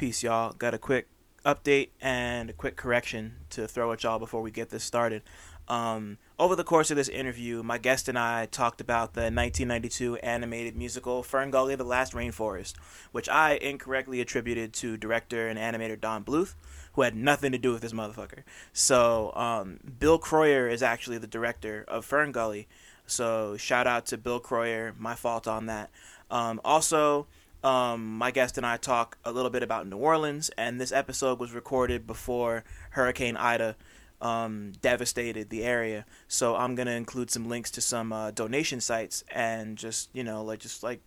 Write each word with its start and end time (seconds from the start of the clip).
Peace, 0.00 0.22
y'all. 0.22 0.54
Got 0.54 0.72
a 0.72 0.78
quick 0.78 1.08
update 1.44 1.90
and 2.00 2.48
a 2.48 2.54
quick 2.54 2.74
correction 2.74 3.34
to 3.50 3.68
throw 3.68 3.92
at 3.92 4.02
y'all 4.02 4.18
before 4.18 4.40
we 4.40 4.50
get 4.50 4.70
this 4.70 4.82
started. 4.82 5.20
Um, 5.68 6.16
over 6.38 6.56
the 6.56 6.64
course 6.64 6.90
of 6.90 6.96
this 6.96 7.10
interview, 7.10 7.62
my 7.62 7.76
guest 7.76 8.08
and 8.08 8.18
I 8.18 8.46
talked 8.46 8.80
about 8.80 9.12
the 9.12 9.20
1992 9.20 10.16
animated 10.16 10.74
musical 10.74 11.22
Fern 11.22 11.50
Gully 11.50 11.74
The 11.74 11.84
Last 11.84 12.14
Rainforest, 12.14 12.76
which 13.12 13.28
I 13.28 13.56
incorrectly 13.56 14.22
attributed 14.22 14.72
to 14.72 14.96
director 14.96 15.48
and 15.48 15.58
animator 15.58 16.00
Don 16.00 16.24
Bluth, 16.24 16.54
who 16.94 17.02
had 17.02 17.14
nothing 17.14 17.52
to 17.52 17.58
do 17.58 17.70
with 17.70 17.82
this 17.82 17.92
motherfucker. 17.92 18.44
So, 18.72 19.34
um, 19.34 19.80
Bill 19.98 20.18
Kroyer 20.18 20.72
is 20.72 20.82
actually 20.82 21.18
the 21.18 21.26
director 21.26 21.84
of 21.86 22.06
Fern 22.06 22.32
Gully. 22.32 22.68
So, 23.06 23.58
shout 23.58 23.86
out 23.86 24.06
to 24.06 24.16
Bill 24.16 24.40
Kroyer. 24.40 24.98
My 24.98 25.14
fault 25.14 25.46
on 25.46 25.66
that. 25.66 25.90
Um, 26.30 26.58
also, 26.64 27.26
um, 27.62 28.18
my 28.18 28.30
guest 28.30 28.56
and 28.56 28.66
I 28.66 28.76
talk 28.76 29.18
a 29.24 29.32
little 29.32 29.50
bit 29.50 29.62
about 29.62 29.86
New 29.86 29.98
Orleans, 29.98 30.50
and 30.56 30.80
this 30.80 30.92
episode 30.92 31.38
was 31.38 31.52
recorded 31.52 32.06
before 32.06 32.64
Hurricane 32.90 33.36
Ida 33.36 33.76
um, 34.20 34.72
devastated 34.80 35.50
the 35.50 35.64
area. 35.64 36.04
So 36.28 36.56
I'm 36.56 36.74
gonna 36.74 36.92
include 36.92 37.30
some 37.30 37.48
links 37.48 37.70
to 37.72 37.80
some 37.80 38.12
uh, 38.12 38.30
donation 38.30 38.80
sites 38.80 39.24
and 39.32 39.76
just 39.76 40.10
you 40.12 40.24
know 40.24 40.42
like 40.42 40.60
just 40.60 40.82
like 40.82 41.00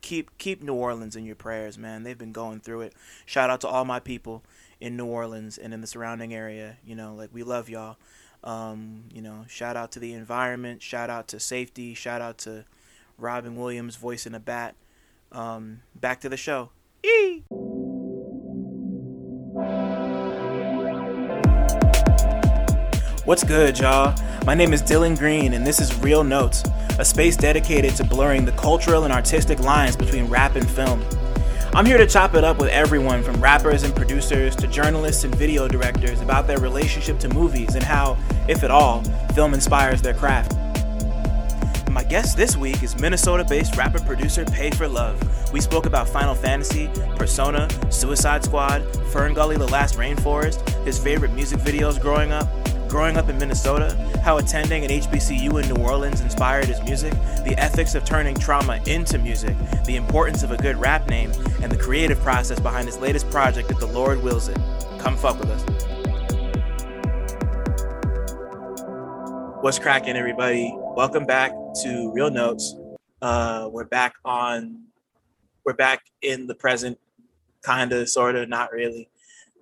keep 0.00 0.36
keep 0.38 0.62
New 0.62 0.74
Orleans 0.74 1.16
in 1.16 1.24
your 1.24 1.36
prayers, 1.36 1.78
man. 1.78 2.02
They've 2.02 2.18
been 2.18 2.32
going 2.32 2.60
through 2.60 2.82
it. 2.82 2.94
Shout 3.26 3.50
out 3.50 3.60
to 3.62 3.68
all 3.68 3.84
my 3.84 4.00
people 4.00 4.44
in 4.80 4.96
New 4.96 5.06
Orleans 5.06 5.58
and 5.58 5.74
in 5.74 5.80
the 5.80 5.86
surrounding 5.86 6.34
area. 6.34 6.76
You 6.84 6.94
know, 6.94 7.14
like 7.14 7.30
we 7.32 7.42
love 7.42 7.68
y'all. 7.68 7.96
Um, 8.44 9.04
you 9.12 9.20
know, 9.20 9.44
shout 9.48 9.76
out 9.76 9.92
to 9.92 10.00
the 10.00 10.12
environment. 10.12 10.82
Shout 10.82 11.10
out 11.10 11.28
to 11.28 11.40
safety. 11.40 11.94
Shout 11.94 12.20
out 12.20 12.38
to 12.38 12.64
Robin 13.18 13.56
Williams 13.56 13.96
voicing 13.96 14.34
a 14.34 14.40
bat. 14.40 14.74
Um, 15.32 15.82
back 15.94 16.20
to 16.20 16.28
the 16.28 16.36
show. 16.36 16.70
Eee! 17.04 17.44
What's 23.24 23.44
good, 23.44 23.78
y'all? 23.78 24.14
My 24.46 24.54
name 24.54 24.72
is 24.72 24.82
Dylan 24.82 25.18
Green, 25.18 25.52
and 25.52 25.66
this 25.66 25.80
is 25.80 25.94
Real 26.00 26.24
Notes, 26.24 26.62
a 26.98 27.04
space 27.04 27.36
dedicated 27.36 27.94
to 27.96 28.04
blurring 28.04 28.46
the 28.46 28.52
cultural 28.52 29.04
and 29.04 29.12
artistic 29.12 29.60
lines 29.60 29.96
between 29.96 30.26
rap 30.28 30.56
and 30.56 30.68
film. 30.68 31.04
I'm 31.74 31.84
here 31.84 31.98
to 31.98 32.06
chop 32.06 32.34
it 32.34 32.42
up 32.42 32.58
with 32.58 32.70
everyone 32.70 33.22
from 33.22 33.38
rappers 33.42 33.82
and 33.82 33.94
producers 33.94 34.56
to 34.56 34.66
journalists 34.66 35.24
and 35.24 35.34
video 35.34 35.68
directors 35.68 36.22
about 36.22 36.46
their 36.46 36.58
relationship 36.58 37.18
to 37.20 37.28
movies 37.28 37.74
and 37.74 37.84
how, 37.84 38.16
if 38.48 38.64
at 38.64 38.70
all, 38.70 39.04
film 39.34 39.52
inspires 39.52 40.00
their 40.00 40.14
craft. 40.14 40.54
My 41.90 42.04
guest 42.04 42.36
this 42.36 42.56
week 42.56 42.82
is 42.82 42.98
Minnesota 43.00 43.44
based 43.44 43.76
rapper 43.76 43.98
producer 44.00 44.44
Pay 44.44 44.70
for 44.70 44.86
Love. 44.86 45.18
We 45.52 45.60
spoke 45.60 45.86
about 45.86 46.08
Final 46.08 46.34
Fantasy, 46.34 46.88
Persona, 47.16 47.68
Suicide 47.90 48.44
Squad, 48.44 48.84
Fern 49.06 49.34
Gully 49.34 49.56
The 49.56 49.66
Last 49.66 49.96
Rainforest, 49.96 50.68
his 50.84 50.98
favorite 50.98 51.32
music 51.32 51.58
videos 51.60 52.00
growing 52.00 52.30
up, 52.30 52.46
growing 52.88 53.16
up 53.16 53.28
in 53.28 53.38
Minnesota, 53.38 53.96
how 54.22 54.36
attending 54.38 54.84
an 54.84 54.90
HBCU 54.90 55.62
in 55.62 55.74
New 55.74 55.82
Orleans 55.82 56.20
inspired 56.20 56.66
his 56.66 56.80
music, 56.82 57.12
the 57.44 57.54
ethics 57.56 57.94
of 57.94 58.04
turning 58.04 58.36
trauma 58.36 58.80
into 58.86 59.18
music, 59.18 59.56
the 59.84 59.96
importance 59.96 60.42
of 60.42 60.50
a 60.50 60.56
good 60.56 60.76
rap 60.76 61.08
name, 61.08 61.32
and 61.62 61.72
the 61.72 61.78
creative 61.78 62.20
process 62.20 62.60
behind 62.60 62.86
his 62.86 62.98
latest 62.98 63.28
project 63.30 63.70
if 63.70 63.78
the 63.80 63.86
Lord 63.86 64.22
wills 64.22 64.48
it. 64.48 64.58
Come 64.98 65.16
fuck 65.16 65.40
with 65.40 65.50
us. 65.50 65.64
What's 69.62 69.78
cracking, 69.78 70.16
everybody? 70.16 70.72
Welcome 70.98 71.26
back 71.26 71.52
to 71.84 72.10
Real 72.12 72.28
Notes. 72.28 72.74
Uh, 73.22 73.68
we're 73.70 73.84
back 73.84 74.14
on. 74.24 74.82
We're 75.64 75.74
back 75.74 76.00
in 76.22 76.48
the 76.48 76.56
present, 76.56 76.98
kind 77.62 77.92
of, 77.92 78.08
sort 78.08 78.34
of, 78.34 78.48
not 78.48 78.72
really. 78.72 79.08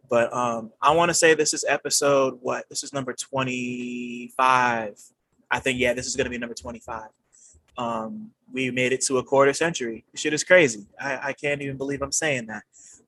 But 0.08 0.32
um, 0.32 0.72
I 0.80 0.94
want 0.94 1.10
to 1.10 1.14
say 1.14 1.34
this 1.34 1.52
is 1.52 1.62
episode 1.68 2.38
what? 2.40 2.66
This 2.70 2.82
is 2.82 2.94
number 2.94 3.12
twenty-five. 3.12 4.98
I 5.50 5.58
think 5.58 5.78
yeah, 5.78 5.92
this 5.92 6.06
is 6.06 6.16
gonna 6.16 6.30
be 6.30 6.38
number 6.38 6.54
twenty-five. 6.54 7.10
Um, 7.76 8.30
we 8.50 8.70
made 8.70 8.94
it 8.94 9.02
to 9.02 9.18
a 9.18 9.22
quarter 9.22 9.52
century. 9.52 10.06
Shit 10.14 10.32
is 10.32 10.42
crazy. 10.42 10.86
I, 10.98 11.18
I 11.22 11.32
can't 11.34 11.60
even 11.60 11.76
believe 11.76 12.00
I'm 12.00 12.12
saying 12.12 12.46
that. 12.46 12.62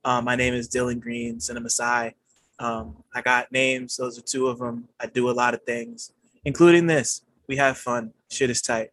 Um, 0.05 0.27
my 0.27 0.37
name 0.37 0.53
is 0.53 0.69
Dylan 0.69 1.01
Green, 1.01 1.41
Cinema 1.41 1.71
Sci. 1.71 2.15
Um, 2.59 2.95
I 3.15 3.23
got 3.23 3.51
names. 3.51 3.97
Those 3.97 4.19
are 4.19 4.23
two 4.23 4.49
of 4.49 4.59
them. 4.59 4.87
I 5.01 5.07
do 5.07 5.31
a 5.31 5.33
lot 5.33 5.55
of 5.55 5.63
things, 5.63 6.13
including 6.45 6.89
this. 6.89 7.23
We 7.47 7.57
have 7.57 7.79
fun. 7.79 8.13
Shit 8.31 8.51
is 8.51 8.63
tight. 8.63 8.91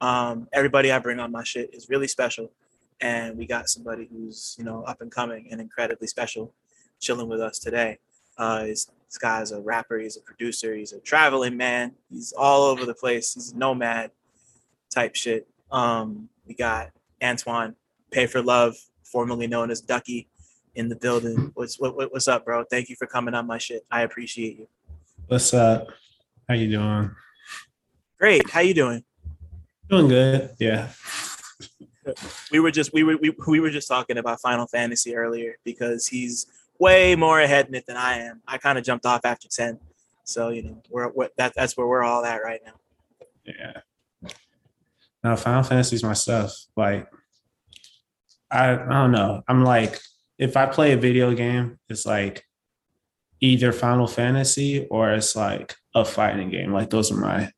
Um, 0.00 0.48
everybody 0.52 0.92
I 0.92 0.98
bring 0.98 1.18
on 1.18 1.32
my 1.32 1.42
shit 1.42 1.74
is 1.74 1.88
really 1.88 2.08
special, 2.08 2.52
and 3.00 3.36
we 3.36 3.46
got 3.46 3.68
somebody 3.68 4.08
who's 4.10 4.54
you 4.58 4.64
know 4.64 4.82
up 4.82 5.00
and 5.00 5.10
coming 5.10 5.48
and 5.50 5.60
incredibly 5.60 6.06
special 6.06 6.52
chilling 7.00 7.28
with 7.28 7.40
us 7.40 7.58
today. 7.58 7.98
Uh, 8.38 8.64
this 8.64 8.88
guy's 9.20 9.52
a 9.52 9.60
rapper, 9.60 9.98
he's 9.98 10.16
a 10.16 10.20
producer, 10.20 10.74
he's 10.74 10.92
a 10.92 11.00
traveling 11.00 11.56
man, 11.56 11.92
he's 12.10 12.32
all 12.32 12.64
over 12.64 12.84
the 12.84 12.94
place, 12.94 13.34
he's 13.34 13.52
a 13.52 13.56
nomad 13.56 14.10
type 14.90 15.14
shit. 15.14 15.48
Um, 15.70 16.28
we 16.46 16.54
got 16.54 16.90
Antoine 17.22 17.74
Pay 18.10 18.26
for 18.26 18.42
Love, 18.42 18.76
formerly 19.04 19.46
known 19.46 19.70
as 19.70 19.80
Ducky, 19.80 20.28
in 20.74 20.88
the 20.88 20.96
building. 20.96 21.50
What's 21.54 21.80
what, 21.80 21.96
what's 21.96 22.28
up, 22.28 22.44
bro? 22.44 22.64
Thank 22.70 22.88
you 22.88 22.96
for 22.96 23.06
coming 23.06 23.34
on 23.34 23.46
my 23.46 23.58
shit. 23.58 23.86
I 23.90 24.02
appreciate 24.02 24.58
you. 24.58 24.68
What's 25.28 25.54
up? 25.54 25.88
How 26.48 26.54
you 26.54 26.70
doing? 26.70 27.10
Great. 28.18 28.48
How 28.50 28.60
you 28.60 28.74
doing? 28.74 29.04
Doing 29.88 30.08
good. 30.08 30.50
Yeah. 30.58 30.88
we 32.50 32.60
were 32.60 32.70
just 32.70 32.92
we 32.92 33.02
were 33.02 33.16
we, 33.16 33.32
we 33.46 33.60
were 33.60 33.70
just 33.70 33.88
talking 33.88 34.18
about 34.18 34.40
Final 34.40 34.66
Fantasy 34.66 35.14
earlier 35.14 35.56
because 35.64 36.06
he's 36.06 36.46
way 36.78 37.16
more 37.16 37.40
ahead 37.40 37.68
in 37.68 37.74
it 37.74 37.86
than 37.86 37.96
I 37.96 38.18
am. 38.18 38.42
I 38.46 38.58
kind 38.58 38.78
of 38.78 38.84
jumped 38.84 39.06
off 39.06 39.24
after 39.24 39.48
10. 39.48 39.78
So, 40.24 40.48
you 40.48 40.62
know, 40.62 40.82
we're, 40.90 41.08
we're 41.12 41.28
that, 41.36 41.54
that's 41.54 41.76
where 41.76 41.86
we're 41.86 42.02
all 42.02 42.24
at 42.24 42.42
right 42.42 42.60
now. 42.64 42.72
Yeah. 43.44 44.30
Now, 45.22 45.36
Final 45.36 45.62
Fantasy 45.62 45.96
is 45.96 46.02
my 46.02 46.12
stuff. 46.12 46.52
Like, 46.76 47.08
I, 48.50 48.72
I 48.72 48.76
don't 48.76 49.12
know. 49.12 49.42
I'm 49.48 49.64
like, 49.64 49.98
if 50.38 50.56
I 50.56 50.66
play 50.66 50.92
a 50.92 50.96
video 50.96 51.34
game, 51.34 51.78
it's 51.88 52.06
like 52.06 52.44
either 53.40 53.72
Final 53.72 54.06
Fantasy 54.06 54.86
or 54.86 55.12
it's 55.12 55.34
like 55.34 55.74
a 55.94 56.04
fighting 56.04 56.50
game. 56.50 56.72
Like, 56.72 56.90
those 56.90 57.10
are 57.10 57.16
my 57.16 57.50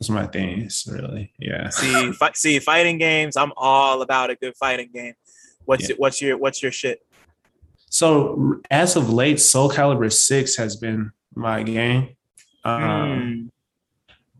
those 0.00 0.10
are 0.10 0.14
my 0.14 0.26
things, 0.26 0.86
really. 0.90 1.32
Yeah. 1.38 1.70
See, 1.70 2.12
fi- 2.12 2.32
see, 2.34 2.58
fighting 2.60 2.98
games. 2.98 3.36
I'm 3.36 3.52
all 3.56 4.02
about 4.02 4.30
a 4.30 4.36
good 4.36 4.56
fighting 4.56 4.90
game. 4.92 5.14
What's 5.64 5.88
yeah. 5.88 5.94
it, 5.94 6.00
what's 6.00 6.22
your 6.22 6.38
what's 6.38 6.62
your 6.62 6.72
shit? 6.72 7.04
So 7.90 8.60
as 8.70 8.96
of 8.96 9.10
late, 9.10 9.40
Soul 9.40 9.70
Calibur 9.70 10.12
Six 10.12 10.56
has 10.56 10.76
been 10.76 11.12
my 11.34 11.62
game. 11.62 12.10
Um, 12.64 12.80
mm. 12.80 13.50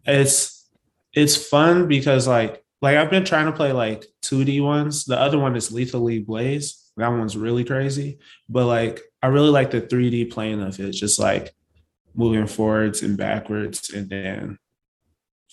It's 0.06 0.68
it's 1.12 1.36
fun 1.36 1.88
because 1.88 2.28
like 2.28 2.62
like 2.80 2.96
I've 2.96 3.10
been 3.10 3.24
trying 3.24 3.46
to 3.46 3.52
play 3.52 3.72
like 3.72 4.06
2D 4.22 4.62
ones. 4.62 5.04
The 5.06 5.18
other 5.18 5.38
one 5.38 5.56
is 5.56 5.72
Lethal 5.72 6.02
League 6.02 6.26
Blaze. 6.26 6.90
That 6.96 7.08
one's 7.08 7.36
really 7.36 7.64
crazy. 7.64 8.18
But 8.48 8.66
like 8.66 9.00
I 9.22 9.26
really 9.28 9.50
like 9.50 9.70
the 9.70 9.80
3D 9.80 10.30
plane 10.30 10.60
of 10.60 10.78
it, 10.78 10.92
just 10.92 11.18
like 11.18 11.52
moving 12.14 12.46
forwards 12.46 13.02
and 13.02 13.16
backwards 13.16 13.90
and 13.90 14.08
then 14.08 14.58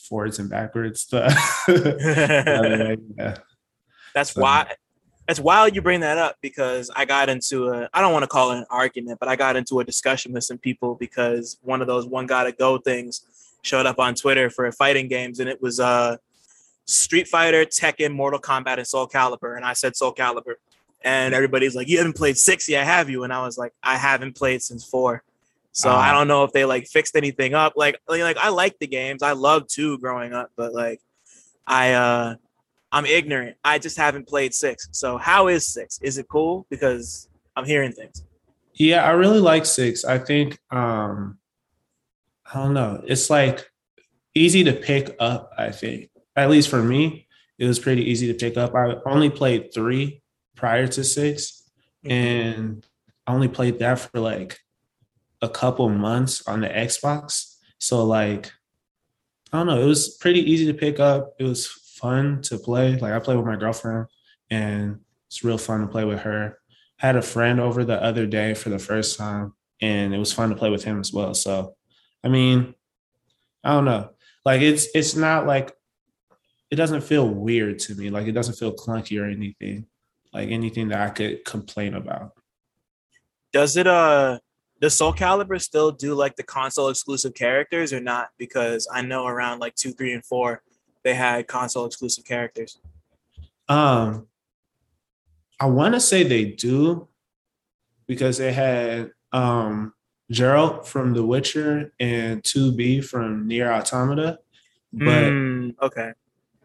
forwards 0.05 0.39
and 0.39 0.49
backwards. 0.49 1.07
yeah. 1.13 2.95
That's 4.13 4.31
so. 4.33 4.41
why 4.41 4.73
that's 5.27 5.39
wild 5.39 5.75
you 5.75 5.81
bring 5.81 6.01
that 6.01 6.17
up 6.17 6.37
because 6.41 6.91
I 6.95 7.05
got 7.05 7.29
into 7.29 7.69
a 7.69 7.89
I 7.93 8.01
don't 8.01 8.13
want 8.13 8.23
to 8.23 8.27
call 8.27 8.51
it 8.51 8.59
an 8.59 8.65
argument, 8.69 9.19
but 9.19 9.27
I 9.27 9.35
got 9.35 9.55
into 9.55 9.79
a 9.79 9.83
discussion 9.83 10.33
with 10.33 10.43
some 10.43 10.57
people 10.57 10.95
because 10.95 11.57
one 11.61 11.81
of 11.81 11.87
those 11.87 12.05
one 12.05 12.25
gotta 12.25 12.51
go 12.51 12.77
things 12.77 13.21
showed 13.61 13.85
up 13.85 13.99
on 13.99 14.13
Twitter 14.13 14.49
for 14.49 14.71
fighting 14.71 15.07
games 15.07 15.39
and 15.39 15.49
it 15.49 15.61
was 15.61 15.79
uh 15.79 16.17
Street 16.85 17.27
Fighter, 17.27 17.65
Tekken, 17.65 18.13
Mortal 18.13 18.39
Kombat, 18.39 18.77
and 18.77 18.87
Soul 18.87 19.07
Calibur. 19.07 19.55
And 19.55 19.65
I 19.65 19.73
said 19.73 19.95
Soul 19.95 20.13
Calibur. 20.13 20.55
And 21.03 21.33
everybody's 21.33 21.75
like, 21.75 21.87
You 21.87 21.97
haven't 21.97 22.15
played 22.15 22.37
six 22.37 22.69
yet, 22.69 22.85
have 22.85 23.09
you? 23.09 23.23
And 23.23 23.33
I 23.33 23.43
was 23.43 23.57
like, 23.57 23.73
I 23.83 23.97
haven't 23.97 24.35
played 24.35 24.61
since 24.61 24.85
four. 24.85 25.23
So 25.75 25.89
uh-huh. 25.89 25.99
I 25.99 26.13
don't 26.13 26.29
know 26.29 26.45
if 26.45 26.53
they 26.53 26.63
like 26.63 26.87
fixed 26.87 27.17
anything 27.17 27.53
up. 27.53 27.73
Like, 27.75 27.99
like 28.07 28.37
I 28.37 28.47
like 28.47 28.79
the 28.79 28.87
games. 28.87 29.21
I 29.21 29.33
loved 29.33 29.69
two 29.69 29.97
growing 29.97 30.31
up, 30.31 30.49
but 30.55 30.73
like 30.73 31.01
I 31.67 31.91
uh 31.93 32.35
I'm 32.93 33.05
ignorant. 33.05 33.57
I 33.61 33.77
just 33.77 33.97
haven't 33.97 34.25
played 34.25 34.53
six. 34.53 34.87
So 34.91 35.17
how 35.17 35.47
is 35.47 35.67
six? 35.67 35.99
Is 36.01 36.17
it 36.17 36.27
cool? 36.29 36.65
Because 36.69 37.27
I'm 37.57 37.65
hearing 37.65 37.91
things. 37.91 38.23
Yeah, 38.73 39.03
I 39.03 39.11
really 39.11 39.41
like 39.41 39.65
six. 39.65 40.05
I 40.05 40.17
think 40.17 40.57
um 40.71 41.39
I 42.53 42.63
don't 42.63 42.73
know. 42.73 43.03
It's 43.05 43.29
like 43.29 43.69
easy 44.33 44.63
to 44.63 44.73
pick 44.73 45.13
up, 45.19 45.51
I 45.57 45.71
think. 45.71 46.09
At 46.37 46.49
least 46.49 46.69
for 46.69 46.81
me, 46.81 47.27
it 47.59 47.65
was 47.65 47.79
pretty 47.79 48.09
easy 48.09 48.27
to 48.27 48.33
pick 48.33 48.55
up. 48.55 48.73
I 48.73 48.95
only 49.05 49.29
played 49.29 49.73
three 49.73 50.21
prior 50.55 50.87
to 50.87 51.03
6 51.03 51.63
mm-hmm. 52.05 52.11
and 52.11 52.87
I 53.27 53.33
only 53.33 53.49
played 53.49 53.79
that 53.79 53.99
for 53.99 54.21
like 54.21 54.57
a 55.45 55.49
couple 55.49 55.87
months 55.89 56.45
on 56.47 56.61
the 56.61 56.67
Xbox. 56.67 57.55
So 57.77 58.03
like 58.03 58.51
I 59.53 59.59
don't 59.59 59.67
know, 59.67 59.81
it 59.81 59.85
was 59.85 60.17
pretty 60.17 60.41
easy 60.51 60.65
to 60.65 60.73
pick 60.73 60.99
up. 60.99 61.33
It 61.39 61.43
was 61.43 61.67
fun 61.67 62.41
to 62.43 62.57
play. 62.57 62.97
Like 62.97 63.13
I 63.13 63.19
play 63.19 63.37
with 63.37 63.45
my 63.45 63.55
girlfriend 63.55 64.07
and 64.49 64.99
it's 65.27 65.43
real 65.43 65.57
fun 65.57 65.81
to 65.81 65.87
play 65.87 66.03
with 66.03 66.19
her. 66.19 66.57
I 67.01 67.07
had 67.07 67.15
a 67.15 67.21
friend 67.21 67.59
over 67.59 67.85
the 67.85 68.01
other 68.01 68.25
day 68.25 68.53
for 68.53 68.69
the 68.69 68.79
first 68.79 69.17
time, 69.17 69.53
and 69.81 70.13
it 70.13 70.17
was 70.17 70.33
fun 70.33 70.49
to 70.49 70.55
play 70.55 70.69
with 70.69 70.83
him 70.83 70.99
as 70.99 71.11
well. 71.11 71.33
So, 71.33 71.75
I 72.23 72.29
mean, 72.29 72.73
I 73.63 73.71
don't 73.71 73.85
know. 73.85 74.11
Like 74.45 74.61
it's 74.61 74.87
it's 74.93 75.15
not 75.15 75.45
like 75.45 75.73
it 76.71 76.75
doesn't 76.75 77.01
feel 77.01 77.27
weird 77.27 77.79
to 77.79 77.95
me. 77.95 78.09
Like 78.09 78.27
it 78.27 78.31
doesn't 78.33 78.55
feel 78.55 78.73
clunky 78.73 79.21
or 79.21 79.25
anything. 79.25 79.85
Like 80.33 80.49
anything 80.49 80.89
that 80.89 81.01
I 81.01 81.09
could 81.09 81.45
complain 81.45 81.93
about. 81.93 82.31
Does 83.53 83.77
it 83.77 83.87
uh 83.87 84.39
does 84.81 84.95
Soul 84.95 85.13
Calibur 85.13 85.61
still 85.61 85.91
do 85.91 86.13
like 86.13 86.35
the 86.35 86.43
console 86.43 86.89
exclusive 86.89 87.33
characters 87.33 87.93
or 87.93 87.99
not? 87.99 88.29
Because 88.37 88.87
I 88.91 89.01
know 89.01 89.25
around 89.25 89.59
like 89.59 89.75
two, 89.75 89.91
three, 89.91 90.13
and 90.13 90.25
four, 90.25 90.61
they 91.03 91.13
had 91.13 91.47
console 91.47 91.85
exclusive 91.85 92.25
characters. 92.25 92.79
Um, 93.69 94.27
I 95.59 95.67
want 95.67 95.93
to 95.93 95.99
say 95.99 96.23
they 96.23 96.45
do 96.45 97.07
because 98.07 98.37
they 98.37 98.51
had 98.51 99.11
um 99.31 99.93
Geralt 100.31 100.85
from 100.85 101.13
The 101.13 101.23
Witcher 101.23 101.93
and 101.99 102.41
2B 102.43 103.03
from 103.05 103.47
Nier 103.47 103.71
Automata. 103.71 104.39
But 104.91 105.07
mm, 105.07 105.75
okay. 105.81 106.13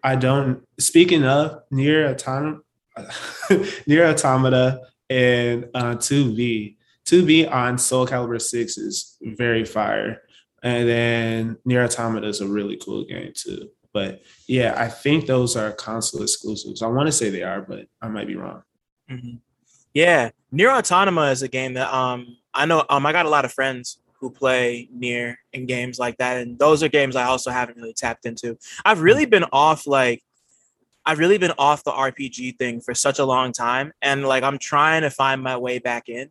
I 0.02 0.16
don't 0.16 0.66
speaking 0.78 1.24
of 1.24 1.62
Nier 1.70 2.08
Automata 2.08 2.60
Nier 3.86 4.06
Automata 4.06 4.80
and 5.08 5.68
uh 5.74 5.94
2B. 5.94 6.76
2B 7.10 7.50
on 7.50 7.76
Soul 7.76 8.06
Calibur 8.06 8.40
6 8.40 8.78
is 8.78 9.16
very 9.20 9.64
fire. 9.64 10.22
And 10.62 10.88
then 10.88 11.56
Nier 11.64 11.84
Automata 11.84 12.28
is 12.28 12.40
a 12.40 12.46
really 12.46 12.76
cool 12.76 13.04
game 13.04 13.32
too. 13.34 13.70
But 13.92 14.22
yeah, 14.46 14.74
I 14.76 14.88
think 14.88 15.26
those 15.26 15.56
are 15.56 15.72
console 15.72 16.22
exclusives. 16.22 16.82
I 16.82 16.86
want 16.86 17.08
to 17.08 17.12
say 17.12 17.30
they 17.30 17.42
are, 17.42 17.62
but 17.62 17.86
I 18.00 18.08
might 18.08 18.28
be 18.28 18.36
wrong. 18.36 18.62
Mm-hmm. 19.10 19.36
Yeah, 19.94 20.30
Nier 20.52 20.70
Automata 20.70 21.32
is 21.32 21.42
a 21.42 21.48
game 21.48 21.74
that 21.74 21.92
um 21.92 22.36
I 22.54 22.66
know 22.66 22.84
um 22.88 23.04
I 23.06 23.12
got 23.12 23.26
a 23.26 23.30
lot 23.30 23.44
of 23.44 23.52
friends 23.52 23.98
who 24.20 24.30
play 24.30 24.88
Nier 24.92 25.38
in 25.52 25.66
games 25.66 25.98
like 25.98 26.18
that, 26.18 26.36
and 26.36 26.58
those 26.58 26.82
are 26.82 26.88
games 26.88 27.16
I 27.16 27.24
also 27.24 27.50
haven't 27.50 27.78
really 27.78 27.94
tapped 27.94 28.26
into. 28.26 28.56
I've 28.84 29.00
really 29.00 29.26
been 29.26 29.46
off 29.50 29.86
like 29.86 30.22
I've 31.04 31.18
really 31.18 31.38
been 31.38 31.54
off 31.58 31.82
the 31.82 31.90
RPG 31.90 32.58
thing 32.58 32.80
for 32.80 32.94
such 32.94 33.18
a 33.18 33.24
long 33.24 33.52
time, 33.52 33.92
and 34.02 34.24
like 34.28 34.44
I'm 34.44 34.58
trying 34.58 35.02
to 35.02 35.10
find 35.10 35.42
my 35.42 35.56
way 35.56 35.80
back 35.80 36.08
in. 36.08 36.30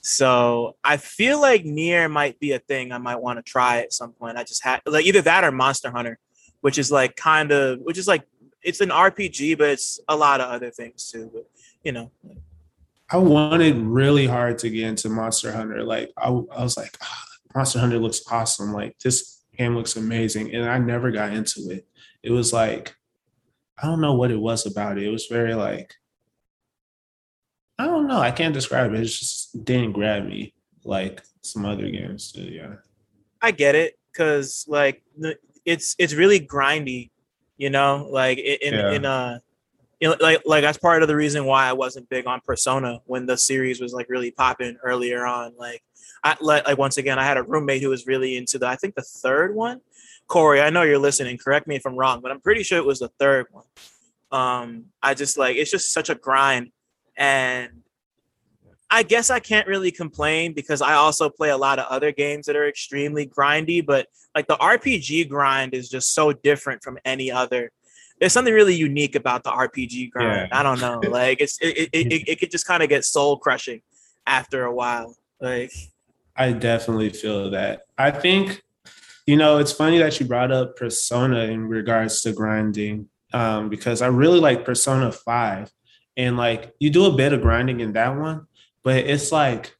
So 0.00 0.76
I 0.84 0.96
feel 0.96 1.40
like 1.40 1.64
Nier 1.64 2.08
might 2.08 2.38
be 2.38 2.52
a 2.52 2.58
thing 2.58 2.92
I 2.92 2.98
might 2.98 3.16
want 3.16 3.38
to 3.38 3.42
try 3.42 3.78
at 3.78 3.92
some 3.92 4.12
point. 4.12 4.38
I 4.38 4.44
just 4.44 4.62
had 4.62 4.80
like 4.86 5.06
either 5.06 5.22
that 5.22 5.44
or 5.44 5.52
Monster 5.52 5.90
Hunter, 5.90 6.18
which 6.60 6.78
is 6.78 6.90
like 6.90 7.16
kind 7.16 7.50
of 7.50 7.80
which 7.80 7.98
is 7.98 8.06
like 8.06 8.24
it's 8.62 8.80
an 8.80 8.90
RPG, 8.90 9.58
but 9.58 9.70
it's 9.70 10.00
a 10.08 10.16
lot 10.16 10.40
of 10.40 10.48
other 10.48 10.70
things 10.70 11.10
too. 11.10 11.30
But 11.32 11.48
you 11.82 11.92
know, 11.92 12.10
I 13.10 13.16
wanted 13.16 13.76
really 13.78 14.26
hard 14.26 14.58
to 14.58 14.70
get 14.70 14.88
into 14.88 15.08
Monster 15.08 15.52
Hunter. 15.52 15.82
Like 15.82 16.12
I, 16.16 16.28
I 16.28 16.62
was 16.62 16.76
like, 16.76 16.96
oh, 17.02 17.22
Monster 17.54 17.80
Hunter 17.80 17.98
looks 17.98 18.22
awesome. 18.30 18.72
Like 18.72 18.98
this 18.98 19.42
game 19.56 19.74
looks 19.74 19.96
amazing, 19.96 20.54
and 20.54 20.68
I 20.68 20.78
never 20.78 21.10
got 21.10 21.32
into 21.32 21.70
it. 21.70 21.86
It 22.22 22.30
was 22.30 22.52
like 22.52 22.94
I 23.80 23.86
don't 23.86 24.00
know 24.00 24.14
what 24.14 24.30
it 24.30 24.40
was 24.40 24.66
about 24.66 24.98
it. 24.98 25.04
It 25.04 25.10
was 25.10 25.26
very 25.26 25.54
like 25.54 25.94
I 27.78 27.86
don't 27.86 28.06
know. 28.06 28.20
I 28.20 28.30
can't 28.30 28.54
describe 28.54 28.92
it. 28.92 29.00
It 29.00 29.04
just 29.04 29.64
didn't 29.64 29.92
grab 29.92 30.26
me 30.26 30.54
like 30.84 31.22
some 31.42 31.64
other 31.64 31.88
games 31.88 32.32
do. 32.32 32.42
Yeah, 32.42 32.74
I 33.40 33.52
get 33.52 33.74
it 33.74 33.98
because 34.12 34.64
like 34.68 35.02
it's 35.64 35.94
it's 35.98 36.14
really 36.14 36.40
grindy, 36.40 37.10
you 37.56 37.70
know. 37.70 38.08
Like 38.10 38.38
in 38.38 38.74
yeah. 38.74 38.90
in 38.92 39.04
a 39.04 39.42
you 40.00 40.08
know, 40.08 40.16
like 40.20 40.42
like 40.46 40.62
that's 40.62 40.78
part 40.78 41.02
of 41.02 41.08
the 41.08 41.16
reason 41.16 41.44
why 41.44 41.66
I 41.66 41.72
wasn't 41.72 42.08
big 42.08 42.26
on 42.26 42.40
Persona 42.44 43.00
when 43.06 43.26
the 43.26 43.36
series 43.36 43.80
was 43.80 43.92
like 43.92 44.08
really 44.08 44.30
popping 44.30 44.76
earlier 44.82 45.26
on. 45.26 45.54
Like, 45.58 45.82
I 46.22 46.36
like, 46.40 46.66
like 46.66 46.78
once 46.78 46.96
again, 46.96 47.18
I 47.18 47.24
had 47.24 47.36
a 47.36 47.42
roommate 47.42 47.82
who 47.82 47.88
was 47.88 48.06
really 48.06 48.36
into 48.36 48.58
the 48.58 48.66
I 48.66 48.76
think 48.76 48.94
the 48.94 49.02
third 49.02 49.54
one. 49.54 49.80
Corey, 50.28 50.60
I 50.60 50.70
know 50.70 50.82
you're 50.82 50.98
listening. 50.98 51.38
Correct 51.38 51.66
me 51.66 51.74
if 51.74 51.86
I'm 51.86 51.96
wrong, 51.96 52.20
but 52.20 52.30
I'm 52.30 52.40
pretty 52.40 52.62
sure 52.62 52.78
it 52.78 52.84
was 52.84 52.98
the 53.00 53.08
third 53.18 53.46
one. 53.50 53.64
Um, 54.30 54.86
I 55.02 55.14
just 55.14 55.38
like 55.38 55.56
it's 55.56 55.70
just 55.70 55.92
such 55.92 56.10
a 56.10 56.14
grind, 56.14 56.70
and 57.18 57.68
I 58.90 59.02
guess 59.02 59.28
I 59.28 59.38
can't 59.40 59.68
really 59.68 59.90
complain 59.90 60.54
because 60.54 60.80
I 60.80 60.94
also 60.94 61.28
play 61.28 61.50
a 61.50 61.58
lot 61.58 61.78
of 61.78 61.84
other 61.90 62.10
games 62.10 62.46
that 62.46 62.56
are 62.56 62.66
extremely 62.66 63.26
grindy. 63.26 63.84
But 63.84 64.06
like 64.34 64.46
the 64.46 64.56
RPG 64.56 65.28
grind 65.28 65.74
is 65.74 65.90
just 65.90 66.14
so 66.14 66.32
different 66.32 66.82
from 66.82 66.98
any 67.04 67.30
other 67.30 67.70
there's 68.20 68.32
something 68.32 68.54
really 68.54 68.74
unique 68.74 69.14
about 69.14 69.44
the 69.44 69.50
RPG 69.50 70.10
grind. 70.10 70.48
Yeah. 70.50 70.58
I 70.58 70.62
don't 70.62 70.80
know. 70.80 71.00
Like 71.08 71.40
it's 71.40 71.58
it 71.60 71.88
it, 71.92 72.12
it, 72.12 72.28
it 72.28 72.40
could 72.40 72.50
just 72.50 72.66
kind 72.66 72.82
of 72.82 72.88
get 72.88 73.04
soul 73.04 73.38
crushing 73.38 73.80
after 74.26 74.64
a 74.64 74.74
while. 74.74 75.16
Like 75.40 75.72
I 76.36 76.52
definitely 76.52 77.10
feel 77.10 77.50
that. 77.50 77.82
I 77.96 78.10
think 78.10 78.62
you 79.26 79.36
know 79.36 79.58
it's 79.58 79.72
funny 79.72 79.98
that 79.98 80.18
you 80.20 80.26
brought 80.26 80.52
up 80.52 80.76
Persona 80.76 81.44
in 81.44 81.68
regards 81.68 82.20
to 82.22 82.32
grinding 82.32 83.08
um, 83.32 83.68
because 83.68 84.02
I 84.02 84.08
really 84.08 84.40
like 84.40 84.64
Persona 84.64 85.10
Five, 85.12 85.72
and 86.18 86.36
like 86.36 86.74
you 86.80 86.90
do 86.90 87.06
a 87.06 87.16
bit 87.16 87.32
of 87.32 87.40
grinding 87.40 87.80
in 87.80 87.92
that 87.92 88.18
one, 88.18 88.46
but 88.82 88.96
it's 88.96 89.32
like 89.32 89.74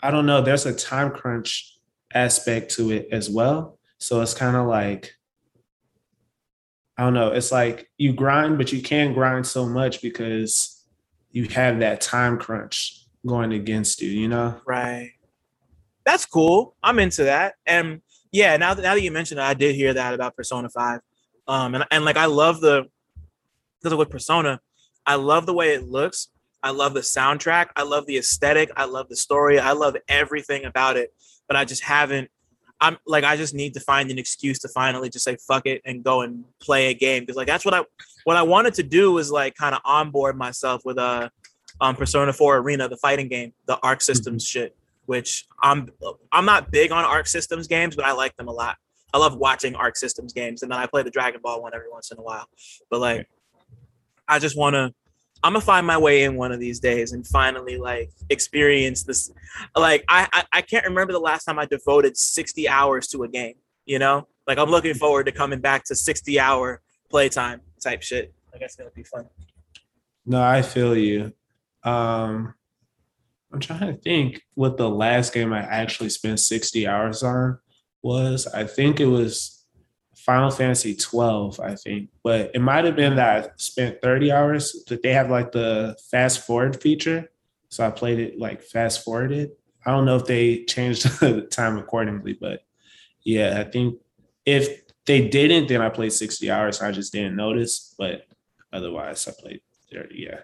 I 0.00 0.10
don't 0.10 0.26
know. 0.26 0.42
There's 0.42 0.66
a 0.66 0.74
time 0.74 1.10
crunch 1.10 1.78
aspect 2.12 2.72
to 2.72 2.92
it 2.92 3.08
as 3.10 3.30
well. 3.30 3.78
So 3.98 4.20
it's 4.20 4.34
kind 4.34 4.54
of 4.54 4.66
like 4.66 5.14
I 6.96 7.02
don't 7.02 7.14
know. 7.14 7.32
It's 7.32 7.50
like 7.50 7.90
you 7.96 8.12
grind, 8.12 8.58
but 8.58 8.70
you 8.70 8.82
can't 8.82 9.14
grind 9.14 9.46
so 9.46 9.66
much 9.66 10.02
because 10.02 10.84
you 11.32 11.48
have 11.48 11.80
that 11.80 12.00
time 12.00 12.38
crunch 12.38 13.06
going 13.26 13.52
against 13.52 14.00
you, 14.00 14.10
you 14.10 14.28
know? 14.28 14.60
Right. 14.66 15.12
That's 16.04 16.26
cool. 16.26 16.76
I'm 16.82 16.98
into 16.98 17.24
that. 17.24 17.54
And 17.66 18.02
yeah, 18.30 18.56
now 18.58 18.74
that 18.74 18.82
now 18.82 18.94
that 18.94 19.02
you 19.02 19.10
mentioned 19.10 19.40
it, 19.40 19.44
I 19.44 19.54
did 19.54 19.74
hear 19.74 19.94
that 19.94 20.12
about 20.12 20.36
Persona 20.36 20.68
5. 20.68 21.00
Um 21.48 21.74
and, 21.74 21.86
and 21.90 22.04
like 22.04 22.18
I 22.18 22.26
love 22.26 22.60
the 22.60 22.84
because 23.82 23.96
with 23.96 24.10
Persona, 24.10 24.60
I 25.06 25.16
love 25.16 25.46
the 25.46 25.54
way 25.54 25.74
it 25.74 25.88
looks. 25.88 26.28
I 26.62 26.70
love 26.70 26.94
the 26.94 27.00
soundtrack. 27.00 27.68
I 27.76 27.82
love 27.82 28.06
the 28.06 28.16
aesthetic. 28.16 28.70
I 28.76 28.86
love 28.86 29.08
the 29.08 29.16
story. 29.16 29.58
I 29.58 29.72
love 29.72 29.96
everything 30.08 30.64
about 30.64 30.96
it. 30.96 31.12
But 31.46 31.56
I 31.56 31.64
just 31.64 31.82
haven't 31.82 32.30
I'm 32.80 32.98
like 33.06 33.24
I 33.24 33.36
just 33.36 33.54
need 33.54 33.74
to 33.74 33.80
find 33.80 34.10
an 34.10 34.18
excuse 34.18 34.58
to 34.60 34.68
finally 34.68 35.08
just 35.08 35.24
say 35.24 35.36
fuck 35.36 35.66
it 35.66 35.80
and 35.84 36.02
go 36.02 36.22
and 36.22 36.44
play 36.60 36.90
a 36.90 36.94
game 36.94 37.22
because 37.22 37.36
like 37.36 37.46
that's 37.46 37.64
what 37.64 37.74
I 37.74 37.82
what 38.24 38.36
I 38.36 38.42
wanted 38.42 38.74
to 38.74 38.82
do 38.82 39.12
was 39.12 39.30
like 39.30 39.54
kind 39.54 39.74
of 39.74 39.80
onboard 39.84 40.36
myself 40.36 40.84
with 40.84 40.98
a 40.98 41.00
uh, 41.00 41.28
um 41.80 41.96
Persona 41.96 42.32
4 42.32 42.58
Arena, 42.58 42.88
the 42.88 42.96
fighting 42.96 43.28
game, 43.28 43.52
the 43.66 43.78
Arc 43.78 44.00
Systems 44.00 44.44
mm-hmm. 44.44 44.60
shit, 44.60 44.76
which 45.06 45.46
I'm 45.62 45.88
I'm 46.32 46.44
not 46.44 46.70
big 46.70 46.92
on 46.92 47.04
Arc 47.04 47.26
Systems 47.26 47.68
games, 47.68 47.96
but 47.96 48.04
I 48.04 48.12
like 48.12 48.36
them 48.36 48.48
a 48.48 48.52
lot. 48.52 48.76
I 49.12 49.18
love 49.18 49.36
watching 49.36 49.76
Arc 49.76 49.96
Systems 49.96 50.32
games, 50.32 50.62
and 50.62 50.72
then 50.72 50.78
I 50.78 50.86
play 50.86 51.04
the 51.04 51.10
Dragon 51.10 51.40
Ball 51.40 51.62
one 51.62 51.72
every 51.72 51.88
once 51.88 52.10
in 52.10 52.18
a 52.18 52.22
while. 52.22 52.48
But 52.90 53.00
like, 53.00 53.28
I 54.28 54.38
just 54.38 54.56
want 54.56 54.74
to 54.74 54.92
I'm 55.44 55.52
gonna 55.52 55.60
find 55.60 55.86
my 55.86 55.98
way 55.98 56.24
in 56.24 56.36
one 56.36 56.52
of 56.52 56.58
these 56.58 56.80
days 56.80 57.12
and 57.12 57.26
finally 57.26 57.76
like 57.76 58.10
experience 58.30 59.02
this. 59.02 59.30
Like 59.76 60.02
I, 60.08 60.26
I, 60.32 60.44
I 60.54 60.62
can't 60.62 60.86
remember 60.86 61.12
the 61.12 61.20
last 61.20 61.44
time 61.44 61.58
I 61.58 61.66
devoted 61.66 62.16
60 62.16 62.66
hours 62.66 63.08
to 63.08 63.24
a 63.24 63.28
game. 63.28 63.56
You 63.84 63.98
know, 63.98 64.26
like 64.46 64.56
I'm 64.56 64.70
looking 64.70 64.94
forward 64.94 65.26
to 65.26 65.32
coming 65.32 65.60
back 65.60 65.84
to 65.84 65.94
60 65.94 66.40
hour 66.40 66.80
playtime 67.10 67.60
type 67.82 68.02
shit. 68.02 68.32
Like 68.52 68.62
that's 68.62 68.74
gonna 68.74 68.90
be 68.94 69.02
fun. 69.02 69.26
No, 70.24 70.42
I 70.42 70.62
feel 70.62 70.96
you. 70.96 71.34
Um, 71.82 72.54
I'm 73.52 73.60
trying 73.60 73.94
to 73.94 74.00
think 74.00 74.40
what 74.54 74.78
the 74.78 74.88
last 74.88 75.34
game 75.34 75.52
I 75.52 75.60
actually 75.60 76.08
spent 76.08 76.40
60 76.40 76.88
hours 76.88 77.22
on 77.22 77.58
was. 78.02 78.46
I 78.46 78.64
think 78.64 78.98
it 78.98 79.06
was 79.06 79.53
Final 80.24 80.50
Fantasy 80.50 80.96
12, 80.96 81.60
I 81.60 81.74
think, 81.74 82.08
but 82.22 82.50
it 82.54 82.60
might 82.62 82.86
have 82.86 82.96
been 82.96 83.16
that 83.16 83.44
I 83.44 83.48
spent 83.56 84.00
30 84.00 84.32
hours. 84.32 84.84
That 84.88 85.02
they 85.02 85.12
have 85.12 85.30
like 85.30 85.52
the 85.52 85.98
fast 86.10 86.46
forward 86.46 86.80
feature, 86.80 87.30
so 87.68 87.86
I 87.86 87.90
played 87.90 88.18
it 88.18 88.38
like 88.38 88.62
fast 88.62 89.04
forwarded. 89.04 89.50
I 89.84 89.90
don't 89.90 90.06
know 90.06 90.16
if 90.16 90.24
they 90.24 90.64
changed 90.64 91.04
the 91.20 91.42
time 91.42 91.76
accordingly, 91.76 92.38
but 92.40 92.64
yeah, 93.22 93.60
I 93.60 93.70
think 93.70 93.98
if 94.46 94.84
they 95.04 95.28
didn't, 95.28 95.68
then 95.68 95.82
I 95.82 95.90
played 95.90 96.14
60 96.14 96.50
hours. 96.50 96.80
I 96.80 96.90
just 96.90 97.12
didn't 97.12 97.36
notice, 97.36 97.94
but 97.98 98.26
otherwise, 98.72 99.28
I 99.28 99.32
played 99.38 99.60
30. 99.92 100.14
Yeah. 100.16 100.40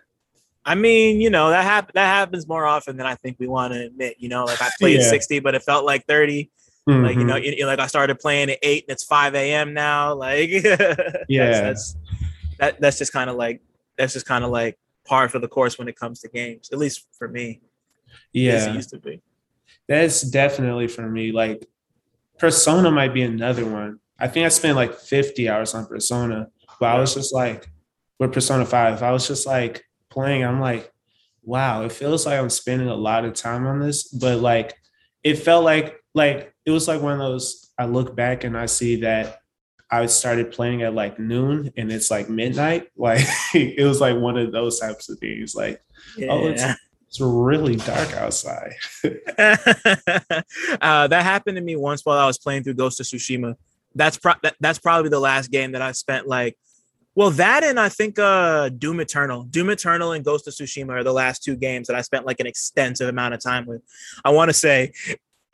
I 0.62 0.75
mean, 0.75 1.22
you 1.22 1.30
know 1.30 1.49
that 1.49 1.64
hap- 1.64 1.94
that 1.94 2.06
happens 2.06 2.46
more 2.46 2.66
often 2.66 2.99
than 2.99 3.06
I 3.06 3.14
think 3.14 3.38
we 3.38 3.49
want 3.49 3.72
to 3.72 3.87
admit. 3.87 4.16
You 4.18 4.28
know, 4.28 4.44
like 4.44 4.60
I 4.60 4.68
played 4.78 5.00
yeah. 5.00 5.08
60, 5.08 5.40
but 5.40 5.54
it 5.54 5.62
felt 5.62 5.87
like 5.87 6.04
30 6.04 6.50
Mm-hmm. 6.90 7.04
Like 7.04 7.16
you 7.16 7.25
know, 7.25 7.37
you, 7.37 7.66
like 7.66 7.78
I 7.78 7.87
started 7.87 8.18
playing 8.18 8.50
at 8.50 8.59
eight 8.62 8.85
and 8.88 8.92
it's 8.92 9.04
five 9.04 9.35
a.m. 9.35 9.75
now. 9.75 10.14
Like 10.14 10.50
yeah, 10.68 10.76
that's, 10.76 11.25
that's 11.28 11.97
that 12.59 12.80
that's 12.80 12.99
just 12.99 13.12
kind 13.12 13.30
of 13.30 13.37
like 13.37 13.61
that's 13.97 14.12
just 14.12 14.26
kind 14.26 14.44
of 14.44 14.50
like 14.50 14.78
par 15.04 15.28
for 15.28 15.38
the 15.38 15.49
course 15.49 15.78
when 15.78 15.88
it 15.88 15.97
comes 15.97 16.20
to 16.20 16.28
games. 16.28 16.70
At 16.73 16.78
least 16.78 17.06
for 17.12 17.28
me. 17.28 17.61
Yeah, 18.32 18.70
it 18.70 18.75
used 18.75 18.90
to 18.90 18.99
be. 18.99 19.23
That's 19.88 20.23
definitely 20.23 20.88
for 20.88 21.09
me. 21.09 21.32
Like 21.32 21.66
Persona 22.38 22.90
might 22.90 23.14
be 23.14 23.23
another 23.23 23.64
one. 23.64 24.00
I 24.18 24.28
think 24.28 24.47
I 24.47 24.49
spent 24.49 24.76
like 24.76 24.94
50 24.94 25.49
hours 25.49 25.75
on 25.75 25.87
Persona, 25.87 26.49
but 26.78 26.87
I 26.87 26.99
was 26.99 27.14
just 27.14 27.32
like 27.32 27.68
with 28.18 28.32
Persona 28.32 28.66
5, 28.66 29.02
I 29.02 29.12
was 29.12 29.26
just 29.26 29.47
like 29.47 29.85
playing. 30.11 30.44
I'm 30.44 30.61
like, 30.61 30.92
wow, 31.42 31.82
it 31.82 31.92
feels 31.92 32.26
like 32.26 32.38
I'm 32.38 32.50
spending 32.50 32.88
a 32.88 32.94
lot 32.94 33.25
of 33.25 33.35
time 33.35 33.66
on 33.66 33.78
this, 33.78 34.04
but 34.04 34.40
like 34.40 34.75
it 35.23 35.37
felt 35.37 35.64
like 35.64 35.97
like 36.14 36.50
it 36.64 36.71
was 36.71 36.88
like 36.88 37.00
one 37.00 37.12
of 37.12 37.19
those 37.19 37.71
I 37.79 37.87
look 37.87 38.14
back 38.14 38.45
and 38.45 38.57
I 38.57 38.67
see 38.67 38.97
that 38.97 39.40
I 39.90 40.07
started 40.07 40.52
playing 40.52 40.83
at 40.83 40.95
like 40.95 41.19
noon 41.19 41.73
and 41.76 41.90
it's 41.90 42.11
like 42.11 42.29
midnight. 42.29 42.88
Like 42.97 43.25
it 43.55 43.85
was 43.85 44.00
like 44.00 44.17
one 44.17 44.37
of 44.37 44.52
those 44.52 44.79
types 44.79 45.09
of 45.09 45.19
things. 45.19 45.55
Like, 45.55 45.83
yeah. 46.17 46.29
oh, 46.31 46.49
it's, 46.49 46.62
it's 47.09 47.21
really 47.21 47.76
dark 47.76 48.12
outside. 48.12 48.75
uh, 49.05 51.07
that 51.09 51.23
happened 51.23 51.57
to 51.57 51.62
me 51.62 51.76
once 51.76 52.05
while 52.05 52.19
I 52.19 52.26
was 52.26 52.38
playing 52.38 52.62
through 52.62 52.75
Ghost 52.75 53.00
of 53.00 53.07
Tsushima. 53.07 53.57
That's 53.95 54.19
pro- 54.19 54.35
that, 54.43 54.55
that's 54.61 54.79
probably 54.79 55.09
the 55.09 55.19
last 55.19 55.50
game 55.50 55.73
that 55.73 55.83
I 55.83 55.93
spent 55.93 56.29
like 56.29 56.57
well, 57.17 57.31
that 57.33 57.64
and 57.64 57.81
I 57.81 57.88
think 57.88 58.19
uh 58.19 58.69
Doom 58.69 59.00
Eternal. 59.00 59.43
Doom 59.45 59.71
Eternal 59.71 60.12
and 60.12 60.25
Ghost 60.25 60.47
of 60.47 60.55
Tsushima 60.55 60.90
are 60.90 61.05
the 61.05 61.12
last 61.12 61.43
two 61.43 61.57
games 61.57 61.88
that 61.88 61.97
I 61.97 62.02
spent 62.02 62.25
like 62.25 62.38
an 62.38 62.47
extensive 62.47 63.09
amount 63.09 63.35
of 63.35 63.40
time 63.40 63.67
with. 63.67 63.83
I 64.25 64.31
want 64.31 64.49
to 64.49 64.52
say 64.52 64.93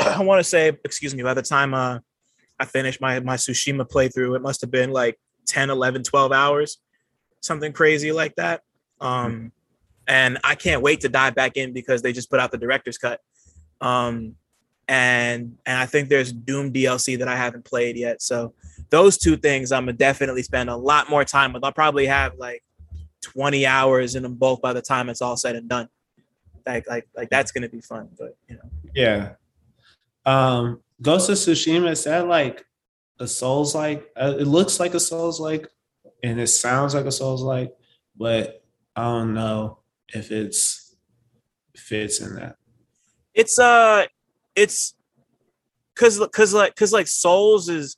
I 0.01 0.23
want 0.23 0.41
to 0.41 0.45
say, 0.45 0.69
excuse 0.85 1.15
me, 1.15 1.23
by 1.23 1.35
the 1.35 1.43
time 1.43 1.75
uh 1.75 2.01
I 2.59 2.65
finished 2.65 3.01
my 3.01 3.21
my 3.21 3.37
Tsushima 3.37 3.89
playthrough, 3.89 4.37
it 4.37 4.43
must 4.43 4.61
have 4.61 4.71
been 4.71 4.91
like 4.91 5.19
10, 5.47 5.71
11, 5.71 6.03
12 6.03 6.33
hours, 6.33 6.79
something 7.41 7.73
crazy 7.73 8.13
like 8.13 8.35
that. 8.37 8.63
Um, 9.01 9.53
and 10.09 10.39
I 10.45 10.55
can't 10.55 10.83
wait 10.83 11.01
to 11.03 11.09
dive 11.09 11.35
back 11.35 11.57
in 11.57 11.73
because 11.73 12.03
they 12.03 12.13
just 12.13 12.31
put 12.31 12.41
out 12.41 12.51
the 12.51 12.59
director's 12.59 12.99
cut. 12.99 13.21
Um, 13.81 14.37
and 14.89 15.59
and 15.67 15.79
I 15.79 15.87
think 15.87 16.09
there's 16.09 16.33
Doom 16.33 16.73
DLC 16.73 17.19
that 17.19 17.29
I 17.29 17.37
haven't 17.37 17.65
played 17.65 17.97
yet. 17.97 18.23
So 18.23 18.55
those 18.91 19.19
two 19.19 19.37
things 19.37 19.73
I'm 19.73 19.83
gonna 19.87 19.95
definitely 19.95 20.43
spend 20.43 20.71
a 20.71 20.77
lot 20.77 21.11
more 21.11 21.25
time 21.25 21.53
with. 21.53 21.65
I'll 21.65 21.73
probably 21.73 22.07
have 22.07 22.35
like 22.39 22.63
20 23.23 23.67
hours 23.67 24.15
in 24.15 24.23
them 24.23 24.35
both 24.35 24.63
by 24.63 24.73
the 24.73 24.83
time 24.83 25.09
it's 25.09 25.21
all 25.21 25.37
said 25.37 25.57
and 25.57 25.69
done. 25.69 25.89
Like 26.65 26.89
like 26.89 27.09
like 27.17 27.31
that's 27.31 27.51
gonna 27.51 27.69
be 27.69 27.81
fun, 27.81 28.09
but 28.19 28.37
you 28.49 28.57
know. 28.57 28.71
Yeah. 28.95 29.33
Um 30.27 30.83
Ghost 31.01 31.29
of 31.29 31.37
Tsushima 31.37 31.91
is 31.91 32.05
that 32.05 32.27
like 32.27 32.65
a 33.19 33.27
Souls 33.27 33.75
like? 33.75 34.11
Uh, 34.17 34.35
it 34.39 34.47
looks 34.47 34.81
like 34.81 34.95
a 34.95 35.01
Souls 35.01 35.41
like, 35.41 35.69
and 36.23 36.41
it 36.41 36.49
sounds 36.49 36.95
like 36.95 37.07
a 37.07 37.13
Souls 37.13 37.43
like, 37.43 37.75
but 38.17 38.63
I 38.95 39.05
don't 39.05 39.35
know 39.35 39.79
if 40.09 40.31
it's 40.31 40.97
fits 41.77 42.21
in 42.21 42.35
that. 42.37 42.57
It's 43.35 43.59
uh, 43.59 44.07
it's 44.55 44.95
because 45.95 46.19
because 46.19 46.55
like 46.55 46.75
because 46.75 46.93
like 46.93 47.07
Souls 47.07 47.69
is 47.69 47.97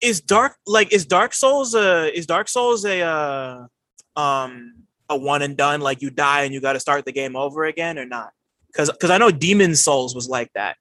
is 0.00 0.20
dark 0.20 0.56
like 0.66 0.92
is 0.92 1.04
Dark 1.06 1.34
Souls 1.34 1.74
uh 1.74 2.08
is 2.14 2.26
Dark 2.26 2.48
Souls 2.48 2.84
a 2.84 3.00
uh 3.02 3.66
um 4.16 4.74
a 5.08 5.16
one 5.16 5.42
and 5.42 5.56
done 5.56 5.80
like 5.80 6.02
you 6.02 6.10
die 6.10 6.42
and 6.42 6.54
you 6.54 6.60
got 6.60 6.72
to 6.74 6.80
start 6.80 7.04
the 7.04 7.12
game 7.12 7.36
over 7.36 7.64
again 7.64 7.98
or 7.98 8.06
not? 8.06 8.32
Because 8.72 8.90
because 8.90 9.10
I 9.10 9.18
know 9.18 9.30
Demon's 9.30 9.82
Souls 9.82 10.14
was 10.14 10.28
like 10.28 10.52
that 10.54 10.76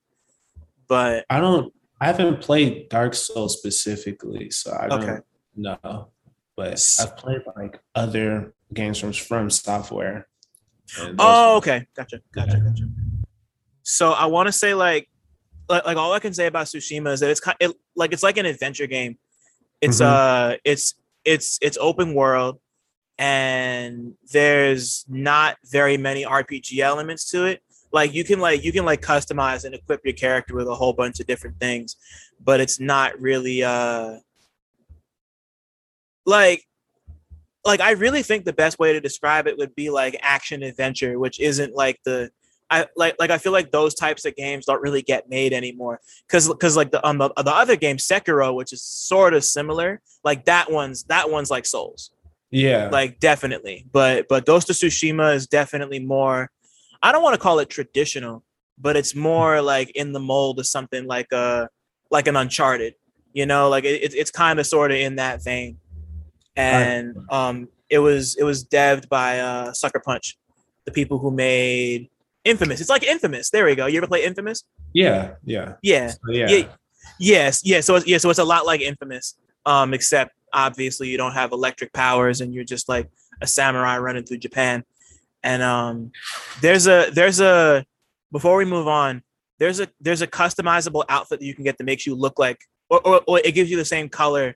but 0.90 1.26
I 1.30 1.40
don't. 1.40 1.72
I 2.02 2.08
haven't 2.08 2.42
played 2.42 2.90
Dark 2.90 3.14
Souls 3.14 3.58
specifically, 3.58 4.50
so 4.50 4.76
I 4.78 4.88
don't 4.88 5.04
okay. 5.04 5.20
know. 5.56 6.10
But 6.58 6.98
I've 7.00 7.16
played 7.16 7.42
like 7.56 7.80
other 7.96 8.54
games 8.74 9.00
from 9.00 9.14
From 9.14 9.50
Software. 9.50 10.28
Oh, 11.20 11.58
okay, 11.58 11.86
gotcha, 11.96 12.22
gotcha, 12.34 12.58
yeah. 12.58 12.64
gotcha. 12.64 12.90
So 13.84 14.12
I 14.12 14.26
want 14.26 14.48
to 14.48 14.52
say 14.52 14.74
like, 14.74 15.08
like, 15.70 15.86
like 15.86 15.98
all 15.98 16.12
I 16.12 16.20
can 16.20 16.34
say 16.34 16.48
about 16.48 16.66
Tsushima 16.66 17.14
is 17.14 17.20
that 17.20 17.30
it's 17.30 17.40
kind, 17.40 17.56
it, 17.60 17.72
like 17.96 18.12
it's 18.12 18.24
like 18.24 18.38
an 18.38 18.46
adventure 18.46 18.88
game. 18.88 19.18
It's 19.80 20.02
mm-hmm. 20.02 20.54
uh, 20.54 20.56
it's 20.64 20.96
it's 21.24 21.60
it's 21.62 21.78
open 21.80 22.16
world, 22.16 22.60
and 23.20 24.16
there's 24.32 25.06
not 25.08 25.58
very 25.66 25.98
many 25.98 26.24
RPG 26.24 26.80
elements 26.80 27.30
to 27.32 27.46
it 27.46 27.62
like 27.92 28.14
you 28.14 28.24
can 28.24 28.40
like 28.40 28.64
you 28.64 28.72
can 28.72 28.86
like 28.86 29.02
customize 29.02 29.66
and 29.66 29.74
equip 29.76 30.02
your 30.04 30.14
character 30.14 30.56
with 30.56 30.68
a 30.68 30.76
whole 30.76 30.94
bunch 30.94 31.20
of 31.20 31.28
different 31.28 31.60
things 31.60 31.96
but 32.44 32.60
it's 32.60 32.80
not 32.80 33.20
really 33.20 33.64
uh 33.64 34.16
like 36.26 36.66
like 37.66 37.82
I 37.82 37.92
really 37.92 38.24
think 38.24 38.46
the 38.46 38.54
best 38.54 38.80
way 38.80 38.94
to 38.94 39.02
describe 39.02 39.48
it 39.48 39.58
would 39.58 39.76
be 39.76 39.90
like 39.90 40.18
action 40.22 40.64
adventure, 40.64 41.20
which 41.20 41.40
isn't 41.40 41.76
like 41.76 42.00
the 42.06 42.32
I 42.70 42.86
like 42.96 43.16
like 43.20 43.32
I 43.32 43.38
feel 43.38 43.52
like 43.52 43.72
those 43.72 43.96
types 43.96 44.26
of 44.26 44.36
games 44.36 44.66
don't 44.66 44.82
really 44.82 45.02
get 45.02 45.30
made 45.30 45.54
anymore 45.54 46.00
because 46.28 46.48
because 46.48 46.78
like 46.78 46.92
the 46.92 47.06
um 47.06 47.18
the, 47.18 47.30
the 47.36 47.54
other 47.54 47.76
game 47.76 47.98
Sekiro, 47.98 48.54
which 48.56 48.72
is 48.72 48.82
sort 48.82 49.34
of 49.34 49.44
similar, 49.44 50.02
like 50.24 50.46
that 50.46 50.72
one's 50.72 51.04
that 51.06 51.30
one's 51.30 51.50
like 51.50 51.66
Souls, 51.66 52.12
yeah, 52.52 52.90
like 52.92 53.20
definitely. 53.20 53.86
But 53.92 54.28
but 54.30 54.46
Ghost 54.46 54.70
of 54.70 54.76
Tsushima 54.76 55.34
is 55.34 55.48
definitely 55.48 56.00
more 56.00 56.52
I 57.02 57.12
don't 57.12 57.24
want 57.24 57.34
to 57.34 57.40
call 57.40 57.60
it 57.60 57.70
traditional, 57.70 58.44
but 58.78 58.96
it's 58.96 59.16
more 59.16 59.62
like 59.62 59.90
in 59.92 60.12
the 60.12 60.20
mold 60.20 60.60
of 60.60 60.68
something 60.68 61.06
like 61.06 61.32
a 61.32 61.70
like 62.12 62.28
an 62.28 62.36
Uncharted. 62.36 62.96
You 63.34 63.46
know, 63.46 63.70
like 63.70 63.84
it, 63.84 64.14
it's 64.14 64.32
kind 64.32 64.60
of 64.60 64.66
sort 64.66 64.92
of 64.92 64.98
in 64.98 65.18
that 65.18 65.44
vein. 65.44 65.78
And 66.56 67.16
um, 67.30 67.70
it 67.90 68.00
was 68.00 68.36
it 68.36 68.44
was 68.44 68.66
devved 68.66 69.08
by 69.08 69.40
uh, 69.40 69.72
Sucker 69.74 70.02
Punch, 70.04 70.38
the 70.86 70.92
people 70.92 71.18
who 71.20 71.32
made 71.32 72.10
Infamous. 72.44 72.82
It's 72.82 72.90
like 72.90 73.04
Infamous. 73.04 73.50
There 73.50 73.66
we 73.66 73.76
go. 73.76 73.86
You 73.86 73.98
ever 73.98 74.08
play 74.08 74.26
Infamous? 74.26 74.64
Yeah, 74.94 75.36
yeah, 75.44 75.76
yeah, 75.82 76.10
so, 76.10 76.18
yeah. 76.30 76.50
yeah. 76.50 76.68
Yes, 77.20 77.62
yeah. 77.64 77.82
So 77.82 77.96
it's, 77.96 78.08
yeah, 78.08 78.18
so 78.18 78.30
it's 78.30 78.40
a 78.40 78.44
lot 78.44 78.66
like 78.66 78.82
Infamous, 78.82 79.36
um, 79.66 79.94
except 79.94 80.34
obviously 80.54 81.10
you 81.10 81.18
don't 81.18 81.34
have 81.34 81.52
electric 81.52 81.94
powers 81.94 82.42
and 82.42 82.54
you're 82.54 82.64
just 82.64 82.90
like 82.90 83.10
a 83.42 83.48
samurai 83.48 83.98
running 83.98 84.24
through 84.24 84.38
Japan. 84.38 84.84
And 85.44 85.64
um, 85.64 86.12
there's 86.62 86.88
a 86.88 87.10
there's 87.14 87.40
a 87.40 87.86
before 88.32 88.58
we 88.58 88.66
move 88.66 88.88
on, 88.88 89.24
there's 89.58 89.80
a 89.80 89.88
there's 90.02 90.22
a 90.22 90.28
customizable 90.28 91.04
outfit 91.10 91.40
that 91.40 91.46
you 91.46 91.56
can 91.56 91.64
get 91.64 91.78
that 91.78 91.84
makes 91.84 92.06
you 92.06 92.16
look 92.16 92.40
like, 92.40 92.60
or, 92.90 93.06
or, 93.08 93.22
or 93.28 93.40
it 93.44 93.54
gives 93.54 93.70
you 93.72 93.78
the 93.78 93.86
same 93.86 94.10
color, 94.10 94.56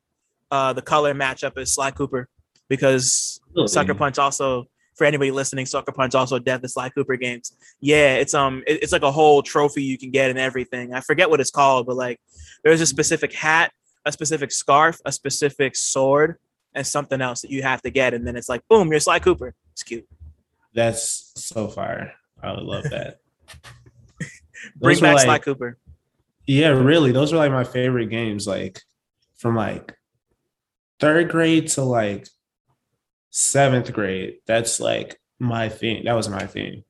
uh, 0.51 0.73
the 0.73 0.81
color 0.81 1.13
matchup 1.13 1.57
as 1.57 1.73
Sly 1.73 1.91
Cooper, 1.91 2.27
because 2.69 3.39
really? 3.55 3.67
Sucker 3.67 3.93
Punch 3.93 4.17
also 4.17 4.65
for 4.95 5.05
anybody 5.05 5.31
listening, 5.31 5.65
Sucker 5.65 5.91
Punch 5.91 6.15
also 6.15 6.37
dev 6.37 6.61
the 6.61 6.69
Sly 6.69 6.89
Cooper 6.89 7.15
games. 7.15 7.55
Yeah, 7.81 8.15
it's 8.15 8.33
um 8.33 8.63
it, 8.67 8.83
it's 8.83 8.91
like 8.91 9.03
a 9.03 9.11
whole 9.11 9.41
trophy 9.41 9.83
you 9.83 9.97
can 9.97 10.11
get 10.11 10.29
and 10.29 10.39
everything. 10.39 10.93
I 10.93 11.01
forget 11.01 11.29
what 11.29 11.39
it's 11.39 11.51
called, 11.51 11.87
but 11.87 11.95
like 11.95 12.19
there's 12.63 12.81
a 12.81 12.85
specific 12.85 13.33
hat, 13.33 13.71
a 14.05 14.11
specific 14.11 14.51
scarf, 14.51 14.99
a 15.05 15.11
specific 15.11 15.75
sword, 15.75 16.37
and 16.73 16.85
something 16.85 17.21
else 17.21 17.41
that 17.41 17.51
you 17.51 17.63
have 17.63 17.81
to 17.83 17.89
get, 17.89 18.13
and 18.13 18.27
then 18.27 18.35
it's 18.35 18.49
like 18.49 18.61
boom, 18.69 18.89
you're 18.89 18.99
Sly 18.99 19.19
Cooper. 19.19 19.53
It's 19.71 19.83
cute. 19.83 20.07
That's 20.73 21.31
so 21.35 21.67
fire. 21.67 22.13
I 22.41 22.51
would 22.51 22.63
love 22.63 22.83
that. 22.89 23.19
Bring 24.75 24.99
back 24.99 25.15
like, 25.15 25.23
Sly 25.23 25.39
Cooper. 25.39 25.77
Yeah, 26.45 26.69
really. 26.69 27.11
Those 27.11 27.31
were 27.31 27.37
like 27.37 27.51
my 27.51 27.63
favorite 27.63 28.07
games. 28.07 28.47
Like 28.47 28.81
from 29.37 29.55
like 29.55 29.93
third 30.99 31.29
grade 31.29 31.67
to 31.69 31.83
like 31.83 32.27
seventh 33.29 33.91
grade. 33.91 34.37
That's 34.45 34.79
like 34.79 35.19
my 35.39 35.69
thing. 35.69 36.05
That 36.05 36.15
was 36.15 36.29
my 36.29 36.45
thing. 36.45 36.83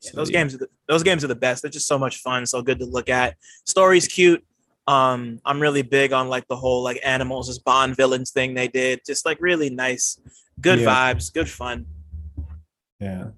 So, 0.00 0.16
those 0.16 0.30
yeah. 0.30 0.40
games, 0.40 0.54
are 0.54 0.58
the, 0.58 0.68
those 0.88 1.02
games 1.02 1.22
are 1.24 1.28
the 1.28 1.34
best. 1.34 1.62
They're 1.62 1.70
just 1.70 1.86
so 1.86 1.98
much 1.98 2.18
fun, 2.18 2.46
so 2.46 2.62
good 2.62 2.78
to 2.78 2.86
look 2.86 3.08
at. 3.08 3.36
Story's 3.66 4.08
cute. 4.08 4.44
Um, 4.86 5.40
I'm 5.44 5.60
really 5.60 5.82
big 5.82 6.12
on 6.12 6.28
like 6.28 6.48
the 6.48 6.56
whole 6.56 6.82
like 6.82 6.98
animals 7.04 7.48
as 7.48 7.58
Bond 7.58 7.96
villains 7.96 8.30
thing 8.30 8.54
they 8.54 8.66
did. 8.66 9.02
Just 9.06 9.26
like 9.26 9.38
really 9.40 9.70
nice, 9.70 10.18
good 10.60 10.80
yeah. 10.80 11.14
vibes, 11.14 11.32
good 11.32 11.48
fun. 11.48 11.86
Yeah. 13.00 13.28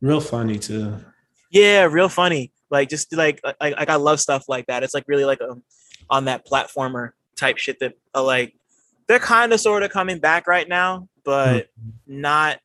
Real 0.00 0.20
funny 0.20 0.58
too. 0.58 0.96
Yeah, 1.50 1.84
real 1.84 2.08
funny. 2.08 2.52
Like 2.70 2.88
just 2.88 3.12
like 3.14 3.40
like, 3.44 3.56
like 3.60 3.88
I 3.88 3.96
love 3.96 4.20
stuff 4.20 4.44
like 4.48 4.66
that. 4.66 4.82
It's 4.82 4.94
like 4.94 5.04
really 5.06 5.24
like 5.24 5.40
a, 5.40 5.52
um, 5.52 5.62
on 6.10 6.26
that 6.26 6.46
platformer 6.46 7.10
type 7.36 7.58
shit 7.58 7.80
that 7.80 7.94
uh, 8.14 8.22
like 8.22 8.54
they're 9.08 9.18
kind 9.18 9.52
of 9.52 9.60
sort 9.60 9.82
of 9.82 9.90
coming 9.90 10.18
back 10.18 10.46
right 10.46 10.68
now, 10.68 11.08
but 11.24 11.66
mm-hmm. 11.66 12.20
not 12.20 12.58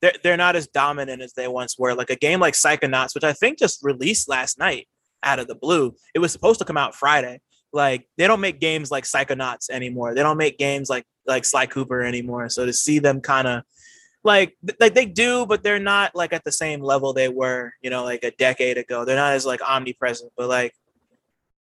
they're 0.00 0.12
they're 0.22 0.36
not 0.36 0.56
as 0.56 0.66
dominant 0.66 1.22
as 1.22 1.32
they 1.32 1.48
once 1.48 1.78
were. 1.78 1.94
Like 1.94 2.10
a 2.10 2.16
game 2.16 2.40
like 2.40 2.54
Psychonauts, 2.54 3.14
which 3.14 3.24
I 3.24 3.32
think 3.32 3.58
just 3.58 3.82
released 3.82 4.28
last 4.28 4.58
night 4.58 4.88
out 5.22 5.38
of 5.38 5.46
the 5.46 5.54
blue. 5.54 5.94
It 6.14 6.18
was 6.18 6.32
supposed 6.32 6.58
to 6.58 6.64
come 6.64 6.76
out 6.76 6.94
Friday. 6.94 7.40
Like 7.72 8.06
they 8.18 8.26
don't 8.26 8.40
make 8.40 8.60
games 8.60 8.90
like 8.90 9.04
Psychonauts 9.04 9.70
anymore. 9.70 10.14
They 10.14 10.22
don't 10.22 10.36
make 10.36 10.58
games 10.58 10.90
like 10.90 11.04
like 11.26 11.44
Sly 11.44 11.66
Cooper 11.66 12.02
anymore. 12.02 12.48
So 12.48 12.66
to 12.66 12.72
see 12.72 12.98
them 12.98 13.20
kind 13.20 13.48
of 13.48 13.62
like 14.24 14.56
like 14.80 14.94
they 14.94 15.04
do, 15.04 15.46
but 15.46 15.62
they're 15.62 15.78
not 15.78 16.16
like 16.16 16.32
at 16.32 16.44
the 16.44 16.52
same 16.52 16.80
level 16.80 17.12
they 17.12 17.28
were, 17.28 17.72
you 17.82 17.90
know, 17.90 18.04
like 18.04 18.24
a 18.24 18.30
decade 18.32 18.78
ago. 18.78 19.04
They're 19.04 19.16
not 19.16 19.34
as 19.34 19.44
like 19.44 19.60
omnipresent, 19.62 20.32
but 20.36 20.48
like 20.48 20.74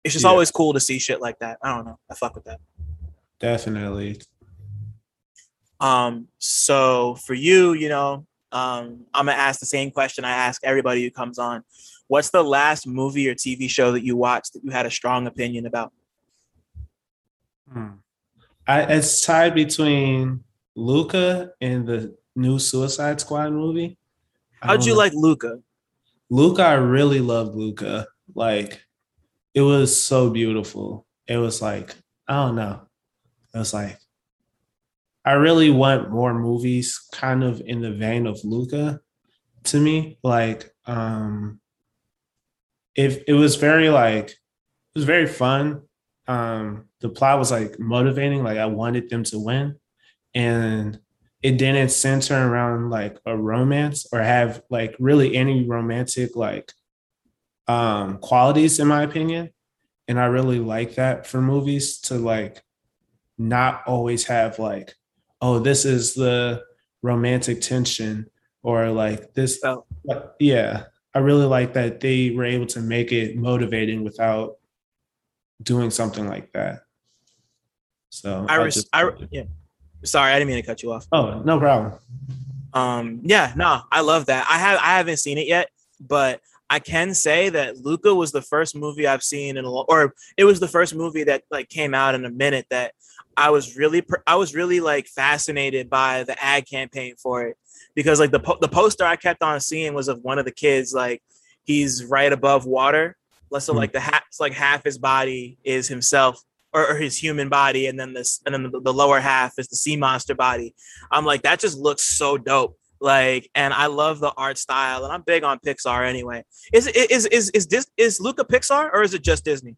it's 0.03 0.13
just 0.13 0.25
yeah. 0.25 0.31
always 0.31 0.51
cool 0.51 0.73
to 0.73 0.79
see 0.79 0.99
shit 0.99 1.21
like 1.21 1.39
that. 1.39 1.57
I 1.63 1.73
don't 1.73 1.85
know. 1.85 1.97
I 2.09 2.15
fuck 2.15 2.35
with 2.35 2.43
that. 2.43 2.59
Definitely. 3.39 4.21
Um, 5.79 6.27
so 6.37 7.15
for 7.15 7.33
you, 7.33 7.73
you 7.73 7.89
know, 7.89 8.27
um, 8.51 9.05
I'm 9.13 9.25
gonna 9.25 9.31
ask 9.31 9.59
the 9.61 9.65
same 9.65 9.89
question 9.89 10.25
I 10.25 10.31
ask 10.31 10.61
everybody 10.63 11.03
who 11.03 11.09
comes 11.09 11.39
on. 11.39 11.63
What's 12.07 12.31
the 12.31 12.43
last 12.43 12.85
movie 12.85 13.29
or 13.29 13.33
TV 13.35 13.69
show 13.69 13.93
that 13.93 14.03
you 14.03 14.17
watched 14.17 14.53
that 14.53 14.63
you 14.63 14.71
had 14.71 14.85
a 14.85 14.91
strong 14.91 15.25
opinion 15.25 15.65
about? 15.65 15.93
Hmm. 17.71 17.87
I, 18.67 18.81
it's 18.81 19.21
tied 19.21 19.55
between 19.55 20.43
Luca 20.75 21.51
and 21.61 21.87
the 21.87 22.15
new 22.35 22.59
Suicide 22.59 23.19
Squad 23.19 23.51
movie. 23.51 23.97
How'd 24.61 24.85
you 24.85 24.93
know. 24.93 24.97
like 24.97 25.13
Luca? 25.13 25.59
Luca, 26.29 26.63
I 26.63 26.73
really 26.73 27.19
loved 27.19 27.55
Luca. 27.55 28.07
Like, 28.33 28.85
it 29.53 29.61
was 29.61 30.01
so 30.01 30.29
beautiful. 30.29 31.05
It 31.27 31.37
was 31.37 31.61
like, 31.61 31.95
I 32.27 32.35
don't 32.35 32.55
know. 32.55 32.81
It 33.53 33.57
was 33.57 33.73
like, 33.73 33.97
I 35.25 35.33
really 35.33 35.69
want 35.69 36.09
more 36.09 36.33
movies 36.33 36.99
kind 37.11 37.43
of 37.43 37.61
in 37.65 37.81
the 37.81 37.91
vein 37.91 38.25
of 38.27 38.39
Luca 38.43 39.01
to 39.65 39.79
me. 39.79 40.17
Like, 40.23 40.71
um, 40.85 41.59
if 42.95 43.23
it 43.27 43.33
was 43.33 43.55
very 43.57 43.89
like, 43.89 44.29
it 44.29 44.95
was 44.95 45.03
very 45.03 45.27
fun. 45.27 45.81
Um, 46.27 46.85
the 47.01 47.09
plot 47.09 47.39
was 47.39 47.51
like 47.51 47.77
motivating. 47.79 48.43
Like, 48.43 48.57
I 48.57 48.65
wanted 48.67 49.09
them 49.09 49.23
to 49.25 49.39
win. 49.39 49.75
And 50.33 50.99
it 51.41 51.57
didn't 51.57 51.89
center 51.89 52.35
around 52.35 52.89
like 52.89 53.17
a 53.25 53.35
romance 53.35 54.05
or 54.11 54.21
have 54.21 54.61
like 54.69 54.95
really 54.99 55.35
any 55.35 55.65
romantic 55.65 56.35
like 56.35 56.71
um 57.67 58.17
qualities 58.19 58.79
in 58.79 58.87
my 58.87 59.03
opinion. 59.03 59.49
And 60.07 60.19
i 60.19 60.25
really 60.25 60.59
like 60.59 60.95
that 60.95 61.25
for 61.25 61.41
movies 61.41 61.99
to 62.01 62.15
like 62.15 62.61
not 63.37 63.83
always 63.87 64.25
have 64.25 64.59
like 64.59 64.93
oh 65.39 65.59
this 65.59 65.85
is 65.85 66.15
the 66.15 66.63
romantic 67.01 67.61
tension 67.61 68.29
or 68.61 68.89
like 68.89 69.33
this 69.33 69.63
oh. 69.63 69.85
yeah 70.39 70.83
i 71.15 71.19
really 71.19 71.45
like 71.45 71.73
that 71.73 72.01
they 72.01 72.31
were 72.31 72.43
able 72.43 72.65
to 72.65 72.81
make 72.81 73.13
it 73.13 73.37
motivating 73.37 74.03
without 74.03 74.57
doing 75.63 75.91
something 75.91 76.27
like 76.27 76.51
that. 76.53 76.81
So 78.09 78.45
i, 78.49 78.55
res- 78.57 78.89
I, 78.91 79.03
I 79.03 79.11
yeah 79.31 79.43
Sorry, 80.03 80.31
I 80.31 80.39
didn't 80.39 80.49
mean 80.49 80.61
to 80.61 80.67
cut 80.67 80.81
you 80.81 80.91
off. 80.91 81.05
Oh, 81.11 81.41
no 81.43 81.59
problem. 81.59 81.93
Um, 82.73 83.21
yeah, 83.23 83.53
no, 83.55 83.81
I 83.91 84.01
love 84.01 84.27
that. 84.27 84.47
I 84.49 84.57
have 84.57 84.79
I 84.79 84.97
haven't 84.97 85.17
seen 85.17 85.37
it 85.37 85.47
yet, 85.47 85.69
but 85.99 86.41
I 86.69 86.79
can 86.79 87.13
say 87.13 87.49
that 87.49 87.77
Luca 87.77 88.15
was 88.15 88.31
the 88.31 88.41
first 88.41 88.75
movie 88.75 89.05
I've 89.05 89.23
seen 89.23 89.57
in 89.57 89.65
a 89.65 89.69
long, 89.69 89.85
or 89.89 90.13
it 90.37 90.45
was 90.45 90.59
the 90.59 90.69
first 90.69 90.95
movie 90.95 91.25
that 91.25 91.43
like 91.51 91.67
came 91.67 91.93
out 91.93 92.15
in 92.15 92.23
a 92.23 92.29
minute 92.29 92.65
that 92.69 92.93
I 93.35 93.49
was 93.49 93.75
really 93.75 94.03
I 94.25 94.35
was 94.35 94.55
really 94.55 94.79
like 94.79 95.07
fascinated 95.07 95.89
by 95.89 96.23
the 96.23 96.41
ad 96.41 96.67
campaign 96.69 97.15
for 97.17 97.43
it 97.43 97.57
because 97.93 98.19
like 98.19 98.31
the 98.31 98.39
po- 98.39 98.57
the 98.61 98.69
poster 98.69 99.03
I 99.03 99.17
kept 99.17 99.43
on 99.43 99.59
seeing 99.59 99.93
was 99.93 100.07
of 100.07 100.21
one 100.21 100.39
of 100.39 100.45
the 100.45 100.51
kids 100.51 100.93
like 100.93 101.21
he's 101.63 102.05
right 102.05 102.31
above 102.31 102.65
water, 102.65 103.17
so 103.59 103.73
hmm. 103.73 103.79
like 103.79 103.91
the 103.91 103.99
half 103.99 104.23
like 104.39 104.53
half 104.53 104.83
his 104.83 104.97
body 104.97 105.57
is 105.63 105.87
himself 105.87 106.41
or, 106.73 106.91
or 106.91 106.95
his 106.95 107.17
human 107.17 107.49
body, 107.49 107.87
and 107.87 107.99
then 107.99 108.13
this, 108.13 108.41
and 108.45 108.53
then 108.53 108.63
the, 108.63 108.79
the 108.81 108.93
lower 108.93 109.19
half 109.19 109.53
is 109.57 109.67
the 109.67 109.75
sea 109.75 109.95
monster 109.95 110.35
body. 110.35 110.73
I'm 111.11 111.25
like, 111.25 111.43
that 111.43 111.59
just 111.59 111.77
looks 111.77 112.03
so 112.03 112.37
dope. 112.37 112.77
Like 113.01 113.49
and 113.55 113.73
i 113.73 113.87
love 113.87 114.19
the 114.19 114.31
art 114.37 114.59
style 114.59 115.03
and 115.03 115.11
i'm 115.11 115.23
big 115.23 115.43
on 115.43 115.57
pixar 115.57 116.07
anyway. 116.07 116.45
Is 116.71 116.85
is 116.85 117.25
is 117.25 117.49
is 117.49 117.65
this 117.65 117.87
is 117.97 118.21
luca 118.21 118.45
pixar 118.45 118.91
or 118.93 119.01
is 119.01 119.15
it 119.15 119.23
just 119.23 119.43
disney? 119.43 119.75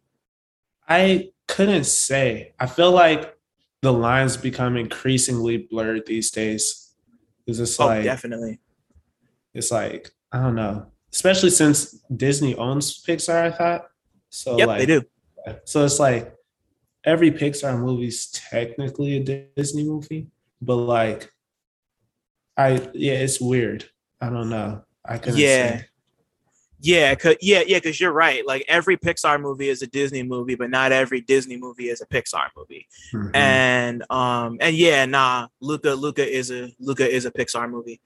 I 0.89 1.29
couldn't 1.47 1.85
say. 1.85 2.53
I 2.59 2.67
feel 2.67 2.91
like 2.91 3.33
the 3.81 3.93
lines 3.93 4.35
become 4.35 4.75
increasingly 4.75 5.55
blurred 5.57 6.05
these 6.05 6.31
days. 6.31 6.91
It's 7.47 7.59
just 7.59 7.79
oh, 7.79 7.85
like 7.85 8.03
definitely. 8.03 8.59
it's 9.53 9.71
like 9.71 10.11
i 10.33 10.39
don't 10.39 10.55
know. 10.55 10.87
Especially 11.13 11.49
since 11.49 12.03
disney 12.13 12.55
owns 12.55 13.01
pixar 13.05 13.41
i 13.41 13.51
thought. 13.51 13.85
So 14.31 14.57
yep, 14.57 14.67
like 14.67 14.79
they 14.79 14.85
do. 14.85 15.03
so 15.63 15.85
it's 15.85 15.99
like 15.99 16.32
every 17.05 17.31
Pixar 17.31 17.79
movie 17.79 18.07
is 18.07 18.27
technically 18.27 19.17
a 19.17 19.49
Disney 19.55 19.83
movie, 19.83 20.27
but 20.61 20.75
like, 20.75 21.31
I 22.57 22.89
yeah, 22.93 23.13
it's 23.13 23.41
weird. 23.41 23.85
I 24.21 24.29
don't 24.29 24.49
know. 24.49 24.83
I 25.05 25.17
can 25.17 25.35
yeah. 25.35 25.77
Say. 25.77 25.85
Yeah, 26.85 27.15
cause, 27.15 27.37
yeah, 27.39 27.63
yeah, 27.65 27.77
because 27.77 28.01
you're 28.01 28.11
right. 28.11 28.45
Like 28.45 28.65
every 28.67 28.97
Pixar 28.97 29.39
movie 29.39 29.69
is 29.69 29.81
a 29.81 29.87
Disney 29.87 30.21
movie, 30.21 30.55
but 30.55 30.69
not 30.69 30.91
every 30.91 31.21
Disney 31.21 31.55
movie 31.55 31.87
is 31.87 32.01
a 32.01 32.05
Pixar 32.05 32.47
movie. 32.57 32.87
Mm-hmm. 33.13 33.33
And 33.33 34.03
um, 34.09 34.57
and 34.59 34.75
yeah, 34.75 35.05
nah, 35.05 35.47
Luca, 35.61 35.93
Luca 35.93 36.29
is 36.29 36.51
a 36.51 36.73
Luca 36.81 37.09
is 37.09 37.23
a 37.23 37.31
Pixar 37.31 37.69
movie. 37.69 38.01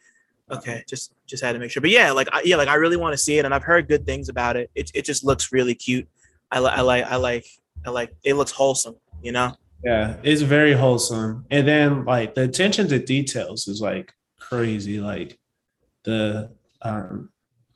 Okay, 0.51 0.83
just 0.87 1.11
just 1.25 1.43
had 1.43 1.53
to 1.53 1.59
make 1.59 1.71
sure. 1.71 1.81
But 1.81 1.89
yeah, 1.89 2.11
like 2.11 2.27
I, 2.31 2.43
yeah, 2.45 2.55
like 2.55 2.67
I 2.67 2.75
really 2.75 2.97
want 2.97 3.13
to 3.13 3.17
see 3.17 3.39
it, 3.39 3.45
and 3.45 3.53
I've 3.53 3.63
heard 3.63 3.87
good 3.87 4.05
things 4.05 4.29
about 4.29 4.55
it. 4.55 4.69
It 4.75 4.91
it 4.93 5.05
just 5.05 5.23
looks 5.23 5.51
really 5.51 5.73
cute. 5.73 6.07
I, 6.51 6.59
I 6.59 6.81
like 6.81 7.05
I 7.05 7.15
like 7.15 7.47
and 7.87 7.93
like 7.95 8.13
it 8.23 8.35
looks 8.35 8.51
wholesome, 8.51 8.95
you 9.23 9.31
know? 9.31 9.55
Yeah, 9.83 10.17
it's 10.21 10.41
very 10.41 10.73
wholesome. 10.73 11.45
And 11.49 11.67
then 11.67 12.05
like 12.05 12.35
the 12.35 12.43
attention 12.43 12.87
to 12.89 12.99
details 12.99 13.67
is 13.67 13.81
like 13.81 14.13
crazy. 14.39 14.99
Like 14.99 15.39
the 16.03 16.51
um 16.81 17.29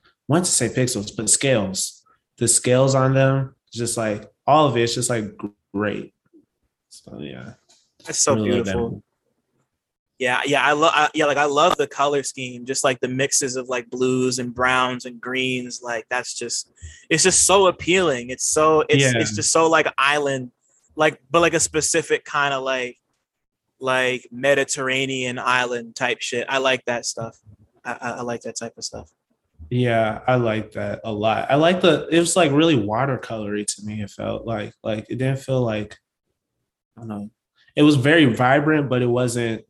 I 0.04 0.10
want 0.28 0.46
to 0.46 0.52
say 0.52 0.70
pixels, 0.70 1.16
but 1.16 1.30
scales. 1.30 2.04
The 2.38 2.48
scales 2.48 2.96
on 2.96 3.14
them, 3.14 3.56
just 3.72 3.98
like 3.98 4.30
all 4.46 4.68
of 4.68 4.78
it's 4.78 4.96
just 4.96 5.10
like 5.10 5.26
great. 5.74 6.14
So 6.90 7.20
yeah. 7.20 7.54
That's 8.06 8.20
so 8.20 8.36
really 8.36 8.50
beautiful. 8.50 9.04
Yeah, 10.22 10.42
yeah, 10.46 10.64
I 10.64 10.74
love 10.74 11.10
yeah, 11.16 11.26
like 11.26 11.38
I 11.38 11.46
love 11.46 11.78
the 11.78 11.88
color 11.88 12.22
scheme, 12.22 12.64
just 12.64 12.84
like 12.84 13.00
the 13.00 13.08
mixes 13.08 13.56
of 13.56 13.70
like 13.70 13.90
blues 13.90 14.38
and 14.38 14.54
browns 14.54 15.06
and 15.06 15.20
greens. 15.20 15.82
Like 15.82 16.06
that's 16.12 16.36
just 16.36 16.72
it's 17.10 17.24
just 17.24 17.48
so 17.48 17.66
appealing. 17.66 18.30
It's 18.30 18.46
so 18.46 18.82
it's 18.88 19.02
yeah. 19.02 19.14
it's 19.16 19.36
just 19.36 19.52
so 19.52 19.68
like 19.68 19.92
island, 19.98 20.52
like 20.96 21.20
but 21.32 21.40
like 21.40 21.56
a 21.56 21.60
specific 21.60 22.24
kind 22.24 22.54
of 22.54 22.62
like 22.62 23.00
like 23.80 24.28
Mediterranean 24.32 25.40
island 25.40 25.96
type 25.96 26.22
shit. 26.22 26.46
I 26.48 26.60
like 26.60 26.86
that 26.86 27.08
stuff. 27.08 27.40
I, 27.84 27.98
I 28.02 28.22
like 28.22 28.42
that 28.42 28.58
type 28.58 28.78
of 28.78 28.84
stuff. 28.84 29.10
Yeah, 29.72 30.22
I 30.28 30.36
like 30.36 30.74
that 30.74 31.02
a 31.04 31.12
lot. 31.12 31.50
I 31.50 31.56
like 31.56 31.82
the 31.82 32.08
it 32.12 32.20
was 32.20 32.36
like 32.36 32.52
really 32.52 32.78
watercolory 32.78 33.66
to 33.66 33.86
me. 33.88 34.04
It 34.04 34.12
felt 34.12 34.46
like 34.46 34.76
like 34.84 35.08
it 35.10 35.18
didn't 35.18 35.40
feel 35.40 35.64
like 35.64 35.98
I 36.96 37.02
don't 37.02 37.08
know. 37.08 37.30
It 37.76 37.82
was 37.82 37.96
very 37.96 38.26
vibrant, 38.26 38.88
but 38.88 39.02
it 39.02 39.08
wasn't 39.08 39.66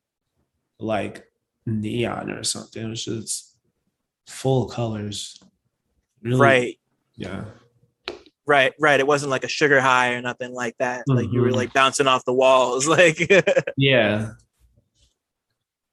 like 0.82 1.26
neon 1.66 2.32
or 2.32 2.44
something. 2.44 2.84
It 2.84 2.90
was 2.90 3.06
just 3.06 3.58
full 4.28 4.68
colors. 4.68 5.40
Really, 6.22 6.40
right. 6.40 6.80
Yeah. 7.16 7.46
Right, 8.48 8.74
right. 8.80 9.00
It 9.00 9.08
wasn't 9.08 9.32
like 9.32 9.44
a 9.44 9.50
sugar 9.50 9.80
high 9.80 10.14
or 10.14 10.22
nothing 10.22 10.54
like 10.54 10.76
that. 10.80 11.02
Mm-hmm. 11.02 11.18
Like 11.18 11.32
you 11.32 11.42
were 11.42 11.48
mm-hmm. 11.48 11.58
like 11.58 11.74
bouncing 11.74 12.08
off 12.08 12.26
the 12.26 12.34
walls. 12.34 12.88
Like 12.92 13.32
Yeah. 13.78 14.32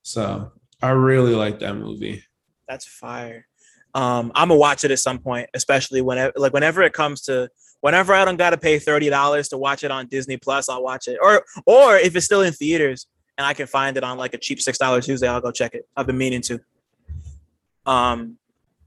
So 0.03 0.53
I 0.81 0.91
really 0.91 1.35
like 1.35 1.61
that 1.61 1.75
movie. 1.75 2.25
That's 2.67 2.87
fire. 2.87 3.47
Um, 3.95 4.33
I'm 4.35 4.49
gonna 4.49 4.59
watch 4.59 4.85
it 4.85 4.91
at 4.91 4.99
some 4.99 5.19
point, 5.19 5.49
especially 5.55 6.03
whenever 6.03 6.33
like 6.37 6.53
whenever 6.53 6.83
it 6.83 6.93
comes 6.93 7.23
to 7.23 7.51
whenever 7.81 8.15
I 8.15 8.25
don't 8.25 8.37
gotta 8.37 8.59
pay 8.59 8.79
thirty 8.79 9.11
dollars 9.11 9.49
to 9.49 9.59
watch 9.59 9.85
it 9.85 9.91
on 9.91 10.07
Disney 10.09 10.37
Plus, 10.37 10.69
I'll 10.69 10.83
watch 10.83 11.09
it. 11.09 11.19
Or 11.23 11.45
or 11.67 11.97
if 11.97 12.15
it's 12.15 12.27
still 12.27 12.43
in 12.43 12.53
theaters, 12.53 13.07
and 13.39 13.47
I 13.47 13.55
can 13.55 13.69
find 13.69 13.97
it 13.97 14.03
on 14.03 14.19
like 14.19 14.35
a 14.35 14.39
cheap 14.39 14.61
six 14.61 14.77
dollar 14.77 15.01
Tuesday, 15.01 15.29
I'll 15.29 15.41
go 15.41 15.53
check 15.53 15.75
it. 15.75 15.89
I've 15.97 16.07
been 16.07 16.19
meaning 16.19 16.43
to. 16.43 16.61
Um, 17.87 18.37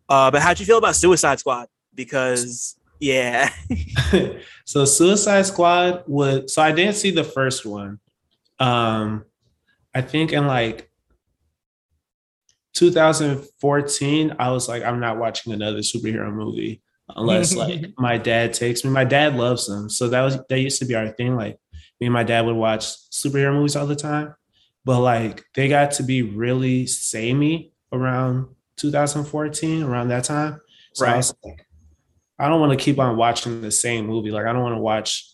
uh, 0.10 0.30
but 0.30 0.42
how'd 0.42 0.60
you 0.60 0.66
feel 0.66 0.78
about 0.78 0.96
Suicide 0.96 1.40
Squad? 1.40 1.68
Because 1.96 2.76
yeah. 3.00 3.50
so 4.66 4.84
Suicide 4.84 5.46
Squad 5.46 6.04
would. 6.06 6.50
So 6.50 6.62
I 6.62 6.74
didn't 6.74 6.96
see 6.96 7.12
the 7.12 7.24
first 7.24 7.66
one. 7.66 8.00
Um, 8.60 9.24
I 9.96 10.02
think 10.02 10.34
in 10.34 10.46
like 10.46 10.92
2014, 12.74 14.36
I 14.38 14.52
was 14.52 14.68
like, 14.68 14.84
I'm 14.84 15.00
not 15.00 15.18
watching 15.18 15.54
another 15.54 15.80
superhero 15.80 16.32
movie 16.32 16.82
unless 17.16 17.56
like 17.56 17.94
my 17.98 18.18
dad 18.18 18.54
takes 18.54 18.84
me. 18.84 18.92
My 18.92 19.06
dad 19.06 19.38
loves 19.38 19.66
them, 19.66 19.90
so 19.90 20.10
that 20.10 20.22
was 20.22 20.40
that 20.50 20.60
used 20.60 20.80
to 20.80 20.86
be 20.86 20.96
our 20.96 21.08
thing. 21.08 21.38
Like 21.38 21.58
me 22.02 22.08
and 22.08 22.14
my 22.14 22.24
dad 22.24 22.46
would 22.46 22.56
watch 22.56 22.84
superhero 23.12 23.54
movies 23.54 23.78
all 23.78 23.88
the 23.88 23.96
time 23.96 24.36
but 24.86 25.00
like 25.00 25.44
they 25.54 25.68
got 25.68 25.92
to 25.92 26.04
be 26.04 26.22
really 26.22 26.88
samey 26.88 27.72
around 27.92 28.48
2014, 28.78 29.84
around 29.84 30.10
that 30.10 30.24
time. 30.24 30.60
So 30.94 31.06
right. 31.06 31.14
I 31.14 31.18
was 31.18 31.36
like, 31.44 31.66
I 32.40 32.48
don't 32.50 32.60
want 32.60 32.78
to 32.78 32.84
keep 32.84 33.00
on 33.00 33.18
watching 33.18 33.62
the 33.62 33.72
same 33.72 34.08
movie. 34.08 34.32
Like 34.32 34.46
I 34.46 34.54
don't 34.54 34.64
want 34.64 34.76
to 34.76 34.82
watch, 34.82 35.30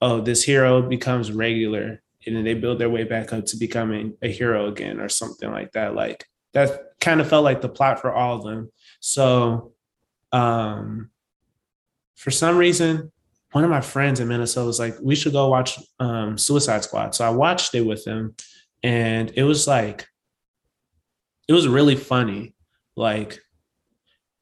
oh, 0.00 0.20
this 0.20 0.42
hero 0.42 0.82
becomes 0.82 1.30
regular 1.30 2.02
and 2.26 2.36
then 2.36 2.44
they 2.44 2.54
build 2.54 2.78
their 2.78 2.90
way 2.90 3.04
back 3.04 3.32
up 3.32 3.46
to 3.46 3.56
becoming 3.56 4.16
a 4.22 4.28
hero 4.28 4.68
again 4.68 5.00
or 5.00 5.08
something 5.08 5.50
like 5.50 5.72
that. 5.72 5.94
Like 5.94 6.24
that 6.52 6.92
kind 7.00 7.20
of 7.20 7.28
felt 7.28 7.44
like 7.44 7.60
the 7.60 7.68
plot 7.68 8.00
for 8.00 8.12
all 8.12 8.36
of 8.36 8.44
them. 8.44 8.70
So 9.00 9.72
um 10.32 11.10
for 12.16 12.30
some 12.30 12.56
reason, 12.56 13.10
one 13.52 13.64
of 13.64 13.70
my 13.70 13.80
friends 13.80 14.20
in 14.20 14.28
Minnesota 14.28 14.66
was 14.66 14.78
like, 14.78 14.94
we 15.02 15.14
should 15.14 15.32
go 15.32 15.48
watch 15.48 15.78
um, 15.98 16.38
Suicide 16.38 16.84
Squad. 16.84 17.14
So 17.14 17.26
I 17.26 17.30
watched 17.30 17.74
it 17.74 17.82
with 17.82 18.06
him 18.06 18.34
and 18.82 19.32
it 19.36 19.44
was 19.44 19.66
like 19.66 20.06
it 21.48 21.52
was 21.52 21.68
really 21.68 21.96
funny 21.96 22.54
like 22.96 23.40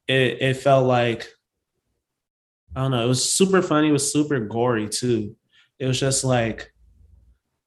it 0.07 0.41
it 0.41 0.57
felt 0.57 0.85
like 0.85 1.27
i 2.75 2.81
don't 2.81 2.91
know 2.91 3.03
it 3.03 3.07
was 3.07 3.23
super 3.27 3.61
funny 3.61 3.89
it 3.89 3.91
was 3.91 4.11
super 4.11 4.39
gory 4.39 4.87
too 4.89 5.35
it 5.79 5.85
was 5.85 5.99
just 5.99 6.23
like 6.23 6.71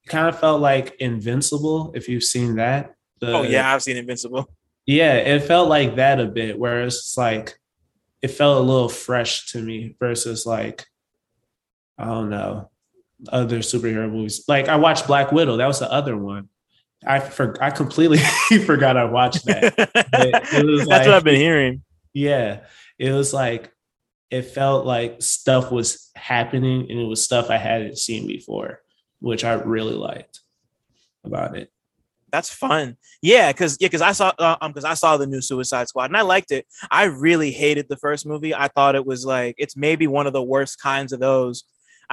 it 0.04 0.08
kind 0.08 0.28
of 0.28 0.38
felt 0.38 0.60
like 0.60 0.94
invincible 1.00 1.92
if 1.94 2.08
you've 2.08 2.24
seen 2.24 2.56
that 2.56 2.94
The, 3.20 3.32
oh 3.32 3.42
yeah, 3.42 3.72
I've 3.72 3.82
seen 3.82 3.96
Invincible. 3.96 4.48
Yeah, 4.86 5.14
it 5.14 5.44
felt 5.44 5.68
like 5.70 5.96
that 5.96 6.20
a 6.20 6.26
bit, 6.26 6.58
where 6.58 6.82
it's 6.82 7.16
like 7.16 7.58
it 8.20 8.28
felt 8.28 8.58
a 8.58 8.60
little 8.60 8.88
fresh 8.90 9.50
to 9.52 9.62
me 9.62 9.96
versus 9.98 10.44
like 10.44 10.84
I 11.96 12.04
don't 12.04 12.28
know 12.28 12.70
other 13.30 13.60
superhero 13.60 14.10
movies. 14.10 14.44
Like 14.46 14.68
I 14.68 14.76
watched 14.76 15.06
Black 15.06 15.32
Widow. 15.32 15.56
That 15.56 15.66
was 15.68 15.78
the 15.78 15.90
other 15.90 16.16
one. 16.18 16.48
I 17.06 17.20
for, 17.20 17.62
I 17.62 17.70
completely 17.70 18.18
forgot 18.66 18.96
I 18.96 19.04
watched 19.04 19.44
that. 19.46 19.76
That's 20.12 20.52
like, 20.52 21.06
what 21.06 21.08
I've 21.08 21.24
been 21.24 21.36
hearing. 21.36 21.82
Yeah, 22.12 22.60
it 22.98 23.12
was 23.12 23.32
like 23.32 23.72
it 24.30 24.42
felt 24.42 24.86
like 24.86 25.22
stuff 25.22 25.70
was 25.70 26.10
happening, 26.14 26.90
and 26.90 26.98
it 26.98 27.04
was 27.04 27.22
stuff 27.22 27.50
I 27.50 27.56
hadn't 27.56 27.98
seen 27.98 28.26
before, 28.26 28.80
which 29.20 29.44
I 29.44 29.54
really 29.54 29.94
liked 29.94 30.40
about 31.24 31.56
it. 31.56 31.70
That's 32.30 32.52
fun. 32.52 32.96
Yeah, 33.22 33.52
because 33.52 33.76
yeah, 33.80 33.86
because 33.86 34.02
I 34.02 34.10
saw 34.12 34.32
uh, 34.38 34.56
um 34.60 34.72
because 34.72 34.84
I 34.84 34.94
saw 34.94 35.16
the 35.16 35.26
new 35.26 35.40
Suicide 35.40 35.88
Squad 35.88 36.06
and 36.06 36.16
I 36.16 36.22
liked 36.22 36.50
it. 36.50 36.66
I 36.90 37.04
really 37.04 37.52
hated 37.52 37.88
the 37.88 37.96
first 37.96 38.26
movie. 38.26 38.54
I 38.54 38.68
thought 38.68 38.96
it 38.96 39.06
was 39.06 39.24
like 39.24 39.54
it's 39.56 39.76
maybe 39.76 40.08
one 40.08 40.26
of 40.26 40.32
the 40.32 40.42
worst 40.42 40.80
kinds 40.80 41.12
of 41.12 41.20
those 41.20 41.62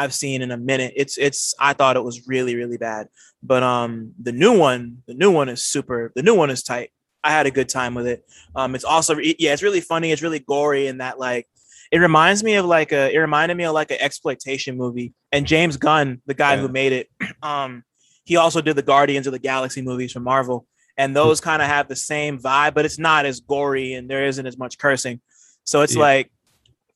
I've 0.01 0.13
seen 0.13 0.41
in 0.41 0.51
a 0.51 0.57
minute. 0.57 0.93
It's 0.95 1.17
it's 1.17 1.53
I 1.59 1.73
thought 1.73 1.95
it 1.95 2.03
was 2.03 2.27
really 2.27 2.55
really 2.55 2.77
bad. 2.77 3.07
But 3.43 3.61
um 3.61 4.13
the 4.21 4.31
new 4.31 4.57
one, 4.57 5.03
the 5.07 5.13
new 5.13 5.31
one 5.31 5.47
is 5.49 5.63
super. 5.63 6.11
The 6.15 6.23
new 6.23 6.35
one 6.35 6.49
is 6.49 6.63
tight. 6.63 6.91
I 7.23 7.31
had 7.31 7.45
a 7.45 7.51
good 7.51 7.69
time 7.69 7.93
with 7.93 8.07
it. 8.07 8.25
Um 8.55 8.73
it's 8.73 8.83
also 8.83 9.17
yeah, 9.17 9.53
it's 9.53 9.61
really 9.61 9.81
funny, 9.81 10.11
it's 10.11 10.23
really 10.23 10.39
gory 10.39 10.87
in 10.87 10.97
that 10.97 11.19
like 11.19 11.47
it 11.91 11.99
reminds 11.99 12.43
me 12.43 12.55
of 12.55 12.65
like 12.65 12.91
a 12.91 13.13
it 13.13 13.17
reminded 13.19 13.55
me 13.55 13.65
of 13.65 13.73
like 13.73 13.91
an 13.91 13.97
exploitation 13.99 14.75
movie. 14.75 15.13
And 15.31 15.45
James 15.45 15.77
Gunn, 15.77 16.21
the 16.25 16.33
guy 16.33 16.55
yeah. 16.55 16.61
who 16.61 16.67
made 16.67 16.93
it, 16.93 17.09
um 17.43 17.83
he 18.23 18.37
also 18.37 18.61
did 18.61 18.75
the 18.75 18.81
Guardians 18.81 19.27
of 19.27 19.33
the 19.33 19.39
Galaxy 19.39 19.81
movies 19.81 20.11
from 20.11 20.23
Marvel. 20.23 20.65
And 20.97 21.15
those 21.15 21.41
kind 21.41 21.61
of 21.61 21.67
have 21.67 21.87
the 21.87 21.95
same 21.95 22.37
vibe, 22.39 22.73
but 22.73 22.85
it's 22.85 22.99
not 22.99 23.25
as 23.25 23.39
gory 23.39 23.93
and 23.93 24.09
there 24.09 24.25
isn't 24.25 24.45
as 24.45 24.57
much 24.57 24.77
cursing. 24.77 25.21
So 25.63 25.81
it's 25.81 25.95
yeah. 25.95 26.01
like 26.01 26.31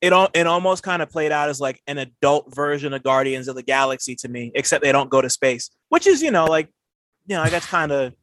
it 0.06 0.30
it 0.36 0.46
almost 0.46 0.84
kind 0.84 1.02
of 1.02 1.10
played 1.10 1.32
out 1.32 1.50
as 1.50 1.60
like 1.60 1.82
an 1.88 1.98
adult 1.98 2.54
version 2.54 2.94
of 2.94 3.02
Guardians 3.02 3.48
of 3.48 3.56
the 3.56 3.64
Galaxy 3.64 4.16
to 4.18 4.28
me, 4.28 4.52
except 4.54 4.84
they 4.84 4.92
don't 4.92 5.10
go 5.10 5.22
to 5.22 5.30
space, 5.30 5.72
which 5.90 6.06
is 6.06 6.22
you 6.22 6.32
know 6.32 6.46
like 6.46 6.70
you 7.26 7.36
know 7.36 7.42
I 7.42 7.50
guess 7.50 7.66
kind 7.66 7.92
of 7.92 8.14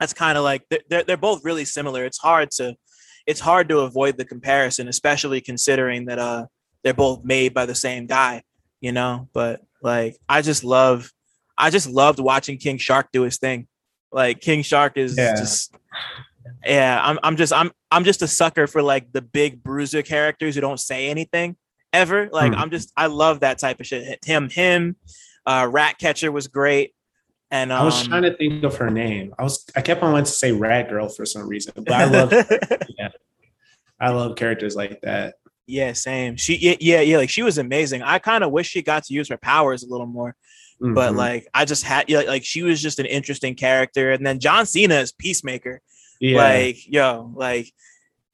that's 0.00 0.12
kind 0.12 0.36
of 0.36 0.42
like 0.42 0.64
they're 0.88 1.04
they're 1.04 1.16
both 1.16 1.44
really 1.44 1.64
similar. 1.64 2.04
It's 2.04 2.18
hard 2.18 2.50
to 2.52 2.74
it's 3.24 3.40
hard 3.40 3.68
to 3.68 3.80
avoid 3.80 4.16
the 4.16 4.24
comparison, 4.24 4.88
especially 4.88 5.40
considering 5.40 6.06
that 6.06 6.18
uh 6.18 6.46
they're 6.82 6.94
both 6.94 7.24
made 7.24 7.54
by 7.54 7.66
the 7.66 7.74
same 7.74 8.06
guy, 8.06 8.42
you 8.80 8.92
know. 8.92 9.28
But 9.32 9.60
like 9.82 10.16
I 10.28 10.42
just 10.42 10.64
love 10.64 11.12
I 11.56 11.70
just 11.70 11.88
loved 11.88 12.18
watching 12.18 12.58
King 12.58 12.78
Shark 12.78 13.08
do 13.12 13.22
his 13.22 13.38
thing. 13.38 13.68
Like 14.10 14.40
King 14.40 14.62
Shark 14.62 14.96
is 14.96 15.16
yeah. 15.16 15.36
just 15.36 15.72
yeah, 16.64 17.00
I'm 17.02 17.18
I'm 17.22 17.36
just 17.36 17.52
I'm 17.52 17.70
I'm 17.90 18.04
just 18.04 18.22
a 18.22 18.28
sucker 18.28 18.66
for 18.66 18.82
like 18.82 19.12
the 19.12 19.22
big 19.22 19.62
bruiser 19.62 20.02
characters 20.02 20.54
who 20.54 20.60
don't 20.60 20.80
say 20.80 21.08
anything 21.08 21.56
ever. 21.92 22.28
Like 22.32 22.52
mm. 22.52 22.58
I'm 22.58 22.70
just 22.70 22.92
I 22.96 23.06
love 23.06 23.40
that 23.40 23.58
type 23.58 23.80
of 23.80 23.86
shit. 23.86 24.24
Him 24.24 24.48
him, 24.48 24.96
uh, 25.44 25.68
Ratcatcher 25.70 26.30
was 26.32 26.48
great. 26.48 26.92
And 27.50 27.70
um, 27.70 27.82
I 27.82 27.84
was 27.84 28.02
um, 28.02 28.08
trying 28.08 28.22
to 28.22 28.36
think 28.36 28.64
of 28.64 28.76
her 28.76 28.90
name. 28.90 29.34
I 29.38 29.42
was 29.42 29.64
I 29.76 29.80
kept 29.80 30.02
on 30.02 30.12
wanting 30.12 30.26
to 30.26 30.32
say 30.32 30.52
Rat 30.52 30.88
Girl 30.88 31.08
for 31.08 31.24
some 31.24 31.48
reason, 31.48 31.72
but 31.76 31.92
I 31.92 32.04
love 32.04 32.32
yeah, 32.98 33.08
I 34.00 34.10
love 34.10 34.36
characters 34.36 34.74
like 34.74 35.00
that. 35.02 35.36
Yeah, 35.66 35.92
same. 35.92 36.36
She 36.36 36.56
yeah 36.56 36.76
yeah 36.80 37.00
yeah 37.00 37.16
like 37.18 37.30
she 37.30 37.42
was 37.42 37.58
amazing. 37.58 38.02
I 38.02 38.18
kind 38.18 38.42
of 38.42 38.50
wish 38.50 38.68
she 38.68 38.82
got 38.82 39.04
to 39.04 39.14
use 39.14 39.28
her 39.28 39.36
powers 39.36 39.82
a 39.84 39.88
little 39.88 40.06
more. 40.06 40.34
Mm-hmm. 40.82 40.94
But 40.94 41.14
like 41.14 41.46
I 41.54 41.64
just 41.64 41.84
had 41.84 42.08
yeah, 42.08 42.20
like 42.20 42.44
she 42.44 42.62
was 42.62 42.82
just 42.82 42.98
an 42.98 43.06
interesting 43.06 43.54
character. 43.54 44.12
And 44.12 44.26
then 44.26 44.40
John 44.40 44.66
Cena 44.66 44.96
is 44.96 45.12
Peacemaker. 45.12 45.80
Yeah. 46.20 46.38
Like, 46.38 46.78
yo, 46.86 47.32
like 47.34 47.72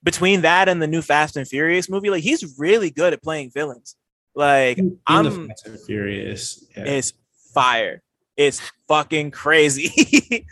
between 0.02 0.42
that 0.42 0.68
and 0.68 0.82
the 0.82 0.86
new 0.86 1.02
Fast 1.02 1.36
and 1.36 1.46
Furious 1.46 1.88
movie, 1.88 2.10
like 2.10 2.22
he's 2.22 2.58
really 2.58 2.90
good 2.90 3.12
at 3.12 3.22
playing 3.22 3.50
villains. 3.50 3.96
Like 4.34 4.78
in 4.78 4.98
I'm 5.06 5.48
Fast 5.48 5.66
and 5.66 5.80
Furious. 5.80 6.66
Yeah. 6.76 6.84
It's 6.84 7.12
fire. 7.52 8.02
It's 8.36 8.60
fucking 8.88 9.30
crazy. 9.30 10.46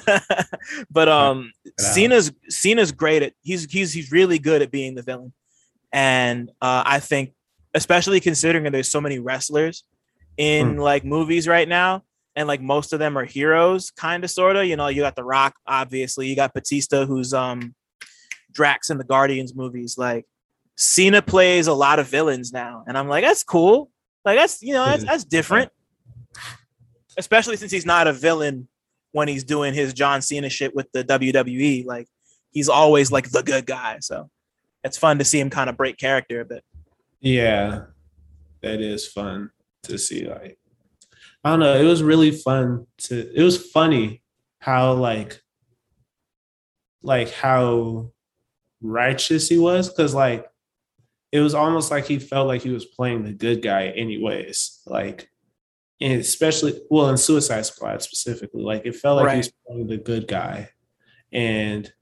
but 0.90 1.08
um 1.08 1.52
Cena's 1.78 2.32
Cena's 2.48 2.92
great 2.92 3.22
at 3.22 3.32
he's 3.42 3.70
he's 3.70 3.92
he's 3.92 4.12
really 4.12 4.38
good 4.38 4.62
at 4.62 4.70
being 4.70 4.94
the 4.94 5.02
villain. 5.02 5.32
And 5.92 6.50
uh 6.60 6.82
I 6.84 7.00
think 7.00 7.32
especially 7.72 8.20
considering 8.20 8.64
that 8.64 8.70
there's 8.70 8.90
so 8.90 9.00
many 9.00 9.18
wrestlers 9.18 9.84
in 10.36 10.76
mm. 10.76 10.82
like 10.82 11.04
movies 11.04 11.48
right 11.48 11.68
now 11.68 12.04
and 12.36 12.48
like 12.48 12.60
most 12.60 12.92
of 12.92 12.98
them 12.98 13.16
are 13.16 13.24
heroes, 13.24 13.90
kind 13.90 14.24
of, 14.24 14.30
sort 14.30 14.56
of. 14.56 14.66
You 14.66 14.76
know, 14.76 14.88
you 14.88 15.02
got 15.02 15.16
The 15.16 15.24
Rock, 15.24 15.54
obviously. 15.66 16.28
You 16.28 16.36
got 16.36 16.54
Batista, 16.54 17.06
who's 17.06 17.32
um 17.32 17.74
Drax 18.52 18.90
in 18.90 18.98
the 18.98 19.04
Guardians 19.04 19.54
movies. 19.54 19.96
Like 19.98 20.26
Cena 20.76 21.22
plays 21.22 21.66
a 21.66 21.74
lot 21.74 21.98
of 21.98 22.08
villains 22.08 22.52
now, 22.52 22.84
and 22.86 22.98
I'm 22.98 23.08
like, 23.08 23.24
that's 23.24 23.44
cool. 23.44 23.90
Like 24.24 24.38
that's 24.38 24.62
you 24.62 24.72
know 24.72 24.84
that's 24.84 25.04
that's 25.04 25.24
different, 25.24 25.70
especially 27.16 27.56
since 27.56 27.70
he's 27.70 27.86
not 27.86 28.06
a 28.06 28.12
villain 28.12 28.68
when 29.12 29.28
he's 29.28 29.44
doing 29.44 29.74
his 29.74 29.92
John 29.92 30.22
Cena 30.22 30.48
shit 30.48 30.74
with 30.74 30.90
the 30.92 31.04
WWE. 31.04 31.84
Like 31.86 32.08
he's 32.50 32.68
always 32.68 33.12
like 33.12 33.30
the 33.30 33.42
good 33.42 33.66
guy. 33.66 33.98
So 34.00 34.30
it's 34.82 34.98
fun 34.98 35.18
to 35.18 35.24
see 35.24 35.38
him 35.38 35.50
kind 35.50 35.70
of 35.70 35.76
break 35.76 35.98
character 35.98 36.40
a 36.40 36.44
bit. 36.44 36.64
Yeah, 37.20 37.84
that 38.62 38.80
is 38.80 39.06
fun 39.06 39.50
to 39.84 39.98
see. 39.98 40.26
Like 40.26 40.58
I 41.44 41.50
don't 41.50 41.60
know. 41.60 41.76
It 41.76 41.84
was 41.84 42.02
really 42.02 42.30
fun 42.30 42.86
to. 42.98 43.32
It 43.34 43.42
was 43.42 43.70
funny 43.70 44.22
how 44.58 44.94
like 44.94 45.40
like 47.02 47.30
how 47.30 48.10
righteous 48.80 49.48
he 49.48 49.58
was 49.58 49.88
because 49.88 50.14
like 50.14 50.46
it 51.32 51.40
was 51.40 51.54
almost 51.54 51.90
like 51.90 52.06
he 52.06 52.18
felt 52.18 52.46
like 52.46 52.62
he 52.62 52.70
was 52.70 52.86
playing 52.86 53.24
the 53.24 53.32
good 53.32 53.62
guy 53.62 53.88
anyways 53.88 54.80
like 54.86 55.28
and 56.00 56.20
especially 56.20 56.80
well 56.90 57.10
in 57.10 57.16
suicide 57.16 57.66
squad 57.66 58.02
specifically 58.02 58.62
like 58.62 58.86
it 58.86 58.96
felt 58.96 59.16
like 59.16 59.26
right. 59.26 59.32
he 59.32 59.38
was 59.38 59.52
playing 59.66 59.86
the 59.86 59.96
good 59.96 60.26
guy 60.26 60.68
and 61.32 61.92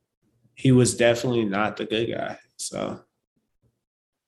he 0.55 0.70
was 0.70 0.96
definitely 0.96 1.44
not 1.44 1.76
the 1.76 1.85
good 1.85 2.07
guy 2.07 2.38
so 2.57 3.00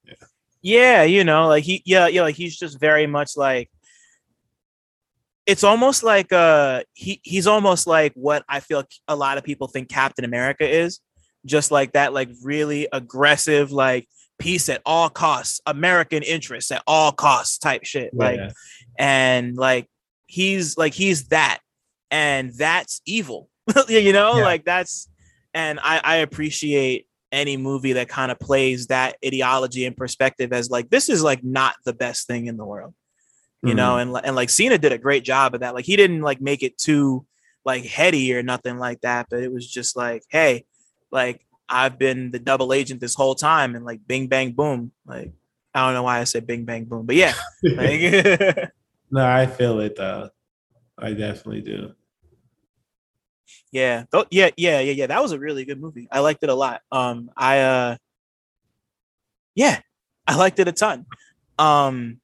yeah 0.04 0.14
yeah 0.62 1.02
you 1.02 1.22
know 1.22 1.46
like 1.46 1.64
he 1.64 1.82
yeah 1.84 2.08
yeah 2.08 2.22
like 2.22 2.34
he's 2.34 2.56
just 2.56 2.80
very 2.80 3.06
much 3.06 3.36
like 3.36 3.70
it's 5.46 5.64
almost 5.64 6.02
like 6.02 6.32
uh 6.32 6.82
he 6.94 7.20
he's 7.22 7.46
almost 7.46 7.86
like 7.86 8.12
what 8.14 8.44
I 8.48 8.60
feel 8.60 8.84
a 9.08 9.16
lot 9.16 9.38
of 9.38 9.44
people 9.44 9.68
think 9.68 9.88
Captain 9.88 10.24
America 10.24 10.68
is, 10.68 11.00
just 11.44 11.70
like 11.70 11.92
that, 11.92 12.12
like 12.12 12.30
really 12.42 12.88
aggressive, 12.92 13.70
like 13.70 14.08
peace 14.38 14.68
at 14.68 14.80
all 14.86 15.08
costs, 15.08 15.60
American 15.66 16.22
interests 16.22 16.70
at 16.70 16.82
all 16.86 17.12
costs 17.12 17.58
type 17.58 17.84
shit. 17.84 18.10
Yeah. 18.12 18.24
Like, 18.24 18.40
and 18.98 19.56
like 19.56 19.88
he's 20.26 20.78
like 20.78 20.94
he's 20.94 21.28
that, 21.28 21.58
and 22.10 22.52
that's 22.56 23.00
evil. 23.06 23.48
you 23.88 24.12
know, 24.12 24.38
yeah. 24.38 24.44
like 24.44 24.64
that's 24.64 25.08
and 25.52 25.78
I 25.82 26.00
I 26.02 26.16
appreciate 26.16 27.06
any 27.32 27.56
movie 27.56 27.94
that 27.94 28.08
kind 28.08 28.30
of 28.30 28.38
plays 28.38 28.86
that 28.86 29.16
ideology 29.24 29.84
and 29.84 29.96
perspective 29.96 30.52
as 30.52 30.70
like 30.70 30.88
this 30.88 31.08
is 31.08 31.22
like 31.22 31.42
not 31.42 31.74
the 31.84 31.92
best 31.92 32.28
thing 32.28 32.46
in 32.46 32.56
the 32.56 32.64
world 32.64 32.94
you 33.64 33.70
mm-hmm. 33.70 33.76
know, 33.76 33.98
and 33.98 34.16
and 34.24 34.36
like 34.36 34.50
Cena 34.50 34.76
did 34.76 34.92
a 34.92 34.98
great 34.98 35.24
job 35.24 35.54
of 35.54 35.60
that. 35.60 35.74
Like 35.74 35.86
he 35.86 35.96
didn't 35.96 36.20
like 36.20 36.40
make 36.40 36.62
it 36.62 36.76
too 36.76 37.26
like 37.64 37.84
heady 37.84 38.34
or 38.34 38.42
nothing 38.42 38.78
like 38.78 39.00
that, 39.00 39.28
but 39.30 39.42
it 39.42 39.50
was 39.50 39.66
just 39.66 39.96
like, 39.96 40.22
hey, 40.28 40.66
like 41.10 41.46
I've 41.68 41.98
been 41.98 42.30
the 42.30 42.38
double 42.38 42.74
agent 42.74 43.00
this 43.00 43.14
whole 43.14 43.34
time, 43.34 43.74
and 43.74 43.84
like 43.84 44.06
bing 44.06 44.28
bang 44.28 44.52
boom. 44.52 44.92
Like 45.06 45.32
I 45.74 45.86
don't 45.86 45.94
know 45.94 46.02
why 46.02 46.20
I 46.20 46.24
said 46.24 46.46
bing 46.46 46.64
bang 46.64 46.84
boom, 46.84 47.06
but 47.06 47.16
yeah. 47.16 47.34
like, 47.62 48.70
no, 49.10 49.26
I 49.26 49.46
feel 49.46 49.80
it 49.80 49.96
though. 49.96 50.28
I 50.98 51.12
definitely 51.12 51.62
do. 51.62 51.94
Yeah. 53.72 54.04
Oh, 54.12 54.24
yeah, 54.30 54.50
yeah, 54.56 54.78
yeah, 54.80 54.92
yeah. 54.92 55.06
That 55.08 55.20
was 55.20 55.32
a 55.32 55.38
really 55.38 55.64
good 55.64 55.80
movie. 55.80 56.06
I 56.12 56.20
liked 56.20 56.44
it 56.44 56.48
a 56.48 56.54
lot. 56.54 56.82
Um, 56.92 57.30
I 57.36 57.60
uh 57.60 57.96
yeah, 59.54 59.80
I 60.26 60.36
liked 60.36 60.58
it 60.58 60.68
a 60.68 60.72
ton. 60.72 61.06
Um, 61.58 62.20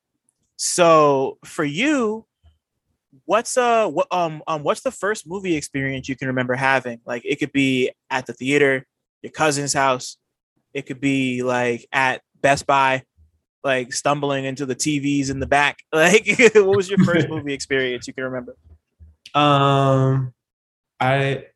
so 0.63 1.39
for 1.43 1.65
you, 1.65 2.27
what's 3.25 3.57
uh 3.57 3.89
what 3.89 4.07
um 4.11 4.43
um 4.47 4.63
what's 4.63 4.83
the 4.83 4.91
first 4.91 5.27
movie 5.27 5.57
experience 5.57 6.07
you 6.07 6.17
can 6.17 6.29
remember 6.29 6.55
having? 6.55 7.01
Like 7.07 7.23
it 7.25 7.37
could 7.37 7.51
be 7.51 7.93
at 8.11 8.27
the 8.27 8.35
theater, 8.35 8.85
your 9.23 9.33
cousin's 9.33 9.73
house, 9.73 10.19
it 10.75 10.83
could 10.83 11.01
be 11.01 11.43
like 11.43 11.87
at 11.93 12.21
Best 12.43 12.67
Buy, 12.67 13.05
like 13.65 13.95
stumbling 13.95 14.45
into 14.45 14.67
the 14.67 14.77
TVs 14.77 15.31
in 15.31 15.41
the 15.41 15.47
back. 15.47 15.79
Like 15.95 16.27
what 16.55 16.77
was 16.77 16.91
your 16.91 16.99
first 16.99 17.31
movie 17.31 17.55
experience 17.61 18.07
you 18.07 18.13
can 18.13 18.25
remember? 18.25 18.55
Um 19.35 20.35
I 21.01 21.47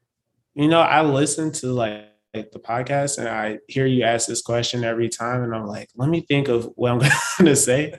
you 0.54 0.68
know, 0.68 0.80
I 0.80 1.02
listened 1.02 1.56
to 1.56 1.66
like 1.66 2.04
like 2.04 2.13
the 2.34 2.58
podcast 2.58 3.18
and 3.18 3.28
I 3.28 3.58
hear 3.68 3.86
you 3.86 4.02
ask 4.02 4.26
this 4.26 4.42
question 4.42 4.84
every 4.84 5.08
time 5.08 5.42
and 5.42 5.54
I'm 5.54 5.66
like, 5.66 5.88
let 5.96 6.08
me 6.08 6.20
think 6.20 6.48
of 6.48 6.70
what 6.74 7.04
I'm 7.04 7.10
to 7.46 7.56
say. 7.56 7.94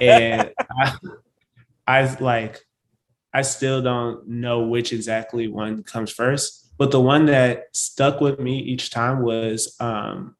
and 0.00 0.52
I, 0.70 0.94
I 1.86 2.16
like, 2.20 2.60
I 3.34 3.42
still 3.42 3.82
don't 3.82 4.26
know 4.28 4.62
which 4.62 4.92
exactly 4.92 5.48
one 5.48 5.82
comes 5.82 6.10
first, 6.12 6.72
But 6.78 6.90
the 6.90 7.00
one 7.00 7.26
that 7.26 7.64
stuck 7.72 8.20
with 8.20 8.38
me 8.38 8.58
each 8.58 8.90
time 8.90 9.22
was 9.22 9.76
um, 9.80 10.36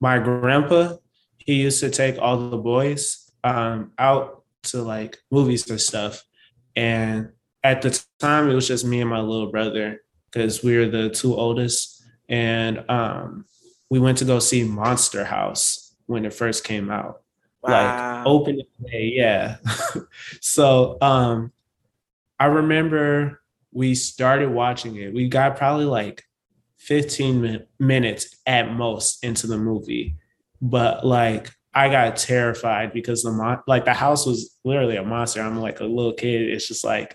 my 0.00 0.18
grandpa. 0.18 0.96
He 1.38 1.54
used 1.62 1.80
to 1.80 1.90
take 1.90 2.18
all 2.18 2.50
the 2.50 2.56
boys 2.56 3.30
um, 3.44 3.92
out 3.98 4.44
to 4.64 4.82
like 4.82 5.18
movies 5.30 5.68
and 5.70 5.80
stuff. 5.80 6.24
And 6.76 7.30
at 7.62 7.82
the 7.82 8.02
time, 8.18 8.48
it 8.48 8.54
was 8.54 8.68
just 8.68 8.84
me 8.84 9.00
and 9.00 9.10
my 9.10 9.20
little 9.20 9.50
brother 9.50 10.02
because 10.30 10.62
we 10.62 10.76
were 10.76 10.86
the 10.86 11.10
two 11.10 11.34
oldest. 11.34 11.99
And 12.30 12.88
um, 12.88 13.44
we 13.90 13.98
went 13.98 14.18
to 14.18 14.24
go 14.24 14.38
see 14.38 14.64
Monster 14.64 15.24
House 15.24 15.94
when 16.06 16.24
it 16.24 16.32
first 16.32 16.64
came 16.64 16.90
out. 16.90 17.22
Wow. 17.62 18.16
Like 18.18 18.26
opening 18.26 18.66
day, 18.86 19.12
yeah. 19.14 19.56
so 20.40 20.96
um 21.02 21.52
I 22.38 22.46
remember 22.46 23.42
we 23.72 23.94
started 23.94 24.50
watching 24.50 24.96
it. 24.96 25.12
We 25.12 25.28
got 25.28 25.56
probably 25.56 25.84
like 25.84 26.24
15 26.78 27.42
min- 27.42 27.66
minutes 27.78 28.34
at 28.46 28.72
most 28.72 29.22
into 29.22 29.46
the 29.46 29.58
movie. 29.58 30.16
But 30.62 31.06
like 31.06 31.50
I 31.74 31.88
got 31.90 32.16
terrified 32.16 32.92
because 32.92 33.22
the 33.22 33.32
mon- 33.32 33.62
like 33.66 33.84
the 33.84 33.92
house 33.92 34.24
was 34.24 34.56
literally 34.64 34.96
a 34.96 35.04
monster. 35.04 35.42
I'm 35.42 35.60
like 35.60 35.80
a 35.80 35.84
little 35.84 36.14
kid. 36.14 36.48
It's 36.48 36.66
just 36.66 36.84
like 36.84 37.14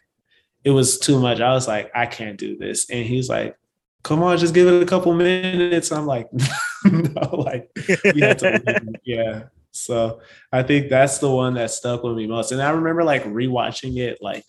it 0.64 0.72
was 0.72 1.00
too 1.00 1.20
much. 1.20 1.42
I 1.42 1.54
was 1.54 1.68
like, 1.68 1.92
I 1.96 2.06
can't 2.06 2.38
do 2.38 2.58
this. 2.58 2.90
And 2.90 3.06
he's 3.06 3.30
like, 3.30 3.58
come 4.06 4.22
on, 4.22 4.38
just 4.38 4.54
give 4.54 4.68
it 4.68 4.84
a 4.84 4.86
couple 4.86 5.14
minutes. 5.14 5.92
I'm 5.92 6.06
like, 6.06 6.30
no, 6.86 7.36
like, 7.36 7.72
yeah. 9.04 9.44
So 9.72 10.22
I 10.52 10.62
think 10.64 10.90
that's 10.90 11.18
the 11.18 11.30
one 11.30 11.56
that 11.56 11.72
stuck 11.72 12.04
with 12.04 12.16
me 12.16 12.28
most. 12.28 12.52
And 12.52 12.62
I 12.62 12.70
remember 12.70 13.04
like 13.04 13.26
rewatching 13.26 13.98
it 13.98 14.20
like 14.22 14.46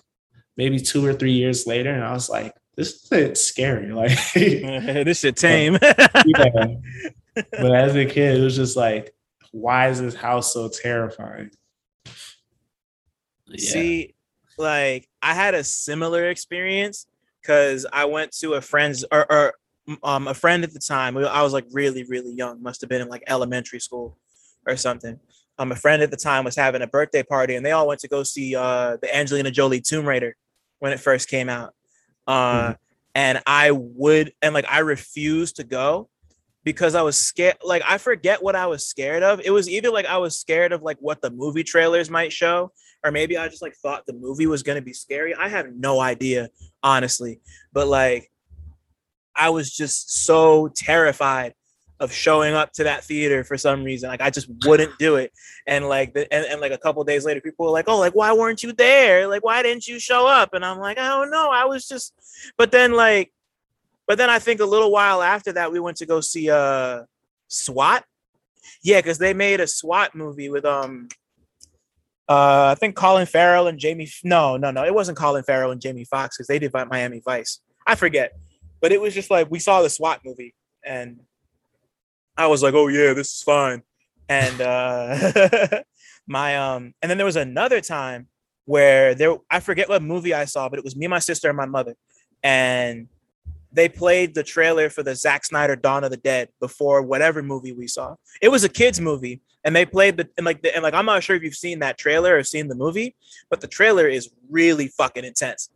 maybe 0.59 0.79
two 0.79 1.05
or 1.05 1.15
three 1.15 1.33
years 1.33 1.67
later, 1.67 1.91
and 1.91 2.05
I 2.05 2.13
was 2.13 2.29
like, 2.29 2.55
this 2.77 3.11
is 3.11 3.45
scary. 3.45 3.93
Like 3.95 4.17
this 4.35 5.21
shit 5.21 5.37
tame. 5.37 5.79
yeah. 5.83 6.67
But 7.35 7.75
as 7.75 7.97
a 7.97 8.05
kid, 8.05 8.39
it 8.39 8.45
was 8.45 8.57
just 8.57 8.77
like, 8.77 9.15
why 9.53 9.89
is 9.89 10.01
this 10.01 10.15
house 10.15 10.53
so 10.53 10.69
terrifying? 10.69 11.51
Yeah. 13.47 13.71
See, 13.71 14.15
like 14.59 15.09
I 15.23 15.33
had 15.33 15.55
a 15.55 15.65
similar 15.65 16.29
experience 16.29 17.07
because 17.47 17.87
I 17.93 18.05
went 18.07 18.33
to 18.39 18.55
a 18.55 18.61
friend's 18.61 19.05
or, 19.13 19.31
or 19.31 19.55
um, 20.03 20.27
a 20.27 20.35
friend 20.35 20.65
at 20.65 20.73
the 20.73 20.81
time. 20.81 21.17
I 21.17 21.43
was 21.43 21.53
like 21.53 21.67
really, 21.71 22.05
really 22.05 22.33
young, 22.33 22.61
must 22.61 22.81
have 22.81 22.91
been 22.91 23.01
in 23.01 23.09
like 23.09 23.23
elementary 23.29 23.79
school 23.79 24.19
or 24.67 24.77
something. 24.77 25.21
Um, 25.59 25.73
a 25.73 25.77
friend 25.77 26.03
at 26.03 26.11
the 26.11 26.17
time 26.17 26.45
was 26.45 26.57
having 26.57 26.83
a 26.83 26.87
birthday 26.87 27.23
party, 27.23 27.55
and 27.55 27.65
they 27.65 27.73
all 27.73 27.87
went 27.87 28.01
to 28.01 28.09
go 28.09 28.25
see 28.25 28.57
uh, 28.57 28.97
the 29.01 29.17
Angelina 29.17 29.51
Jolie 29.51 29.81
Tomb 29.81 30.07
Raider 30.07 30.37
when 30.81 30.93
it 30.93 31.01
first 31.01 31.29
came 31.29 31.49
out. 31.49 31.73
Uh, 32.27 32.63
mm-hmm. 32.63 32.73
And 33.15 33.43
I 33.47 33.71
would, 33.71 34.33
and 34.43 34.53
like 34.53 34.67
I 34.69 34.81
refused 34.81 35.57
to 35.57 35.65
go 35.65 36.11
because 36.65 36.95
I 36.95 37.03
was 37.03 37.17
scared. 37.17 37.57
Like 37.65 37.83
I 37.89 37.97
forget 37.97 38.43
what 38.43 38.57
I 38.57 38.67
was 38.67 38.85
scared 38.85 39.23
of. 39.23 39.41
It 39.43 39.51
was 39.53 39.71
either 39.71 39.91
like 39.91 40.05
I 40.05 40.19
was 40.19 40.39
scared 40.39 40.73
of 40.73 40.83
like 40.83 40.99
what 41.01 41.23
the 41.23 41.31
movie 41.31 41.63
trailers 41.63 42.11
might 42.11 42.33
show, 42.33 42.73
or 43.03 43.11
maybe 43.13 43.39
I 43.39 43.49
just 43.49 43.63
like 43.63 43.75
thought 43.77 44.05
the 44.05 44.13
movie 44.13 44.47
was 44.47 44.63
gonna 44.63 44.83
be 44.83 44.93
scary. 44.93 45.35
I 45.35 45.49
have 45.49 45.75
no 45.75 46.01
idea, 46.01 46.51
honestly. 46.87 47.41
But 47.73 47.89
like 47.89 48.31
I 49.35 49.51
was 49.51 49.71
just 49.71 50.25
so 50.25 50.69
terrified 50.69 51.55
of 51.99 52.13
showing 52.13 52.55
up 52.55 52.73
to 52.75 52.85
that 52.85 53.05
theater 53.05 53.43
for 53.43 53.57
some 53.57 53.83
reason. 53.83 54.09
Like 54.09 54.21
I 54.21 54.31
just 54.31 54.49
wouldn't 54.65 54.97
do 54.99 55.17
it. 55.17 55.33
And 55.67 55.89
like 55.89 56.15
the, 56.15 56.33
and, 56.33 56.47
and 56.47 56.61
like 56.61 56.73
a 56.73 56.79
couple 56.79 57.03
days 57.05 57.25
later, 57.25 57.41
people 57.41 57.67
were 57.67 57.73
like, 57.73 57.89
Oh, 57.89 57.99
like 57.99 58.15
why 58.15 58.33
weren't 58.33 58.63
you 58.63 58.73
there? 58.73 59.27
Like 59.27 59.45
why 59.45 59.63
didn't 59.63 59.89
you 59.89 59.99
show 59.99 60.27
up? 60.27 60.55
And 60.55 60.65
I'm 60.65 60.79
like, 60.79 60.99
I 60.99 61.09
don't 61.09 61.31
know. 61.31 61.51
I 61.51 61.65
was 61.65 61.89
just 61.89 62.15
but 62.57 62.71
then 62.71 62.93
like 62.93 63.33
but 64.07 64.17
then 64.19 64.31
I 64.31 64.39
think 64.39 64.61
a 64.61 64.65
little 64.65 64.93
while 64.93 65.21
after 65.21 65.53
that 65.55 65.73
we 65.73 65.81
went 65.81 65.97
to 65.99 66.07
go 66.07 66.21
see 66.21 66.49
uh 66.51 67.03
SWAT. 67.49 68.05
Yeah, 68.83 69.01
because 69.01 69.19
they 69.19 69.35
made 69.35 69.61
a 69.61 69.67
SWAT 69.67 70.15
movie 70.15 70.51
with 70.51 70.65
um 70.65 71.09
uh 72.29 72.75
I 72.77 72.79
think 72.79 72.97
Colin 72.97 73.27
Farrell 73.27 73.67
and 73.69 73.79
Jamie 73.79 74.09
no, 74.25 74.57
no, 74.57 74.71
no, 74.71 74.85
it 74.85 74.95
wasn't 74.95 75.19
Colin 75.19 75.45
Farrell 75.45 75.71
and 75.71 75.81
Jamie 75.81 76.05
Foxx 76.05 76.37
because 76.37 76.49
they 76.49 76.59
did 76.59 76.73
Miami 76.73 77.21
Vice. 77.25 77.61
I 77.87 77.95
forget. 77.95 78.33
But 78.81 78.93
it 78.93 79.01
was 79.01 79.15
just 79.15 79.31
like 79.31 79.51
we 79.51 79.59
saw 79.59 79.83
the 79.83 79.91
SWAT 79.91 80.21
movie 80.25 80.55
and 80.85 81.21
I 82.37 82.47
was 82.49 82.63
like, 82.63 82.75
oh 82.75 82.89
yeah, 82.89 83.13
this 83.13 83.33
is 83.33 83.43
fine. 83.43 83.83
And 84.29 84.61
uh 84.61 85.83
my 86.27 86.57
um 86.57 86.95
and 87.01 87.11
then 87.11 87.17
there 87.17 87.27
was 87.27 87.37
another 87.37 87.81
time 87.81 88.29
where 88.67 89.15
there 89.15 89.37
I 89.51 89.61
forget 89.61 89.89
what 89.89 90.03
movie 90.03 90.35
I 90.35 90.45
saw, 90.45 90.69
but 90.69 90.79
it 90.79 90.85
was 90.85 90.97
me, 90.97 91.07
my 91.07 91.21
sister, 91.21 91.49
and 91.49 91.57
my 91.57 91.67
mother. 91.67 91.95
And 92.43 93.09
they 93.73 93.89
played 93.89 94.35
the 94.35 94.43
trailer 94.43 94.91
for 94.91 95.03
the 95.03 95.15
Zack 95.15 95.45
Snyder 95.45 95.77
Dawn 95.77 96.05
of 96.05 96.11
the 96.11 96.17
Dead 96.17 96.49
before 96.61 97.03
whatever 97.03 97.43
movie 97.43 97.73
we 97.73 97.87
saw. 97.87 98.17
It 98.41 98.49
was 98.49 98.65
a 98.65 98.69
kids 98.69 99.01
movie, 99.01 99.41
and 99.67 99.75
they 99.75 99.85
played 99.85 100.17
the 100.17 100.29
and 100.39 100.47
like 100.47 100.63
the, 100.63 100.73
and 100.73 100.83
like 100.85 100.95
I'm 100.95 101.05
not 101.05 101.25
sure 101.25 101.35
if 101.35 101.43
you've 101.43 101.57
seen 101.57 101.81
that 101.81 101.99
trailer 101.99 102.39
or 102.39 102.45
seen 102.45 102.69
the 102.69 102.77
movie, 102.77 103.17
but 103.51 103.61
the 103.61 103.67
trailer 103.67 104.07
is 104.07 104.31
really 104.49 104.87
fucking 104.87 105.25
intense. 105.25 105.71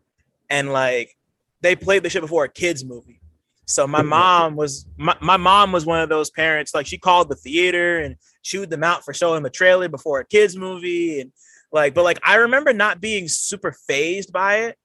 And 0.48 0.72
like 0.72 1.16
they 1.60 1.74
played 1.74 2.04
the 2.04 2.08
shit 2.08 2.22
before 2.22 2.44
a 2.44 2.48
kids 2.48 2.84
movie. 2.84 3.20
So 3.66 3.88
my 3.88 4.02
mom 4.02 4.54
was 4.54 4.86
my, 4.96 5.16
my 5.20 5.36
mom 5.36 5.72
was 5.72 5.86
one 5.86 6.00
of 6.00 6.08
those 6.08 6.30
parents 6.30 6.72
like 6.72 6.86
she 6.86 6.98
called 6.98 7.28
the 7.28 7.34
theater 7.34 7.98
and 7.98 8.14
chewed 8.42 8.70
them 8.70 8.84
out 8.84 9.04
for 9.04 9.12
showing 9.12 9.42
the 9.42 9.50
trailer 9.50 9.88
before 9.88 10.20
a 10.20 10.24
kids 10.24 10.56
movie 10.56 11.20
and 11.20 11.32
like 11.72 11.92
but 11.92 12.04
like 12.04 12.20
I 12.22 12.36
remember 12.36 12.72
not 12.72 13.00
being 13.00 13.26
super 13.26 13.72
phased 13.72 14.32
by 14.32 14.56
it 14.66 14.78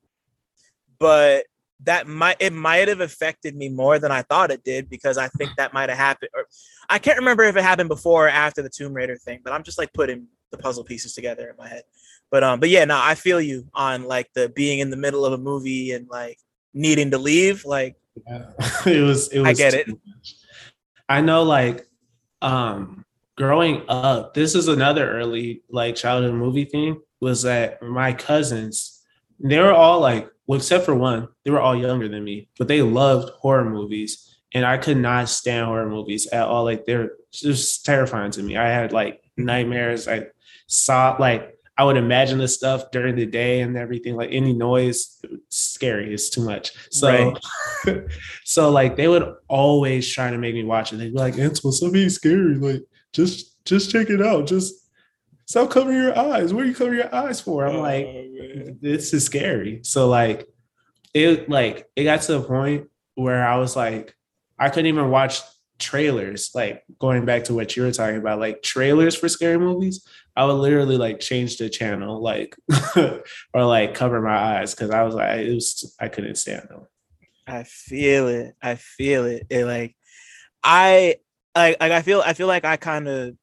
but 0.99 1.45
that 1.83 2.07
might 2.07 2.37
it 2.39 2.53
might 2.53 2.87
have 2.87 3.01
affected 3.01 3.55
me 3.55 3.69
more 3.69 3.99
than 3.99 4.11
I 4.11 4.21
thought 4.21 4.51
it 4.51 4.63
did 4.63 4.89
because 4.89 5.17
I 5.17 5.27
think 5.27 5.51
that 5.57 5.73
might 5.73 5.89
have 5.89 5.97
happened 5.97 6.29
or 6.33 6.47
I 6.89 6.99
can't 6.99 7.19
remember 7.19 7.43
if 7.43 7.55
it 7.55 7.63
happened 7.63 7.89
before 7.89 8.27
or 8.27 8.29
after 8.29 8.61
the 8.61 8.69
Tomb 8.69 8.93
Raider 8.93 9.17
thing 9.17 9.41
but 9.43 9.53
I'm 9.53 9.63
just 9.63 9.77
like 9.77 9.93
putting 9.93 10.27
the 10.51 10.57
puzzle 10.57 10.83
pieces 10.83 11.13
together 11.13 11.49
in 11.49 11.55
my 11.57 11.67
head 11.67 11.83
but 12.31 12.43
um 12.43 12.59
but 12.59 12.69
yeah 12.69 12.85
no 12.85 12.97
I 13.01 13.15
feel 13.15 13.41
you 13.41 13.67
on 13.73 14.03
like 14.03 14.29
the 14.33 14.49
being 14.49 14.79
in 14.79 14.89
the 14.89 14.97
middle 14.97 15.25
of 15.25 15.33
a 15.33 15.37
movie 15.37 15.91
and 15.91 16.07
like 16.09 16.39
needing 16.73 17.11
to 17.11 17.17
leave 17.17 17.65
like 17.65 17.95
yeah. 18.27 18.51
it 18.85 19.01
was 19.01 19.27
it 19.29 19.39
was 19.39 19.49
I 19.49 19.53
get 19.53 19.73
it. 19.73 19.87
Much. 19.87 20.35
I 21.09 21.21
know 21.21 21.43
like 21.43 21.87
um 22.41 23.05
growing 23.37 23.83
up, 23.87 24.33
this 24.33 24.55
is 24.55 24.67
another 24.67 25.11
early 25.11 25.61
like 25.69 25.95
childhood 25.95 26.33
movie 26.33 26.65
thing 26.65 26.99
was 27.19 27.43
that 27.43 27.81
my 27.81 28.13
cousins, 28.13 29.01
they 29.39 29.59
were 29.59 29.73
all 29.73 29.99
like, 29.99 30.29
well, 30.47 30.57
except 30.57 30.85
for 30.85 30.95
one, 30.95 31.27
they 31.43 31.51
were 31.51 31.59
all 31.59 31.75
younger 31.75 32.07
than 32.07 32.23
me, 32.23 32.49
but 32.57 32.67
they 32.67 32.81
loved 32.81 33.29
horror 33.39 33.69
movies. 33.69 34.37
And 34.53 34.65
I 34.65 34.77
could 34.77 34.97
not 34.97 35.27
stand 35.27 35.65
horror 35.65 35.89
movies 35.89 36.27
at 36.27 36.47
all. 36.47 36.63
Like 36.63 36.85
they're 36.85 37.11
just 37.31 37.85
terrifying 37.85 38.31
to 38.31 38.43
me. 38.43 38.55
I 38.55 38.69
had 38.69 38.93
like 38.93 39.21
nightmares. 39.37 40.07
I 40.07 40.27
saw 40.67 41.17
like 41.19 41.55
I 41.77 41.83
would 41.83 41.97
imagine 41.97 42.37
the 42.37 42.47
stuff 42.47 42.89
during 42.91 43.15
the 43.15 43.25
day 43.25 43.59
and 43.59 43.75
everything, 43.75 44.15
like 44.15 44.29
any 44.31 44.53
noise, 44.53 45.21
scary. 45.49 46.13
It's 46.13 46.29
too 46.29 46.45
much. 46.45 46.71
So, 46.89 47.35
right. 47.85 48.03
so 48.45 48.69
like 48.69 48.95
they 48.95 49.09
would 49.09 49.35
always 49.49 50.09
try 50.09 50.31
to 50.31 50.37
make 50.37 50.55
me 50.55 50.63
watch 50.63 50.93
it. 50.93 50.97
They'd 50.97 51.13
be 51.13 51.19
like, 51.19 51.37
"It's 51.37 51.57
supposed 51.57 51.83
to 51.83 51.91
be 51.91 52.07
scary. 52.07 52.55
Like, 52.55 52.83
just 53.11 53.65
just 53.65 53.91
check 53.91 54.09
it 54.09 54.21
out. 54.21 54.47
Just 54.47 54.84
stop 55.45 55.71
covering 55.71 55.97
your 55.97 56.17
eyes. 56.17 56.53
What 56.53 56.63
are 56.63 56.67
you 56.67 56.75
covering 56.75 56.99
your 56.99 57.13
eyes 57.13 57.41
for?" 57.41 57.65
I'm 57.65 57.77
oh, 57.77 57.81
like, 57.81 58.05
man. 58.05 58.79
"This 58.81 59.13
is 59.13 59.25
scary." 59.25 59.81
So 59.83 60.07
like, 60.07 60.47
it 61.13 61.49
like 61.49 61.87
it 61.95 62.03
got 62.03 62.21
to 62.23 62.33
the 62.33 62.41
point 62.41 62.87
where 63.15 63.47
I 63.47 63.57
was 63.57 63.75
like, 63.75 64.15
I 64.59 64.69
couldn't 64.69 64.87
even 64.87 65.09
watch 65.09 65.41
trailers. 65.79 66.51
Like 66.53 66.83
going 66.99 67.25
back 67.25 67.45
to 67.45 67.53
what 67.53 67.75
you 67.75 67.83
were 67.83 67.91
talking 67.91 68.17
about, 68.17 68.39
like 68.39 68.61
trailers 68.61 69.15
for 69.15 69.29
scary 69.29 69.57
movies. 69.57 70.05
I 70.35 70.45
would 70.45 70.53
literally 70.53 70.97
like 70.97 71.19
change 71.19 71.57
the 71.57 71.69
channel, 71.69 72.21
like 72.21 72.55
or 73.53 73.65
like 73.65 73.93
cover 73.93 74.21
my 74.21 74.35
eyes 74.35 74.75
because 74.75 74.91
I 74.91 75.03
was 75.03 75.15
like, 75.15 75.39
it 75.39 75.53
was 75.53 75.95
I 75.99 76.09
couldn't 76.09 76.35
stand 76.35 76.67
them. 76.69 76.87
I 77.47 77.63
feel 77.63 78.27
it. 78.27 78.55
I 78.61 78.75
feel 78.75 79.25
it. 79.25 79.47
It 79.49 79.65
like 79.65 79.95
I 80.63 81.15
like 81.55 81.77
like 81.79 81.91
I 81.91 82.01
feel 82.01 82.21
I 82.21 82.33
feel 82.33 82.47
like 82.47 82.65
I 82.65 82.77
kind 82.77 83.07
of 83.07 83.35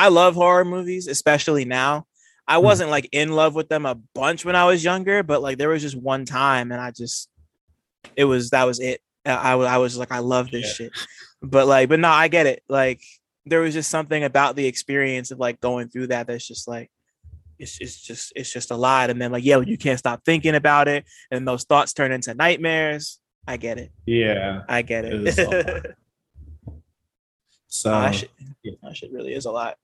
I 0.00 0.08
love 0.08 0.34
horror 0.34 0.64
movies, 0.64 1.08
especially 1.08 1.66
now. 1.66 2.06
I 2.48 2.56
hmm. 2.56 2.64
wasn't 2.64 2.88
like 2.88 3.10
in 3.12 3.32
love 3.32 3.54
with 3.54 3.68
them 3.68 3.84
a 3.84 3.96
bunch 4.14 4.46
when 4.46 4.56
I 4.56 4.64
was 4.64 4.82
younger, 4.82 5.22
but 5.22 5.42
like 5.42 5.58
there 5.58 5.68
was 5.68 5.82
just 5.82 5.94
one 5.94 6.24
time 6.24 6.72
and 6.72 6.80
I 6.80 6.90
just 6.90 7.28
it 8.16 8.24
was 8.24 8.48
that 8.50 8.64
was 8.64 8.80
it. 8.80 9.02
Uh, 9.26 9.38
I, 9.38 9.52
I 9.52 9.76
was 9.76 9.98
like 9.98 10.10
I 10.10 10.20
love 10.20 10.50
this 10.50 10.80
yeah. 10.80 10.86
shit. 10.86 10.92
But 11.42 11.66
like 11.66 11.90
but 11.90 12.00
no, 12.00 12.08
I 12.08 12.28
get 12.28 12.46
it. 12.46 12.62
Like 12.66 13.02
there 13.44 13.60
was 13.60 13.74
just 13.74 13.90
something 13.90 14.24
about 14.24 14.56
the 14.56 14.66
experience 14.66 15.32
of 15.32 15.38
like 15.38 15.60
going 15.60 15.90
through 15.90 16.06
that 16.06 16.26
that's 16.26 16.48
just 16.48 16.66
like 16.66 16.90
it's, 17.58 17.78
it's 17.78 18.00
just 18.00 18.32
it's 18.34 18.50
just 18.50 18.70
a 18.70 18.76
lot 18.76 19.10
and 19.10 19.20
then 19.20 19.30
like 19.30 19.44
yeah 19.44 19.60
you 19.60 19.76
can't 19.76 19.98
stop 19.98 20.24
thinking 20.24 20.54
about 20.54 20.88
it 20.88 21.04
and 21.30 21.46
those 21.46 21.64
thoughts 21.64 21.92
turn 21.92 22.10
into 22.10 22.32
nightmares 22.32 23.20
i 23.46 23.58
get 23.58 23.76
it 23.76 23.92
yeah 24.06 24.62
i 24.66 24.80
get 24.80 25.04
it, 25.04 25.12
it 25.26 25.34
so 27.66 27.90
oh, 27.90 28.00
that, 28.00 28.14
shit, 28.14 28.30
yeah. 28.62 28.72
that 28.82 28.96
shit 28.96 29.12
really 29.12 29.34
is 29.34 29.44
a 29.44 29.50
lot 29.50 29.76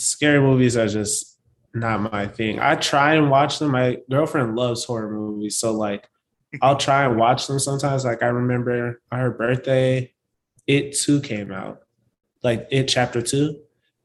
scary 0.00 0.40
movies 0.40 0.76
are 0.76 0.88
just 0.88 1.38
not 1.74 2.00
my 2.00 2.26
thing 2.26 2.58
i 2.58 2.74
try 2.74 3.14
and 3.14 3.30
watch 3.30 3.58
them 3.58 3.70
my 3.70 3.96
girlfriend 4.10 4.56
loves 4.56 4.84
horror 4.84 5.10
movies 5.10 5.56
so 5.56 5.72
like 5.72 6.08
I'll 6.62 6.76
try 6.76 7.04
and 7.04 7.16
watch 7.16 7.46
them 7.46 7.58
sometimes. 7.58 8.04
Like 8.04 8.22
I 8.22 8.26
remember 8.26 9.00
on 9.12 9.18
her 9.18 9.30
birthday, 9.30 10.12
it 10.66 10.96
too 10.96 11.20
came 11.20 11.52
out, 11.52 11.82
like 12.42 12.66
it 12.70 12.88
chapter 12.88 13.22
two, 13.22 13.60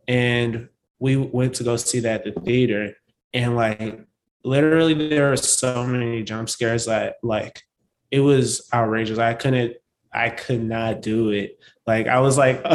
and 0.08 0.69
we 0.99 1.17
went 1.17 1.55
to 1.55 1.63
go 1.63 1.75
see 1.75 1.99
that 2.01 2.25
at 2.27 2.36
the 2.36 2.41
theater, 2.41 2.95
and 3.34 3.55
like 3.55 3.99
literally 4.43 4.93
there 4.93 5.29
were 5.29 5.38
so 5.38 5.86
many 5.86 6.23
jump 6.23 6.49
scares 6.49 6.86
that 6.86 7.15
like 7.23 7.63
it 8.12 8.19
was 8.19 8.67
outrageous. 8.73 9.17
I 9.17 9.34
couldn't, 9.34 9.75
I 10.13 10.29
could 10.29 10.63
not 10.63 11.01
do 11.01 11.31
it. 11.31 11.60
Like 11.88 12.08
I 12.08 12.19
was 12.19 12.38
like, 12.38 12.62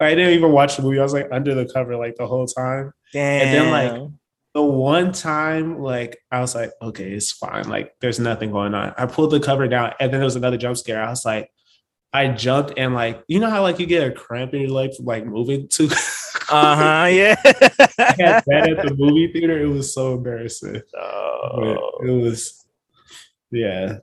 I 0.00 0.14
didn't 0.14 0.34
even 0.34 0.52
watch 0.52 0.76
the 0.76 0.82
movie. 0.82 0.98
I 0.98 1.02
was 1.02 1.12
like 1.12 1.28
under 1.30 1.54
the 1.54 1.70
cover 1.72 1.96
like 1.96 2.16
the 2.16 2.26
whole 2.26 2.46
time. 2.46 2.92
Damn. 3.12 3.42
And 3.42 3.54
then 3.54 3.70
like 3.70 4.10
the 4.54 4.62
one 4.62 5.12
time, 5.12 5.80
like 5.80 6.18
I 6.30 6.40
was 6.40 6.54
like, 6.54 6.72
okay, 6.80 7.12
it's 7.12 7.32
fine. 7.32 7.68
Like 7.68 7.94
there's 8.00 8.18
nothing 8.18 8.50
going 8.50 8.74
on. 8.74 8.94
I 8.98 9.06
pulled 9.06 9.30
the 9.30 9.40
cover 9.40 9.68
down, 9.68 9.92
and 10.00 10.12
then 10.12 10.20
there 10.20 10.26
was 10.26 10.36
another 10.36 10.56
jump 10.56 10.76
scare. 10.76 11.02
I 11.02 11.10
was 11.10 11.24
like, 11.24 11.50
I 12.12 12.28
jumped 12.28 12.74
and 12.76 12.94
like 12.94 13.22
you 13.26 13.40
know 13.40 13.48
how 13.48 13.62
like 13.62 13.78
you 13.78 13.86
get 13.86 14.06
a 14.06 14.12
cramp 14.12 14.52
in 14.54 14.62
your 14.62 14.70
leg 14.70 14.94
from 14.94 15.06
like 15.06 15.24
moving 15.24 15.68
too. 15.68 15.88
uh 16.50 16.76
huh. 16.76 17.06
Yeah. 17.10 17.36
I 17.44 18.14
had 18.18 18.44
that 18.46 18.74
at 18.76 18.86
the 18.86 18.94
movie 18.98 19.32
theater. 19.32 19.58
It 19.60 19.68
was 19.68 19.94
so 19.94 20.14
embarrassing. 20.14 20.82
Oh. 21.44 21.98
But 21.98 22.08
it 22.08 22.12
was, 22.12 22.64
yeah. 23.50 23.98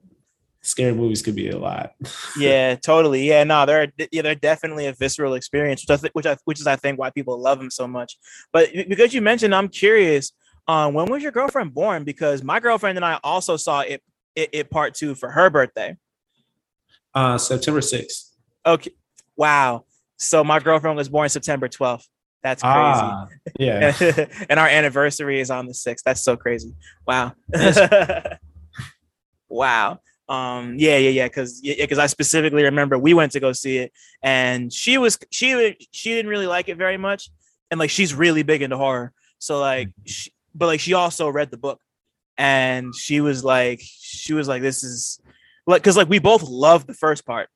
Scary 0.69 0.93
movies 0.93 1.23
could 1.23 1.36
be 1.36 1.49
a 1.49 1.58
lot. 1.58 1.93
yeah, 2.38 2.75
totally. 2.75 3.27
Yeah, 3.27 3.43
no, 3.43 3.65
they're 3.65 3.91
yeah, 4.12 4.21
they're 4.21 4.36
definitely 4.36 4.86
a 4.86 4.93
visceral 4.93 5.34
experience, 5.34 5.82
which 5.82 5.97
I 5.97 5.99
th- 5.99 6.13
which 6.13 6.25
I 6.27 6.38
which 6.45 6.60
is 6.60 6.67
I 6.67 6.75
think 6.75 6.99
why 6.99 7.10
people 7.10 7.39
love 7.39 7.58
them 7.58 7.71
so 7.71 7.88
much. 7.88 8.17
But 8.53 8.69
because 8.88 9.13
you 9.13 9.21
mentioned, 9.21 9.55
I'm 9.55 9.67
curious. 9.67 10.32
Um, 10.67 10.93
when 10.93 11.08
was 11.08 11.23
your 11.23 11.32
girlfriend 11.32 11.73
born? 11.73 12.03
Because 12.03 12.43
my 12.43 12.60
girlfriend 12.60 12.99
and 12.99 13.03
I 13.03 13.19
also 13.23 13.58
saw 13.58 13.82
it 13.82 14.03
it, 14.36 14.49
it 14.53 14.69
part 14.69 14.93
two 14.93 15.15
for 15.15 15.32
her 15.32 15.49
birthday. 15.49 15.97
Uh, 17.15 17.39
September 17.39 17.79
6th. 17.79 18.29
Okay. 18.63 18.91
Wow. 19.36 19.86
So 20.17 20.43
my 20.43 20.60
girlfriend 20.60 20.97
was 20.97 21.10
born 21.10 21.29
September 21.29 21.67
12th. 21.67 22.05
That's 22.43 22.62
crazy. 22.62 22.75
Ah, 22.75 23.27
yeah. 23.60 23.93
and 24.49 24.60
our 24.60 24.67
anniversary 24.67 25.39
is 25.41 25.49
on 25.49 25.65
the 25.65 25.73
6th. 25.73 26.03
That's 26.05 26.23
so 26.23 26.38
crazy. 26.38 26.75
Wow. 27.08 27.34
wow. 29.49 29.99
Um, 30.29 30.75
yeah, 30.77 30.97
yeah, 30.97 31.09
yeah. 31.09 31.27
Cause 31.27 31.59
yeah, 31.63 31.73
because 31.79 31.97
I 31.97 32.05
specifically 32.05 32.63
remember 32.63 32.97
we 32.97 33.13
went 33.13 33.31
to 33.31 33.39
go 33.39 33.51
see 33.51 33.79
it 33.79 33.91
and 34.21 34.71
she 34.71 34.97
was 34.97 35.17
she 35.31 35.75
she 35.91 36.13
didn't 36.13 36.29
really 36.29 36.47
like 36.47 36.69
it 36.69 36.77
very 36.77 36.97
much. 36.97 37.29
And 37.71 37.79
like 37.79 37.89
she's 37.89 38.13
really 38.13 38.43
big 38.43 38.61
into 38.61 38.77
horror. 38.77 39.11
So 39.39 39.59
like 39.59 39.89
mm-hmm. 39.89 40.05
she, 40.05 40.31
but 40.53 40.67
like 40.67 40.79
she 40.79 40.93
also 40.93 41.29
read 41.29 41.51
the 41.51 41.57
book 41.57 41.81
and 42.39 42.95
she 42.95 43.19
was 43.19 43.43
like 43.43 43.81
she 43.83 44.33
was 44.33 44.47
like 44.47 44.61
this 44.61 44.81
is 44.81 45.19
like 45.67 45.81
because 45.81 45.97
like 45.97 46.09
we 46.09 46.19
both 46.19 46.41
loved 46.43 46.87
the 46.87 46.93
first 46.93 47.25
part 47.25 47.49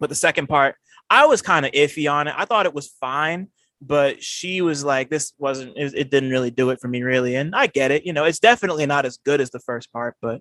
but 0.00 0.08
the 0.08 0.14
second 0.14 0.48
part 0.48 0.74
i 1.10 1.26
was 1.26 1.42
kind 1.42 1.66
of 1.66 1.72
iffy 1.72 2.10
on 2.10 2.26
it 2.26 2.34
i 2.36 2.46
thought 2.46 2.64
it 2.66 2.74
was 2.74 2.88
fine 2.88 3.46
but 3.82 4.22
she 4.22 4.62
was 4.62 4.82
like 4.82 5.10
this 5.10 5.34
wasn't 5.38 5.70
it, 5.76 5.92
it, 5.94 6.10
didn't 6.10 6.30
really 6.30 6.50
do 6.50 6.70
it 6.70 6.80
for 6.80 6.88
me 6.88 7.02
really 7.02 7.36
and 7.36 7.54
i 7.54 7.66
get 7.66 7.90
it 7.90 8.06
you 8.06 8.12
know 8.12 8.24
it's 8.24 8.38
definitely 8.38 8.86
not 8.86 9.04
as 9.04 9.18
good 9.18 9.40
as 9.40 9.50
the 9.50 9.60
first 9.60 9.92
part 9.92 10.16
but 10.22 10.40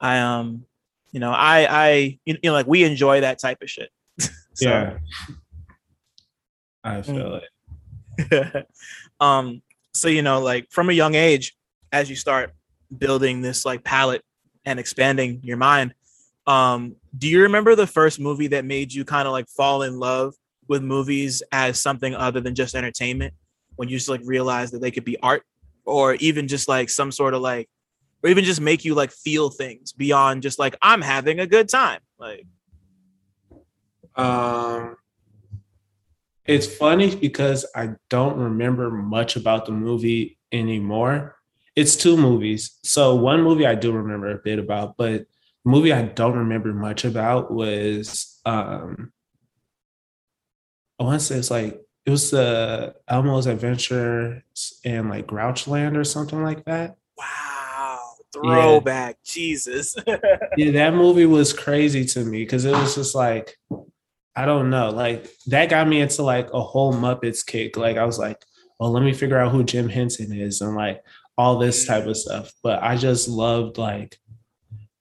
i 0.00 0.18
um 0.18 0.64
you 1.12 1.20
know 1.20 1.30
i 1.30 1.66
i 1.68 2.18
you 2.24 2.36
know 2.42 2.52
like 2.52 2.66
we 2.66 2.84
enjoy 2.84 3.20
that 3.20 3.38
type 3.38 3.62
of 3.62 3.70
shit. 3.70 3.90
So. 4.54 4.70
yeah. 4.70 4.98
I 6.82 7.02
feel 7.02 7.40
it. 8.18 8.66
Um 9.20 9.62
so 9.92 10.08
you 10.08 10.22
know 10.22 10.40
like 10.40 10.68
from 10.70 10.90
a 10.90 10.92
young 10.92 11.14
age 11.14 11.56
as 11.92 12.10
you 12.10 12.16
start 12.16 12.52
building 12.96 13.40
this 13.40 13.64
like 13.64 13.84
palette 13.84 14.24
and 14.64 14.80
expanding 14.80 15.40
your 15.44 15.56
mind 15.56 15.94
um 16.46 16.96
do 17.16 17.28
you 17.28 17.42
remember 17.42 17.74
the 17.74 17.86
first 17.86 18.20
movie 18.20 18.48
that 18.48 18.64
made 18.64 18.92
you 18.92 19.04
kind 19.04 19.26
of 19.26 19.32
like 19.32 19.48
fall 19.48 19.82
in 19.82 19.98
love 19.98 20.34
with 20.68 20.82
movies 20.82 21.42
as 21.50 21.80
something 21.80 22.14
other 22.14 22.40
than 22.40 22.54
just 22.54 22.74
entertainment? 22.74 23.34
When 23.76 23.88
you 23.88 23.96
just 23.96 24.08
like 24.08 24.20
realize 24.24 24.70
that 24.72 24.80
they 24.80 24.90
could 24.90 25.04
be 25.04 25.18
art 25.20 25.42
or 25.84 26.14
even 26.16 26.48
just 26.48 26.68
like 26.68 26.90
some 26.90 27.10
sort 27.10 27.34
of 27.34 27.40
like 27.40 27.68
or 28.22 28.30
even 28.30 28.44
just 28.44 28.60
make 28.60 28.84
you 28.84 28.94
like 28.94 29.10
feel 29.10 29.50
things 29.50 29.92
beyond 29.92 30.42
just 30.42 30.58
like 30.58 30.76
i'm 30.82 31.02
having 31.02 31.40
a 31.40 31.46
good 31.46 31.68
time 31.68 32.00
like. 32.18 32.46
Um 34.16 34.96
it's 36.44 36.66
funny 36.66 37.14
because 37.14 37.66
i 37.74 37.90
don't 38.08 38.36
remember 38.36 38.90
much 38.90 39.36
about 39.36 39.66
the 39.66 39.72
movie 39.72 40.38
anymore. 40.50 41.36
It's 41.76 41.94
two 41.94 42.16
movies 42.16 42.78
so 42.82 43.14
one 43.14 43.42
movie 43.42 43.66
i 43.66 43.74
do 43.74 43.92
remember 43.92 44.30
a 44.30 44.38
bit 44.38 44.58
about 44.58 44.96
but 44.96 45.26
the 45.64 45.70
movie 45.70 45.92
i 45.92 46.02
don't 46.02 46.36
remember 46.36 46.72
much 46.72 47.04
about 47.04 47.52
was 47.52 48.40
um 48.44 49.12
I 50.98 51.04
want 51.04 51.20
to 51.20 51.26
say 51.26 51.36
it's 51.36 51.50
like 51.50 51.80
it 52.04 52.10
was 52.10 52.30
the 52.30 52.94
Elmo's 53.06 53.46
Adventure 53.46 54.42
in 54.82 55.08
like 55.08 55.26
Grouchland 55.26 55.96
or 55.96 56.04
something 56.04 56.42
like 56.42 56.64
that. 56.64 56.96
Wow, 57.16 57.57
throwback, 58.32 59.16
yeah. 59.24 59.32
Jesus. 59.32 59.96
yeah, 60.56 60.70
that 60.72 60.94
movie 60.94 61.26
was 61.26 61.52
crazy 61.52 62.04
to 62.04 62.24
me 62.24 62.44
because 62.44 62.64
it 62.64 62.72
was 62.72 62.94
just 62.94 63.14
like 63.14 63.56
I 64.38 64.46
don't 64.46 64.70
know, 64.70 64.90
like 64.90 65.28
that 65.48 65.68
got 65.68 65.88
me 65.88 66.00
into 66.00 66.22
like 66.22 66.52
a 66.52 66.62
whole 66.62 66.92
Muppets 66.92 67.44
kick. 67.44 67.76
Like 67.76 67.96
I 67.96 68.04
was 68.04 68.20
like, 68.20 68.44
well, 68.78 68.92
let 68.92 69.02
me 69.02 69.12
figure 69.12 69.38
out 69.38 69.50
who 69.50 69.64
Jim 69.64 69.88
Henson 69.88 70.32
is 70.32 70.60
and 70.60 70.76
like 70.76 71.02
all 71.36 71.58
this 71.58 71.86
type 71.86 72.06
of 72.06 72.16
stuff. 72.16 72.52
But 72.62 72.82
I 72.82 72.96
just 72.96 73.28
loved 73.28 73.78
like 73.78 74.16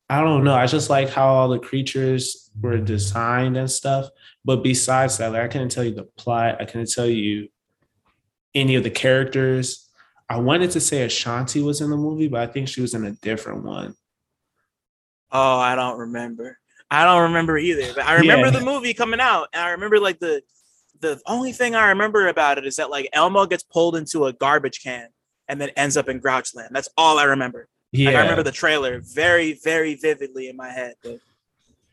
I 0.09 0.21
don't 0.21 0.43
know. 0.43 0.55
I 0.55 0.67
just 0.67 0.89
like 0.89 1.09
how 1.09 1.27
all 1.27 1.49
the 1.49 1.59
creatures 1.59 2.49
were 2.59 2.77
designed 2.77 3.57
and 3.57 3.69
stuff. 3.69 4.09
But 4.45 4.63
besides 4.63 5.17
that, 5.17 5.33
like 5.33 5.43
I 5.43 5.47
couldn't 5.49 5.69
tell 5.69 5.83
you 5.83 5.93
the 5.93 6.03
plot. 6.03 6.57
I 6.59 6.65
couldn't 6.65 6.91
tell 6.91 7.05
you 7.05 7.49
any 8.55 8.75
of 8.75 8.83
the 8.83 8.89
characters. 8.89 9.86
I 10.29 10.37
wanted 10.37 10.71
to 10.71 10.81
say 10.81 11.03
Ashanti 11.03 11.61
was 11.61 11.81
in 11.81 11.89
the 11.89 11.97
movie, 11.97 12.27
but 12.27 12.41
I 12.41 12.51
think 12.51 12.67
she 12.67 12.81
was 12.81 12.93
in 12.93 13.05
a 13.05 13.11
different 13.11 13.63
one. 13.63 13.95
Oh, 15.31 15.57
I 15.57 15.75
don't 15.75 15.97
remember. 15.97 16.59
I 16.89 17.05
don't 17.05 17.23
remember 17.23 17.57
either. 17.57 17.93
But 17.93 18.05
I 18.05 18.15
remember 18.15 18.47
yeah. 18.47 18.59
the 18.59 18.65
movie 18.65 18.93
coming 18.93 19.19
out, 19.19 19.47
and 19.53 19.61
I 19.61 19.71
remember 19.71 19.99
like 19.99 20.19
the 20.19 20.41
the 20.99 21.19
only 21.27 21.51
thing 21.51 21.75
I 21.75 21.89
remember 21.89 22.27
about 22.27 22.57
it 22.57 22.65
is 22.65 22.77
that 22.77 22.89
like 22.89 23.07
Elmo 23.13 23.45
gets 23.45 23.63
pulled 23.63 23.95
into 23.95 24.25
a 24.25 24.33
garbage 24.33 24.81
can 24.81 25.09
and 25.47 25.61
then 25.61 25.69
ends 25.75 25.95
up 25.95 26.09
in 26.09 26.19
Grouchland. 26.19 26.69
That's 26.71 26.89
all 26.97 27.19
I 27.19 27.25
remember. 27.25 27.67
Yeah, 27.91 28.09
like, 28.09 28.17
I 28.17 28.21
remember 28.21 28.43
the 28.43 28.51
trailer 28.51 28.99
very, 29.01 29.59
very 29.63 29.95
vividly 29.95 30.49
in 30.49 30.55
my 30.55 30.69
head. 30.69 30.95
But 31.03 31.19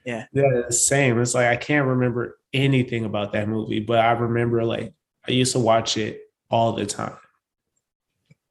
yeah, 0.05 0.27
yeah, 0.33 0.69
same. 0.71 1.21
It's 1.21 1.35
like 1.35 1.47
I 1.47 1.57
can't 1.57 1.87
remember 1.87 2.39
anything 2.53 3.05
about 3.05 3.33
that 3.33 3.49
movie, 3.49 3.81
but 3.81 3.99
I 3.99 4.13
remember 4.13 4.65
like 4.65 4.93
I 5.27 5.33
used 5.33 5.53
to 5.53 5.61
watch 5.61 5.97
it 5.97 6.21
all 6.51 6.73
the 6.73 6.87
time. 6.87 7.17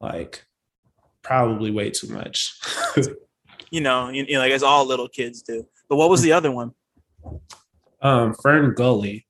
Like 0.04 0.46
probably 1.22 1.72
way 1.72 1.90
too 1.90 2.10
much. 2.10 2.60
you 3.72 3.80
know, 3.80 4.10
you, 4.10 4.26
you 4.28 4.34
know, 4.34 4.40
like 4.40 4.52
as 4.52 4.62
all 4.62 4.86
little 4.86 5.08
kids 5.08 5.42
do. 5.42 5.66
But 5.88 5.96
what 5.96 6.10
was 6.10 6.22
the 6.22 6.34
other 6.34 6.52
one? 6.52 6.74
Um, 8.02 8.34
Fern 8.34 8.74
Gully. 8.74 9.26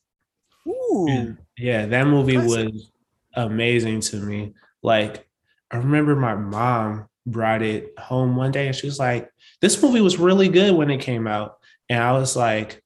Ooh. 0.68 1.06
And 1.08 1.38
yeah, 1.58 1.86
that 1.86 2.08
movie 2.08 2.38
was 2.38 2.90
amazing 3.36 4.02
to 4.02 4.16
me. 4.16 4.54
Like 4.82 5.28
I 5.70 5.78
remember 5.78 6.16
my 6.16 6.34
mom 6.34 7.08
brought 7.28 7.62
it 7.62 7.98
home 8.00 8.36
one 8.36 8.52
day 8.52 8.66
and 8.66 8.76
she 8.76 8.88
was 8.88 8.98
like, 8.98 9.30
This 9.62 9.82
movie 9.82 10.02
was 10.02 10.18
really 10.18 10.50
good 10.50 10.74
when 10.74 10.90
it 10.90 11.02
came 11.02 11.28
out. 11.28 11.58
And 11.88 12.02
I 12.02 12.14
was 12.14 12.36
like, 12.36 12.82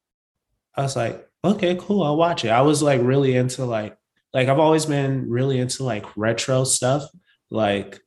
I 0.75 0.81
was 0.81 0.97
like, 0.97 1.25
okay, 1.43 1.77
cool, 1.79 2.03
I'll 2.03 2.17
watch 2.17 2.43
it. 2.43 2.49
I 2.49 2.61
was 2.61 2.83
like 2.83 2.99
really 3.01 3.37
into 3.37 3.63
like 3.63 3.97
like 4.33 4.49
I've 4.49 4.59
always 4.59 4.85
been 4.85 5.29
really 5.29 5.57
into 5.59 5.83
like 5.83 6.05
retro 6.17 6.65
stuff. 6.65 7.03
Like 7.49 7.99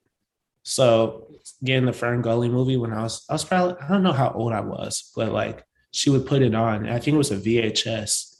so 0.63 1.29
getting 1.65 1.87
the 1.87 1.93
Fern 1.93 2.23
Gully 2.23 2.49
movie 2.49 2.77
when 2.77 2.93
I 2.93 3.03
was 3.03 3.25
I 3.29 3.35
was 3.35 3.45
probably 3.45 3.77
I 3.81 3.89
don't 3.89 4.03
know 4.03 4.13
how 4.13 4.31
old 4.31 4.53
I 4.53 4.61
was, 4.61 5.11
but 5.17 5.33
like 5.33 5.65
she 5.93 6.11
would 6.11 6.27
put 6.27 6.43
it 6.43 6.55
on. 6.55 6.89
I 6.89 6.99
think 6.99 7.15
it 7.15 7.19
was 7.19 7.31
a 7.31 7.37
VHS. 7.37 8.37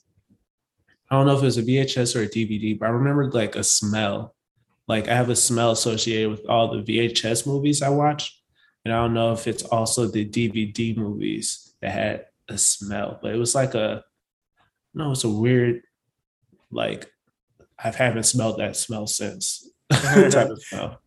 I 1.11 1.17
don't 1.17 1.27
know 1.27 1.37
if 1.37 1.43
it 1.43 1.47
was 1.47 1.59
a 1.59 1.63
VHS 1.63 2.15
or 2.15 2.23
a 2.23 2.29
DVD, 2.29 2.79
but 2.79 2.87
I 2.87 2.91
remember 2.91 3.31
like 3.31 3.57
a 3.57 3.65
smell. 3.65 4.35
Like 4.87 5.09
I 5.09 5.15
have 5.15 5.31
a 5.31 5.37
smell 5.37 5.73
associated 5.73 6.31
with 6.31 6.47
all 6.49 6.71
the 6.71 6.83
VHS 6.83 7.47
movies 7.47 7.83
I 7.83 7.89
watch. 7.89 8.37
And 8.85 8.95
I 8.95 8.99
don't 8.99 9.15
know 9.15 9.33
if 9.33 9.47
it's 9.47 9.63
also 9.65 10.07
the 10.07 10.25
DVD 10.25 10.97
movies 10.97 11.75
that 11.83 11.91
had 11.91 12.27
a 12.49 12.57
smell, 12.57 13.19
but 13.21 13.35
it 13.35 13.39
was 13.39 13.55
like 13.55 13.75
a 13.75 14.05
no, 14.95 15.13
it's 15.13 15.25
a 15.25 15.29
weird, 15.29 15.83
like 16.71 17.11
I 17.79 17.91
haven't 17.91 18.25
smelled 18.25 18.59
that 18.59 18.77
smell 18.77 19.07
since. 19.07 19.70
type 20.31 20.51
of 20.51 20.63
smell. 20.63 21.01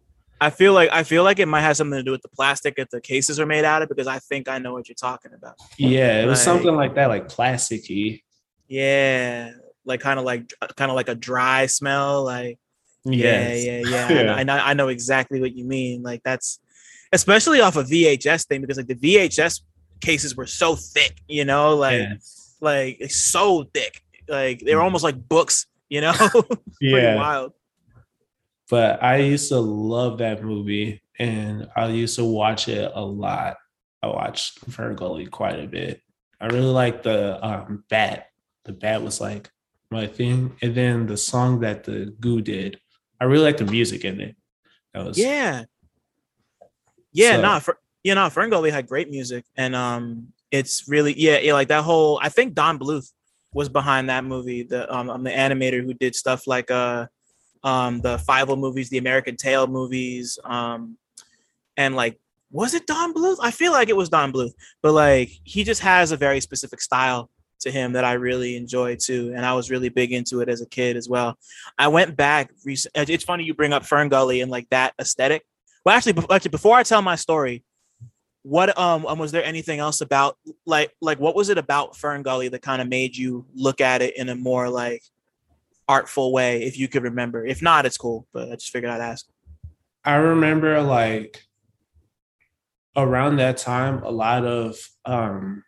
I 0.44 0.50
feel 0.50 0.74
like 0.74 0.90
I 0.92 1.04
feel 1.04 1.24
like 1.24 1.40
it 1.40 1.48
might 1.48 1.62
have 1.62 1.78
something 1.78 1.98
to 1.98 2.04
do 2.04 2.12
with 2.12 2.22
the 2.22 2.28
plastic 2.30 2.76
that 2.76 2.92
the 2.92 3.00
cases 3.00 3.40
are 3.40 3.46
made 3.46 3.64
out 3.64 3.82
of 3.82 3.88
because 3.88 4.08
I 4.08 4.20
think 4.20 4.50
I 4.50 4.58
know 4.58 4.74
what 4.74 4.90
you're 4.90 4.96
talking 4.96 5.32
about. 5.34 5.56
Yeah, 5.78 6.22
it 6.22 6.26
was 6.26 6.40
like, 6.40 6.44
something 6.44 6.76
like 6.76 6.96
that, 6.96 7.08
like 7.08 7.30
plasticky. 7.30 8.24
Yeah, 8.68 9.52
like 9.86 10.02
kind 10.02 10.20
of 10.20 10.26
like 10.26 10.52
kind 10.76 10.92
of 10.92 10.96
like 10.96 11.08
a 11.08 11.16
dry 11.16 11.68
smell. 11.68 12.26
Like 12.26 12.60
yes. 13.06 13.64
yeah, 13.64 13.80
yeah, 13.80 13.90
yeah. 13.90 14.24
yeah. 14.24 14.34
I, 14.34 14.44
know, 14.44 14.54
I 14.54 14.74
know 14.74 14.90
exactly 14.90 15.40
what 15.40 15.56
you 15.56 15.64
mean. 15.64 16.04
Like 16.04 16.24
that's 16.24 16.60
especially 17.14 17.62
off 17.62 17.78
a 17.78 17.82
of 17.82 17.88
VHS 17.88 18.48
thing 18.48 18.60
because 18.60 18.76
like 18.76 18.88
the 18.88 18.96
VHS 18.96 19.62
cases 20.02 20.36
were 20.36 20.48
so 20.48 20.76
thick, 20.76 21.22
you 21.28 21.46
know, 21.46 21.76
like 21.76 22.02
yeah. 22.02 22.14
like 22.60 23.12
so 23.12 23.64
thick, 23.74 24.02
like 24.28 24.60
they 24.60 24.76
were 24.76 24.82
mm. 24.82 24.86
almost 24.86 25.06
like 25.06 25.30
books, 25.30 25.68
you 25.88 26.02
know. 26.02 26.14
yeah, 26.82 27.16
wild. 27.16 27.54
But 28.74 29.04
I 29.04 29.18
used 29.18 29.50
to 29.50 29.60
love 29.60 30.18
that 30.18 30.44
movie, 30.44 31.04
and 31.20 31.70
I 31.76 31.90
used 31.90 32.16
to 32.16 32.26
watch 32.26 32.68
it 32.68 32.92
a 32.96 33.06
lot. 33.06 33.58
I 34.02 34.08
watched 34.08 34.68
Ferngully 34.68 35.30
quite 35.30 35.60
a 35.60 35.68
bit. 35.68 36.02
I 36.42 36.48
really 36.48 36.72
like 36.72 37.04
the 37.04 37.38
um, 37.46 37.84
bat. 37.92 38.30
The 38.66 38.72
bat 38.72 39.04
was 39.04 39.22
like 39.22 39.52
my 39.92 40.08
thing, 40.08 40.56
and 40.64 40.74
then 40.74 41.06
the 41.06 41.18
song 41.18 41.60
that 41.60 41.84
the 41.84 42.16
Goo 42.20 42.42
did. 42.42 42.80
I 43.22 43.26
really 43.26 43.44
like 43.44 43.58
the 43.58 43.66
music 43.66 44.06
in 44.06 44.20
it. 44.20 44.36
That 44.96 45.06
was 45.06 45.20
yeah, 45.20 45.66
yeah. 47.12 47.36
So, 47.36 47.42
nah, 47.44 47.60
for 47.60 47.78
know, 48.04 48.26
Ferngully 48.26 48.72
had 48.72 48.88
great 48.88 49.08
music, 49.08 49.46
and 49.56 49.76
um, 49.76 50.30
it's 50.50 50.88
really 50.88 51.14
yeah, 51.16 51.38
yeah, 51.38 51.54
like 51.54 51.68
that 51.68 51.84
whole. 51.84 52.20
I 52.24 52.30
think 52.30 52.56
Don 52.56 52.80
Bluth 52.80 53.12
was 53.54 53.70
behind 53.70 54.10
that 54.10 54.26
movie, 54.26 54.64
the 54.64 54.92
um, 54.92 55.12
um 55.12 55.24
the 55.24 55.30
animator 55.30 55.84
who 55.84 55.94
did 55.94 56.16
stuff 56.16 56.48
like 56.48 56.72
uh, 56.72 57.06
um, 57.64 58.02
the 58.02 58.18
Fievel 58.18 58.58
movies, 58.58 58.90
the 58.90 58.98
American 58.98 59.36
Tail 59.36 59.68
movies, 59.68 60.40
um, 60.44 60.98
and 61.78 61.96
like 61.96 62.20
was 62.52 62.76
it 62.76 62.86
Don 62.86 63.14
Bluth? 63.16 63.38
I 63.42 63.50
feel 63.50 63.72
like 63.72 63.90
it 63.90 63.98
was 63.98 64.10
Don 64.10 64.32
Bluth, 64.32 64.54
but 64.82 64.94
like 64.94 65.32
he 65.44 65.64
just 65.64 65.82
has 65.82 66.12
a 66.12 66.18
very 66.18 66.40
specific 66.40 66.82
style 66.82 67.30
to 67.62 67.72
him 67.72 67.94
that 67.94 68.06
I 68.06 68.14
really 68.14 68.56
enjoy 68.56 68.96
too, 68.96 69.34
and 69.36 69.46
I 69.46 69.54
was 69.54 69.72
really 69.72 69.90
big 69.90 70.14
into 70.14 70.42
it 70.42 70.50
as 70.50 70.62
a 70.62 70.68
kid 70.68 70.96
as 70.96 71.10
well. 71.10 71.38
I 71.78 71.88
went 71.88 72.16
back. 72.16 72.52
It's 72.66 73.24
funny 73.24 73.44
you 73.44 73.54
bring 73.54 73.74
up 73.74 73.86
Fern 73.86 74.08
Gully 74.10 74.42
and 74.42 74.52
like 74.52 74.70
that 74.70 74.94
aesthetic. 75.00 75.44
Well, 75.84 75.96
actually, 75.96 76.24
actually, 76.30 76.52
before 76.52 76.78
I 76.78 76.84
tell 76.84 77.02
my 77.02 77.16
story, 77.16 77.64
what 78.44 78.78
um, 78.78 79.06
um 79.08 79.18
was 79.18 79.32
there 79.32 79.44
anything 79.44 79.80
else 79.80 80.02
about 80.02 80.38
like 80.66 80.94
like 81.02 81.20
what 81.20 81.36
was 81.36 81.50
it 81.50 81.58
about 81.58 81.98
Fern 81.98 82.22
Gully 82.22 82.50
that 82.50 82.62
kind 82.62 82.82
of 82.82 82.88
made 82.88 83.18
you 83.18 83.46
look 83.56 83.82
at 83.82 84.02
it 84.02 84.16
in 84.16 84.30
a 84.30 84.36
more 84.36 84.70
like 84.70 85.02
artful 85.88 86.32
way 86.32 86.64
if 86.64 86.78
you 86.78 86.88
could 86.88 87.04
remember. 87.04 87.46
If 87.46 87.62
not 87.62 87.86
it's 87.86 87.98
cool 87.98 88.28
but 88.34 88.52
i 88.52 88.56
just 88.56 88.72
figured 88.72 88.92
i'd 88.92 89.02
ask. 89.02 89.26
I 90.06 90.16
remember 90.16 90.82
like 90.82 91.44
around 92.96 93.38
that 93.38 93.58
time 93.58 94.04
a 94.04 94.12
lot 94.12 94.46
of 94.46 94.78
um 95.06 95.64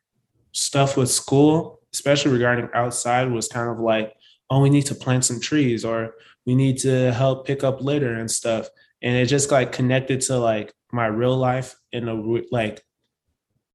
stuff 0.51 0.95
with 0.95 1.09
school 1.09 1.81
especially 1.91 2.31
regarding 2.31 2.69
outside 2.73 3.31
was 3.31 3.47
kind 3.47 3.69
of 3.69 3.79
like 3.79 4.13
oh 4.49 4.61
we 4.61 4.69
need 4.69 4.85
to 4.85 4.95
plant 4.95 5.25
some 5.25 5.39
trees 5.39 5.83
or 5.83 6.13
we 6.45 6.55
need 6.55 6.77
to 6.77 7.11
help 7.11 7.45
pick 7.45 7.63
up 7.63 7.81
litter 7.81 8.13
and 8.13 8.29
stuff. 8.29 8.69
And 9.01 9.15
it 9.15 9.25
just 9.25 9.51
like 9.51 9.71
connected 9.71 10.21
to 10.21 10.37
like 10.37 10.73
my 10.91 11.07
real 11.07 11.35
life 11.35 11.75
in 11.91 12.07
a 12.07 12.13
like 12.51 12.83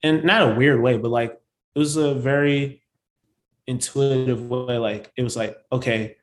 in 0.03 0.25
not 0.25 0.51
a 0.51 0.55
weird 0.55 0.81
way 0.81 0.97
but 0.97 1.11
like 1.11 1.39
it 1.75 1.79
was 1.79 1.97
a 1.97 2.15
very 2.15 2.83
intuitive 3.67 4.49
way 4.49 4.79
like 4.79 5.13
it 5.17 5.23
was 5.23 5.37
like 5.37 5.57
okay 5.71 6.17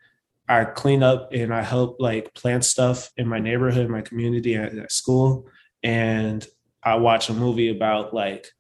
i 0.47 0.63
clean 0.63 1.03
up 1.03 1.29
and 1.33 1.53
i 1.53 1.61
help 1.61 1.97
like 1.99 2.33
plant 2.33 2.63
stuff 2.63 3.11
in 3.17 3.27
my 3.27 3.39
neighborhood 3.39 3.89
my 3.89 4.01
community 4.01 4.55
at, 4.55 4.77
at 4.77 4.91
school 4.91 5.47
and 5.83 6.47
i 6.83 6.95
watch 6.95 7.29
a 7.29 7.33
movie 7.33 7.69
about 7.69 8.13
like 8.13 8.51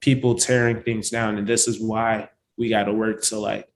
people 0.00 0.34
tearing 0.34 0.82
things 0.82 1.10
down 1.10 1.38
and 1.38 1.46
this 1.46 1.68
is 1.68 1.80
why 1.80 2.28
we 2.56 2.68
got 2.68 2.84
to 2.84 2.92
work 2.92 3.22
to 3.22 3.38
like 3.38 3.68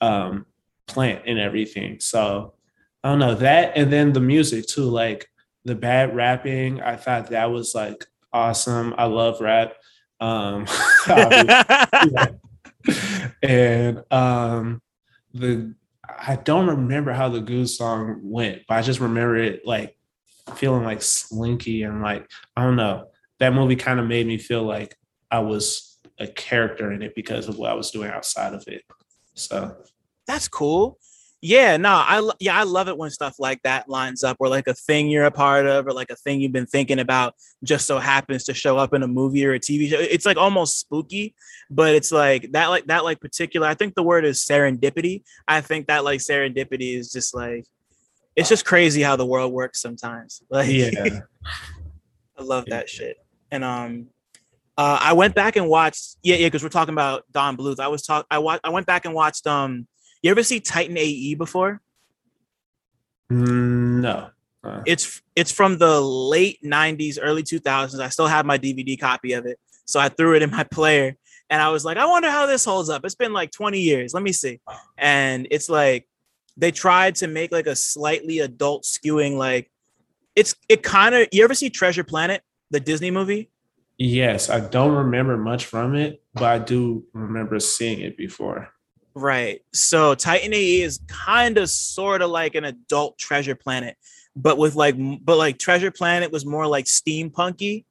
um 0.00 0.46
plant 0.86 1.22
and 1.26 1.38
everything 1.38 1.98
so 2.00 2.54
i 3.02 3.08
don't 3.08 3.18
know 3.18 3.34
that 3.34 3.76
and 3.76 3.92
then 3.92 4.12
the 4.12 4.20
music 4.20 4.66
too 4.66 4.84
like 4.84 5.28
the 5.64 5.74
bad 5.74 6.14
rapping, 6.14 6.82
I 6.82 6.96
thought 6.96 7.30
that 7.30 7.50
was 7.50 7.74
like 7.74 8.06
awesome. 8.32 8.94
I 8.98 9.04
love 9.04 9.40
rap. 9.40 9.74
Um, 10.20 10.66
and 13.42 14.04
um, 14.10 14.82
the 15.32 15.74
I 16.08 16.36
don't 16.36 16.66
remember 16.66 17.12
how 17.12 17.28
the 17.28 17.40
Goose 17.40 17.78
song 17.78 18.20
went, 18.22 18.62
but 18.68 18.74
I 18.74 18.82
just 18.82 19.00
remember 19.00 19.36
it 19.36 19.66
like 19.66 19.96
feeling 20.56 20.84
like 20.84 21.02
slinky 21.02 21.82
and 21.82 22.02
like 22.02 22.30
I 22.56 22.62
don't 22.62 22.76
know. 22.76 23.08
That 23.40 23.52
movie 23.52 23.76
kind 23.76 23.98
of 23.98 24.06
made 24.06 24.26
me 24.26 24.38
feel 24.38 24.62
like 24.62 24.96
I 25.30 25.40
was 25.40 25.98
a 26.18 26.26
character 26.26 26.92
in 26.92 27.02
it 27.02 27.14
because 27.14 27.48
of 27.48 27.58
what 27.58 27.70
I 27.70 27.74
was 27.74 27.90
doing 27.90 28.10
outside 28.10 28.54
of 28.54 28.64
it. 28.66 28.82
So 29.34 29.76
that's 30.26 30.48
cool. 30.48 30.98
Yeah, 31.46 31.76
no, 31.76 31.90
I 31.90 32.26
yeah, 32.40 32.58
I 32.58 32.62
love 32.62 32.88
it 32.88 32.96
when 32.96 33.10
stuff 33.10 33.34
like 33.38 33.60
that 33.64 33.86
lines 33.86 34.24
up, 34.24 34.38
or 34.40 34.48
like 34.48 34.66
a 34.66 34.72
thing 34.72 35.08
you're 35.08 35.26
a 35.26 35.30
part 35.30 35.66
of, 35.66 35.86
or 35.86 35.92
like 35.92 36.08
a 36.08 36.16
thing 36.16 36.40
you've 36.40 36.52
been 36.52 36.64
thinking 36.64 36.98
about, 36.98 37.34
just 37.62 37.84
so 37.84 37.98
happens 37.98 38.44
to 38.44 38.54
show 38.54 38.78
up 38.78 38.94
in 38.94 39.02
a 39.02 39.06
movie 39.06 39.44
or 39.44 39.52
a 39.52 39.60
TV 39.60 39.90
show. 39.90 39.98
It's 40.00 40.24
like 40.24 40.38
almost 40.38 40.80
spooky, 40.80 41.34
but 41.68 41.94
it's 41.94 42.10
like 42.10 42.50
that, 42.52 42.68
like 42.68 42.86
that, 42.86 43.04
like 43.04 43.20
particular. 43.20 43.66
I 43.66 43.74
think 43.74 43.94
the 43.94 44.02
word 44.02 44.24
is 44.24 44.42
serendipity. 44.42 45.22
I 45.46 45.60
think 45.60 45.88
that 45.88 46.02
like 46.02 46.20
serendipity 46.20 46.96
is 46.96 47.12
just 47.12 47.34
like, 47.34 47.66
it's 48.34 48.48
just 48.48 48.64
crazy 48.64 49.02
how 49.02 49.16
the 49.16 49.26
world 49.26 49.52
works 49.52 49.82
sometimes. 49.82 50.42
Like, 50.50 50.70
yeah, 50.70 51.20
I 52.38 52.42
love 52.42 52.64
that 52.70 52.88
shit. 52.88 53.18
And 53.50 53.62
um, 53.62 54.06
uh, 54.78 54.96
I 54.98 55.12
went 55.12 55.34
back 55.34 55.56
and 55.56 55.68
watched. 55.68 56.16
Yeah, 56.22 56.36
yeah, 56.36 56.46
because 56.46 56.62
we're 56.62 56.70
talking 56.70 56.94
about 56.94 57.24
Don 57.32 57.58
Bluth. 57.58 57.80
I 57.80 57.88
was 57.88 58.00
talk. 58.00 58.24
I 58.30 58.38
wa- 58.38 58.60
I 58.64 58.70
went 58.70 58.86
back 58.86 59.04
and 59.04 59.12
watched 59.12 59.46
um 59.46 59.86
you 60.24 60.30
ever 60.30 60.42
see 60.42 60.58
Titan 60.58 60.96
AE 60.96 61.34
before? 61.34 61.82
No. 63.28 64.30
Uh. 64.62 64.82
It's 64.86 65.20
it's 65.36 65.52
from 65.52 65.76
the 65.76 66.00
late 66.00 66.62
90s, 66.64 67.18
early 67.20 67.42
2000s. 67.42 68.00
I 68.00 68.08
still 68.08 68.26
have 68.26 68.46
my 68.46 68.56
DVD 68.56 68.98
copy 68.98 69.34
of 69.34 69.44
it. 69.44 69.58
So 69.84 70.00
I 70.00 70.08
threw 70.08 70.34
it 70.34 70.42
in 70.42 70.50
my 70.50 70.64
player 70.70 71.16
and 71.50 71.60
I 71.60 71.68
was 71.68 71.84
like, 71.84 71.98
I 71.98 72.06
wonder 72.06 72.30
how 72.30 72.46
this 72.46 72.64
holds 72.64 72.88
up. 72.88 73.04
It's 73.04 73.14
been 73.14 73.34
like 73.34 73.50
20 73.50 73.78
years. 73.78 74.14
Let 74.14 74.22
me 74.22 74.32
see. 74.32 74.60
And 74.96 75.46
it's 75.50 75.68
like 75.68 76.08
they 76.56 76.70
tried 76.70 77.16
to 77.16 77.26
make 77.26 77.52
like 77.52 77.66
a 77.66 77.76
slightly 77.76 78.38
adult 78.38 78.84
skewing 78.84 79.36
like 79.36 79.70
it's 80.34 80.54
it 80.70 80.82
kind 80.82 81.14
of 81.14 81.28
you 81.32 81.44
ever 81.44 81.54
see 81.54 81.68
Treasure 81.68 82.02
Planet, 82.02 82.42
the 82.70 82.80
Disney 82.80 83.10
movie? 83.10 83.50
Yes, 83.98 84.48
I 84.48 84.60
don't 84.60 84.94
remember 84.94 85.36
much 85.36 85.66
from 85.66 85.94
it, 85.94 86.22
but 86.32 86.44
I 86.44 86.58
do 86.58 87.04
remember 87.12 87.60
seeing 87.60 88.00
it 88.00 88.16
before. 88.16 88.73
Right. 89.14 89.60
So 89.72 90.14
Titan 90.14 90.52
AE 90.52 90.82
is 90.82 91.00
kind 91.06 91.56
of 91.56 91.70
sort 91.70 92.20
of 92.20 92.30
like 92.30 92.56
an 92.56 92.64
adult 92.64 93.16
Treasure 93.16 93.54
Planet, 93.54 93.96
but 94.34 94.58
with 94.58 94.74
like, 94.74 94.96
but 95.22 95.36
like 95.36 95.58
Treasure 95.58 95.92
Planet 95.92 96.32
was 96.32 96.44
more 96.44 96.66
like 96.66 96.86
steampunky, 96.86 97.84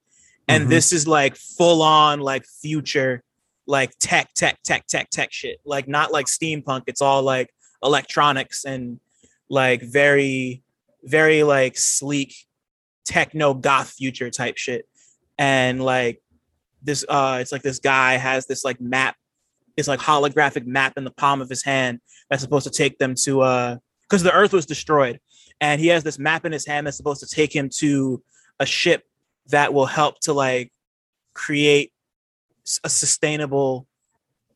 and 0.50 0.64
mm-hmm. 0.64 0.70
this 0.70 0.92
is 0.92 1.08
like 1.08 1.38
full 1.38 1.82
on 1.82 2.20
like 2.20 2.46
future, 2.46 3.24
like 3.66 3.98
tech, 4.00 4.34
tech, 4.34 4.62
tech, 4.64 4.86
tech, 4.88 5.10
tech 5.10 5.32
shit. 5.32 5.60
Like 5.66 5.88
not 5.88 6.12
like 6.12 6.26
steampunk. 6.26 6.84
It's 6.88 7.02
all 7.02 7.24
like 7.24 7.54
electronics 7.82 8.66
and 8.66 9.00
like 9.50 9.82
very, 9.82 10.62
very 11.04 11.44
like 11.44 11.78
sleek 11.78 12.36
techno 13.06 13.54
goth 13.54 13.92
future 13.92 14.30
type 14.30 14.58
shit. 14.58 14.88
And 15.38 15.84
like 15.84 16.22
this, 16.82 17.06
uh, 17.08 17.38
it's 17.40 17.54
like 17.54 17.62
this 17.62 17.80
guy 17.80 18.18
has 18.18 18.46
this 18.46 18.66
like 18.66 18.82
map 18.82 19.16
is 19.78 19.88
like 19.88 20.00
holographic 20.00 20.66
map 20.66 20.94
in 20.98 21.04
the 21.04 21.12
palm 21.12 21.42
of 21.42 21.50
his 21.50 21.64
hand 21.64 22.00
that's 22.30 22.42
supposed 22.42 22.66
to 22.66 22.72
take 22.72 22.98
them 22.98 23.16
to 23.16 23.42
uh 23.42 23.78
because 24.04 24.22
the 24.22 24.32
earth 24.32 24.54
was 24.54 24.68
destroyed. 24.68 25.20
And 25.60 25.82
he 25.82 25.88
has 25.88 26.04
this 26.04 26.20
map 26.20 26.46
in 26.46 26.52
his 26.52 26.68
hand 26.68 26.86
that's 26.86 26.98
supposed 26.98 27.22
to 27.22 27.36
take 27.36 27.56
him 27.56 27.70
to 27.78 28.22
a 28.60 28.66
ship 28.66 29.04
that 29.48 29.74
will 29.74 29.86
help 29.86 30.20
to 30.22 30.34
like 30.34 30.72
create 31.34 31.92
a 32.84 32.90
sustainable 32.90 33.88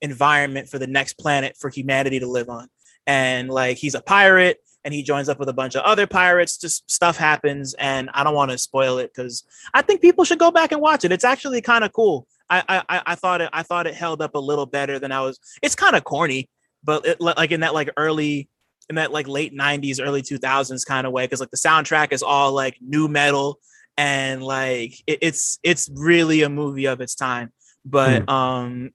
environment 0.02 0.70
for 0.70 0.78
the 0.78 0.86
next 0.86 1.14
planet 1.14 1.58
for 1.58 1.70
humanity 1.70 2.20
to 2.20 2.28
live 2.28 2.50
on. 2.50 2.68
And 3.08 3.50
like 3.50 3.78
he's 3.78 3.96
a 3.96 4.02
pirate 4.02 4.60
and 4.86 4.94
he 4.94 5.02
joins 5.02 5.28
up 5.28 5.40
with 5.40 5.50
a 5.50 5.54
bunch 5.54 5.76
of 5.76 5.82
other 5.82 6.06
pirates 6.06 6.58
just 6.58 6.90
stuff 6.90 7.18
happens 7.18 7.74
and 7.74 8.10
i 8.14 8.24
don't 8.24 8.36
want 8.36 8.52
to 8.52 8.58
spoil 8.58 9.00
it 9.00 9.12
because 9.14 9.44
i 9.74 9.82
think 9.82 10.02
people 10.02 10.24
should 10.24 10.40
go 10.40 10.52
back 10.52 10.72
and 10.72 10.80
watch 10.80 11.04
it. 11.04 11.12
It's 11.12 11.26
actually 11.26 11.62
kind 11.62 11.84
of 11.84 11.92
cool 11.92 12.28
I, 12.50 12.84
I 12.88 13.02
I 13.08 13.16
thought 13.16 13.42
it 13.42 13.50
I 13.52 13.64
thought 13.64 13.88
it 13.88 13.94
held 13.94 14.22
up 14.22 14.36
a 14.36 14.40
little 14.40 14.66
better 14.66 15.00
than 15.00 15.12
I 15.12 15.22
was. 15.22 15.40
It's 15.62 15.76
kind 15.76 15.96
of 15.96 16.04
corny, 16.04 16.50
but 16.84 17.06
it, 17.06 17.22
like 17.22 17.52
in 17.52 17.62
that 17.62 17.74
like 17.74 17.90
early 17.98 18.50
in 18.90 18.96
that 18.96 19.12
like 19.12 19.28
late 19.28 19.54
90s 19.54 20.00
early 20.02 20.22
2000s 20.22 20.86
kind 20.86 21.06
of 21.06 21.14
way 21.14 21.26
because 21.26 21.40
like 21.40 21.52
the 21.52 21.58
soundtrack 21.58 22.14
is 22.14 22.24
all 22.24 22.54
like 22.54 22.78
new 22.82 23.08
metal 23.08 23.60
and 23.98 24.44
like 24.44 24.94
it, 25.06 25.20
it's 25.22 25.60
it's 25.64 25.90
really 25.94 26.42
a 26.44 26.50
movie 26.50 26.86
of 26.86 27.02
its 27.02 27.16
time 27.16 27.52
but 27.84 28.26
mm. 28.26 28.30
um 28.32 28.92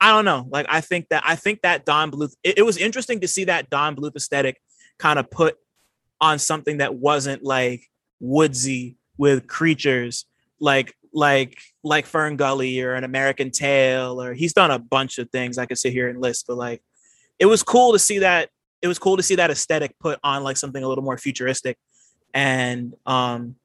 i 0.00 0.10
don't 0.10 0.24
know 0.24 0.46
like 0.50 0.66
i 0.68 0.80
think 0.80 1.08
that 1.08 1.22
i 1.26 1.34
think 1.34 1.62
that 1.62 1.84
don 1.84 2.10
bluth 2.10 2.34
it, 2.44 2.58
it 2.58 2.62
was 2.62 2.76
interesting 2.76 3.20
to 3.20 3.28
see 3.28 3.44
that 3.44 3.68
don 3.70 3.96
bluth 3.96 4.14
aesthetic 4.14 4.60
kind 4.98 5.18
of 5.18 5.30
put 5.30 5.56
on 6.20 6.38
something 6.38 6.78
that 6.78 6.94
wasn't 6.94 7.42
like 7.42 7.90
woodsy 8.20 8.96
with 9.16 9.48
creatures 9.48 10.26
like 10.60 10.94
like 11.12 11.58
like 11.82 12.06
Fern 12.06 12.36
Gully 12.36 12.80
or 12.80 12.94
an 12.94 13.04
American 13.04 13.50
Tail, 13.50 14.22
or 14.22 14.34
he's 14.34 14.52
done 14.52 14.70
a 14.70 14.78
bunch 14.78 15.18
of 15.18 15.30
things 15.30 15.58
I 15.58 15.66
could 15.66 15.78
sit 15.78 15.92
here 15.92 16.08
and 16.08 16.20
list, 16.20 16.46
but 16.46 16.56
like 16.56 16.82
it 17.38 17.46
was 17.46 17.62
cool 17.62 17.92
to 17.92 17.98
see 17.98 18.20
that 18.20 18.50
it 18.80 18.88
was 18.88 18.98
cool 18.98 19.16
to 19.16 19.22
see 19.22 19.36
that 19.36 19.50
aesthetic 19.50 19.98
put 19.98 20.18
on 20.22 20.42
like 20.42 20.56
something 20.56 20.82
a 20.82 20.88
little 20.88 21.04
more 21.04 21.18
futuristic. 21.18 21.78
And 22.34 22.94
um 23.06 23.56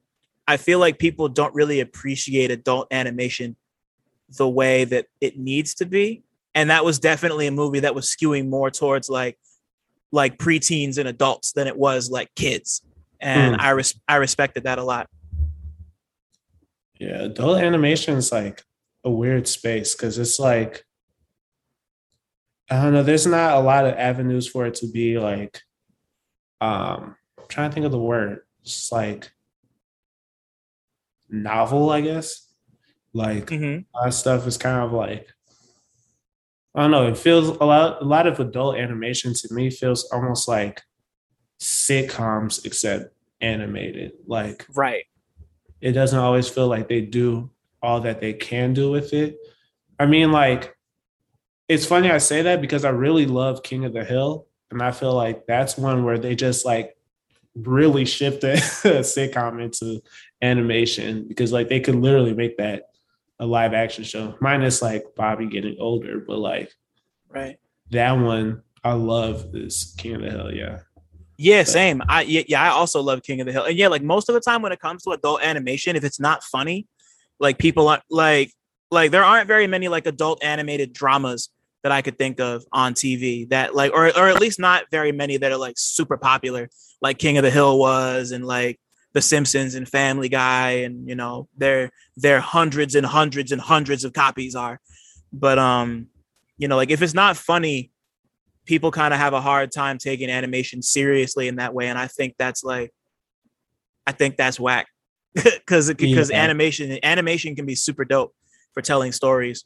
I 0.46 0.56
feel 0.56 0.78
like 0.78 0.98
people 0.98 1.28
don't 1.28 1.54
really 1.54 1.80
appreciate 1.80 2.50
adult 2.50 2.88
animation 2.90 3.56
the 4.36 4.48
way 4.48 4.84
that 4.84 5.06
it 5.20 5.38
needs 5.38 5.74
to 5.74 5.86
be. 5.86 6.22
And 6.54 6.70
that 6.70 6.84
was 6.84 6.98
definitely 6.98 7.46
a 7.46 7.52
movie 7.52 7.80
that 7.80 7.94
was 7.94 8.06
skewing 8.06 8.48
more 8.48 8.70
towards 8.70 9.08
like 9.08 9.38
like 10.10 10.38
preteens 10.38 10.96
and 10.96 11.08
adults 11.08 11.52
than 11.52 11.66
it 11.66 11.76
was 11.76 12.10
like 12.10 12.34
kids. 12.34 12.82
And 13.20 13.56
mm. 13.56 13.60
I 13.60 13.70
res- 13.70 14.00
I 14.08 14.16
respected 14.16 14.64
that 14.64 14.78
a 14.78 14.84
lot. 14.84 15.08
Yeah, 16.98 17.22
adult 17.22 17.60
animation 17.62 18.16
is 18.16 18.32
like 18.32 18.62
a 19.04 19.10
weird 19.10 19.46
space 19.46 19.94
because 19.94 20.18
it's 20.18 20.38
like 20.38 20.84
I 22.70 22.82
don't 22.82 22.92
know, 22.92 23.02
there's 23.02 23.26
not 23.26 23.54
a 23.54 23.60
lot 23.60 23.86
of 23.86 23.94
avenues 23.94 24.46
for 24.46 24.66
it 24.66 24.74
to 24.76 24.90
be 24.90 25.18
like 25.18 25.62
um 26.60 27.16
I'm 27.38 27.44
trying 27.48 27.70
to 27.70 27.74
think 27.74 27.86
of 27.86 27.92
the 27.92 27.98
word. 27.98 28.40
It's 28.62 28.90
like 28.92 29.30
novel, 31.28 31.90
I 31.90 32.00
guess. 32.00 32.46
Like 33.12 33.46
mm-hmm. 33.46 34.10
stuff 34.10 34.46
is 34.46 34.58
kind 34.58 34.84
of 34.84 34.92
like 34.92 35.28
I 36.74 36.82
don't 36.82 36.90
know. 36.90 37.08
It 37.08 37.18
feels 37.18 37.48
a 37.48 37.64
lot. 37.64 38.02
A 38.02 38.04
lot 38.04 38.26
of 38.26 38.38
adult 38.38 38.76
animation 38.76 39.34
to 39.34 39.54
me 39.54 39.70
feels 39.70 40.04
almost 40.12 40.46
like 40.46 40.82
sitcoms, 41.60 42.64
except 42.64 43.14
animated. 43.40 44.12
Like 44.26 44.66
right. 44.74 45.04
It 45.80 45.92
doesn't 45.92 46.18
always 46.18 46.48
feel 46.48 46.68
like 46.68 46.88
they 46.88 47.00
do 47.00 47.50
all 47.82 48.00
that 48.00 48.20
they 48.20 48.32
can 48.32 48.74
do 48.74 48.90
with 48.90 49.12
it. 49.12 49.38
I 49.98 50.06
mean, 50.06 50.32
like 50.32 50.76
it's 51.68 51.86
funny 51.86 52.10
I 52.10 52.18
say 52.18 52.42
that 52.42 52.60
because 52.60 52.84
I 52.84 52.90
really 52.90 53.26
love 53.26 53.62
King 53.62 53.84
of 53.84 53.92
the 53.92 54.04
Hill, 54.04 54.46
and 54.70 54.82
I 54.82 54.90
feel 54.90 55.14
like 55.14 55.46
that's 55.46 55.76
one 55.76 56.04
where 56.04 56.18
they 56.18 56.34
just 56.34 56.64
like 56.64 56.96
really 57.54 58.04
shifted 58.04 58.56
a 58.56 58.60
sitcom 59.02 59.62
into 59.62 60.00
animation 60.42 61.26
because 61.28 61.52
like 61.52 61.68
they 61.68 61.80
could 61.80 61.96
literally 61.96 62.34
make 62.34 62.56
that 62.58 62.84
a 63.38 63.46
live 63.46 63.74
action 63.74 64.04
show, 64.04 64.36
minus 64.40 64.82
like 64.82 65.04
Bobby 65.14 65.46
getting 65.46 65.76
older, 65.78 66.20
but 66.26 66.38
like 66.38 66.72
right 67.28 67.58
that 67.90 68.12
one 68.12 68.62
I 68.84 68.92
love 68.92 69.52
this 69.52 69.94
King 69.98 70.16
of 70.16 70.22
the 70.22 70.30
Hill, 70.30 70.54
yeah. 70.54 70.78
Yeah, 71.38 71.62
same. 71.62 72.02
I 72.08 72.22
yeah, 72.22 72.42
yeah, 72.48 72.62
I 72.62 72.68
also 72.68 73.00
love 73.00 73.22
King 73.22 73.40
of 73.40 73.46
the 73.46 73.52
Hill. 73.52 73.64
And 73.64 73.76
yeah, 73.76 73.88
like 73.88 74.02
most 74.02 74.28
of 74.28 74.34
the 74.34 74.40
time 74.40 74.60
when 74.60 74.72
it 74.72 74.80
comes 74.80 75.04
to 75.04 75.12
adult 75.12 75.42
animation, 75.42 75.96
if 75.96 76.04
it's 76.04 76.20
not 76.20 76.42
funny, 76.42 76.86
like 77.38 77.58
people 77.58 77.88
are 77.88 78.02
like 78.10 78.52
like 78.90 79.12
there 79.12 79.24
aren't 79.24 79.46
very 79.46 79.66
many 79.66 79.88
like 79.88 80.06
adult 80.06 80.42
animated 80.42 80.92
dramas 80.92 81.48
that 81.84 81.92
I 81.92 82.02
could 82.02 82.18
think 82.18 82.40
of 82.40 82.64
on 82.72 82.94
TV 82.94 83.48
that 83.50 83.74
like 83.74 83.92
or 83.92 84.06
or 84.06 84.28
at 84.28 84.40
least 84.40 84.58
not 84.58 84.84
very 84.90 85.12
many 85.12 85.36
that 85.36 85.52
are 85.52 85.56
like 85.56 85.74
super 85.78 86.16
popular 86.16 86.68
like 87.00 87.18
King 87.18 87.38
of 87.38 87.44
the 87.44 87.50
Hill 87.50 87.78
was 87.78 88.32
and 88.32 88.44
like 88.44 88.80
the 89.12 89.22
Simpsons 89.22 89.74
and 89.74 89.88
Family 89.88 90.28
Guy, 90.28 90.70
and 90.84 91.08
you 91.08 91.14
know, 91.14 91.48
there 91.56 91.90
there 92.16 92.40
hundreds 92.40 92.94
and 92.94 93.06
hundreds 93.06 93.52
and 93.52 93.60
hundreds 93.60 94.04
of 94.04 94.12
copies 94.12 94.54
are. 94.54 94.80
But 95.32 95.58
um, 95.58 96.08
you 96.56 96.68
know, 96.68 96.76
like 96.76 96.90
if 96.90 97.02
it's 97.02 97.14
not 97.14 97.36
funny, 97.36 97.90
people 98.68 98.92
kind 98.92 99.12
of 99.12 99.18
have 99.18 99.32
a 99.32 99.40
hard 99.40 99.72
time 99.72 99.98
taking 99.98 100.30
animation 100.30 100.82
seriously 100.82 101.48
in 101.48 101.56
that 101.56 101.74
way, 101.74 101.88
and 101.88 101.98
I 101.98 102.06
think 102.06 102.34
that's 102.38 102.62
like, 102.62 102.92
I 104.06 104.12
think 104.12 104.36
that's 104.36 104.60
whack, 104.60 104.86
because 105.34 105.92
because 105.94 106.30
yeah. 106.30 106.44
animation 106.44 106.98
animation 107.02 107.56
can 107.56 107.66
be 107.66 107.74
super 107.74 108.04
dope 108.04 108.34
for 108.74 108.82
telling 108.82 109.10
stories, 109.10 109.64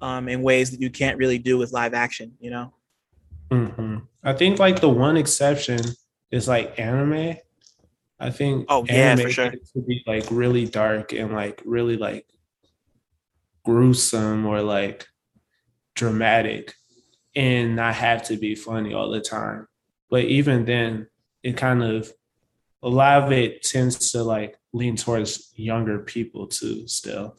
um, 0.00 0.28
in 0.28 0.42
ways 0.42 0.72
that 0.72 0.80
you 0.80 0.90
can't 0.90 1.18
really 1.18 1.38
do 1.38 1.58
with 1.58 1.72
live 1.72 1.94
action. 1.94 2.32
You 2.40 2.50
know. 2.50 2.74
Mm-hmm. 3.50 3.98
I 4.24 4.32
think 4.32 4.58
like 4.58 4.80
the 4.80 4.88
one 4.88 5.16
exception 5.16 5.80
is 6.30 6.48
like 6.48 6.78
anime 6.78 7.36
I 8.20 8.30
think 8.30 8.66
oh 8.68 8.84
yeah 8.88 9.14
for 9.16 9.30
sure 9.30 9.50
to 9.50 9.80
be 9.86 10.02
like 10.06 10.26
really 10.30 10.66
dark 10.66 11.12
and 11.12 11.32
like 11.32 11.62
really 11.64 11.96
like 11.96 12.26
gruesome 13.64 14.44
or 14.44 14.60
like 14.60 15.06
dramatic 15.94 16.74
and 17.38 17.76
not 17.76 17.94
have 17.94 18.24
to 18.24 18.36
be 18.36 18.54
funny 18.54 18.92
all 18.92 19.10
the 19.10 19.20
time. 19.20 19.68
But 20.10 20.24
even 20.24 20.64
then, 20.64 21.06
it 21.42 21.56
kind 21.56 21.82
of 21.82 22.12
a 22.82 22.88
lot 22.88 23.22
of 23.22 23.32
it 23.32 23.62
tends 23.62 24.12
to 24.12 24.22
like 24.22 24.56
lean 24.72 24.96
towards 24.96 25.52
younger 25.54 26.00
people 26.00 26.46
too. 26.48 26.88
Still, 26.88 27.36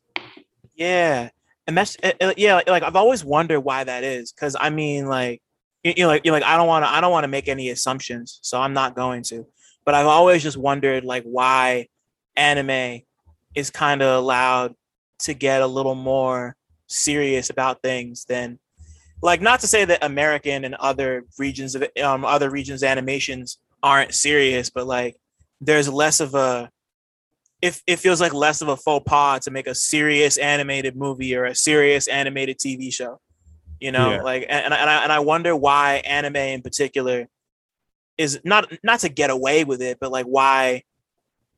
yeah, 0.76 1.30
and 1.68 1.78
that's 1.78 1.98
eh, 2.02 2.14
eh, 2.20 2.34
yeah. 2.38 2.56
Like, 2.56 2.70
like 2.70 2.84
I've 2.84 2.96
always 2.96 3.26
wondered 3.26 3.60
why 3.60 3.84
that 3.84 4.04
is 4.04 4.32
because 4.32 4.56
I 4.60 4.70
mean, 4.70 5.08
like 5.08 5.42
you 5.84 5.94
know, 5.98 6.08
like 6.08 6.26
you 6.26 6.32
like 6.32 6.44
I 6.44 6.56
don't 6.56 6.68
want 6.68 6.86
to 6.86 6.90
I 6.90 7.02
don't 7.02 7.12
want 7.12 7.26
to 7.26 7.30
make 7.30 7.48
any 7.48 7.70
assumptions, 7.70 8.40
so 8.42 8.60
I'm 8.60 8.74
not 8.74 8.96
going 8.96 9.24
to 9.24 9.46
but 9.90 9.96
I've 9.96 10.06
always 10.06 10.44
just 10.44 10.56
wondered 10.56 11.04
like 11.04 11.24
why 11.24 11.88
anime 12.36 13.02
is 13.56 13.72
kind 13.72 14.04
of 14.04 14.20
allowed 14.20 14.76
to 15.22 15.34
get 15.34 15.64
a 15.64 15.68
little 15.68 15.96
more 15.96 16.56
serious 16.86 17.50
about 17.50 17.82
things 17.82 18.26
than 18.26 18.60
like 19.22 19.42
not 19.42 19.60
to 19.62 19.68
say 19.68 19.86
that 19.86 20.04
American 20.04 20.64
and 20.64 20.76
other 20.76 21.26
regions 21.38 21.76
of 21.76 21.84
um, 22.02 22.24
other 22.24 22.50
regions 22.50 22.84
animations 22.84 23.58
aren't 23.84 24.14
serious, 24.14 24.70
but 24.70 24.88
like 24.88 25.16
there's 25.62 25.90
less 25.90 26.20
of 26.20 26.36
a 26.36 26.70
if 27.62 27.82
it 27.88 27.98
feels 27.98 28.22
like 28.22 28.34
less 28.34 28.62
of 28.62 28.70
a 28.70 28.78
faux 28.78 29.04
pas 29.06 29.44
to 29.44 29.52
make 29.52 29.68
a 29.68 29.76
serious 29.76 30.38
animated 30.38 30.96
movie 30.96 31.36
or 31.36 31.46
a 31.46 31.56
serious 31.56 32.08
animated 32.08 32.58
TV 32.58 32.94
show. 32.94 33.20
You 33.80 33.92
know, 33.92 34.12
yeah. 34.12 34.22
like 34.22 34.46
and, 34.50 34.74
and 34.74 34.74
I 34.74 35.04
and 35.04 35.12
I 35.12 35.20
wonder 35.20 35.56
why 35.56 36.02
anime 36.06 36.36
in 36.36 36.62
particular 36.62 37.28
is 38.18 38.40
not 38.44 38.72
not 38.84 39.02
to 39.02 39.10
get 39.10 39.30
away 39.30 39.64
with 39.64 39.82
it, 39.82 39.98
but 40.00 40.12
like 40.12 40.26
why 40.26 40.84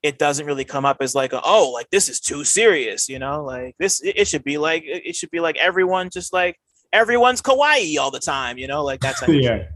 it 0.03 0.17
doesn't 0.17 0.47
really 0.47 0.65
come 0.65 0.83
up 0.83 0.97
as 1.01 1.13
like 1.13 1.33
a, 1.33 1.41
oh 1.43 1.71
like 1.71 1.89
this 1.91 2.09
is 2.09 2.19
too 2.19 2.43
serious, 2.43 3.07
you 3.07 3.19
know? 3.19 3.43
Like 3.43 3.75
this 3.79 4.01
it, 4.01 4.17
it 4.17 4.27
should 4.27 4.43
be 4.43 4.57
like 4.57 4.83
it 4.85 5.15
should 5.15 5.31
be 5.31 5.39
like 5.39 5.57
everyone 5.57 6.09
just 6.11 6.33
like 6.33 6.57
everyone's 6.93 7.41
kawaii 7.41 7.97
all 7.97 8.11
the 8.11 8.19
time, 8.19 8.57
you 8.57 8.67
know, 8.67 8.83
like 8.83 8.99
that's 8.99 9.21
yeah. 9.27 9.67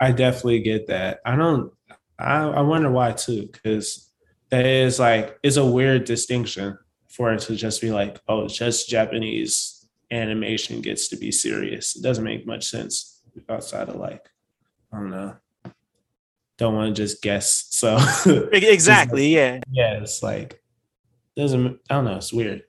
I 0.00 0.10
definitely 0.10 0.60
get 0.60 0.88
that. 0.88 1.20
I 1.24 1.36
don't. 1.36 1.72
I, 2.18 2.42
I 2.42 2.60
wonder 2.60 2.90
why 2.90 3.12
too, 3.12 3.48
because 3.52 4.10
that 4.50 4.66
is 4.66 4.98
like 4.98 5.38
it's 5.42 5.56
a 5.56 5.64
weird 5.64 6.04
distinction 6.04 6.78
for 7.08 7.32
it 7.32 7.40
to 7.40 7.56
just 7.56 7.80
be 7.80 7.90
like, 7.90 8.20
oh, 8.28 8.44
it's 8.44 8.56
just 8.56 8.88
Japanese 8.88 9.86
animation 10.10 10.80
gets 10.80 11.08
to 11.08 11.16
be 11.16 11.30
serious. 11.30 11.96
It 11.96 12.02
doesn't 12.02 12.24
make 12.24 12.46
much 12.46 12.68
sense 12.68 13.22
outside 13.48 13.88
of 13.88 13.96
like, 13.96 14.28
I 14.92 14.98
don't 14.98 15.10
know, 15.10 15.36
don't 16.58 16.74
want 16.74 16.94
to 16.94 17.02
just 17.02 17.22
guess. 17.22 17.66
So 17.70 17.98
exactly, 18.52 19.28
yeah, 19.28 19.60
yeah. 19.70 20.00
It's 20.00 20.22
like 20.22 20.62
doesn't 21.36 21.78
I 21.88 21.94
don't 21.94 22.04
know. 22.04 22.16
It's 22.16 22.32
weird. 22.32 22.62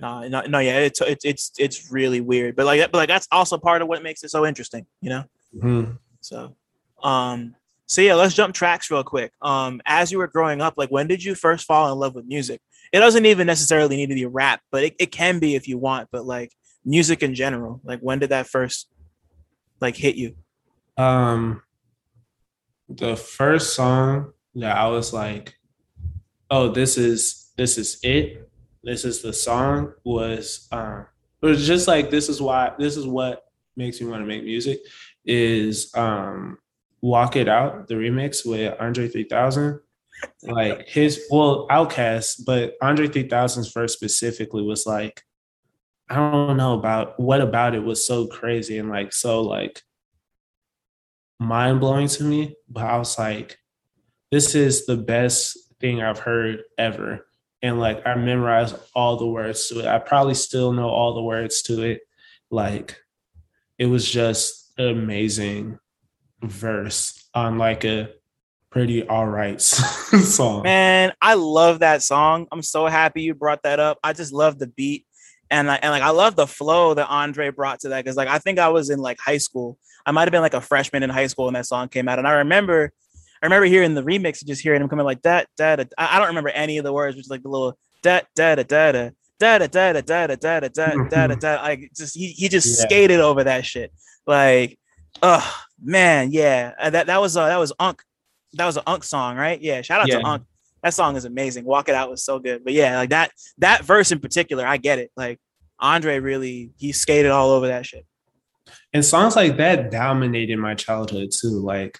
No, 0.00 0.26
no, 0.26 0.42
no. 0.42 0.58
Yeah, 0.58 0.78
it's 0.78 1.00
it's 1.00 1.24
it's 1.24 1.52
it's 1.58 1.92
really 1.92 2.20
weird. 2.20 2.56
But 2.56 2.66
like, 2.66 2.80
but 2.90 2.98
like 2.98 3.08
that's 3.08 3.28
also 3.30 3.58
part 3.58 3.82
of 3.82 3.88
what 3.88 4.02
makes 4.02 4.24
it 4.24 4.30
so 4.30 4.46
interesting. 4.46 4.86
You 5.00 5.10
know. 5.10 5.24
Mm-hmm. 5.56 5.92
So, 6.20 6.56
um, 7.02 7.54
so 7.86 8.00
yeah, 8.00 8.14
let's 8.14 8.34
jump 8.34 8.54
tracks 8.54 8.90
real 8.90 9.04
quick. 9.04 9.32
Um, 9.42 9.82
as 9.84 10.10
you 10.10 10.18
were 10.18 10.28
growing 10.28 10.60
up, 10.60 10.74
like 10.76 10.90
when 10.90 11.08
did 11.08 11.22
you 11.22 11.34
first 11.34 11.66
fall 11.66 11.92
in 11.92 11.98
love 11.98 12.14
with 12.14 12.26
music? 12.26 12.60
It 12.92 13.00
doesn't 13.00 13.26
even 13.26 13.46
necessarily 13.46 13.96
need 13.96 14.08
to 14.08 14.14
be 14.14 14.26
rap, 14.26 14.60
but 14.70 14.84
it, 14.84 14.94
it 14.98 15.12
can 15.12 15.38
be 15.38 15.54
if 15.54 15.68
you 15.68 15.78
want. 15.78 16.08
But 16.10 16.24
like 16.24 16.52
music 16.84 17.22
in 17.22 17.34
general, 17.34 17.80
like 17.84 18.00
when 18.00 18.18
did 18.18 18.30
that 18.30 18.46
first 18.46 18.88
like 19.80 19.96
hit 19.96 20.14
you? 20.14 20.36
Um, 20.96 21.62
the 22.88 23.16
first 23.16 23.74
song 23.74 24.32
that 24.54 24.76
I 24.76 24.88
was 24.88 25.12
like, 25.12 25.54
oh, 26.50 26.68
this 26.68 26.96
is 26.96 27.50
this 27.56 27.78
is 27.78 27.98
it. 28.02 28.48
This 28.84 29.04
is 29.04 29.22
the 29.22 29.32
song 29.32 29.92
was 30.04 30.68
um 30.72 31.06
it 31.40 31.46
was 31.46 31.66
just 31.66 31.88
like 31.88 32.10
this 32.10 32.28
is 32.28 32.40
why 32.40 32.72
this 32.78 32.96
is 32.96 33.06
what 33.06 33.44
makes 33.76 34.00
me 34.00 34.08
want 34.08 34.22
to 34.22 34.26
make 34.26 34.44
music 34.44 34.80
is 35.24 35.94
um 35.94 36.58
Walk 37.00 37.34
It 37.34 37.48
Out, 37.48 37.88
the 37.88 37.94
remix 37.94 38.46
with 38.46 38.74
Andre 38.80 39.08
3000. 39.08 39.80
Like 40.44 40.88
his 40.88 41.26
well, 41.30 41.66
OutKast, 41.68 42.44
but 42.46 42.74
Andre 42.80 43.08
3000's 43.08 43.72
verse 43.72 43.92
specifically 43.92 44.62
was 44.62 44.86
like, 44.86 45.22
I 46.08 46.14
don't 46.14 46.56
know 46.56 46.78
about 46.78 47.18
what 47.18 47.40
about 47.40 47.74
it 47.74 47.82
was 47.82 48.06
so 48.06 48.28
crazy 48.28 48.78
and 48.78 48.88
like 48.88 49.12
so 49.12 49.42
like 49.42 49.82
mind 51.40 51.80
blowing 51.80 52.06
to 52.08 52.24
me, 52.24 52.54
but 52.68 52.84
I 52.84 52.96
was 52.98 53.18
like, 53.18 53.58
this 54.30 54.54
is 54.54 54.86
the 54.86 54.96
best 54.96 55.58
thing 55.80 56.00
I've 56.00 56.20
heard 56.20 56.62
ever. 56.78 57.26
And 57.62 57.78
like 57.78 58.04
I 58.06 58.14
memorized 58.16 58.76
all 58.94 59.16
the 59.16 59.26
words 59.26 59.68
to 59.68 59.80
it. 59.80 59.86
I 59.86 59.98
probably 59.98 60.34
still 60.34 60.72
know 60.72 60.88
all 60.88 61.14
the 61.14 61.22
words 61.22 61.62
to 61.62 61.82
it. 61.82 62.00
Like 62.50 62.96
it 63.78 63.86
was 63.86 64.10
just 64.10 64.72
an 64.78 64.88
amazing 64.88 65.78
verse 66.42 67.28
on 67.34 67.58
like 67.58 67.84
a 67.84 68.10
pretty 68.70 69.06
all 69.06 69.26
right 69.26 69.60
song. 69.60 70.62
Man, 70.62 71.12
I 71.20 71.34
love 71.34 71.80
that 71.80 72.02
song. 72.02 72.48
I'm 72.50 72.62
so 72.62 72.86
happy 72.86 73.22
you 73.22 73.34
brought 73.34 73.62
that 73.62 73.78
up. 73.78 73.98
I 74.02 74.12
just 74.12 74.32
love 74.32 74.58
the 74.58 74.66
beat 74.66 75.06
and 75.52 75.68
like 75.68 75.80
and 75.82 75.92
like 75.92 76.02
I 76.02 76.10
love 76.10 76.34
the 76.34 76.46
flow 76.46 76.94
that 76.94 77.08
Andre 77.08 77.50
brought 77.50 77.80
to 77.80 77.90
that 77.90 78.02
because 78.02 78.16
like 78.16 78.28
I 78.28 78.38
think 78.38 78.58
I 78.58 78.70
was 78.70 78.90
in 78.90 78.98
like 78.98 79.18
high 79.20 79.38
school. 79.38 79.78
I 80.04 80.10
might 80.10 80.22
have 80.22 80.32
been 80.32 80.42
like 80.42 80.54
a 80.54 80.60
freshman 80.60 81.02
in 81.04 81.10
high 81.10 81.28
school 81.28 81.44
when 81.44 81.54
that 81.54 81.66
song 81.66 81.88
came 81.88 82.08
out, 82.08 82.18
and 82.18 82.26
I 82.26 82.32
remember 82.32 82.92
I 83.42 83.46
remember 83.46 83.66
hearing 83.66 83.94
the 83.94 84.04
remix 84.04 84.40
and 84.40 84.48
just 84.48 84.62
hearing 84.62 84.80
him 84.80 84.88
coming 84.88 85.04
like 85.04 85.22
that 85.22 85.48
da 85.56 85.76
da. 85.76 85.84
I 85.98 86.18
don't 86.18 86.28
remember 86.28 86.50
any 86.50 86.78
of 86.78 86.84
the 86.84 86.92
words, 86.92 87.16
which 87.16 87.26
is 87.26 87.30
like 87.30 87.42
the 87.42 87.48
little 87.48 87.76
da 88.02 88.20
da 88.36 88.54
da 88.54 88.62
da 88.62 88.92
da 88.92 89.10
da 89.38 89.58
da 89.58 89.66
da 89.66 89.92
da 89.92 90.00
da 90.00 90.00
da 90.00 90.36
da 90.36 90.60
da 90.60 90.68
da 90.68 91.08
da 91.08 91.26
da 91.26 91.34
da. 91.34 91.62
Like 91.62 91.90
just 91.96 92.16
he 92.16 92.28
he 92.28 92.48
just 92.48 92.66
yeah. 92.66 92.86
skated 92.86 93.20
over 93.20 93.44
that 93.44 93.66
shit. 93.66 93.92
Like, 94.26 94.78
oh 95.22 95.62
man, 95.82 96.30
yeah. 96.30 96.72
Uh, 96.78 96.90
that 96.90 97.08
that 97.08 97.20
was 97.20 97.36
uh, 97.36 97.48
that 97.48 97.58
was 97.58 97.72
Unk. 97.80 98.02
That 98.54 98.66
was 98.66 98.76
an 98.76 98.84
Unk 98.86 99.02
song, 99.02 99.36
right? 99.36 99.60
Yeah. 99.60 99.82
Shout 99.82 100.00
out 100.00 100.08
yeah. 100.08 100.20
to 100.20 100.24
Unk. 100.26 100.44
That 100.82 100.94
song 100.94 101.16
is 101.16 101.24
amazing. 101.24 101.64
Walk 101.64 101.88
It 101.88 101.94
Out 101.94 102.10
was 102.10 102.24
so 102.24 102.38
good. 102.38 102.64
But 102.64 102.72
yeah, 102.72 102.96
like 102.96 103.10
that 103.10 103.32
that 103.58 103.84
verse 103.84 104.12
in 104.12 104.20
particular, 104.20 104.66
I 104.66 104.76
get 104.76 104.98
it. 104.98 105.10
Like 105.16 105.40
Andre 105.80 106.20
really 106.20 106.72
he 106.76 106.92
skated 106.92 107.30
all 107.30 107.50
over 107.50 107.68
that 107.68 107.86
shit. 107.86 108.06
And 108.92 109.04
songs 109.04 109.36
like 109.36 109.56
that 109.56 109.90
dominated 109.90 110.58
my 110.58 110.74
childhood 110.74 111.30
too. 111.32 111.60
Like 111.60 111.98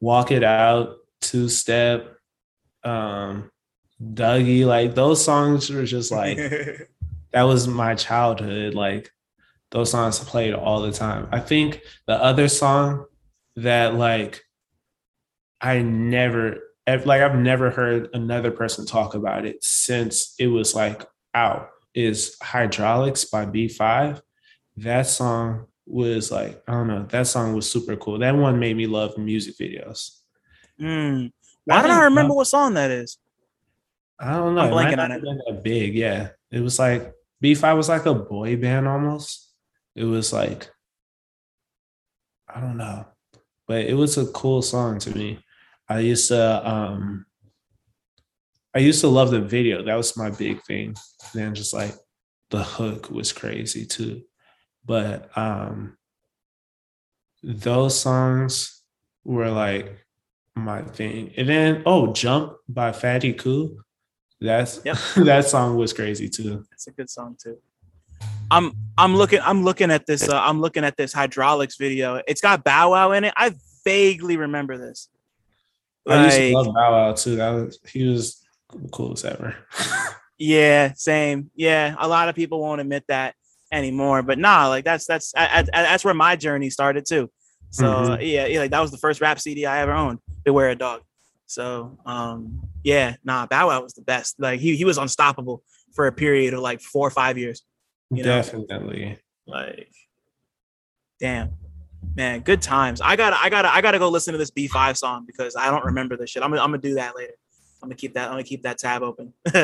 Walk 0.00 0.30
It 0.30 0.44
Out, 0.44 0.96
Two 1.20 1.48
Step, 1.48 2.16
um, 2.84 3.50
Dougie, 4.02 4.66
like 4.66 4.94
those 4.94 5.24
songs 5.24 5.70
were 5.70 5.84
just 5.84 6.12
like 6.12 6.36
that 7.32 7.42
was 7.42 7.66
my 7.66 7.94
childhood. 7.94 8.74
Like 8.74 9.10
those 9.70 9.90
songs 9.90 10.18
played 10.18 10.54
all 10.54 10.82
the 10.82 10.92
time. 10.92 11.28
I 11.32 11.40
think 11.40 11.80
the 12.06 12.14
other 12.14 12.48
song 12.48 13.06
that 13.56 13.94
like 13.94 14.42
I 15.60 15.82
never 15.82 16.58
like 16.86 17.22
I've 17.22 17.36
never 17.36 17.70
heard 17.70 18.10
another 18.12 18.50
person 18.50 18.86
talk 18.86 19.14
about 19.14 19.44
it 19.44 19.64
since 19.64 20.34
it 20.38 20.46
was 20.46 20.74
like 20.74 21.04
out 21.34 21.70
is 21.94 22.36
Hydraulics 22.42 23.24
by 23.24 23.46
B5. 23.46 24.20
That 24.76 25.06
song 25.06 25.66
was 25.86 26.30
like, 26.30 26.62
I 26.66 26.72
don't 26.72 26.88
know, 26.88 27.06
that 27.10 27.26
song 27.26 27.54
was 27.54 27.70
super 27.70 27.96
cool. 27.96 28.18
That 28.18 28.36
one 28.36 28.58
made 28.58 28.76
me 28.76 28.86
love 28.86 29.16
music 29.16 29.56
videos. 29.56 30.20
Mm. 30.80 31.32
Why 31.64 31.82
don't 31.82 31.90
I 31.90 32.04
remember 32.04 32.34
what 32.34 32.46
song 32.46 32.74
that 32.74 32.90
is? 32.90 33.18
I 34.18 34.32
don't 34.32 34.54
know. 34.54 34.62
I'm 34.62 34.70
blanking 34.70 34.98
on 34.98 35.12
it. 35.12 35.22
That 35.22 35.62
big, 35.62 35.94
yeah. 35.94 36.30
It 36.50 36.60
was 36.60 36.78
like 36.78 37.12
B5 37.42 37.76
was 37.76 37.88
like 37.88 38.06
a 38.06 38.14
boy 38.14 38.56
band 38.56 38.88
almost. 38.88 39.52
It 39.94 40.04
was 40.04 40.32
like 40.32 40.70
I 42.48 42.60
don't 42.60 42.76
know, 42.76 43.06
but 43.66 43.84
it 43.84 43.94
was 43.94 44.16
a 44.16 44.26
cool 44.26 44.62
song 44.62 44.98
to 45.00 45.16
me. 45.16 45.40
I 45.88 46.00
used 46.00 46.28
to 46.28 46.68
um 46.68 47.26
I 48.74 48.78
used 48.78 49.00
to 49.00 49.08
love 49.08 49.30
the 49.30 49.40
video. 49.40 49.82
That 49.82 49.96
was 49.96 50.16
my 50.16 50.30
big 50.30 50.62
thing. 50.62 50.88
And 50.88 51.32
then 51.34 51.54
just 51.54 51.74
like 51.74 51.94
the 52.50 52.62
hook 52.62 53.10
was 53.10 53.32
crazy 53.32 53.86
too. 53.86 54.22
But 54.86 55.36
um 55.36 55.96
those 57.42 57.98
songs 57.98 58.82
were 59.24 59.50
like 59.50 60.06
my 60.54 60.82
thing. 60.82 61.32
And 61.36 61.48
then 61.48 61.82
oh, 61.86 62.12
Jump 62.12 62.56
by 62.68 62.92
Fatty 62.92 63.32
Cool. 63.34 63.76
That's 64.40 64.80
yep. 64.84 64.96
that 65.16 65.46
song 65.46 65.76
was 65.76 65.92
crazy 65.92 66.28
too. 66.28 66.64
It's 66.72 66.86
a 66.86 66.92
good 66.92 67.10
song 67.10 67.36
too. 67.42 67.58
I'm 68.50 68.72
I'm 68.96 69.16
looking 69.16 69.40
I'm 69.42 69.64
looking 69.64 69.90
at 69.90 70.06
this 70.06 70.28
uh, 70.28 70.40
I'm 70.40 70.60
looking 70.60 70.84
at 70.84 70.96
this 70.96 71.12
hydraulics 71.12 71.76
video. 71.76 72.20
It's 72.26 72.40
got 72.40 72.64
Bow 72.64 72.90
Wow 72.90 73.12
in 73.12 73.24
it. 73.24 73.34
I 73.36 73.54
vaguely 73.84 74.36
remember 74.36 74.78
this. 74.78 75.08
Like, 76.04 76.18
I 76.18 76.24
used 76.24 76.36
to 76.36 76.52
love 76.52 76.66
Bow 76.66 76.92
Wow 76.92 77.12
too. 77.12 77.36
That 77.36 77.50
was 77.50 77.78
he 77.86 78.08
was 78.08 78.42
the 78.72 78.88
coolest 78.88 79.24
ever. 79.24 79.56
yeah, 80.38 80.92
same. 80.94 81.50
Yeah, 81.54 81.94
a 81.98 82.08
lot 82.08 82.28
of 82.28 82.34
people 82.34 82.60
won't 82.60 82.80
admit 82.80 83.04
that 83.08 83.34
anymore, 83.72 84.22
but 84.22 84.38
nah, 84.38 84.68
like 84.68 84.84
that's 84.84 85.06
that's 85.06 85.32
I, 85.36 85.66
I, 85.72 85.82
that's 85.82 86.04
where 86.04 86.14
my 86.14 86.36
journey 86.36 86.70
started 86.70 87.04
too. 87.06 87.30
So 87.70 87.84
mm-hmm. 87.84 88.22
yeah, 88.22 88.46
yeah, 88.46 88.60
like 88.60 88.70
that 88.70 88.80
was 88.80 88.90
the 88.90 88.98
first 88.98 89.20
rap 89.20 89.38
CD 89.40 89.66
I 89.66 89.80
ever 89.80 89.92
owned. 89.92 90.18
Beware 90.44 90.70
a 90.70 90.76
Dog. 90.76 91.02
So 91.46 91.98
um, 92.06 92.62
yeah, 92.84 93.16
nah, 93.24 93.46
Bow 93.46 93.68
Wow 93.68 93.82
was 93.82 93.94
the 93.94 94.02
best. 94.02 94.36
Like 94.38 94.60
he 94.60 94.76
he 94.76 94.84
was 94.84 94.98
unstoppable 94.98 95.62
for 95.94 96.06
a 96.06 96.12
period 96.12 96.54
of 96.54 96.60
like 96.60 96.80
four 96.80 97.06
or 97.06 97.10
five 97.10 97.38
years. 97.38 97.62
You 98.10 98.22
know? 98.22 98.36
Definitely. 98.36 99.18
Like, 99.46 99.90
damn, 101.20 101.52
man, 102.14 102.40
good 102.40 102.62
times. 102.62 103.00
I 103.00 103.16
gotta 103.16 103.36
I 103.40 103.48
gotta 103.48 103.72
I 103.72 103.80
gotta 103.80 103.98
go 103.98 104.08
listen 104.08 104.32
to 104.32 104.38
this 104.38 104.50
B5 104.50 104.96
song 104.96 105.24
because 105.26 105.56
I 105.56 105.70
don't 105.70 105.84
remember 105.84 106.16
this 106.16 106.30
shit. 106.30 106.42
I'm 106.42 106.50
gonna 106.50 106.62
I'm 106.62 106.70
gonna 106.70 106.82
do 106.82 106.94
that 106.94 107.16
later. 107.16 107.34
I'm 107.82 107.88
gonna 107.88 107.96
keep 107.96 108.14
that 108.14 108.26
I'm 108.26 108.32
gonna 108.32 108.44
keep 108.44 108.62
that 108.62 108.78
tab 108.78 109.02
open. 109.02 109.32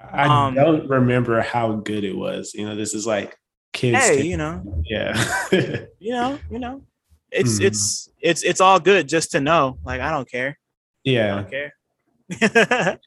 I 0.00 0.46
um, 0.46 0.54
don't 0.54 0.88
remember 0.88 1.40
how 1.40 1.72
good 1.72 2.04
it 2.04 2.16
was. 2.16 2.52
You 2.54 2.66
know, 2.66 2.76
this 2.76 2.94
is 2.94 3.06
like 3.06 3.36
kids. 3.72 3.98
Hey, 3.98 4.22
you 4.22 4.36
know, 4.36 4.82
yeah, 4.84 5.14
you 5.98 6.12
know, 6.12 6.38
you 6.50 6.58
know, 6.58 6.82
it's 7.30 7.54
mm-hmm. 7.54 7.66
it's 7.66 8.08
it's 8.20 8.42
it's 8.42 8.60
all 8.60 8.80
good 8.80 9.08
just 9.08 9.32
to 9.32 9.40
know. 9.40 9.78
Like 9.84 10.00
I 10.00 10.10
don't 10.10 10.30
care. 10.30 10.58
Yeah. 11.04 11.32
I 11.32 11.36
don't 11.36 11.50
care. 11.50 11.72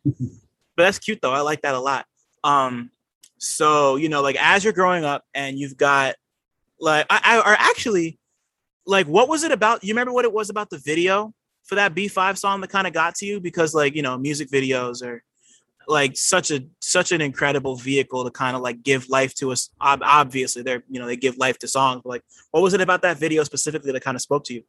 but 0.76 0.84
that's 0.84 1.00
cute 1.00 1.20
though. 1.22 1.34
I 1.34 1.42
like 1.42 1.62
that 1.62 1.76
a 1.76 1.80
lot. 1.80 2.06
Um, 2.44 2.92
so 3.38 3.96
you 3.96 4.10
know, 4.10 4.22
like 4.22 4.38
as 4.40 4.64
you're 4.64 4.74
growing 4.74 5.04
up 5.04 5.24
and 5.34 5.58
you've 5.58 5.78
got 5.78 6.16
like 6.80 7.06
I, 7.10 7.20
I 7.24 7.38
or 7.40 7.56
actually 7.58 8.20
like 8.86 9.08
what 9.08 9.28
was 9.28 9.44
it 9.44 9.52
about? 9.52 9.84
You 9.84 9.94
remember 9.94 10.14
what 10.14 10.26
it 10.26 10.34
was 10.34 10.50
about 10.50 10.70
the 10.70 10.78
video 10.78 11.34
for 11.64 11.76
that 11.76 11.94
B5 11.94 12.38
song 12.38 12.62
that 12.62 12.70
kind 12.70 12.88
of 12.88 12.94
got 12.94 13.16
to 13.16 13.26
you? 13.26 13.40
Because 13.40 13.74
like, 13.74 13.96
you 13.96 14.02
know, 14.02 14.18
music 14.18 14.50
videos 14.50 15.04
are 15.04 15.24
like 15.90 16.16
such 16.16 16.52
a 16.52 16.64
such 16.82 17.12
an 17.12 17.20
incredible 17.20 17.76
vehicle 17.76 18.24
to 18.24 18.32
kind 18.32 18.56
of 18.56 18.62
like 18.62 18.84
give 18.84 19.10
life 19.10 19.34
to 19.36 19.52
us. 19.52 19.70
Obviously, 19.82 20.62
they're 20.62 20.84
you 20.88 21.00
know 21.00 21.08
they 21.08 21.18
give 21.18 21.38
life 21.38 21.58
to 21.60 21.68
songs. 21.68 22.04
Like, 22.06 22.24
what 22.52 22.62
was 22.62 22.74
it 22.74 22.82
about 22.82 23.02
that 23.02 23.18
video 23.18 23.44
specifically 23.44 23.92
that 23.92 24.04
kind 24.04 24.16
of 24.16 24.22
spoke 24.22 24.44
to 24.46 24.54
you? 24.54 24.64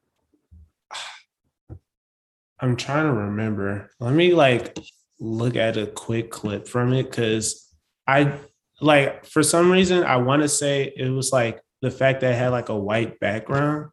I'm 2.58 2.76
trying 2.76 3.06
to 3.06 3.12
remember. 3.12 3.90
Let 4.00 4.14
me 4.14 4.34
like 4.34 4.78
look 5.18 5.56
at 5.56 5.76
a 5.76 5.86
quick 5.86 6.30
clip 6.30 6.66
from 6.66 6.92
it 6.94 7.04
because 7.04 7.68
I 8.06 8.32
like 8.80 9.26
for 9.26 9.42
some 9.42 9.70
reason 9.70 10.04
I 10.04 10.16
want 10.16 10.42
to 10.42 10.48
say 10.48 10.92
it 10.96 11.10
was 11.10 11.32
like 11.32 11.60
the 11.82 11.90
fact 11.90 12.20
that 12.22 12.32
it 12.32 12.38
had 12.38 12.48
like 12.48 12.70
a 12.70 12.76
white 12.76 13.20
background, 13.20 13.90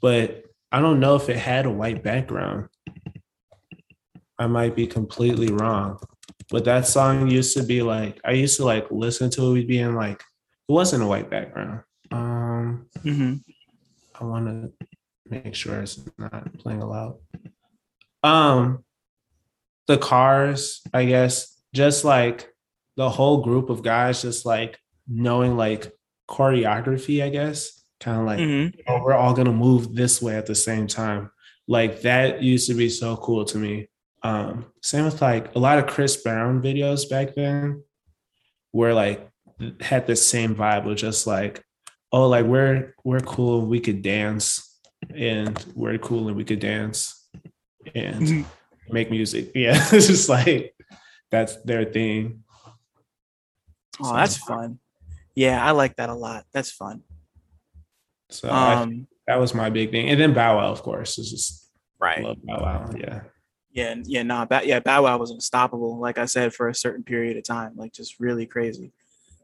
but 0.00 0.44
I 0.70 0.80
don't 0.80 1.00
know 1.00 1.16
if 1.16 1.28
it 1.28 1.36
had 1.36 1.66
a 1.66 1.70
white 1.70 2.02
background. 2.02 2.68
I 4.38 4.46
might 4.46 4.76
be 4.76 4.86
completely 4.86 5.52
wrong. 5.52 5.98
But 6.50 6.64
that 6.64 6.86
song 6.86 7.30
used 7.30 7.56
to 7.56 7.62
be 7.62 7.82
like 7.82 8.20
I 8.24 8.32
used 8.32 8.56
to 8.56 8.64
like 8.64 8.86
listen 8.90 9.30
to 9.30 9.54
it 9.56 9.68
being 9.68 9.94
like 9.94 10.20
it 10.68 10.72
wasn't 10.72 11.02
a 11.02 11.06
white 11.06 11.30
background. 11.30 11.82
Um 12.10 12.86
mm-hmm. 13.04 13.34
I 14.20 14.24
want 14.24 14.46
to 14.46 14.86
make 15.28 15.54
sure 15.54 15.80
it's 15.80 16.00
not 16.18 16.52
playing 16.58 16.82
aloud. 16.82 17.16
Um, 18.22 18.84
the 19.86 19.98
cars, 19.98 20.82
I 20.92 21.04
guess, 21.04 21.60
just 21.72 22.04
like 22.04 22.52
the 22.96 23.08
whole 23.08 23.42
group 23.42 23.70
of 23.70 23.82
guys, 23.82 24.22
just 24.22 24.44
like 24.44 24.78
knowing 25.06 25.56
like 25.56 25.92
choreography, 26.28 27.22
I 27.22 27.28
guess, 27.28 27.82
kind 28.00 28.20
of 28.20 28.26
like 28.26 28.38
mm-hmm. 28.40 28.80
oh, 28.88 29.02
we're 29.02 29.14
all 29.14 29.34
gonna 29.34 29.52
move 29.52 29.94
this 29.94 30.20
way 30.20 30.36
at 30.36 30.46
the 30.46 30.54
same 30.54 30.86
time. 30.86 31.30
Like 31.66 32.02
that 32.02 32.42
used 32.42 32.68
to 32.68 32.74
be 32.74 32.88
so 32.88 33.16
cool 33.16 33.44
to 33.46 33.58
me. 33.58 33.88
Um, 34.22 34.66
same 34.82 35.04
with 35.04 35.22
like 35.22 35.54
a 35.54 35.58
lot 35.58 35.78
of 35.78 35.86
Chris 35.86 36.16
Brown 36.16 36.62
videos 36.62 37.08
back 37.08 37.34
then, 37.34 37.82
where 38.72 38.94
like 38.94 39.28
had 39.80 40.06
the 40.06 40.16
same 40.16 40.54
vibe 40.54 40.90
of 40.90 40.96
just 40.96 41.26
like, 41.26 41.62
oh, 42.12 42.28
like 42.28 42.46
we're 42.46 42.94
we're 43.04 43.20
cool, 43.20 43.66
we 43.66 43.80
could 43.80 44.02
dance, 44.02 44.78
and 45.14 45.64
we're 45.74 45.98
cool 45.98 46.28
and 46.28 46.36
we 46.36 46.44
could 46.44 46.60
dance 46.60 47.28
and 47.94 48.22
mm-hmm. 48.22 48.42
make 48.92 49.10
music. 49.10 49.52
Yeah, 49.54 49.76
it's 49.92 50.08
just 50.08 50.28
like 50.28 50.74
that's 51.30 51.56
their 51.62 51.84
thing. 51.84 52.44
Oh, 54.00 54.10
so, 54.10 54.14
that's 54.14 54.36
fun. 54.36 54.78
Yeah, 55.34 55.64
I 55.64 55.72
like 55.72 55.96
that 55.96 56.08
a 56.08 56.14
lot. 56.14 56.44
That's 56.52 56.70
fun. 56.70 57.02
So 58.30 58.50
um, 58.50 59.06
I, 59.28 59.32
that 59.32 59.40
was 59.40 59.54
my 59.54 59.70
big 59.70 59.90
thing, 59.90 60.08
and 60.08 60.20
then 60.20 60.34
Bow 60.34 60.56
Wow, 60.56 60.70
of 60.70 60.82
course, 60.82 61.18
is 61.18 61.30
just 61.30 61.70
right. 62.00 62.22
Love 62.22 62.38
Bow 62.42 62.58
Wow. 62.60 62.90
Yeah. 62.96 63.20
Yeah, 63.78 63.94
yeah, 64.06 64.24
nah, 64.24 64.44
ba- 64.44 64.62
yeah, 64.64 64.80
Bow 64.80 65.04
Wow 65.04 65.18
was 65.18 65.30
unstoppable. 65.30 66.00
Like 66.00 66.18
I 66.18 66.24
said, 66.24 66.52
for 66.52 66.68
a 66.68 66.74
certain 66.74 67.04
period 67.04 67.36
of 67.36 67.44
time, 67.44 67.74
like 67.76 67.92
just 67.92 68.18
really 68.18 68.44
crazy. 68.44 68.90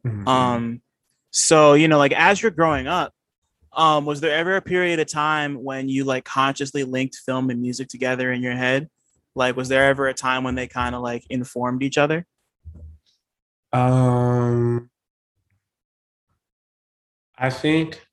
Mm-hmm. 0.04 0.26
Um, 0.26 0.82
so 1.30 1.74
you 1.74 1.86
know, 1.86 1.98
like 1.98 2.10
as 2.10 2.42
you're 2.42 2.50
growing 2.50 2.88
up, 2.88 3.12
um, 3.72 4.04
was 4.04 4.20
there 4.20 4.36
ever 4.36 4.56
a 4.56 4.60
period 4.60 4.98
of 4.98 5.06
time 5.06 5.62
when 5.62 5.88
you 5.88 6.02
like 6.02 6.24
consciously 6.24 6.82
linked 6.82 7.14
film 7.24 7.48
and 7.48 7.62
music 7.62 7.86
together 7.86 8.32
in 8.32 8.42
your 8.42 8.56
head? 8.56 8.90
Like, 9.36 9.54
was 9.54 9.68
there 9.68 9.84
ever 9.88 10.08
a 10.08 10.14
time 10.14 10.42
when 10.42 10.56
they 10.56 10.66
kind 10.66 10.96
of 10.96 11.00
like 11.00 11.24
informed 11.30 11.84
each 11.84 11.96
other? 11.96 12.26
Um, 13.72 14.90
I 17.38 17.50
think 17.50 18.04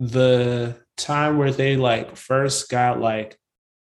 the 0.00 0.80
time 0.96 1.38
where 1.38 1.52
they 1.52 1.76
like 1.76 2.16
first 2.16 2.68
got 2.68 3.00
like 3.00 3.38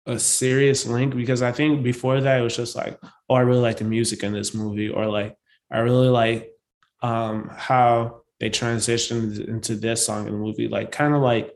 a 0.07 0.19
serious 0.19 0.87
link 0.87 1.15
because 1.15 1.43
I 1.43 1.53
think 1.53 1.83
before 1.83 2.21
that 2.21 2.41
it 2.41 2.43
was 2.43 2.57
just 2.57 2.75
like, 2.75 2.99
oh, 3.29 3.35
I 3.35 3.41
really 3.41 3.61
like 3.61 3.79
the 3.79 3.85
music 3.85 4.23
in 4.23 4.33
this 4.33 4.55
movie, 4.55 4.89
or 4.89 5.07
like 5.07 5.37
I 5.71 5.79
really 5.79 6.09
like 6.09 6.51
um 7.03 7.51
how 7.57 8.23
they 8.41 8.51
transitioned 8.51 9.47
into 9.49 9.77
this 9.77 10.05
song 10.05 10.27
in 10.27 10.33
the 10.33 10.39
movie, 10.39 10.69
like 10.69 10.93
kind 10.93 11.15
of 11.15 11.23
like 11.23 11.53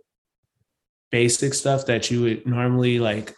basic 1.10 1.54
stuff 1.54 1.86
that 1.86 2.10
you 2.10 2.22
would 2.22 2.46
normally 2.46 2.98
like 2.98 3.34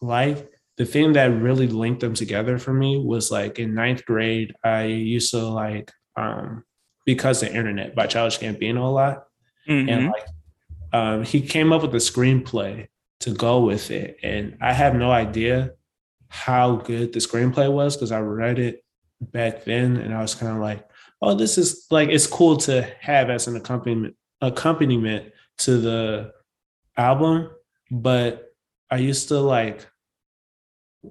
like. 0.00 0.48
The 0.78 0.86
thing 0.86 1.12
that 1.12 1.26
really 1.26 1.68
linked 1.68 2.00
them 2.00 2.14
together 2.14 2.58
for 2.58 2.72
me 2.72 2.96
was 2.98 3.30
like 3.30 3.58
in 3.58 3.74
ninth 3.74 4.06
grade, 4.06 4.54
I 4.64 4.84
used 4.84 5.30
to 5.32 5.46
like 5.46 5.92
um, 6.16 6.64
because 7.04 7.40
the 7.40 7.54
internet 7.54 7.94
by 7.94 8.06
Childish 8.06 8.38
Gambino 8.38 8.78
a 8.78 8.86
lot, 8.86 9.24
mm-hmm. 9.68 9.88
and 9.88 10.06
like 10.06 10.26
um, 10.92 11.24
he 11.24 11.42
came 11.42 11.72
up 11.72 11.82
with 11.82 11.94
a 11.94 11.98
screenplay 11.98 12.88
to 13.22 13.30
go 13.30 13.64
with 13.64 13.90
it, 13.90 14.18
and 14.22 14.56
I 14.60 14.72
have 14.72 14.94
no 14.94 15.10
idea 15.10 15.72
how 16.28 16.76
good 16.76 17.12
the 17.12 17.18
screenplay 17.18 17.70
was 17.70 17.96
because 17.96 18.12
I 18.12 18.20
read 18.20 18.58
it 18.58 18.84
back 19.20 19.64
then, 19.64 19.96
and 19.96 20.14
I 20.14 20.22
was 20.22 20.34
kind 20.34 20.52
of 20.52 20.58
like, 20.58 20.88
oh, 21.20 21.34
this 21.34 21.58
is 21.58 21.86
like 21.90 22.08
it's 22.08 22.26
cool 22.26 22.56
to 22.58 22.82
have 23.00 23.30
as 23.30 23.46
an 23.48 23.56
accompaniment 23.56 24.14
accompaniment 24.40 25.32
to 25.58 25.78
the 25.78 26.32
album, 26.96 27.50
but 27.90 28.52
I 28.90 28.96
used 28.96 29.28
to 29.28 29.38
like 29.40 29.86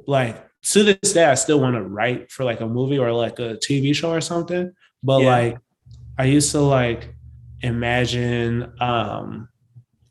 like 0.07 0.47
to 0.64 0.84
this 0.84 1.14
day 1.14 1.26
I 1.26 1.36
still 1.36 1.59
want 1.59 1.76
to 1.76 1.82
write 1.82 2.32
for 2.32 2.43
like 2.43 2.62
a 2.62 2.68
movie 2.68 2.99
or 2.99 3.12
like 3.12 3.39
a 3.39 3.55
TV 3.55 3.95
show 3.95 4.12
or 4.12 4.22
something. 4.22 4.72
But 5.03 5.22
yeah. 5.22 5.30
like 5.30 5.57
I 6.18 6.26
used 6.26 6.51
to 6.51 6.62
like 6.62 7.16
imagine 7.62 8.74
um 8.80 9.49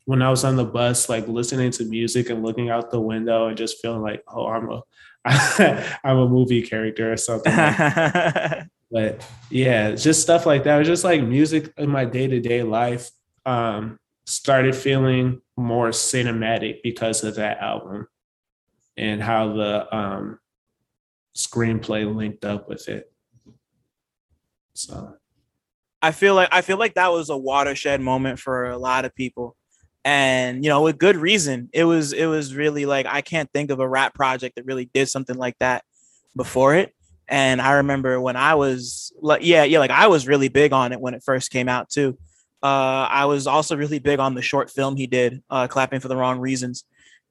when 0.05 0.21
I 0.21 0.29
was 0.29 0.43
on 0.43 0.55
the 0.55 0.65
bus, 0.65 1.09
like 1.09 1.27
listening 1.27 1.71
to 1.71 1.85
music 1.85 2.29
and 2.29 2.43
looking 2.43 2.69
out 2.69 2.91
the 2.91 2.99
window 2.99 3.47
and 3.47 3.57
just 3.57 3.81
feeling 3.81 4.01
like, 4.01 4.23
oh, 4.27 4.47
I'm 4.47 4.69
a 4.69 4.81
I'm 6.03 6.17
a 6.17 6.27
movie 6.27 6.63
character 6.63 7.11
or 7.11 7.17
something. 7.17 7.55
Like 7.55 8.67
but 8.91 9.27
yeah, 9.49 9.91
just 9.91 10.21
stuff 10.21 10.45
like 10.45 10.63
that. 10.63 10.75
It 10.75 10.79
was 10.79 10.87
just 10.87 11.03
like 11.03 11.21
music 11.21 11.71
in 11.77 11.89
my 11.89 12.05
day 12.05 12.27
to 12.27 12.39
day 12.39 12.63
life. 12.63 13.11
Um, 13.45 13.99
started 14.25 14.75
feeling 14.75 15.41
more 15.57 15.89
cinematic 15.89 16.81
because 16.83 17.23
of 17.23 17.35
that 17.35 17.59
album 17.59 18.07
and 18.97 19.21
how 19.21 19.53
the 19.53 19.95
um, 19.95 20.39
screenplay 21.35 22.13
linked 22.13 22.45
up 22.45 22.67
with 22.67 22.87
it. 22.87 23.11
So 24.73 25.15
I 26.01 26.11
feel 26.11 26.33
like 26.35 26.49
I 26.51 26.61
feel 26.61 26.77
like 26.77 26.95
that 26.95 27.11
was 27.11 27.29
a 27.29 27.37
watershed 27.37 28.01
moment 28.01 28.39
for 28.39 28.69
a 28.69 28.77
lot 28.77 29.05
of 29.05 29.13
people. 29.13 29.55
And 30.03 30.63
you 30.63 30.69
know, 30.69 30.81
with 30.81 30.97
good 30.97 31.15
reason. 31.15 31.69
It 31.73 31.83
was 31.83 32.13
it 32.13 32.25
was 32.25 32.55
really 32.55 32.85
like 32.85 33.05
I 33.05 33.21
can't 33.21 33.49
think 33.53 33.69
of 33.71 33.79
a 33.79 33.87
rap 33.87 34.13
project 34.13 34.55
that 34.55 34.65
really 34.65 34.89
did 34.93 35.09
something 35.09 35.37
like 35.37 35.57
that 35.59 35.83
before 36.35 36.75
it. 36.75 36.93
And 37.27 37.61
I 37.61 37.73
remember 37.73 38.19
when 38.19 38.35
I 38.35 38.55
was 38.55 39.13
like 39.21 39.43
yeah, 39.43 39.63
yeah, 39.63 39.79
like 39.79 39.91
I 39.91 40.07
was 40.07 40.27
really 40.27 40.49
big 40.49 40.73
on 40.73 40.91
it 40.91 40.99
when 40.99 41.13
it 41.13 41.23
first 41.23 41.51
came 41.51 41.69
out 41.69 41.89
too. 41.89 42.17
Uh, 42.63 43.07
I 43.09 43.25
was 43.25 43.47
also 43.47 43.75
really 43.75 43.99
big 43.99 44.19
on 44.19 44.35
the 44.35 44.41
short 44.41 44.69
film 44.69 44.95
he 44.95 45.07
did, 45.07 45.41
uh, 45.49 45.67
clapping 45.67 45.99
for 45.99 46.07
the 46.07 46.15
wrong 46.15 46.39
reasons. 46.39 46.83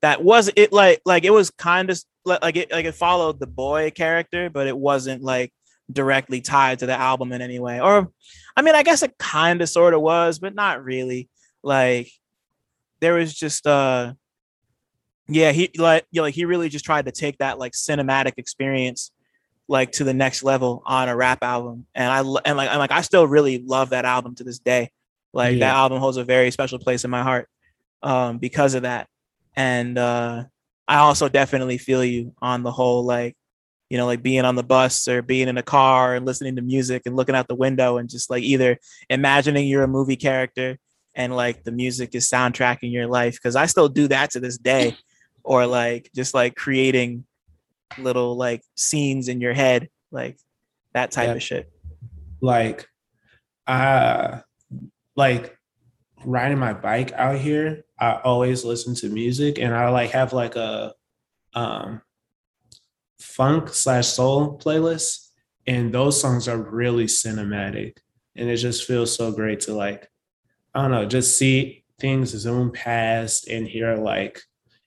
That 0.02 0.24
was 0.24 0.50
it. 0.56 0.72
Like, 0.72 1.00
like 1.04 1.24
it 1.24 1.30
was 1.30 1.50
kind 1.50 1.88
of 1.90 2.02
like 2.24 2.56
it, 2.56 2.72
like 2.72 2.84
it 2.84 2.94
followed 2.94 3.38
the 3.38 3.46
boy 3.46 3.90
character, 3.92 4.50
but 4.50 4.66
it 4.66 4.76
wasn't 4.76 5.22
like 5.22 5.52
directly 5.92 6.40
tied 6.40 6.80
to 6.80 6.86
the 6.86 6.98
album 6.98 7.32
in 7.32 7.42
any 7.42 7.60
way. 7.60 7.80
Or, 7.80 8.10
I 8.56 8.62
mean, 8.62 8.74
I 8.74 8.82
guess 8.82 9.02
it 9.02 9.18
kind 9.18 9.62
of 9.62 9.68
sort 9.68 9.94
of 9.94 10.00
was, 10.00 10.38
but 10.38 10.54
not 10.54 10.82
really. 10.82 11.28
Like, 11.62 12.10
there 13.00 13.14
was 13.14 13.34
just 13.34 13.66
uh, 13.66 14.14
yeah, 15.28 15.52
he 15.52 15.70
like 15.76 16.06
you 16.10 16.20
know, 16.20 16.24
like 16.24 16.34
he 16.34 16.44
really 16.44 16.68
just 16.68 16.84
tried 16.84 17.06
to 17.06 17.12
take 17.12 17.38
that 17.38 17.58
like 17.58 17.72
cinematic 17.72 18.34
experience 18.36 19.10
like 19.68 19.92
to 19.92 20.04
the 20.04 20.14
next 20.14 20.42
level 20.42 20.82
on 20.84 21.08
a 21.08 21.14
rap 21.14 21.44
album 21.44 21.86
and 21.94 22.10
i 22.10 22.18
and 22.18 22.56
like 22.56 22.68
and 22.68 22.78
like 22.80 22.90
i 22.90 23.02
still 23.02 23.24
really 23.24 23.58
love 23.58 23.90
that 23.90 24.04
album 24.04 24.34
to 24.34 24.42
this 24.42 24.58
day 24.58 24.90
like 25.32 25.54
yeah. 25.54 25.68
that 25.68 25.76
album 25.76 26.00
holds 26.00 26.16
a 26.16 26.24
very 26.24 26.50
special 26.50 26.78
place 26.78 27.04
in 27.04 27.10
my 27.10 27.22
heart 27.22 27.48
um, 28.02 28.38
because 28.38 28.74
of 28.74 28.82
that. 28.82 29.08
And 29.56 29.98
uh, 29.98 30.44
I 30.88 30.98
also 30.98 31.28
definitely 31.28 31.78
feel 31.78 32.04
you 32.04 32.34
on 32.40 32.62
the 32.62 32.72
whole, 32.72 33.04
like, 33.04 33.36
you 33.88 33.98
know, 33.98 34.06
like 34.06 34.22
being 34.22 34.44
on 34.44 34.54
the 34.54 34.62
bus 34.62 35.08
or 35.08 35.22
being 35.22 35.48
in 35.48 35.58
a 35.58 35.62
car 35.62 36.14
and 36.14 36.24
listening 36.24 36.56
to 36.56 36.62
music 36.62 37.02
and 37.06 37.16
looking 37.16 37.34
out 37.34 37.48
the 37.48 37.54
window 37.54 37.98
and 37.98 38.08
just 38.08 38.30
like 38.30 38.42
either 38.42 38.78
imagining 39.08 39.66
you're 39.66 39.82
a 39.82 39.88
movie 39.88 40.16
character 40.16 40.78
and 41.20 41.36
like 41.36 41.64
the 41.64 41.72
music 41.72 42.14
is 42.14 42.30
soundtracking 42.30 42.90
your 42.90 43.06
life. 43.06 43.38
Cause 43.42 43.54
I 43.54 43.66
still 43.66 43.90
do 43.90 44.08
that 44.08 44.30
to 44.30 44.40
this 44.40 44.56
day, 44.56 44.96
or 45.44 45.66
like 45.66 46.10
just 46.14 46.32
like 46.32 46.56
creating 46.56 47.24
little 47.98 48.36
like 48.36 48.62
scenes 48.74 49.28
in 49.28 49.40
your 49.40 49.52
head, 49.52 49.90
like 50.10 50.38
that 50.94 51.10
type 51.10 51.28
yeah. 51.28 51.34
of 51.34 51.42
shit. 51.42 51.70
Like, 52.40 52.88
uh, 53.66 54.40
like 55.14 55.58
riding 56.24 56.58
my 56.58 56.72
bike 56.72 57.12
out 57.12 57.36
here, 57.36 57.84
I 57.98 58.14
always 58.24 58.64
listen 58.64 58.94
to 58.96 59.10
music 59.10 59.58
and 59.58 59.74
I 59.74 59.90
like 59.90 60.10
have 60.10 60.32
like 60.32 60.56
a 60.56 60.94
um 61.52 62.00
funk 63.20 63.68
slash 63.68 64.08
soul 64.08 64.58
playlist. 64.58 65.28
And 65.66 65.92
those 65.92 66.18
songs 66.18 66.48
are 66.48 66.56
really 66.56 67.04
cinematic. 67.04 67.98
And 68.36 68.48
it 68.48 68.56
just 68.56 68.86
feels 68.86 69.14
so 69.14 69.30
great 69.30 69.60
to 69.60 69.74
like, 69.74 70.09
I 70.74 70.82
don't 70.82 70.90
know, 70.90 71.06
just 71.06 71.38
see 71.38 71.84
things 71.98 72.30
zoom 72.30 72.70
past 72.72 73.48
and 73.48 73.66
hear 73.66 73.96
like, 73.96 74.40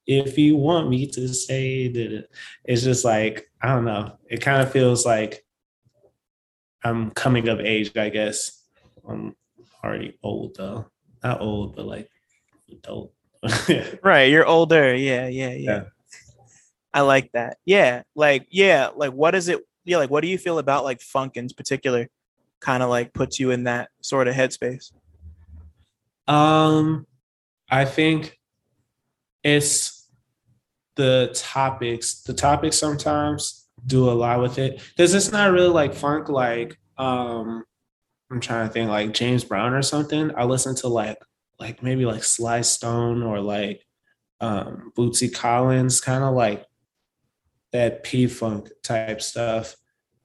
if 0.05 0.37
you 0.37 0.57
want 0.57 0.89
me 0.89 1.07
to 1.07 1.27
say 1.29 1.87
that 1.87 2.27
it's 2.65 2.83
just 2.83 3.05
like, 3.05 3.49
I 3.61 3.69
don't 3.69 3.85
know. 3.85 4.17
It 4.29 4.41
kind 4.41 4.61
of 4.61 4.71
feels 4.71 5.05
like 5.05 5.45
I'm 6.83 7.11
coming 7.11 7.47
of 7.47 7.61
age, 7.61 7.95
I 7.95 8.09
guess. 8.09 8.63
I'm 9.07 9.35
already 9.83 10.17
old 10.21 10.55
though. 10.55 10.87
Not 11.23 11.39
old, 11.39 11.75
but 11.75 11.85
like 11.85 12.09
adult. 12.69 13.13
right, 14.03 14.29
you're 14.29 14.45
older. 14.45 14.95
Yeah, 14.95 15.27
yeah, 15.27 15.51
yeah, 15.51 15.73
yeah. 15.73 15.83
I 16.93 17.01
like 17.01 17.31
that. 17.33 17.57
Yeah, 17.65 18.03
like 18.15 18.47
yeah, 18.49 18.89
like 18.95 19.13
what 19.13 19.35
is 19.35 19.47
it? 19.47 19.61
Yeah, 19.85 19.97
like 19.97 20.09
what 20.09 20.21
do 20.21 20.27
you 20.27 20.37
feel 20.37 20.59
about 20.59 20.83
like 20.83 21.01
funk 21.01 21.37
in 21.37 21.47
particular? 21.49 22.07
Kind 22.59 22.83
of 22.83 22.89
like 22.89 23.13
puts 23.13 23.39
you 23.39 23.51
in 23.51 23.65
that 23.65 23.89
sort 24.01 24.27
of 24.27 24.35
headspace. 24.35 24.91
Um, 26.27 27.05
I 27.69 27.85
think 27.85 28.39
it's 29.43 30.09
the 30.95 31.31
topics. 31.35 32.21
The 32.21 32.33
topics 32.33 32.77
sometimes 32.77 33.67
do 33.85 34.09
a 34.09 34.13
lot 34.13 34.41
with 34.41 34.57
it 34.57 34.81
because 34.95 35.13
it's 35.13 35.31
not 35.31 35.51
really 35.51 35.67
like 35.67 35.93
funk 35.93 36.29
like 36.29 36.77
um 36.97 37.65
I'm 38.31 38.39
trying 38.39 38.67
to 38.67 38.73
think 38.73 38.89
like 38.89 39.13
James 39.13 39.43
Brown 39.43 39.73
or 39.73 39.81
something. 39.81 40.31
I 40.35 40.45
listen 40.45 40.75
to 40.77 40.87
like 40.87 41.17
like 41.59 41.83
maybe 41.83 42.05
like 42.05 42.23
Sly 42.23 42.61
Stone 42.61 43.21
or 43.21 43.39
like 43.39 43.85
um 44.39 44.91
Bootsy 44.97 45.33
Collins, 45.33 46.01
kind 46.01 46.23
of 46.23 46.33
like 46.33 46.65
that 47.71 48.03
P 48.03 48.27
funk 48.27 48.69
type 48.83 49.21
stuff, 49.21 49.75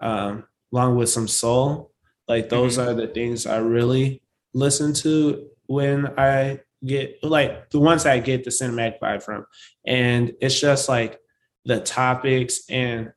um, 0.00 0.44
along 0.72 0.96
with 0.96 1.10
some 1.10 1.28
soul. 1.28 1.92
Like 2.26 2.48
those 2.48 2.78
mm-hmm. 2.78 2.90
are 2.90 2.94
the 2.94 3.08
things 3.08 3.46
I 3.46 3.58
really 3.58 4.22
listen 4.54 4.92
to 4.94 5.48
when 5.68 6.06
I 6.18 6.60
get 6.84 7.22
like 7.22 7.70
the 7.70 7.78
ones 7.78 8.06
I 8.06 8.18
get 8.18 8.44
the 8.44 8.50
cinematic 8.50 8.98
vibe 9.00 9.22
from. 9.22 9.46
And 9.86 10.32
it's 10.40 10.58
just 10.60 10.88
like 10.88 11.18
the 11.64 11.80
topics 11.80 12.62
and 12.68 13.12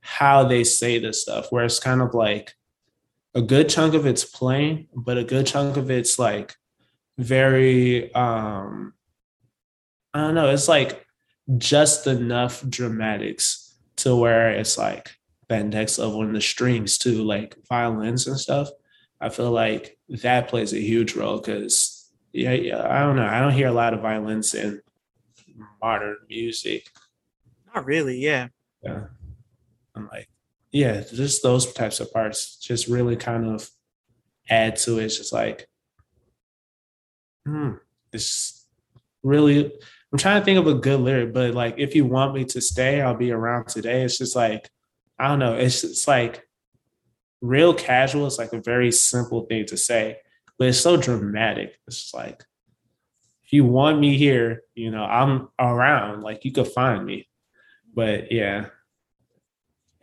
how 0.00 0.44
they 0.44 0.62
say 0.62 0.98
this 0.98 1.22
stuff, 1.22 1.50
where 1.50 1.64
it's 1.64 1.80
kind 1.80 2.00
of 2.00 2.14
like 2.14 2.54
a 3.34 3.42
good 3.42 3.68
chunk 3.68 3.94
of 3.94 4.06
it's 4.06 4.24
plain, 4.24 4.88
but 4.94 5.18
a 5.18 5.24
good 5.24 5.46
chunk 5.46 5.76
of 5.76 5.90
it's 5.90 6.18
like 6.18 6.54
very 7.18 8.14
um 8.14 8.92
I 10.14 10.20
don't 10.20 10.34
know, 10.34 10.50
it's 10.50 10.68
like 10.68 11.06
just 11.58 12.06
enough 12.06 12.66
dramatics 12.68 13.74
to 13.96 14.16
where 14.16 14.50
it's 14.50 14.78
like 14.78 15.10
that 15.48 15.66
next 15.66 15.98
level 15.98 16.22
in 16.22 16.32
the 16.32 16.40
strings 16.40 16.98
too, 16.98 17.22
like 17.22 17.56
violins 17.68 18.26
and 18.26 18.38
stuff. 18.38 18.68
I 19.20 19.28
feel 19.28 19.50
like 19.50 19.98
that 20.08 20.48
plays 20.48 20.72
a 20.72 20.80
huge 20.80 21.14
role 21.14 21.38
because 21.38 21.85
yeah, 22.36 22.52
yeah, 22.52 22.86
I 22.88 23.00
don't 23.00 23.16
know. 23.16 23.26
I 23.26 23.40
don't 23.40 23.52
hear 23.52 23.68
a 23.68 23.72
lot 23.72 23.94
of 23.94 24.02
violins 24.02 24.54
in 24.54 24.80
modern 25.82 26.16
music. 26.28 26.88
Not 27.74 27.86
really, 27.86 28.18
yeah. 28.18 28.48
Yeah. 28.82 29.04
I'm 29.94 30.08
like, 30.08 30.28
yeah, 30.70 31.00
just 31.00 31.42
those 31.42 31.72
types 31.72 32.00
of 32.00 32.12
parts 32.12 32.56
just 32.58 32.88
really 32.88 33.16
kind 33.16 33.46
of 33.46 33.70
add 34.50 34.76
to 34.76 34.98
it. 34.98 35.04
It's 35.04 35.16
just 35.16 35.32
like, 35.32 35.66
hmm, 37.46 37.72
it's 38.12 38.66
really. 39.22 39.72
I'm 40.12 40.18
trying 40.18 40.40
to 40.40 40.44
think 40.44 40.58
of 40.58 40.66
a 40.66 40.74
good 40.74 41.00
lyric, 41.00 41.34
but 41.34 41.54
like, 41.54 41.74
if 41.78 41.94
you 41.94 42.04
want 42.04 42.34
me 42.34 42.44
to 42.44 42.60
stay, 42.60 43.00
I'll 43.00 43.16
be 43.16 43.32
around 43.32 43.68
today. 43.68 44.02
It's 44.02 44.18
just 44.18 44.36
like, 44.36 44.70
I 45.18 45.28
don't 45.28 45.40
know. 45.40 45.54
It's 45.54 45.80
just 45.80 46.06
like 46.06 46.46
real 47.40 47.74
casual. 47.74 48.26
It's 48.26 48.38
like 48.38 48.52
a 48.52 48.60
very 48.60 48.92
simple 48.92 49.46
thing 49.46 49.66
to 49.66 49.76
say, 49.76 50.18
but 50.58 50.68
it's 50.68 50.80
so 50.80 50.96
dramatic. 50.96 51.78
It's 51.86 52.12
like, 52.14 52.42
if 53.44 53.52
you 53.52 53.64
want 53.64 54.00
me 54.00 54.16
here, 54.16 54.62
you 54.74 54.90
know, 54.90 55.04
I'm 55.04 55.48
around. 55.58 56.22
Like, 56.22 56.44
you 56.44 56.52
could 56.52 56.68
find 56.68 57.04
me. 57.04 57.28
But 57.94 58.30
yeah, 58.30 58.66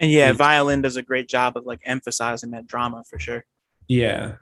and 0.04 0.12
yeah, 0.12 0.34
mm. 0.34 0.36
violin 0.36 0.82
does 0.82 0.98
a 0.98 1.02
great 1.02 1.30
job 1.30 1.56
of 1.56 1.66
like 1.66 1.80
emphasizing 1.86 2.52
that 2.52 2.68
drama 2.68 3.04
for 3.10 3.20
sure. 3.20 3.46
Yeah. 3.88 4.34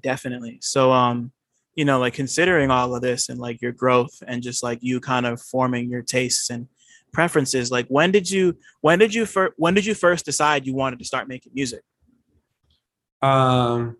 Definitely. 0.00 0.58
So 0.62 0.92
um, 0.92 1.32
you 1.74 1.84
know, 1.84 1.98
like 1.98 2.14
considering 2.14 2.70
all 2.70 2.94
of 2.94 3.02
this 3.02 3.28
and 3.28 3.40
like 3.40 3.60
your 3.60 3.72
growth 3.72 4.22
and 4.26 4.42
just 4.42 4.62
like 4.62 4.78
you 4.82 5.00
kind 5.00 5.26
of 5.26 5.40
forming 5.40 5.90
your 5.90 6.02
tastes 6.02 6.50
and 6.50 6.68
preferences. 7.12 7.72
Like 7.72 7.86
when 7.88 8.12
did 8.12 8.30
you 8.30 8.56
when 8.82 9.00
did 9.00 9.14
you 9.14 9.26
first 9.26 9.54
when 9.56 9.74
did 9.74 9.86
you 9.86 9.94
first 9.94 10.24
decide 10.24 10.66
you 10.66 10.74
wanted 10.74 11.00
to 11.00 11.04
start 11.04 11.26
making 11.26 11.52
music? 11.54 11.82
Um 13.22 13.96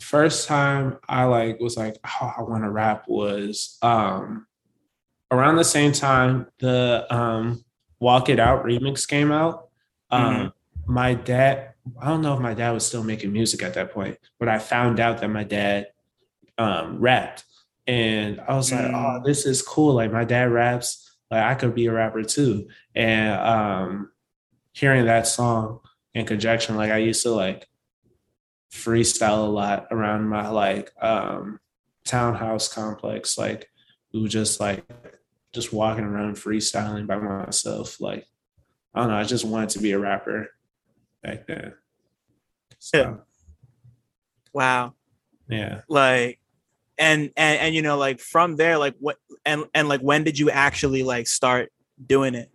first 0.00 0.48
time 0.48 0.98
I 1.08 1.24
like 1.24 1.60
was 1.60 1.76
like, 1.76 1.96
oh, 2.04 2.32
I 2.38 2.42
want 2.42 2.64
to 2.64 2.70
rap 2.70 3.04
was 3.06 3.78
um 3.82 4.46
around 5.30 5.56
the 5.56 5.64
same 5.64 5.92
time 5.92 6.46
the 6.58 7.06
um 7.10 7.64
Walk 8.00 8.28
It 8.28 8.40
Out 8.40 8.64
remix 8.64 9.06
came 9.06 9.30
out. 9.30 9.68
Um 10.10 10.34
mm-hmm. 10.34 10.92
my 10.92 11.14
dad, 11.14 11.74
I 12.00 12.08
don't 12.08 12.22
know 12.22 12.34
if 12.34 12.40
my 12.40 12.54
dad 12.54 12.72
was 12.72 12.84
still 12.84 13.04
making 13.04 13.32
music 13.32 13.62
at 13.62 13.74
that 13.74 13.92
point, 13.92 14.18
but 14.38 14.48
I 14.48 14.58
found 14.58 14.98
out 14.98 15.20
that 15.20 15.28
my 15.28 15.44
dad 15.44 15.88
um 16.58 16.98
rapped. 16.98 17.44
And 17.86 18.40
I 18.40 18.54
was 18.54 18.70
mm 18.70 18.82
like, 18.82 18.92
oh, 18.92 19.20
mm. 19.20 19.24
this 19.24 19.46
is 19.46 19.62
cool. 19.62 19.94
Like 19.94 20.12
my 20.12 20.24
dad 20.24 20.50
raps, 20.50 21.16
like 21.30 21.44
I 21.44 21.54
could 21.54 21.74
be 21.74 21.86
a 21.86 21.92
rapper 21.92 22.24
too. 22.24 22.68
And 22.94 23.38
um 23.38 24.10
hearing 24.72 25.06
that 25.06 25.26
song 25.26 25.80
in 26.14 26.26
conjunction, 26.26 26.76
like 26.76 26.90
I 26.90 26.98
used 26.98 27.22
to 27.22 27.30
like 27.30 27.66
freestyle 28.72 29.46
a 29.46 29.50
lot 29.50 29.86
around 29.90 30.28
my 30.28 30.48
like 30.48 30.92
um 31.02 31.58
townhouse 32.04 32.72
complex 32.72 33.36
like 33.36 33.68
we 34.14 34.22
were 34.22 34.28
just 34.28 34.60
like 34.60 34.84
just 35.52 35.72
walking 35.72 36.04
around 36.04 36.36
freestyling 36.36 37.04
by 37.04 37.16
myself 37.16 38.00
like 38.00 38.24
i 38.94 39.00
don't 39.00 39.10
know 39.10 39.16
i 39.16 39.24
just 39.24 39.44
wanted 39.44 39.68
to 39.68 39.80
be 39.80 39.90
a 39.90 39.98
rapper 39.98 40.48
back 41.22 41.46
then. 41.46 41.74
So, 42.78 42.98
yeah. 42.98 43.14
wow. 44.52 44.94
yeah. 45.48 45.82
Like 45.88 46.38
and 46.98 47.30
and 47.36 47.60
and 47.60 47.74
you 47.74 47.82
know 47.82 47.96
like 47.96 48.20
from 48.20 48.56
there 48.56 48.76
like 48.76 48.94
what 49.00 49.16
and 49.46 49.64
and 49.74 49.88
like 49.88 50.00
when 50.00 50.22
did 50.22 50.38
you 50.38 50.50
actually 50.50 51.02
like 51.02 51.26
start 51.26 51.72
doing 52.04 52.34
it? 52.34 52.50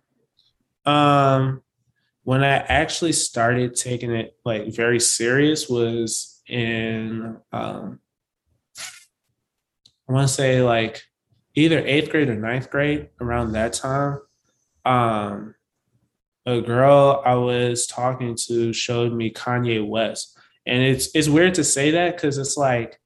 Um 0.84 1.62
when 2.26 2.42
I 2.42 2.56
actually 2.56 3.12
started 3.12 3.76
taking 3.76 4.10
it 4.10 4.36
like 4.44 4.74
very 4.74 4.98
serious 4.98 5.68
was 5.68 6.42
in 6.48 7.36
um, 7.52 8.00
I 10.08 10.12
want 10.12 10.26
to 10.26 10.34
say 10.34 10.60
like 10.60 11.04
either 11.54 11.78
eighth 11.86 12.10
grade 12.10 12.28
or 12.28 12.34
ninth 12.34 12.68
grade 12.68 13.10
around 13.20 13.52
that 13.52 13.74
time. 13.74 14.18
Um, 14.84 15.54
a 16.46 16.60
girl 16.60 17.22
I 17.24 17.36
was 17.36 17.86
talking 17.86 18.36
to 18.48 18.72
showed 18.72 19.12
me 19.12 19.32
Kanye 19.32 19.86
West, 19.86 20.36
and 20.66 20.82
it's 20.82 21.14
it's 21.14 21.28
weird 21.28 21.54
to 21.54 21.64
say 21.64 21.92
that 21.92 22.16
because 22.16 22.38
it's 22.38 22.56
like 22.56 22.98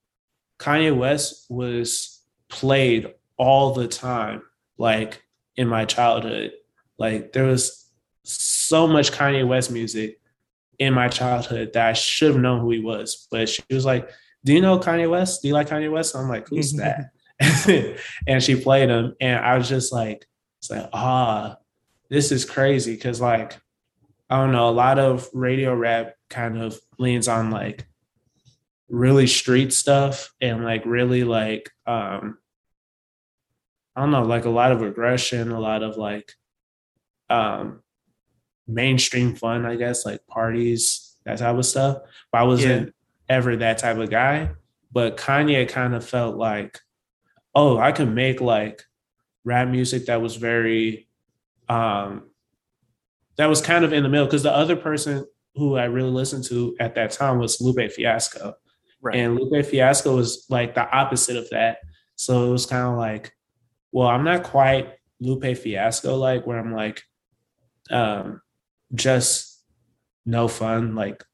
Kanye 0.59 0.97
West 0.97 1.45
was 1.51 2.23
played 2.49 3.13
all 3.37 3.75
the 3.75 3.87
time, 3.87 4.41
like 4.79 5.23
in 5.57 5.69
my 5.69 5.85
childhood. 5.85 6.53
Like 6.97 7.35
there 7.35 7.45
was 7.45 7.80
so 8.33 8.87
much 8.87 9.13
Kanye 9.13 9.47
West 9.47 9.71
music 9.71 10.21
in 10.79 10.95
my 10.95 11.09
childhood 11.09 11.73
that 11.75 11.89
I 11.89 11.93
should 11.93 12.33
have 12.33 12.41
known 12.41 12.61
who 12.61 12.71
he 12.71 12.81
was. 12.81 13.27
But 13.31 13.49
she 13.49 13.63
was 13.71 13.85
like, 13.85 14.11
Do 14.45 14.53
you 14.53 14.61
know 14.61 14.79
Kanye 14.79 15.09
West? 15.09 15.43
Do 15.43 15.49
you 15.49 15.55
like 15.55 15.69
Kanye 15.69 15.91
West? 15.91 16.17
I'm 16.17 16.29
like, 16.29 16.49
Who's 16.49 16.73
that? 16.75 17.11
and 18.27 18.43
she 18.43 18.57
played 18.57 18.89
him. 18.89 19.15
And 19.21 19.45
I 19.45 19.57
was 19.57 19.69
just 19.69 19.93
like, 19.93 20.27
It's 20.59 20.71
like, 20.71 20.89
ah, 20.93 21.59
this 22.09 22.33
is 22.33 22.45
crazy. 22.45 22.97
Cause 22.97 23.21
like, 23.21 23.57
I 24.29 24.37
don't 24.37 24.53
know, 24.53 24.69
a 24.69 24.71
lot 24.71 24.99
of 24.99 25.29
radio 25.33 25.75
rap 25.75 26.15
kind 26.29 26.61
of 26.61 26.79
leans 26.99 27.29
on 27.29 27.51
like 27.51 27.87
really 28.89 29.27
street 29.27 29.73
stuff 29.73 30.33
and 30.41 30.65
like 30.65 30.85
really 30.85 31.25
like 31.25 31.71
um 31.87 32.39
I 33.97 34.03
don't 34.03 34.13
know, 34.13 34.23
like 34.23 34.45
a 34.45 34.51
lot 34.51 34.73
of 34.73 34.83
aggression, 34.83 35.51
a 35.51 35.61
lot 35.61 35.83
of 35.83 35.97
like 35.97 36.33
um 37.29 37.83
mainstream 38.71 39.35
fun, 39.35 39.67
I 39.67 39.77
guess, 39.77 40.05
like 40.05 40.27
parties, 40.27 41.17
that 41.25 41.39
type 41.39 41.57
of 41.57 41.67
stuff. 41.67 41.99
But 42.33 42.41
I 42.41 42.45
wasn't 42.45 42.87
yeah. 42.87 43.37
ever 43.37 43.57
that 43.57 43.79
type 43.79 43.99
of 43.99 44.11
guy. 44.11 44.51
But 44.93 45.17
Kanye 45.17 45.69
kind 45.69 45.95
of 45.95 46.05
felt 46.05 46.37
like, 46.37 46.81
oh, 47.55 47.79
I 47.79 47.93
can 47.93 48.15
make 48.15 48.41
like 48.41 48.83
rap 49.45 49.69
music 49.69 50.07
that 50.07 50.21
was 50.21 50.37
very 50.37 51.09
um 51.69 52.25
that 53.37 53.49
was 53.49 53.63
kind 53.63 53.85
of 53.85 53.93
in 53.93 54.03
the 54.03 54.09
middle 54.09 54.27
because 54.27 54.43
the 54.43 54.55
other 54.55 54.77
person 54.77 55.25
who 55.55 55.77
I 55.77 55.85
really 55.85 56.11
listened 56.11 56.45
to 56.45 56.77
at 56.79 56.95
that 56.97 57.13
time 57.13 57.39
was 57.39 57.61
Lupe 57.61 57.91
Fiasco. 57.91 58.55
Right. 59.01 59.17
And 59.17 59.39
Lupe 59.39 59.65
Fiasco 59.65 60.15
was 60.15 60.47
like 60.51 60.75
the 60.75 60.89
opposite 60.91 61.37
of 61.37 61.49
that. 61.51 61.79
So 62.17 62.47
it 62.47 62.51
was 62.51 62.67
kind 62.67 62.87
of 62.87 62.99
like, 62.99 63.33
well, 63.93 64.09
I'm 64.09 64.25
not 64.25 64.43
quite 64.43 64.91
Lupe 65.21 65.57
Fiasco 65.57 66.17
like 66.17 66.47
where 66.47 66.59
I'm 66.59 66.75
like, 66.75 67.03
um, 67.91 68.43
just 68.95 69.63
no 70.27 70.49
fun. 70.49 70.95
Like, 70.95 71.25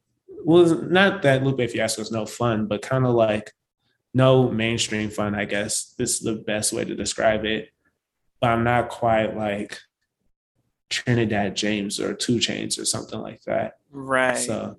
well, 0.44 0.82
not 0.82 1.22
that 1.22 1.42
Lupe 1.42 1.70
Fiasco 1.70 2.02
is 2.02 2.12
no 2.12 2.26
fun, 2.26 2.66
but 2.66 2.82
kind 2.82 3.04
of 3.06 3.14
like 3.14 3.52
no 4.14 4.50
mainstream 4.50 5.10
fun. 5.10 5.34
I 5.34 5.44
guess 5.44 5.94
this 5.98 6.16
is 6.16 6.20
the 6.20 6.36
best 6.36 6.72
way 6.72 6.84
to 6.84 6.94
describe 6.94 7.44
it. 7.44 7.70
But 8.40 8.50
I'm 8.50 8.64
not 8.64 8.88
quite 8.88 9.36
like 9.36 9.78
Trinidad 10.90 11.56
James 11.56 11.98
or 11.98 12.14
2 12.14 12.36
Chainz 12.36 12.80
or 12.80 12.84
something 12.84 13.20
like 13.20 13.42
that. 13.42 13.74
Right. 13.90 14.38
So 14.38 14.76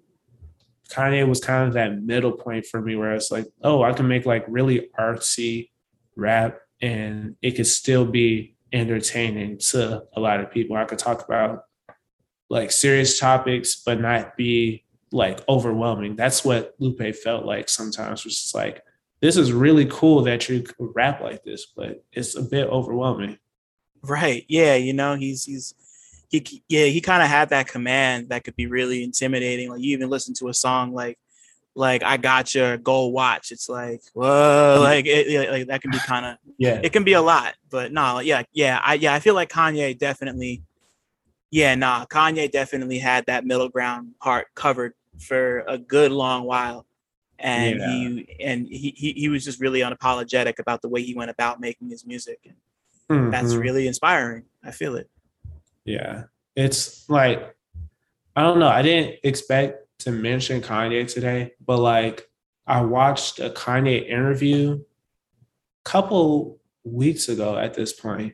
Kanye 0.90 1.28
was 1.28 1.42
kind 1.42 1.68
of 1.68 1.74
that 1.74 2.02
middle 2.02 2.32
point 2.32 2.66
for 2.66 2.82
me 2.82 2.96
where 2.96 3.14
it's 3.14 3.32
like, 3.32 3.46
oh, 3.64 3.84
I 3.84 3.94
can 3.94 4.08
make 4.08 4.26
like 4.26 4.46
really 4.48 4.90
artsy 4.98 5.70
rap 6.16 6.60
and 6.82 7.36
it 7.42 7.52
could 7.52 7.68
still 7.68 8.06
be 8.06 8.56
entertaining 8.72 9.58
to 9.58 10.04
a 10.16 10.20
lot 10.20 10.40
of 10.40 10.52
people. 10.52 10.78
I 10.78 10.86
could 10.86 11.00
talk 11.00 11.26
about 11.26 11.64
like 12.50 12.72
serious 12.72 13.20
topics, 13.20 13.76
but 13.76 14.00
not 14.00 14.38
be 14.38 14.84
like 15.12 15.40
overwhelming. 15.48 16.16
That's 16.16 16.46
what 16.46 16.76
Lupe 16.80 17.16
felt 17.16 17.46
like 17.46 17.70
sometimes 17.70 18.24
was 18.24 18.36
just 18.40 18.56
like, 18.56 18.84
this 19.20 19.38
is 19.38 19.52
really 19.52 19.86
cool 19.86 20.24
that 20.24 20.48
you 20.48 20.66
rap 20.80 21.22
like 21.22 21.44
this, 21.44 21.66
but 21.66 22.04
it's 22.12 22.36
a 22.36 22.42
bit 22.44 22.68
overwhelming. 22.68 23.38
Right. 24.02 24.46
Yeah. 24.48 24.76
You 24.76 24.94
know, 24.94 25.16
he's, 25.16 25.46
he's, 25.46 25.74
he, 26.30 26.64
yeah, 26.70 26.86
he 26.86 27.02
kind 27.02 27.24
of 27.24 27.30
had 27.30 27.50
that 27.50 27.68
command 27.68 28.30
that 28.30 28.44
could 28.44 28.56
be 28.56 28.68
really 28.68 29.04
intimidating. 29.04 29.70
Like 29.70 29.82
you 29.82 29.94
even 29.94 30.10
listen 30.10 30.34
to 30.36 30.50
a 30.50 30.54
song 30.54 30.94
like, 30.94 31.18
like 31.74 32.04
I 32.04 32.18
got 32.18 32.54
your 32.54 32.78
gold 32.78 33.14
watch. 33.14 33.52
It's 33.52 33.70
like, 33.70 34.02
whoa, 34.14 34.26
mm-hmm. 34.26 34.84
like 34.84 35.06
it, 35.06 35.52
like 35.52 35.68
that 35.68 35.82
can 35.82 35.92
be 35.92 36.00
kind 36.00 36.26
of, 36.26 36.38
yeah, 36.58 36.80
it 36.84 36.92
can 36.92 37.04
be 37.04 37.14
a 37.14 37.22
lot, 37.22 37.54
but 37.70 37.92
no, 37.92 38.20
yeah, 38.20 38.44
yeah, 38.52 38.82
I, 38.84 38.96
yeah, 38.96 39.14
I 39.14 39.20
feel 39.20 39.36
like 39.36 39.50
Kanye 39.50 39.98
definitely 39.98 40.64
yeah, 41.52 41.76
nah, 41.76 42.06
Kanye 42.06 42.52
definitely 42.52 43.00
had 43.00 43.26
that 43.28 43.46
middle 43.46 43.70
ground 43.70 44.12
part 44.22 44.48
covered 44.56 44.94
for 45.20 45.60
a 45.68 45.78
good 45.78 46.12
long 46.12 46.44
while. 46.44 46.86
And 47.40 47.80
yeah. 47.80 47.92
he 47.92 48.36
and 48.40 48.68
he, 48.68 48.94
he 48.98 49.14
he 49.14 49.30
was 49.30 49.46
just 49.46 49.60
really 49.60 49.82
unapologetic 49.82 50.58
about 50.60 50.82
the 50.82 50.90
way 50.90 51.04
he 51.04 51.14
went 51.14 51.30
about 51.30 51.60
making 51.60 51.90
his 51.90 52.06
music. 52.06 52.40
And 52.44 52.56
mm-hmm. 53.10 53.30
that's 53.30 53.54
really 53.54 53.88
inspiring. 53.88 54.46
I 54.64 54.72
feel 54.72 54.96
it. 54.96 55.08
Yeah. 55.86 56.24
It's 56.56 57.08
like 57.10 57.56
I 58.36 58.42
don't 58.42 58.60
know. 58.60 58.68
I 58.68 58.82
didn't 58.82 59.20
expect 59.24 59.88
to 60.00 60.12
mention 60.12 60.62
Kanye 60.62 61.12
today, 61.12 61.54
but 61.64 61.78
like 61.78 62.28
I 62.66 62.82
watched 62.82 63.40
a 63.40 63.50
Kanye 63.52 64.08
interview 64.08 64.80
a 64.80 65.90
couple 65.90 66.60
weeks 66.84 67.30
ago 67.30 67.58
at 67.58 67.76
this 67.76 67.94
point, 67.94 68.34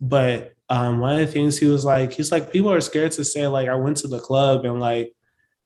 but 0.00 0.54
um, 0.70 1.00
one 1.00 1.14
of 1.14 1.26
the 1.26 1.32
things 1.32 1.58
he 1.58 1.66
was 1.66 1.84
like, 1.84 2.12
he's 2.12 2.30
like, 2.30 2.52
people 2.52 2.72
are 2.72 2.80
scared 2.80 3.12
to 3.12 3.24
say 3.24 3.46
like 3.48 3.68
I 3.68 3.74
went 3.74 3.96
to 3.98 4.08
the 4.08 4.20
club 4.20 4.64
and 4.64 4.78
like 4.78 5.12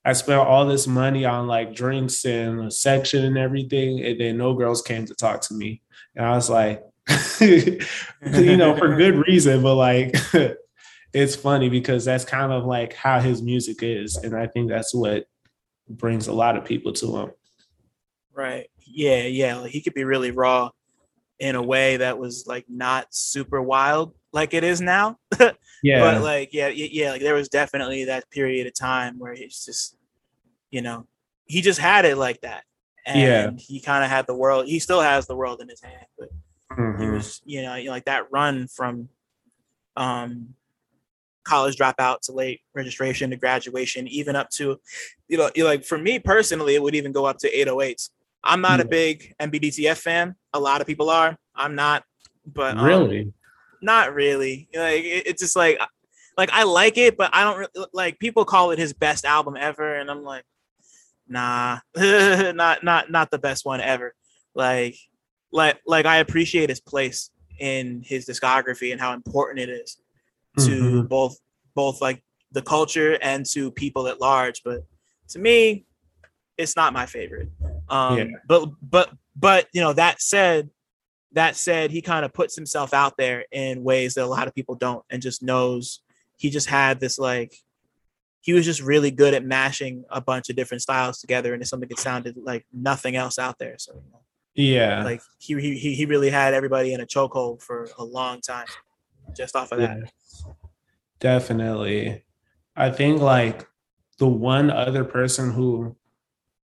I 0.05 0.15
spent 0.15 0.41
all 0.41 0.67
this 0.67 0.87
money 0.87 1.27
on 1.27 1.47
like 1.47 1.75
drinks 1.75 2.25
and 2.25 2.61
a 2.61 2.71
section 2.71 3.25
and 3.25 3.37
everything, 3.37 4.01
and 4.01 4.19
then 4.19 4.39
no 4.39 4.55
girls 4.55 4.83
came 4.83 5.05
to 5.07 5.15
talk 5.15 5.43
to 5.43 5.55
me. 5.55 5.83
And 6.17 6.25
I 6.25 6.35
was 6.35 6.49
like, 6.49 6.83
you 7.41 8.57
know, 8.57 8.77
for 8.77 8.97
good 8.97 9.17
reason, 9.29 9.63
but 9.63 9.75
like 9.75 10.15
it's 11.13 11.37
funny 11.37 11.69
because 11.69 12.07
that's 12.07 12.25
kind 12.25 12.51
of 12.51 12.65
like 12.65 12.95
how 12.95 13.21
his 13.21 13.43
music 13.43 13.79
is. 13.83 14.17
And 14.17 14.35
I 14.35 14.47
think 14.47 14.71
that's 14.71 14.95
what 14.95 15.27
brings 15.89 16.29
a 16.29 16.33
lot 16.33 16.57
of 16.57 16.65
people 16.65 16.95
to 16.95 17.17
him. 17.17 17.31
Right. 18.33 18.69
Yeah, 18.87 19.23
yeah. 19.25 19.67
He 19.67 19.83
could 19.83 19.95
be 19.95 20.05
really 20.05 20.31
raw 20.31 20.71
in 21.39 21.57
a 21.57 21.63
way 21.63 21.97
that 21.97 22.19
was 22.19 22.47
like 22.47 22.65
not 22.69 23.07
super 23.11 23.61
wild 23.61 24.15
like 24.35 24.53
it 24.53 24.65
is 24.65 24.81
now. 24.81 25.17
yeah. 25.83 26.01
But 26.01 26.23
like, 26.23 26.53
yeah, 26.53 26.69
yeah, 26.69 27.13
like 27.13 27.23
there 27.23 27.35
was 27.35 27.49
definitely 27.49 28.07
that 28.07 28.29
period 28.31 28.67
of 28.67 28.75
time 28.75 29.19
where 29.19 29.33
it's 29.33 29.65
just, 29.65 29.97
you 30.71 30.83
know, 30.83 31.07
he 31.47 31.63
just 31.63 31.79
had 31.79 32.05
it 32.05 32.19
like 32.19 32.41
that. 32.41 32.65
And 33.07 33.21
yeah. 33.21 33.51
he 33.57 33.81
kind 33.81 34.03
of 34.03 34.11
had 34.11 34.27
the 34.27 34.35
world. 34.35 34.67
He 34.67 34.81
still 34.81 35.01
has 35.01 35.27
the 35.27 35.37
world 35.37 35.61
in 35.61 35.69
his 35.69 35.81
hand, 35.81 36.07
but 36.19 36.31
mm-hmm. 36.73 37.03
he 37.03 37.09
was, 37.09 37.41
you 37.45 37.63
know, 37.63 37.81
like 37.89 38.07
that 38.07 38.31
run 38.33 38.67
from 38.67 39.09
um 39.97 40.55
college 41.45 41.77
dropout 41.77 42.21
to 42.23 42.33
late 42.33 42.63
registration 42.75 43.31
to 43.31 43.37
graduation, 43.37 44.09
even 44.09 44.35
up 44.35 44.51
to, 44.51 44.81
you 45.29 45.37
know, 45.37 45.51
like 45.59 45.85
for 45.85 45.99
me 45.99 46.19
personally, 46.19 46.75
it 46.75 46.83
would 46.83 46.95
even 46.95 47.13
go 47.13 47.27
up 47.27 47.39
to 47.39 47.51
808s. 47.51 48.09
I'm 48.45 48.61
not 48.61 48.81
a 48.81 48.85
big 48.85 49.35
MBDTF 49.41 49.97
fan. 49.97 50.37
A 50.53 50.61
lot 50.61 50.81
of 50.81 50.87
people 50.87 51.11
are. 51.11 51.37
I'm 51.55 51.75
not. 51.75 52.05
But 52.47 52.77
um, 52.77 52.85
really, 52.85 53.33
not 53.81 54.15
really. 54.15 54.69
Like 54.75 55.05
it, 55.05 55.27
it's 55.27 55.43
just 55.43 55.57
like 55.57 55.81
like 56.37 56.51
I 56.53 56.65
like 56.65 56.99
it, 56.99 57.17
but 57.17 57.31
I 57.33 57.45
don't 57.45 57.59
re- 57.59 57.87
like 57.93 58.19
people 58.19 58.45
call 58.45 58.71
it 58.71 58.79
his 58.79 58.93
best 58.93 59.25
album 59.25 59.57
ever, 59.59 59.95
and 59.95 60.11
I'm 60.11 60.23
like, 60.23 60.45
nah, 61.27 61.79
not 61.97 62.85
not 62.85 63.11
not 63.11 63.31
the 63.31 63.39
best 63.39 63.65
one 63.65 63.81
ever. 63.81 64.15
Like 64.55 64.97
like 65.53 65.81
like 65.87 66.07
I 66.07 66.19
appreciate 66.19 66.69
his 66.69 66.81
place 66.81 67.31
in 67.59 68.03
his 68.05 68.27
discography 68.27 68.93
and 68.93 69.01
how 69.01 69.13
important 69.13 69.61
it 69.61 69.71
is 69.71 69.97
to 70.59 70.71
mm-hmm. 70.71 71.07
both 71.07 71.39
both 71.75 72.01
like 72.01 72.23
the 72.53 72.63
culture 72.63 73.19
and 73.23 73.47
to 73.47 73.71
people 73.71 74.07
at 74.09 74.21
large. 74.21 74.63
But 74.65 74.85
to 75.29 75.39
me, 75.39 75.87
it's 76.59 76.77
not 76.77 76.93
my 76.93 77.07
favorite. 77.07 77.49
Um, 77.89 78.19
yeah. 78.19 78.25
But 78.47 78.71
but 78.83 79.11
but 79.37 79.69
you 79.73 79.81
know 79.81 79.93
that 79.93 80.21
said, 80.21 80.71
that 81.33 81.57
said, 81.57 81.91
he 81.91 82.03
kind 82.03 82.25
of 82.25 82.33
puts 82.33 82.57
himself 82.57 82.95
out 82.95 83.17
there 83.17 83.45
in 83.53 83.83
ways 83.83 84.15
that 84.15 84.25
a 84.25 84.27
lot 84.27 84.49
of 84.49 84.55
people 84.55 84.75
don't, 84.75 85.05
and 85.11 85.23
just 85.23 85.43
knows 85.43 86.01
he 86.37 86.51
just 86.51 86.69
had 86.69 87.01
this 87.01 87.19
like 87.19 87.55
he 88.41 88.53
was 88.53 88.67
just 88.67 88.83
really 88.83 89.11
good 89.11 89.33
at 89.33 89.43
mashing 89.43 90.05
a 90.11 90.21
bunch 90.21 90.51
of 90.51 90.57
different 90.57 90.83
styles 90.83 91.19
together 91.19 91.55
and 91.55 91.63
into 91.63 91.67
something 91.67 91.89
that 91.89 91.99
sounded 91.99 92.37
like 92.37 92.67
nothing 92.75 93.17
else 93.17 93.39
out 93.39 93.59
there. 93.59 93.77
So 93.79 93.95
you 93.95 94.03
know, 94.13 94.21
yeah, 94.55 95.05
like 95.05 95.23
he 95.39 95.55
he 95.61 95.95
he 95.95 96.07
really 96.07 96.31
had 96.31 96.55
everybody 96.55 96.93
in 96.93 97.01
a 97.01 97.07
chokehold 97.07 97.63
for 97.63 97.89
a 97.99 98.05
long 98.05 98.41
time, 98.41 98.67
just 99.35 99.57
off 99.57 99.73
of 99.73 99.81
yeah. 99.81 99.97
that. 99.97 100.13
Definitely, 101.21 102.23
I 102.77 102.91
think 102.91 103.21
like 103.21 103.67
the 104.19 104.29
one 104.29 104.71
other 104.71 105.05
person 105.05 105.51
who 105.53 105.97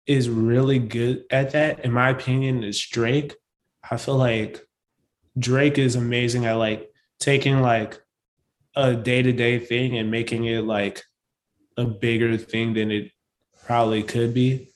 is 0.07 0.29
really 0.29 0.79
good 0.79 1.25
at 1.31 1.51
that, 1.53 1.85
in 1.85 1.93
my 1.93 2.11
opinion, 2.11 2.65
is 2.65 2.81
Drake. 2.81 3.35
I 3.89 3.97
feel 3.97 4.17
like 4.17 4.61
Drake 5.39 5.79
is 5.79 5.97
amazing 5.97 6.47
at 6.47 6.55
like 6.55 6.91
taking 7.19 7.61
like 7.61 8.01
a 8.75 8.95
day 8.95 9.23
to 9.23 9.33
day 9.33 9.59
thing 9.59 9.97
and 9.97 10.11
making 10.11 10.45
it 10.45 10.65
like 10.65 11.03
a 11.77 11.85
bigger 11.85 12.37
thing 12.37 12.75
than 12.75 12.91
it 12.91 13.13
probably 13.67 14.03
could 14.03 14.35
be. 14.35 14.71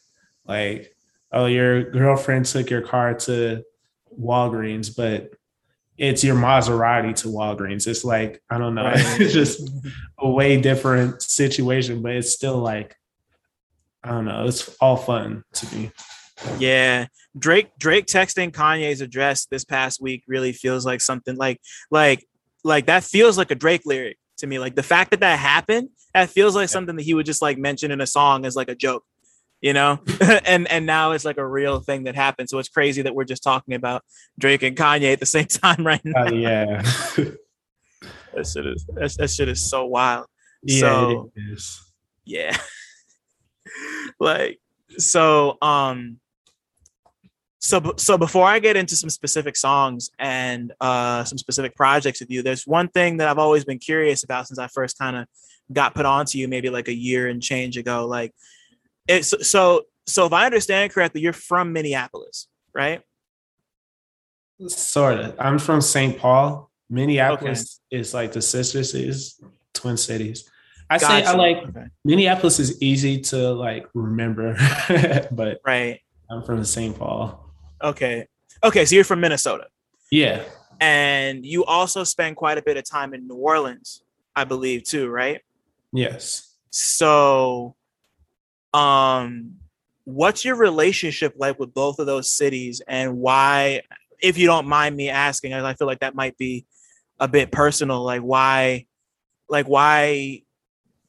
Like, 0.47 0.95
oh, 1.33 1.47
your 1.47 1.91
girlfriend 1.91 2.47
took 2.47 2.71
your 2.71 2.83
car 2.83 3.15
to 3.15 3.65
Walgreens, 4.19 4.97
but 4.97 5.33
it's 5.99 6.23
your 6.23 6.37
Maserati 6.37 7.15
to 7.17 7.29
Walgreens. 7.29 7.87
It's 7.87 8.05
like, 8.05 8.43
I 8.51 8.59
don't 8.59 8.75
know, 8.75 8.85
right. 8.85 8.97
it's 9.21 9.33
just 9.33 9.69
a 10.19 10.29
way 10.29 10.61
different 10.61 11.23
situation, 11.23 12.03
but 12.03 12.13
it's 12.13 12.33
still 12.33 12.59
like 12.59 12.97
I 14.07 14.11
don't 14.11 14.25
know. 14.25 14.47
It's 14.47 14.69
all 14.81 14.97
fun 14.97 15.43
to 15.55 15.77
me. 15.77 15.91
Yeah, 16.59 17.07
Drake 17.37 17.71
Drake 17.79 18.07
texting 18.07 18.53
Kanye's 18.53 19.01
address 19.01 19.47
this 19.47 19.65
past 19.65 20.01
week 20.01 20.23
really 20.29 20.53
feels 20.53 20.87
like 20.87 21.01
something 21.01 21.37
like 21.37 21.61
like 21.91 22.25
like 22.63 22.87
that 22.87 23.03
feels 23.03 23.37
like 23.37 23.51
a 23.51 23.57
Drake 23.57 23.83
lyric 23.85 24.19
to 24.39 24.47
me. 24.47 24.61
Like 24.61 24.77
the 24.77 24.83
fact 24.83 25.11
that 25.11 25.21
that 25.21 25.39
happened, 25.39 25.89
that 26.15 26.31
feels 26.31 26.55
like 26.55 26.65
yeah. 26.65 26.73
something 26.73 26.97
that 26.97 27.03
he 27.03 27.15
would 27.15 27.27
just 27.27 27.43
like 27.43 27.59
mention 27.59 27.91
in 27.91 28.01
a 28.01 28.07
song 28.07 28.45
as 28.45 28.55
like 28.55 28.69
a 28.69 28.77
joke, 28.77 29.05
you 29.61 29.73
know. 29.73 29.99
and 30.45 30.69
and 30.71 30.87
now 30.87 31.13
it's 31.13 31.25
like 31.25 31.39
a 31.39 31.47
real 31.47 31.81
thing 31.81 32.05
that 32.05 32.15
happened. 32.15 32.49
So 32.49 32.59
it's 32.59 32.69
crazy 32.69 33.03
that 33.03 33.15
we're 33.15 33.25
just 33.25 33.43
talking 33.43 33.75
about 33.75 34.05
Drake 34.39 34.63
and 34.63 34.77
Kanye 34.77 35.13
at 35.15 35.21
the 35.21 35.27
same 35.27 35.47
time 35.47 35.85
right 35.85 36.01
uh, 36.05 36.11
now. 36.11 36.27
Uh, 36.27 36.31
yeah, 36.31 36.83
that 38.35 38.47
shit 38.47 38.67
is 38.67 38.87
that, 38.95 39.17
that 39.19 39.31
shit 39.31 39.49
is 39.49 39.69
so 39.69 39.87
wild. 39.87 40.27
Yeah, 40.63 40.81
so. 40.81 41.33
Yeah. 42.25 42.57
like 44.21 44.61
so 44.99 45.59
um 45.63 46.19
so 47.67 47.95
so 47.97 48.17
before 48.17 48.47
I 48.47 48.59
get 48.61 48.77
into 48.77 48.95
some 48.95 49.11
specific 49.11 49.57
songs 49.57 50.11
and 50.19 50.73
uh, 50.81 51.25
some 51.25 51.37
specific 51.37 51.75
projects 51.75 52.21
with 52.21 52.31
you, 52.31 52.43
there's 52.43 52.65
one 52.65 52.89
thing 52.89 53.17
that 53.17 53.29
I've 53.29 53.39
always 53.39 53.65
been 53.65 53.79
curious 53.79 54.23
about 54.23 54.47
since 54.47 54.59
I 54.59 54.69
first 54.69 54.99
kind 54.99 55.17
of 55.17 55.27
got 55.73 55.95
put 55.95 56.07
onto 56.07 56.39
you, 56.39 56.47
maybe 56.47 56.71
like 56.71 56.87
a 56.87 56.95
year 56.95 57.29
and 57.29 57.43
change 57.43 57.77
ago. 57.77 58.07
Like, 58.07 58.33
it's 59.09 59.35
so 59.49 59.83
so 60.07 60.27
if 60.27 60.33
I 60.33 60.47
understand 60.47 60.93
correctly, 60.93 61.23
you're 61.23 61.33
from 61.33 61.73
Minneapolis, 61.73 62.47
right? 62.73 63.03
Sort 64.69 65.19
of. 65.19 65.35
I'm 65.39 65.59
from 65.59 65.81
St. 65.81 66.19
Paul. 66.19 66.71
Minneapolis 66.89 67.81
okay. 67.91 68.01
is 68.01 68.15
like 68.15 68.31
the 68.31 68.43
sister 68.43 68.85
cities, 68.85 69.41
Twin 69.75 69.97
Cities. 69.97 70.49
I 70.89 70.99
gotcha. 70.99 71.27
say 71.27 71.31
I 71.31 71.35
like 71.35 71.57
okay. 71.59 71.87
Minneapolis 72.05 72.61
is 72.61 72.81
easy 72.81 73.21
to 73.23 73.53
like 73.53 73.87
remember, 73.95 74.57
but 75.33 75.61
right. 75.65 76.01
I'm 76.31 76.43
from 76.43 76.65
St. 76.65 76.97
Paul. 76.97 77.53
Okay. 77.83 78.27
Okay, 78.65 78.85
so 78.85 78.95
you're 78.95 79.05
from 79.05 79.21
Minnesota. 79.21 79.67
Yeah. 80.11 80.45
And 80.81 81.45
you 81.45 81.65
also 81.65 82.05
spend 82.05 82.37
quite 82.37 82.59
a 82.59 82.63
bit 82.63 82.77
of 82.77 82.85
time 82.85 83.15
in 83.15 83.27
New 83.27 83.37
Orleans, 83.37 84.03
I 84.35 84.45
believe, 84.45 84.85
too, 84.85 85.09
right? 85.09 85.41
Yes. 85.93 86.55
So 86.71 87.75
um 88.75 89.55
what's 90.05 90.45
your 90.45 90.55
relationship 90.57 91.35
like 91.37 91.59
with 91.59 91.73
both 91.75 91.99
of 91.99 92.07
those 92.07 92.31
cities 92.31 92.83
and 92.87 93.19
why 93.19 93.83
if 94.21 94.39
you 94.39 94.47
don't 94.47 94.67
mind 94.67 94.97
me 94.97 95.09
asking, 95.09 95.53
I 95.53 95.75
feel 95.75 95.87
like 95.87 96.01
that 96.01 96.15
might 96.15 96.37
be 96.39 96.67
a 97.19 97.29
bit 97.29 97.51
personal, 97.51 98.03
like 98.03 98.23
why 98.23 98.87
like 99.49 99.67
why 99.67 100.43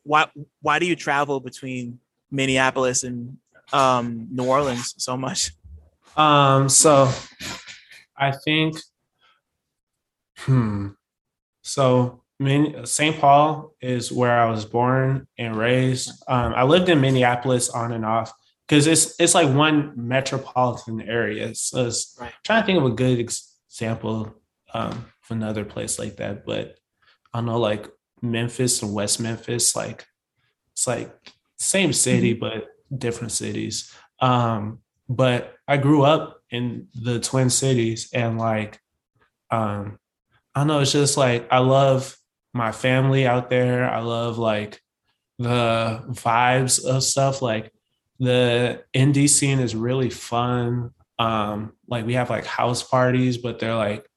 why 0.08 0.28
why 0.62 0.80
do 0.80 0.86
you 0.86 0.96
travel 0.96 1.40
between 1.40 2.00
Minneapolis 2.32 3.04
and 3.04 3.38
um, 3.74 4.28
New 4.32 4.46
Orleans 4.46 4.96
so 4.98 5.18
much? 5.18 5.52
Um, 6.16 6.70
so 6.70 7.12
I 8.16 8.32
think, 8.32 8.78
hmm. 10.38 10.90
So 11.62 12.24
St. 12.86 13.20
Paul 13.20 13.76
is 13.82 14.12
where 14.12 14.40
I 14.40 14.50
was 14.50 14.64
born 14.66 15.28
and 15.38 15.56
raised. 15.56 16.12
Um, 16.28 16.54
I 16.56 16.64
lived 16.64 16.90
in 16.90 17.02
Minneapolis 17.02 17.70
on 17.70 17.92
and 17.92 18.06
off 18.06 18.32
because 18.68 18.88
it's 18.88 19.20
it's 19.20 19.36
like 19.36 19.54
one 19.54 19.94
metropolitan 19.96 21.02
area. 21.02 21.54
So 21.56 21.92
right. 22.20 22.32
trying 22.44 22.62
to 22.62 22.66
think 22.66 22.80
of 22.80 22.86
a 22.86 22.96
good 22.96 23.20
example 23.20 24.36
um, 24.74 24.92
of 24.92 25.32
another 25.32 25.66
place 25.66 26.00
like 26.00 26.18
that, 26.18 26.46
but 26.46 26.76
I 27.34 27.40
don't 27.40 27.48
know, 27.48 27.60
like 27.60 27.90
Memphis 28.22 28.82
and 28.82 28.94
West 28.94 29.20
Memphis, 29.20 29.76
like 29.76 30.06
it's 30.74 30.88
like 30.88 31.14
same 31.58 31.94
city 31.94 32.34
mm-hmm. 32.34 32.40
but 32.40 32.68
different 32.96 33.32
cities. 33.32 33.94
Um, 34.20 34.80
but 35.10 35.56
I 35.68 35.78
grew 35.78 36.04
up 36.04 36.42
in 36.50 36.88
the 36.96 37.20
Twin 37.20 37.50
Cities 37.50 38.10
and 38.14 38.38
like 38.38 38.80
um 39.52 40.00
I 40.56 40.62
don't 40.62 40.68
know, 40.68 40.80
it's 40.80 40.92
just 40.92 41.18
like 41.18 41.48
I 41.52 41.60
love 41.60 42.18
my 42.54 42.72
family 42.72 43.28
out 43.28 43.50
there. 43.50 43.90
I 43.90 44.00
love 44.00 44.38
like 44.38 44.82
the 45.38 46.04
vibes 46.10 46.84
of 46.84 47.04
stuff. 47.04 47.42
Like 47.42 47.72
the 48.20 48.84
indie 48.94 49.30
scene 49.30 49.60
is 49.60 49.76
really 49.76 50.10
fun. 50.10 50.92
Um, 51.20 51.74
like 51.88 52.06
we 52.06 52.16
have 52.16 52.30
like 52.30 52.46
house 52.46 52.84
parties, 52.84 53.38
but 53.38 53.60
they're 53.60 53.76
like 53.76 54.10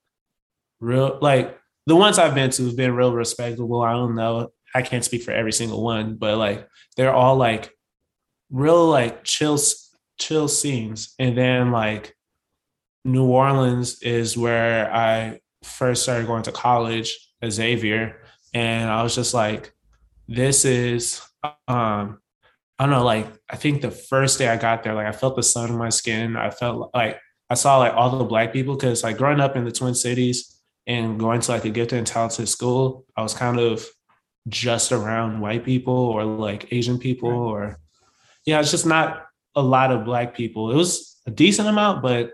real 0.80 1.18
like 1.20 1.59
the 1.91 1.97
ones 1.97 2.20
I've 2.20 2.36
been 2.36 2.51
to 2.51 2.66
have 2.66 2.76
been 2.76 2.95
real 2.95 3.12
respectable. 3.12 3.82
I 3.82 3.95
don't 3.95 4.14
know. 4.14 4.53
I 4.72 4.82
can't 4.82 5.05
speak 5.05 5.24
for 5.24 5.32
every 5.32 5.53
single 5.53 5.82
one, 5.82 6.14
but 6.14 6.38
like 6.38 6.68
they're 6.97 7.12
all 7.12 7.34
like 7.34 7.72
real 8.49 8.86
like 8.86 9.24
chill 9.24 9.59
chill 10.16 10.47
scenes. 10.47 11.16
And 11.18 11.36
then 11.36 11.72
like 11.72 12.14
New 13.05 13.24
Orleans 13.24 14.01
is 14.03 14.38
where 14.38 14.95
I 14.95 15.41
first 15.64 16.05
started 16.05 16.28
going 16.28 16.45
to 16.45 16.53
college 16.53 17.18
Xavier. 17.45 18.22
And 18.55 18.88
I 18.88 19.03
was 19.03 19.16
just 19.16 19.34
like, 19.34 19.72
this 20.28 20.64
is 20.64 21.20
um 21.66 22.20
I 22.78 22.86
don't 22.86 22.91
know, 22.91 23.05
like 23.05 23.26
I 23.51 23.57
think 23.57 23.82
the 23.82 23.91
first 23.91 24.38
day 24.38 24.47
I 24.47 24.57
got 24.57 24.84
there, 24.84 24.95
like 24.95 25.09
I 25.09 25.12
felt 25.12 25.34
the 25.34 25.43
sun 25.43 25.72
on 25.72 25.76
my 25.76 25.88
skin. 25.88 26.36
I 26.36 26.51
felt 26.51 26.93
like 26.95 27.18
I 27.51 27.55
saw 27.55 27.78
like 27.78 27.95
all 27.95 28.16
the 28.16 28.24
black 28.24 28.53
people 28.53 28.76
because 28.76 29.03
like 29.03 29.18
growing 29.18 29.41
up 29.41 29.57
in 29.57 29.64
the 29.64 29.72
Twin 29.72 29.97
Cities, 29.97 30.59
and 30.91 31.20
going 31.20 31.41
to 31.41 31.53
like 31.53 31.64
a 31.64 31.70
gifted 31.70 31.99
and 31.99 32.07
talented 32.07 32.49
school, 32.49 33.07
I 33.16 33.22
was 33.22 33.32
kind 33.32 33.61
of 33.61 33.86
just 34.49 34.91
around 34.91 35.41
white 35.41 35.64
people 35.64 35.95
or 35.95 36.24
like 36.24 36.72
Asian 36.72 36.99
people 36.99 37.30
or 37.30 37.78
yeah, 38.45 38.59
it's 38.59 38.72
just 38.72 38.86
not 38.86 39.26
a 39.55 39.62
lot 39.62 39.93
of 39.93 40.05
black 40.05 40.34
people. 40.34 40.72
It 40.72 40.74
was 40.74 41.20
a 41.26 41.30
decent 41.30 41.68
amount, 41.68 42.03
but 42.03 42.32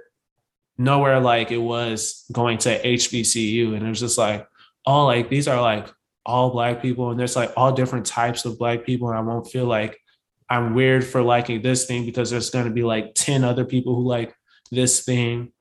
nowhere 0.78 1.20
like 1.20 1.50
it 1.50 1.58
was 1.58 2.24
going 2.32 2.56
to 2.58 2.82
HBCU. 2.82 3.76
And 3.76 3.84
it 3.84 3.88
was 3.90 4.00
just 4.00 4.16
like, 4.16 4.48
oh, 4.86 5.04
like 5.04 5.28
these 5.28 5.48
are 5.48 5.60
like 5.60 5.92
all 6.24 6.50
black 6.50 6.80
people, 6.80 7.10
and 7.10 7.20
there's 7.20 7.36
like 7.36 7.52
all 7.56 7.72
different 7.72 8.06
types 8.06 8.46
of 8.46 8.58
black 8.58 8.84
people, 8.84 9.08
and 9.08 9.18
I 9.18 9.20
won't 9.20 9.48
feel 9.48 9.66
like 9.66 9.98
I'm 10.48 10.74
weird 10.74 11.04
for 11.04 11.22
liking 11.22 11.60
this 11.60 11.84
thing 11.84 12.06
because 12.06 12.30
there's 12.30 12.50
going 12.50 12.64
to 12.64 12.70
be 12.70 12.82
like 12.82 13.14
10 13.14 13.44
other 13.44 13.64
people 13.64 13.94
who 13.94 14.08
like 14.08 14.34
this 14.70 15.04
thing 15.04 15.52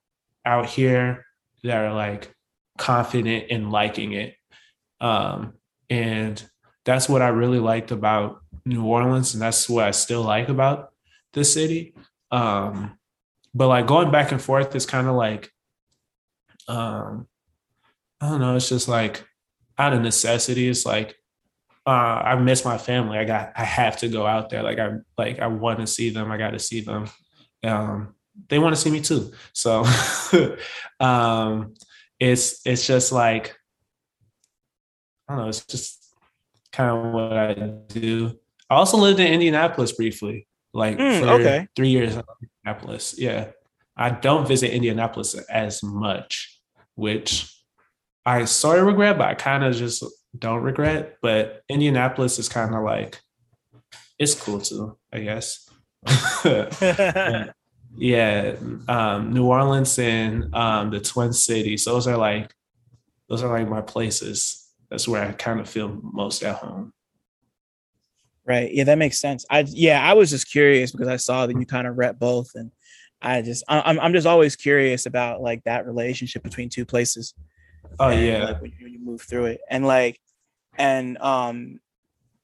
out 0.45 0.67
here 0.67 1.25
that 1.63 1.77
are 1.77 1.93
like 1.93 2.34
confident 2.77 3.49
in 3.49 3.69
liking 3.69 4.13
it. 4.13 4.35
Um, 4.99 5.53
and 5.89 6.43
that's 6.83 7.09
what 7.09 7.21
I 7.21 7.29
really 7.29 7.59
liked 7.59 7.91
about 7.91 8.41
New 8.65 8.83
Orleans, 8.85 9.33
and 9.33 9.41
that's 9.41 9.69
what 9.69 9.85
I 9.85 9.91
still 9.91 10.23
like 10.23 10.49
about 10.49 10.91
the 11.33 11.43
city. 11.43 11.95
Um, 12.31 12.97
but 13.53 13.67
like 13.67 13.87
going 13.87 14.11
back 14.11 14.31
and 14.31 14.41
forth 14.41 14.75
is 14.75 14.85
kind 14.85 15.07
of 15.07 15.15
like 15.15 15.51
um, 16.67 17.27
I 18.21 18.29
don't 18.29 18.39
know. 18.39 18.55
It's 18.55 18.69
just 18.69 18.87
like 18.87 19.25
out 19.77 19.93
of 19.93 20.01
necessity. 20.01 20.67
It's 20.67 20.85
like 20.85 21.15
uh, 21.85 21.89
I 21.89 22.35
miss 22.35 22.65
my 22.65 22.77
family. 22.77 23.17
I 23.17 23.25
got 23.25 23.53
I 23.55 23.63
have 23.63 23.97
to 23.97 24.07
go 24.07 24.25
out 24.25 24.49
there. 24.49 24.63
Like 24.63 24.79
I 24.79 24.93
like 25.17 25.39
I 25.39 25.47
want 25.47 25.79
to 25.79 25.87
see 25.87 26.09
them. 26.09 26.31
I 26.31 26.37
got 26.37 26.51
to 26.51 26.59
see 26.59 26.81
them. 26.81 27.07
Um, 27.63 28.15
they 28.49 28.59
want 28.59 28.75
to 28.75 28.81
see 28.81 28.91
me 28.91 29.01
too. 29.01 29.31
So 29.53 29.85
um, 30.99 31.75
it's 32.25 32.61
it's 32.65 32.85
just 32.85 33.11
like 33.11 33.55
I 35.27 35.35
don't 35.35 35.43
know. 35.43 35.49
It's 35.49 35.65
just 35.65 36.13
kind 36.71 36.89
of 36.89 37.13
what 37.13 37.33
I 37.33 37.53
do. 37.87 38.37
I 38.69 38.75
also 38.75 38.97
lived 38.97 39.19
in 39.19 39.31
Indianapolis 39.31 39.91
briefly, 39.91 40.47
like 40.73 40.97
mm, 40.97 41.19
for 41.19 41.29
okay. 41.29 41.67
three 41.75 41.89
years 41.89 42.15
in 42.15 42.23
Indianapolis. 42.65 43.15
Yeah, 43.17 43.51
I 43.95 44.09
don't 44.09 44.47
visit 44.47 44.71
Indianapolis 44.71 45.35
as 45.35 45.83
much, 45.83 46.59
which 46.95 47.51
I 48.25 48.45
sort 48.45 48.79
of 48.79 48.85
regret, 48.85 49.17
but 49.17 49.27
I 49.27 49.35
kind 49.35 49.63
of 49.63 49.75
just 49.75 50.03
don't 50.37 50.63
regret. 50.63 51.17
But 51.21 51.61
Indianapolis 51.69 52.39
is 52.39 52.49
kind 52.49 52.73
of 52.73 52.83
like 52.83 53.21
it's 54.17 54.33
cool 54.33 54.61
too, 54.61 54.97
I 55.13 55.19
guess. 55.19 55.69
yeah, 56.45 57.51
um, 58.87 59.33
New 59.33 59.45
Orleans 59.45 59.97
and 59.99 60.53
um, 60.53 60.91
the 60.91 60.99
Twin 60.99 61.33
Cities. 61.33 61.85
Those 61.85 62.07
are 62.07 62.17
like 62.17 62.53
those 63.29 63.43
are 63.43 63.49
like 63.49 63.69
my 63.69 63.81
places. 63.81 64.69
That's 64.89 65.07
where 65.07 65.23
I 65.23 65.31
kind 65.31 65.59
of 65.59 65.69
feel 65.69 65.99
most 66.03 66.43
at 66.43 66.57
home. 66.57 66.93
Right. 68.45 68.71
Yeah, 68.71 68.83
that 68.83 68.97
makes 68.97 69.19
sense. 69.19 69.45
I 69.49 69.65
yeah, 69.67 70.07
I 70.07 70.13
was 70.13 70.29
just 70.29 70.51
curious 70.51 70.91
because 70.91 71.07
I 71.07 71.15
saw 71.15 71.47
that 71.47 71.57
you 71.57 71.65
kind 71.65 71.87
of 71.87 71.97
rep 71.97 72.19
both, 72.19 72.51
and 72.53 72.71
I 73.21 73.41
just 73.41 73.63
I'm 73.67 73.99
I'm 73.99 74.13
just 74.13 74.27
always 74.27 74.55
curious 74.55 75.07
about 75.07 75.41
like 75.41 75.63
that 75.63 75.87
relationship 75.87 76.43
between 76.43 76.69
two 76.69 76.85
places. 76.85 77.33
Oh 77.99 78.09
and, 78.09 78.25
yeah, 78.25 78.43
like, 78.43 78.61
when, 78.61 78.71
you, 78.71 78.85
when 78.85 78.93
you 78.93 78.99
move 78.99 79.21
through 79.21 79.45
it, 79.45 79.61
and 79.69 79.87
like, 79.87 80.19
and 80.77 81.17
um, 81.19 81.79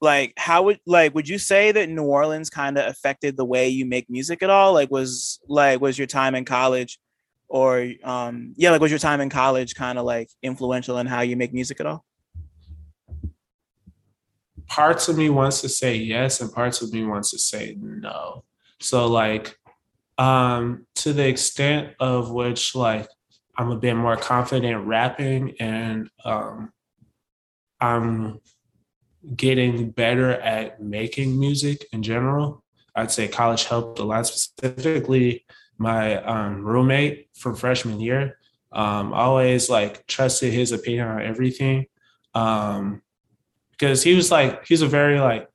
like 0.02 0.34
how 0.38 0.64
would 0.64 0.80
like 0.86 1.14
would 1.16 1.30
you 1.30 1.38
say 1.38 1.72
that 1.72 1.89
New 1.89 2.04
Orleans 2.04 2.49
kind 2.49 2.78
of 2.78 2.88
affected 2.88 3.38
the 3.38 3.45
way 3.45 3.70
you 3.70 3.86
make 3.86 4.10
music 4.10 4.43
at 4.43 4.49
all? 4.49 4.74
Like 4.74 4.91
was 4.91 5.39
like 5.47 5.80
was 5.80 5.97
your 5.97 6.08
time 6.08 6.36
in 6.36 6.43
college, 6.43 6.99
or 7.47 7.88
um 8.04 8.54
yeah, 8.58 8.72
like 8.72 8.82
was 8.82 8.91
your 8.91 8.99
time 8.99 9.22
in 9.22 9.30
college 9.30 9.76
kind 9.76 9.97
of 9.99 10.06
like 10.06 10.30
influential 10.41 10.97
in 10.97 11.08
how 11.08 11.22
you 11.22 11.38
make 11.38 11.54
music 11.54 11.80
at 11.80 11.86
all? 11.86 12.04
parts 14.72 15.10
of 15.10 15.18
me 15.18 15.30
wants 15.30 15.60
to 15.60 15.68
say 15.68 15.95
yes 15.95 16.39
and 16.39 16.54
parts 16.54 16.82
of 16.82 16.93
me 16.93 17.04
wants 17.04 17.30
to 17.32 17.38
say 17.38 17.76
no. 17.78 18.45
So 18.80 19.06
like 19.06 19.58
um 20.18 20.86
to 20.95 21.12
the 21.12 21.28
extent 21.28 21.93
of 21.99 22.32
which 22.32 22.74
like 22.74 23.10
I'm 23.58 23.70
a 23.70 23.76
bit 23.76 23.95
more 23.95 24.16
confident 24.16 24.88
rapping 24.88 25.56
and 25.60 26.10
um 26.24 26.72
I'm 27.82 28.39
getting 29.36 29.91
better 29.91 30.32
at 30.32 30.82
making 30.82 31.39
music 31.39 31.86
in 31.91 32.03
general. 32.03 32.63
I'd 32.95 33.11
say 33.11 33.28
college 33.28 33.65
helped 33.65 33.99
a 33.99 34.03
lot, 34.03 34.28
specifically 34.28 35.45
my 35.78 36.22
um, 36.24 36.63
roommate 36.63 37.30
from 37.34 37.55
freshman 37.55 37.99
year. 37.99 38.38
Um, 38.72 39.13
always 39.13 39.69
like 39.69 40.05
trusted 40.07 40.53
his 40.53 40.72
opinion 40.72 41.07
on 41.07 41.22
everything. 41.22 41.86
Um, 42.34 43.01
because 43.82 44.03
he 44.03 44.13
was 44.13 44.30
like 44.30 44.65
he's 44.67 44.84
a 44.84 44.88
very 44.88 45.19
like 45.19 45.49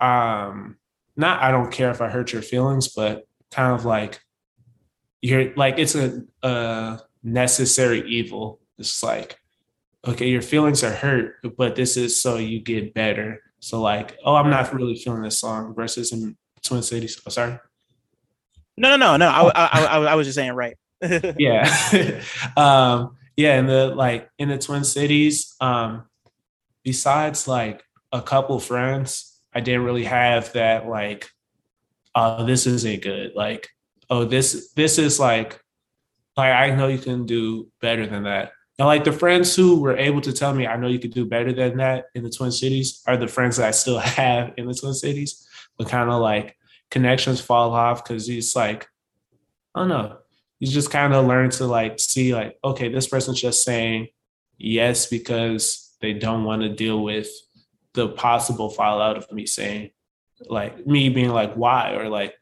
um 0.00 0.76
not 1.16 1.40
I 1.40 1.52
don't 1.52 1.70
care 1.70 1.90
if 1.90 2.00
I 2.00 2.08
hurt 2.08 2.32
your 2.32 2.42
feelings, 2.42 2.88
but 2.88 3.26
kind 3.52 3.72
of 3.72 3.84
like 3.84 4.20
you're 5.22 5.54
like 5.54 5.78
it's 5.78 5.94
a, 5.94 6.22
a 6.42 7.00
necessary 7.22 8.08
evil. 8.08 8.60
It's 8.78 9.02
like 9.02 9.37
okay, 10.08 10.28
your 10.28 10.42
feelings 10.42 10.82
are 10.82 10.92
hurt, 10.92 11.36
but 11.56 11.76
this 11.76 11.96
is 11.96 12.20
so 12.20 12.36
you 12.36 12.60
get 12.60 12.94
better. 12.94 13.42
So 13.60 13.80
like, 13.80 14.16
oh, 14.24 14.34
I'm 14.34 14.50
not 14.50 14.72
really 14.72 14.96
feeling 14.96 15.22
this 15.22 15.38
song 15.38 15.74
versus 15.74 16.12
in 16.12 16.36
Twin 16.62 16.82
Cities. 16.82 17.20
Oh, 17.26 17.30
sorry. 17.30 17.58
No, 18.76 18.96
no, 18.96 18.96
no, 18.96 19.16
no. 19.16 19.28
I, 19.28 19.48
I, 19.48 19.84
I, 19.84 19.98
I 19.98 20.14
was 20.14 20.26
just 20.26 20.36
saying 20.36 20.52
right. 20.52 20.76
yeah. 21.38 22.22
um, 22.56 23.16
yeah. 23.36 23.58
And 23.58 23.68
the 23.68 23.88
like 23.88 24.30
in 24.38 24.48
the 24.48 24.58
Twin 24.58 24.84
Cities, 24.84 25.54
um, 25.60 26.04
besides 26.84 27.46
like 27.46 27.82
a 28.10 28.22
couple 28.22 28.58
friends, 28.60 29.40
I 29.52 29.60
didn't 29.60 29.84
really 29.84 30.04
have 30.04 30.52
that 30.54 30.88
like, 30.88 31.28
oh, 32.14 32.46
this 32.46 32.66
isn't 32.66 33.02
good. 33.02 33.32
Like, 33.34 33.68
oh, 34.08 34.24
this 34.24 34.72
this 34.74 34.98
is 34.98 35.20
like, 35.20 35.60
like 36.36 36.52
I 36.52 36.74
know 36.74 36.86
you 36.86 36.98
can 36.98 37.26
do 37.26 37.70
better 37.80 38.06
than 38.06 38.22
that. 38.22 38.52
And 38.78 38.86
like 38.86 39.04
the 39.04 39.12
friends 39.12 39.56
who 39.56 39.80
were 39.80 39.96
able 39.96 40.20
to 40.20 40.32
tell 40.32 40.54
me, 40.54 40.66
I 40.66 40.76
know 40.76 40.86
you 40.86 41.00
could 41.00 41.14
do 41.14 41.26
better 41.26 41.52
than 41.52 41.78
that 41.78 42.06
in 42.14 42.22
the 42.22 42.30
Twin 42.30 42.52
Cities 42.52 43.02
are 43.06 43.16
the 43.16 43.26
friends 43.26 43.56
that 43.56 43.68
I 43.68 43.70
still 43.72 43.98
have 44.20 44.54
in 44.56 44.66
the 44.66 44.74
Twin 44.74 44.94
Cities. 44.94 45.46
But 45.76 45.88
kind 45.88 46.10
of 46.10 46.20
like 46.20 46.56
connections 46.90 47.40
fall 47.40 47.72
off 47.72 48.04
because 48.04 48.28
it's 48.28 48.54
like, 48.54 48.88
I 49.74 49.80
don't 49.80 49.88
know. 49.88 50.18
You 50.60 50.68
just 50.68 50.90
kind 50.90 51.14
of 51.14 51.26
learn 51.26 51.50
to 51.50 51.66
like 51.66 52.00
see 52.00 52.34
like, 52.34 52.58
okay, 52.64 52.88
this 52.88 53.06
person's 53.06 53.40
just 53.40 53.64
saying 53.64 54.08
yes 54.58 55.06
because 55.06 55.94
they 56.00 56.12
don't 56.12 56.44
want 56.44 56.62
to 56.62 56.68
deal 56.68 57.02
with 57.02 57.28
the 57.94 58.08
possible 58.08 58.68
fallout 58.68 59.16
of 59.16 59.30
me 59.32 59.46
saying 59.46 59.90
like 60.46 60.86
me 60.86 61.08
being 61.08 61.30
like 61.30 61.54
why 61.54 61.94
or 61.94 62.08
like 62.08 62.34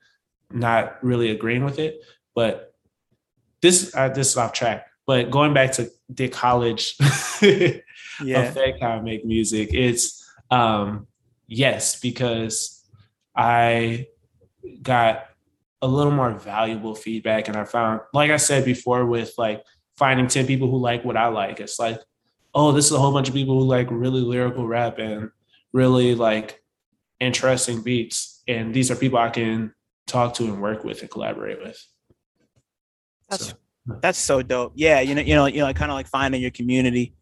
not 0.50 1.02
really 1.02 1.30
agreeing 1.30 1.64
with 1.64 1.78
it 1.78 2.00
but 2.34 2.74
this 3.62 3.94
uh, 3.94 4.08
this 4.08 4.30
is 4.30 4.36
off 4.36 4.52
track 4.52 4.86
but 5.06 5.30
going 5.30 5.54
back 5.54 5.72
to 5.72 5.90
the 6.08 6.28
college 6.28 6.96
yeah. 7.42 7.80
affect 8.22 8.80
how 8.80 8.90
i 8.90 9.00
make 9.00 9.24
music 9.24 9.70
it's 9.72 10.28
um 10.50 11.06
yes 11.46 12.00
because 12.00 12.84
i 13.34 14.06
got 14.82 15.26
a 15.82 15.86
little 15.86 16.12
more 16.12 16.30
valuable 16.30 16.94
feedback 16.94 17.48
and 17.48 17.56
i 17.56 17.64
found 17.64 18.00
like 18.12 18.30
i 18.30 18.36
said 18.36 18.64
before 18.64 19.06
with 19.06 19.32
like 19.38 19.62
finding 19.96 20.26
10 20.26 20.46
people 20.46 20.70
who 20.70 20.78
like 20.78 21.04
what 21.04 21.16
i 21.16 21.26
like 21.28 21.60
it's 21.60 21.78
like 21.78 22.00
oh, 22.56 22.72
this 22.72 22.86
is 22.86 22.92
a 22.92 22.98
whole 22.98 23.12
bunch 23.12 23.28
of 23.28 23.34
people 23.34 23.60
who 23.60 23.66
like 23.66 23.86
really 23.90 24.22
lyrical 24.22 24.66
rap 24.66 24.98
and 24.98 25.30
really 25.74 26.14
like 26.14 26.62
interesting 27.20 27.82
beats. 27.82 28.42
And 28.48 28.74
these 28.74 28.90
are 28.90 28.96
people 28.96 29.18
I 29.18 29.28
can 29.28 29.74
talk 30.06 30.34
to 30.34 30.44
and 30.44 30.62
work 30.62 30.82
with 30.82 31.02
and 31.02 31.10
collaborate 31.10 31.62
with. 31.62 31.78
That's 33.28 33.48
so. 33.50 33.56
That's 33.86 34.18
so 34.18 34.42
dope. 34.42 34.72
Yeah, 34.74 35.00
you 35.00 35.14
know, 35.14 35.22
you 35.22 35.34
know, 35.34 35.46
you 35.46 35.58
know, 35.58 35.64
like, 35.64 35.76
kind 35.76 35.90
of 35.90 35.94
like 35.94 36.08
finding 36.08 36.42
your 36.42 36.50
community, 36.50 37.14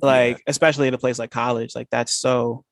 like 0.00 0.38
yeah. 0.38 0.42
especially 0.46 0.88
at 0.88 0.94
a 0.94 0.98
place 0.98 1.18
like 1.18 1.30
college. 1.30 1.74
Like 1.74 1.88
that's 1.90 2.12
so, 2.12 2.64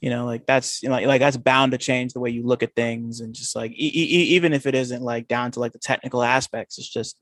you 0.00 0.10
know, 0.10 0.26
like 0.26 0.46
that's 0.46 0.82
you 0.82 0.88
know, 0.88 0.96
like, 0.96 1.06
like 1.06 1.20
that's 1.20 1.36
bound 1.36 1.72
to 1.72 1.78
change 1.78 2.12
the 2.12 2.20
way 2.20 2.30
you 2.30 2.44
look 2.44 2.62
at 2.62 2.74
things 2.74 3.20
and 3.20 3.34
just 3.34 3.56
like 3.56 3.72
e- 3.72 3.92
e- 3.94 4.34
even 4.34 4.52
if 4.52 4.66
it 4.66 4.74
isn't 4.74 5.02
like 5.02 5.28
down 5.28 5.50
to 5.52 5.60
like 5.60 5.72
the 5.72 5.78
technical 5.78 6.22
aspects, 6.22 6.78
it's 6.78 6.88
just 6.88 7.18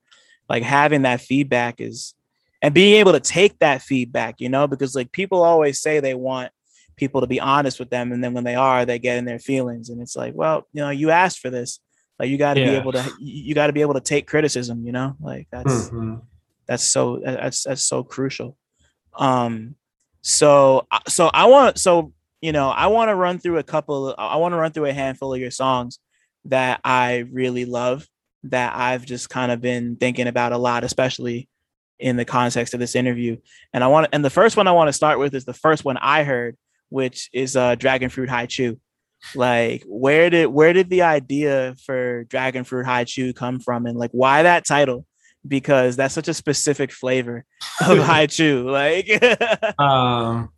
like 0.48 0.62
having 0.62 1.02
that 1.02 1.20
feedback 1.20 1.80
is 1.80 2.14
and 2.62 2.74
being 2.74 2.94
able 2.94 3.12
to 3.12 3.20
take 3.20 3.58
that 3.58 3.82
feedback, 3.82 4.40
you 4.40 4.48
know, 4.48 4.66
because 4.66 4.94
like 4.94 5.12
people 5.12 5.42
always 5.42 5.80
say 5.80 6.00
they 6.00 6.14
want 6.14 6.50
people 6.96 7.20
to 7.20 7.26
be 7.26 7.40
honest 7.40 7.78
with 7.78 7.90
them, 7.90 8.12
and 8.12 8.22
then 8.22 8.32
when 8.32 8.44
they 8.44 8.54
are, 8.54 8.84
they 8.84 8.98
get 8.98 9.18
in 9.18 9.24
their 9.24 9.38
feelings, 9.38 9.90
and 9.90 10.00
it's 10.00 10.16
like, 10.16 10.34
well, 10.34 10.66
you 10.72 10.80
know, 10.80 10.90
you 10.90 11.10
asked 11.10 11.40
for 11.40 11.50
this, 11.50 11.80
like 12.18 12.28
you 12.28 12.38
got 12.38 12.54
to 12.54 12.60
yeah. 12.60 12.70
be 12.70 12.76
able 12.76 12.92
to, 12.92 13.12
you 13.18 13.54
got 13.54 13.66
to 13.66 13.72
be 13.72 13.80
able 13.80 13.94
to 13.94 14.00
take 14.00 14.26
criticism, 14.26 14.84
you 14.86 14.92
know, 14.92 15.16
like 15.20 15.48
that's 15.50 15.88
mm-hmm. 15.88 16.16
that's 16.66 16.84
so 16.84 17.20
that's 17.22 17.64
that's 17.64 17.84
so 17.84 18.04
crucial. 18.04 18.56
Um, 19.18 19.74
so 20.22 20.86
uh, 20.90 21.00
so 21.08 21.30
I 21.32 21.46
want 21.46 21.78
so 21.78 22.12
you 22.40 22.52
know 22.52 22.70
I 22.70 22.86
want 22.86 23.10
to 23.10 23.14
run 23.14 23.38
through 23.38 23.58
a 23.58 23.62
couple. 23.62 24.14
I 24.16 24.36
want 24.36 24.52
to 24.52 24.56
run 24.56 24.72
through 24.72 24.86
a 24.86 24.92
handful 24.92 25.34
of 25.34 25.40
your 25.40 25.50
songs 25.50 25.98
that 26.46 26.80
I 26.84 27.24
really 27.30 27.64
love 27.64 28.06
that 28.44 28.74
I've 28.76 29.04
just 29.04 29.30
kind 29.30 29.50
of 29.50 29.60
been 29.60 29.96
thinking 29.96 30.26
about 30.26 30.52
a 30.52 30.58
lot, 30.58 30.84
especially 30.84 31.48
in 31.98 32.16
the 32.16 32.24
context 32.24 32.74
of 32.74 32.80
this 32.80 32.94
interview. 32.94 33.36
And 33.72 33.82
I 33.82 33.86
want 33.88 34.08
and 34.12 34.24
the 34.24 34.30
first 34.30 34.56
one 34.56 34.66
I 34.66 34.72
want 34.72 34.88
to 34.88 34.92
start 34.92 35.18
with 35.18 35.34
is 35.34 35.44
the 35.44 35.54
first 35.54 35.84
one 35.84 35.96
I 35.96 36.24
heard, 36.24 36.56
which 36.90 37.30
is 37.32 37.56
uh 37.56 37.74
Dragon 37.74 38.08
Fruit 38.08 38.28
Hi-Chew. 38.28 38.78
Like 39.34 39.82
where 39.86 40.30
did 40.30 40.46
where 40.46 40.72
did 40.72 40.90
the 40.90 41.02
idea 41.02 41.74
for 41.84 42.24
Dragon 42.24 42.64
Fruit 42.64 42.84
Hi-Chew 42.84 43.32
come 43.32 43.60
from 43.60 43.86
and 43.86 43.98
like 43.98 44.10
why 44.12 44.42
that 44.42 44.66
title? 44.66 45.06
Because 45.46 45.96
that's 45.96 46.14
such 46.14 46.28
a 46.28 46.34
specific 46.34 46.90
flavor 46.90 47.44
of 47.86 47.98
Hi-Chew. 48.04 48.68
Like 48.70 49.08
um 49.78 50.50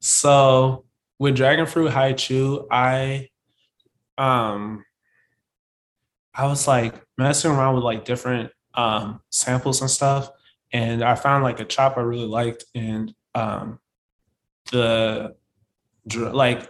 so 0.00 0.84
with 1.18 1.36
Dragon 1.36 1.66
Fruit 1.66 1.90
Hi-Chew, 1.90 2.66
I 2.70 3.28
um 4.18 4.84
I 6.34 6.46
was 6.46 6.66
like 6.66 6.94
messing 7.18 7.50
around 7.50 7.74
with 7.76 7.84
like 7.84 8.04
different 8.04 8.50
um 8.74 9.20
samples 9.30 9.80
and 9.80 9.90
stuff 9.90 10.30
and 10.72 11.02
I 11.02 11.14
found 11.14 11.44
like 11.44 11.60
a 11.60 11.64
chop 11.64 11.98
I 11.98 12.00
really 12.00 12.26
liked, 12.26 12.64
and 12.74 13.14
um, 13.34 13.78
the 14.70 15.34
like 16.06 16.68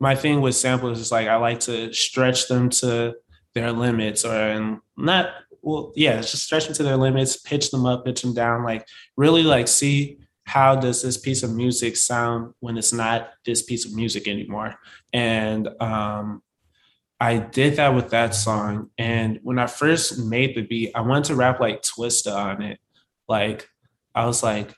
my 0.00 0.14
thing 0.14 0.40
with 0.40 0.56
samples 0.56 1.00
is 1.00 1.12
like 1.12 1.28
I 1.28 1.36
like 1.36 1.60
to 1.60 1.92
stretch 1.92 2.48
them 2.48 2.70
to 2.70 3.14
their 3.54 3.72
limits, 3.72 4.24
or 4.24 4.34
and 4.34 4.80
not 4.96 5.30
well, 5.62 5.92
yeah, 5.96 6.20
just 6.20 6.44
stretch 6.44 6.66
them 6.66 6.74
to 6.74 6.82
their 6.82 6.96
limits, 6.96 7.36
pitch 7.38 7.70
them 7.70 7.86
up, 7.86 8.04
pitch 8.04 8.22
them 8.22 8.34
down, 8.34 8.64
like 8.64 8.86
really 9.16 9.42
like 9.42 9.68
see 9.68 10.18
how 10.46 10.76
does 10.76 11.02
this 11.02 11.16
piece 11.16 11.42
of 11.42 11.54
music 11.54 11.96
sound 11.96 12.52
when 12.60 12.76
it's 12.76 12.92
not 12.92 13.30
this 13.46 13.62
piece 13.62 13.86
of 13.86 13.94
music 13.94 14.28
anymore. 14.28 14.74
And 15.12 15.68
um, 15.80 16.42
I 17.18 17.38
did 17.38 17.76
that 17.76 17.94
with 17.94 18.10
that 18.10 18.34
song. 18.34 18.90
And 18.98 19.40
when 19.42 19.58
I 19.58 19.66
first 19.66 20.18
made 20.18 20.54
the 20.54 20.62
beat, 20.62 20.92
I 20.94 21.00
wanted 21.00 21.24
to 21.24 21.34
rap 21.34 21.60
like 21.60 21.82
Twista 21.82 22.34
on 22.34 22.62
it. 22.62 22.78
Like 23.26 23.66
I 24.14 24.26
was 24.26 24.42
like, 24.42 24.74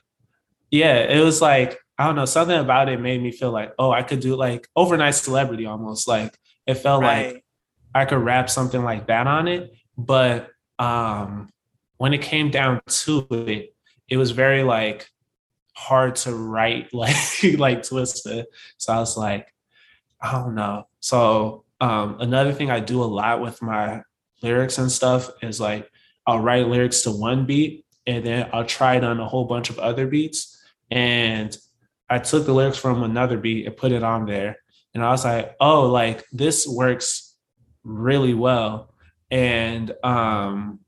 yeah, 0.71 0.99
it 0.99 1.21
was 1.21 1.41
like, 1.41 1.77
I 1.97 2.05
don't 2.05 2.15
know, 2.15 2.25
something 2.25 2.57
about 2.57 2.89
it 2.89 2.99
made 2.99 3.21
me 3.21 3.31
feel 3.31 3.51
like, 3.51 3.73
oh, 3.79 3.91
I 3.91 4.03
could 4.03 4.19
do 4.19 4.35
like 4.35 4.67
overnight 4.75 5.15
celebrity 5.15 5.65
almost. 5.65 6.07
Like 6.07 6.37
it 6.65 6.75
felt 6.75 7.01
right. 7.01 7.33
like 7.33 7.45
I 7.95 8.05
could 8.05 8.19
rap 8.19 8.49
something 8.49 8.83
like 8.83 9.07
that 9.07 9.25
on 9.27 9.47
it. 9.47 9.71
But 9.97 10.49
um 10.77 11.49
when 11.97 12.13
it 12.13 12.21
came 12.21 12.51
down 12.51 12.81
to 12.85 13.25
it, 13.31 13.73
it 14.07 14.17
was 14.17 14.31
very 14.31 14.63
like 14.63 15.09
hard 15.73 16.15
to 16.17 16.35
write 16.35 16.93
like 16.93 17.15
like 17.57 17.81
Twista. 17.81 18.45
So 18.77 18.93
I 18.93 18.99
was 18.99 19.17
like, 19.17 19.53
I 20.21 20.33
don't 20.33 20.55
know. 20.55 20.87
So 20.99 21.63
um 21.81 22.17
another 22.19 22.53
thing 22.53 22.69
I 22.69 22.79
do 22.79 23.01
a 23.01 23.05
lot 23.05 23.41
with 23.41 23.61
my 23.61 24.03
lyrics 24.43 24.77
and 24.77 24.91
stuff 24.91 25.31
is 25.41 25.59
like 25.59 25.89
I'll 26.27 26.41
write 26.41 26.67
lyrics 26.67 27.01
to 27.03 27.11
one 27.11 27.45
beat 27.47 27.85
and 28.05 28.23
then 28.23 28.49
I'll 28.53 28.65
try 28.65 28.95
it 28.95 29.03
on 29.03 29.19
a 29.19 29.27
whole 29.27 29.45
bunch 29.45 29.69
of 29.69 29.79
other 29.79 30.05
beats. 30.07 30.61
And 30.91 31.57
I 32.09 32.19
took 32.19 32.45
the 32.45 32.53
lyrics 32.53 32.77
from 32.77 33.03
another 33.03 33.37
beat 33.37 33.65
and 33.65 33.75
put 33.75 33.91
it 33.91 34.03
on 34.03 34.25
there. 34.25 34.57
And 34.93 35.03
I 35.03 35.11
was 35.11 35.25
like, 35.25 35.55
oh, 35.59 35.87
like 35.87 36.25
this 36.31 36.67
works 36.67 37.35
really 37.83 38.33
well. 38.33 38.93
And 39.29 39.93
um 40.03 40.79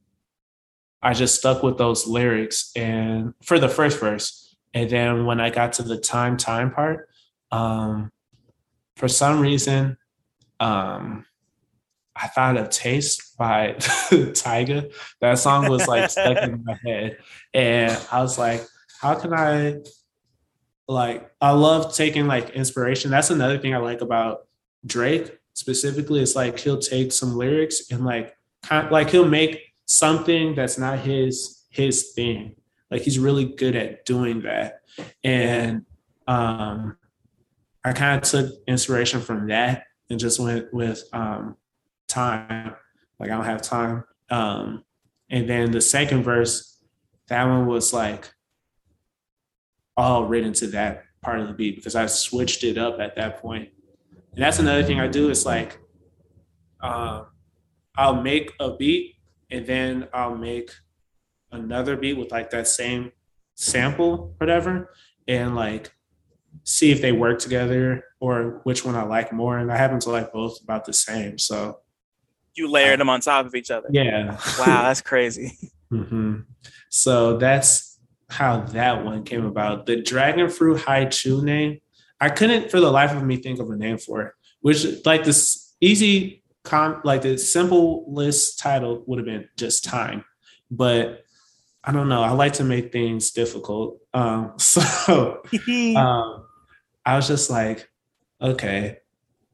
I 1.01 1.13
just 1.13 1.35
stuck 1.35 1.63
with 1.63 1.77
those 1.77 2.07
lyrics 2.07 2.71
and 2.75 3.33
for 3.41 3.57
the 3.57 3.69
first 3.69 3.99
verse. 3.99 4.55
And 4.73 4.89
then 4.89 5.25
when 5.25 5.39
I 5.39 5.49
got 5.49 5.73
to 5.73 5.83
the 5.83 5.97
time 5.97 6.37
time 6.37 6.71
part, 6.71 7.07
um, 7.51 8.11
for 8.97 9.07
some 9.07 9.39
reason, 9.39 9.97
um, 10.59 11.25
I 12.15 12.27
thought 12.27 12.57
of 12.57 12.69
Taste 12.69 13.37
by 13.37 13.75
Tyga. 13.77 14.93
That 15.21 15.39
song 15.39 15.69
was 15.69 15.87
like 15.87 16.09
stuck 16.09 16.37
in 16.37 16.63
my 16.65 16.77
head. 16.85 17.17
And 17.53 17.97
I 18.11 18.21
was 18.21 18.37
like, 18.37 18.65
how 18.99 19.15
can 19.15 19.33
I 19.33 19.77
like 20.89 21.31
I 21.39 21.51
love 21.51 21.95
taking 21.95 22.25
like 22.25 22.49
inspiration. 22.49 23.11
That's 23.11 23.29
another 23.29 23.59
thing 23.59 23.75
I 23.75 23.77
like 23.77 24.01
about 24.01 24.47
Drake 24.85 25.37
specifically. 25.53 26.19
It's 26.19 26.35
like 26.35 26.59
he'll 26.59 26.79
take 26.79 27.11
some 27.11 27.37
lyrics 27.37 27.91
and 27.91 28.03
like 28.03 28.35
kind 28.63 28.87
of, 28.87 28.91
like 28.91 29.11
he'll 29.11 29.27
make 29.27 29.61
something 29.85 30.55
that's 30.55 30.79
not 30.79 30.97
his 30.97 31.63
his 31.69 32.13
thing. 32.13 32.55
Like 32.89 33.03
he's 33.03 33.19
really 33.19 33.45
good 33.45 33.75
at 33.75 34.03
doing 34.05 34.41
that. 34.41 34.81
And 35.23 35.85
um 36.27 36.97
I 37.83 37.93
kind 37.93 38.21
of 38.21 38.27
took 38.27 38.51
inspiration 38.67 39.21
from 39.21 39.47
that 39.49 39.83
and 40.09 40.19
just 40.19 40.39
went 40.39 40.73
with 40.73 41.03
um 41.13 41.55
time. 42.07 42.73
Like 43.19 43.29
I 43.29 43.35
don't 43.35 43.45
have 43.45 43.61
time. 43.61 44.05
Um, 44.31 44.83
and 45.29 45.47
then 45.47 45.69
the 45.69 45.81
second 45.81 46.23
verse, 46.23 46.79
that 47.27 47.45
one 47.45 47.67
was 47.67 47.93
like 47.93 48.33
all 49.99 50.25
written 50.25 50.53
to 50.53 50.67
that 50.67 51.03
part 51.21 51.39
of 51.39 51.47
the 51.47 51.53
beat 51.53 51.75
because 51.75 51.95
I 51.95 52.05
switched 52.05 52.63
it 52.63 52.77
up 52.77 52.99
at 52.99 53.17
that 53.17 53.41
point. 53.41 53.69
And 54.33 54.41
that's 54.41 54.59
another 54.59 54.81
thing 54.83 54.99
I 54.99 55.07
do 55.07 55.29
is 55.29 55.45
like, 55.45 55.77
um, 56.81 57.25
I'll 57.97 58.21
make 58.21 58.53
a 58.61 58.75
beat 58.77 59.15
and 59.51 59.65
then 59.65 60.07
I'll 60.13 60.37
make 60.37 60.71
another 61.51 61.97
beat 61.97 62.17
with 62.17 62.31
like 62.31 62.49
that 62.51 62.67
same 62.67 63.11
sample, 63.55 64.33
whatever, 64.37 64.93
and 65.27 65.55
like 65.55 65.91
see 66.63 66.91
if 66.91 67.01
they 67.01 67.11
work 67.11 67.39
together 67.39 68.05
or 68.21 68.61
which 68.63 68.85
one 68.85 68.95
I 68.95 69.03
like 69.03 69.33
more. 69.33 69.57
And 69.57 69.69
I 69.69 69.75
happen 69.75 69.99
to 69.99 70.11
like 70.11 70.31
both 70.31 70.61
about 70.63 70.85
the 70.85 70.93
same. 70.93 71.37
So 71.37 71.79
you 72.53 72.71
layered 72.71 73.01
them 73.01 73.09
on 73.09 73.19
top 73.19 73.45
of 73.45 73.53
each 73.53 73.69
other. 73.69 73.89
Yeah. 73.91 74.37
Wow, 74.59 74.83
that's 74.83 75.01
crazy. 75.01 75.57
mm-hmm. 75.91 76.41
So 76.89 77.37
that's 77.37 77.88
how 78.29 78.61
that 78.61 79.03
one 79.03 79.23
came 79.23 79.45
about. 79.45 79.85
The 79.85 80.01
dragon 80.01 80.49
fruit 80.49 80.81
Hi-Chew 80.81 81.43
name, 81.43 81.79
I 82.21 82.29
couldn't 82.29 82.69
for 82.69 82.79
the 82.79 82.91
life 82.91 83.11
of 83.11 83.23
me 83.23 83.37
think 83.37 83.59
of 83.59 83.69
a 83.69 83.75
name 83.75 83.97
for 83.97 84.21
it. 84.21 84.33
Which 84.61 84.85
like 85.05 85.23
this 85.23 85.75
easy 85.81 86.43
con 86.63 87.01
like 87.03 87.21
the 87.21 87.37
simple 87.37 88.05
list 88.11 88.59
title 88.59 89.03
would 89.07 89.19
have 89.19 89.25
been 89.25 89.47
just 89.57 89.83
time, 89.83 90.25
but 90.69 91.23
I 91.83 91.91
don't 91.91 92.09
know. 92.09 92.21
I 92.21 92.31
like 92.31 92.53
to 92.53 92.63
make 92.63 92.91
things 92.91 93.31
difficult. 93.31 93.99
Um, 94.13 94.53
so 94.57 95.41
um, 95.95 96.45
I 97.05 97.15
was 97.15 97.27
just 97.27 97.49
like, 97.49 97.89
okay, 98.41 98.97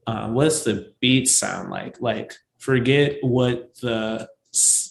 uh, 0.07 0.29
what's 0.29 0.63
the 0.63 0.93
beat 0.99 1.27
sound 1.27 1.69
like? 1.69 2.01
Like 2.01 2.33
forget 2.57 3.17
what 3.21 3.75
the 3.81 4.27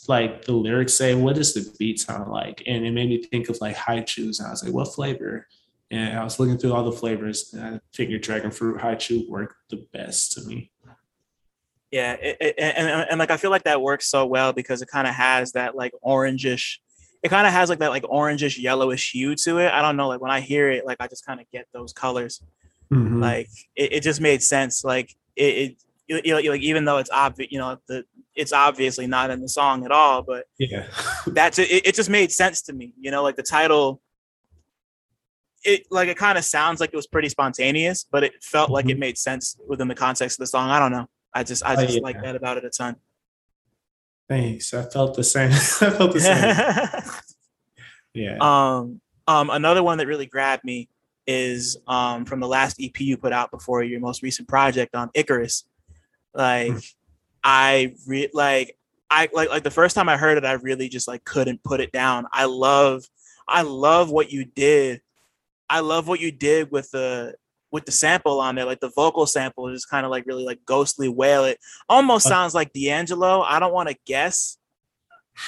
like 0.08 0.44
the 0.44 0.52
lyrics 0.52 0.94
say. 0.94 1.14
What 1.14 1.36
does 1.36 1.54
the 1.54 1.74
beat 1.78 2.00
sound 2.00 2.30
like? 2.30 2.62
And 2.66 2.84
it 2.84 2.92
made 2.92 3.08
me 3.08 3.22
think 3.22 3.48
of 3.48 3.60
like 3.60 3.76
Hi-Chews, 3.76 4.38
and 4.38 4.48
I 4.48 4.50
was 4.50 4.64
like, 4.64 4.72
what 4.72 4.94
flavor? 4.94 5.46
And 5.90 6.18
I 6.18 6.24
was 6.24 6.40
looking 6.40 6.58
through 6.58 6.72
all 6.72 6.84
the 6.84 6.92
flavors, 6.92 7.52
and 7.52 7.76
I 7.76 7.80
figured 7.92 8.22
dragon 8.22 8.50
fruit 8.50 8.80
Hi-Chew 8.80 9.26
worked 9.28 9.56
the 9.70 9.86
best 9.92 10.32
to 10.32 10.42
me. 10.42 10.70
Yeah, 11.90 12.14
it, 12.14 12.36
it, 12.40 12.54
and, 12.58 12.88
and, 12.88 13.06
and 13.10 13.18
like 13.20 13.30
I 13.30 13.36
feel 13.36 13.50
like 13.50 13.64
that 13.64 13.80
works 13.80 14.08
so 14.08 14.26
well 14.26 14.52
because 14.52 14.82
it 14.82 14.88
kind 14.88 15.06
of 15.06 15.14
has 15.14 15.52
that 15.52 15.76
like 15.76 15.92
orangish. 16.04 16.78
It 17.22 17.28
kind 17.28 17.46
of 17.46 17.52
has 17.52 17.68
like 17.68 17.78
that 17.78 17.90
like 17.90 18.02
orangish 18.02 18.60
yellowish 18.60 19.12
hue 19.12 19.36
to 19.44 19.58
it. 19.58 19.72
I 19.72 19.80
don't 19.80 19.96
know, 19.96 20.08
like 20.08 20.20
when 20.20 20.32
I 20.32 20.40
hear 20.40 20.70
it, 20.70 20.84
like 20.84 20.96
I 20.98 21.06
just 21.06 21.24
kind 21.24 21.40
of 21.40 21.48
get 21.52 21.68
those 21.72 21.92
colors. 21.92 22.42
Mm-hmm. 22.92 23.22
Like 23.22 23.48
it, 23.76 23.92
it 23.92 24.02
just 24.02 24.20
made 24.20 24.42
sense. 24.42 24.82
Like 24.82 25.14
it, 25.36 25.76
you 26.08 26.20
know, 26.24 26.50
like 26.50 26.60
even 26.62 26.84
though 26.84 26.98
it's 26.98 27.10
obvious, 27.10 27.52
you 27.52 27.58
know, 27.58 27.78
the 27.86 28.04
it's 28.34 28.52
obviously 28.52 29.06
not 29.06 29.30
in 29.30 29.40
the 29.40 29.48
song 29.48 29.84
at 29.84 29.92
all, 29.92 30.22
but 30.22 30.46
yeah, 30.58 30.86
that's 31.26 31.58
it, 31.58 31.86
it 31.86 31.94
just 31.94 32.10
made 32.10 32.32
sense 32.32 32.62
to 32.62 32.72
me, 32.72 32.92
you 32.98 33.10
know, 33.10 33.22
like 33.22 33.36
the 33.36 33.42
title 33.42 34.00
it 35.64 35.86
like 35.90 36.08
it 36.08 36.16
kind 36.16 36.38
of 36.38 36.44
sounds 36.44 36.80
like 36.80 36.90
it 36.92 36.96
was 36.96 37.06
pretty 37.06 37.28
spontaneous, 37.28 38.06
but 38.10 38.22
it 38.22 38.42
felt 38.42 38.66
mm-hmm. 38.66 38.74
like 38.74 38.84
it 38.86 38.92
mm-hmm. 38.92 39.00
made 39.00 39.18
sense 39.18 39.56
within 39.66 39.88
the 39.88 39.94
context 39.94 40.38
of 40.38 40.42
the 40.42 40.46
song. 40.46 40.70
I 40.70 40.78
don't 40.78 40.92
know. 40.92 41.06
I 41.32 41.42
just 41.42 41.64
I 41.64 41.74
just 41.74 41.90
oh, 41.90 41.94
yeah. 41.94 42.00
like 42.02 42.22
that 42.22 42.36
about 42.36 42.58
it 42.58 42.64
a 42.64 42.70
ton. 42.70 42.96
Thanks. 44.28 44.72
I 44.72 44.84
felt 44.84 45.16
the 45.16 45.24
same. 45.24 45.50
I 45.52 45.56
felt 45.56 46.12
the 46.12 46.20
same. 46.20 47.12
yeah. 48.14 48.36
Um 48.40 49.00
um 49.26 49.50
another 49.50 49.82
one 49.82 49.98
that 49.98 50.06
really 50.06 50.26
grabbed 50.26 50.64
me 50.64 50.88
is 51.26 51.78
um 51.88 52.24
from 52.26 52.40
the 52.40 52.48
last 52.48 52.76
EP 52.80 52.98
you 53.00 53.16
put 53.16 53.32
out 53.32 53.50
before 53.50 53.82
your 53.82 54.00
most 54.00 54.22
recent 54.22 54.46
project, 54.46 54.94
on 54.94 55.10
Icarus. 55.14 55.64
Like 56.34 56.72
hmm. 56.72 56.78
I 57.44 57.94
re- 58.06 58.30
like 58.32 58.76
I 59.10 59.28
like 59.32 59.50
like 59.50 59.62
the 59.62 59.70
first 59.70 59.94
time 59.94 60.08
I 60.08 60.16
heard 60.16 60.38
it, 60.38 60.44
I 60.44 60.52
really 60.52 60.88
just 60.88 61.06
like 61.06 61.24
couldn't 61.24 61.62
put 61.62 61.80
it 61.80 61.92
down. 61.92 62.26
I 62.32 62.46
love 62.46 63.04
I 63.46 63.62
love 63.62 64.10
what 64.10 64.32
you 64.32 64.44
did. 64.44 65.02
I 65.68 65.80
love 65.80 66.08
what 66.08 66.20
you 66.20 66.32
did 66.32 66.70
with 66.72 66.90
the 66.90 67.34
with 67.70 67.84
the 67.84 67.92
sample 67.92 68.40
on 68.40 68.54
there, 68.54 68.64
like 68.64 68.80
the 68.80 68.92
vocal 68.94 69.26
sample 69.26 69.68
is 69.68 69.84
kind 69.84 70.06
of 70.06 70.10
like 70.10 70.26
really 70.26 70.44
like 70.44 70.60
ghostly 70.64 71.08
wail. 71.08 71.44
It 71.44 71.58
almost 71.88 72.26
sounds 72.26 72.54
like 72.54 72.72
D'Angelo. 72.72 73.42
I 73.42 73.58
don't 73.58 73.74
want 73.74 73.88
to 73.88 73.96
guess. 74.06 74.58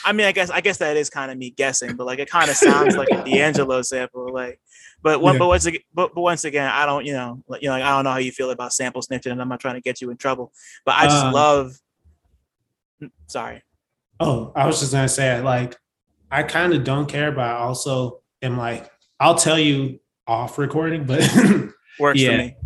I 0.04 0.12
mean, 0.12 0.26
I 0.26 0.32
guess 0.32 0.50
I 0.50 0.60
guess 0.60 0.78
that 0.78 0.96
is 0.96 1.08
kind 1.08 1.30
of 1.30 1.38
me 1.38 1.50
guessing, 1.50 1.96
but 1.96 2.06
like 2.06 2.18
it 2.18 2.28
kind 2.28 2.50
of 2.50 2.56
sounds 2.56 2.96
like 2.96 3.08
a 3.10 3.24
D'Angelo 3.24 3.80
sample. 3.82 4.32
Like 4.32 4.60
but 5.02 5.20
one, 5.20 5.34
yeah. 5.34 5.38
but 5.38 5.46
once 5.46 5.66
again, 5.66 5.82
but, 5.94 6.14
but 6.14 6.20
once 6.20 6.44
again, 6.44 6.68
I 6.68 6.86
don't, 6.86 7.04
you 7.04 7.12
know, 7.12 7.42
you 7.60 7.68
know, 7.68 7.74
like, 7.74 7.82
I 7.84 7.90
don't 7.90 8.04
know 8.04 8.10
how 8.10 8.18
you 8.18 8.32
feel 8.32 8.50
about 8.50 8.72
sample 8.72 9.02
snitching, 9.02 9.30
and 9.30 9.40
I'm 9.40 9.48
not 9.48 9.60
trying 9.60 9.74
to 9.74 9.80
get 9.80 10.00
you 10.00 10.10
in 10.10 10.16
trouble. 10.16 10.52
But 10.84 10.96
I 10.96 11.04
just 11.04 11.26
um, 11.26 11.32
love. 11.32 11.78
Sorry. 13.26 13.62
Oh, 14.18 14.52
I 14.54 14.66
was 14.66 14.80
just 14.80 14.92
gonna 14.92 15.08
say, 15.08 15.40
like, 15.40 15.76
I 16.30 16.42
kind 16.42 16.72
of 16.72 16.84
don't 16.84 17.06
care, 17.06 17.32
but 17.32 17.44
I 17.44 17.58
also 17.58 18.20
am 18.42 18.56
like, 18.56 18.90
I'll 19.20 19.34
tell 19.34 19.58
you 19.58 20.00
off 20.26 20.58
recording, 20.58 21.04
but 21.04 21.20
works 22.00 22.20
yeah. 22.20 22.30
for 22.30 22.36
me. 22.38 22.56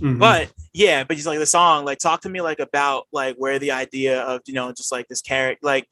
Mm-hmm. 0.00 0.18
But 0.18 0.52
yeah, 0.72 1.04
but 1.04 1.14
just 1.14 1.26
like 1.26 1.38
the 1.38 1.46
song, 1.46 1.84
like, 1.84 1.98
talk 1.98 2.22
to 2.22 2.28
me 2.28 2.40
like 2.40 2.58
about 2.58 3.06
like 3.12 3.36
where 3.36 3.58
the 3.58 3.72
idea 3.72 4.22
of 4.22 4.40
you 4.46 4.54
know 4.54 4.72
just 4.72 4.90
like 4.90 5.08
this 5.08 5.20
character, 5.20 5.60
like 5.62 5.88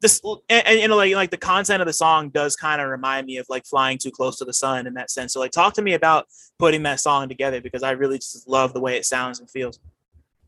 this 0.00 0.20
and, 0.48 0.66
and, 0.66 0.80
you 0.80 0.88
know 0.88 0.96
like 0.96 1.14
like 1.14 1.30
the 1.30 1.36
content 1.36 1.82
of 1.82 1.86
the 1.86 1.92
song 1.92 2.30
does 2.30 2.56
kind 2.56 2.80
of 2.80 2.88
remind 2.88 3.26
me 3.26 3.36
of 3.36 3.46
like 3.48 3.66
flying 3.66 3.98
too 3.98 4.10
close 4.10 4.38
to 4.38 4.44
the 4.44 4.52
sun 4.52 4.86
in 4.86 4.94
that 4.94 5.10
sense 5.10 5.32
so 5.32 5.40
like 5.40 5.50
talk 5.50 5.74
to 5.74 5.82
me 5.82 5.94
about 5.94 6.26
putting 6.58 6.82
that 6.82 7.00
song 7.00 7.28
together 7.28 7.60
because 7.60 7.82
i 7.82 7.90
really 7.90 8.16
just 8.18 8.48
love 8.48 8.72
the 8.72 8.80
way 8.80 8.96
it 8.96 9.04
sounds 9.04 9.40
and 9.40 9.50
feels 9.50 9.78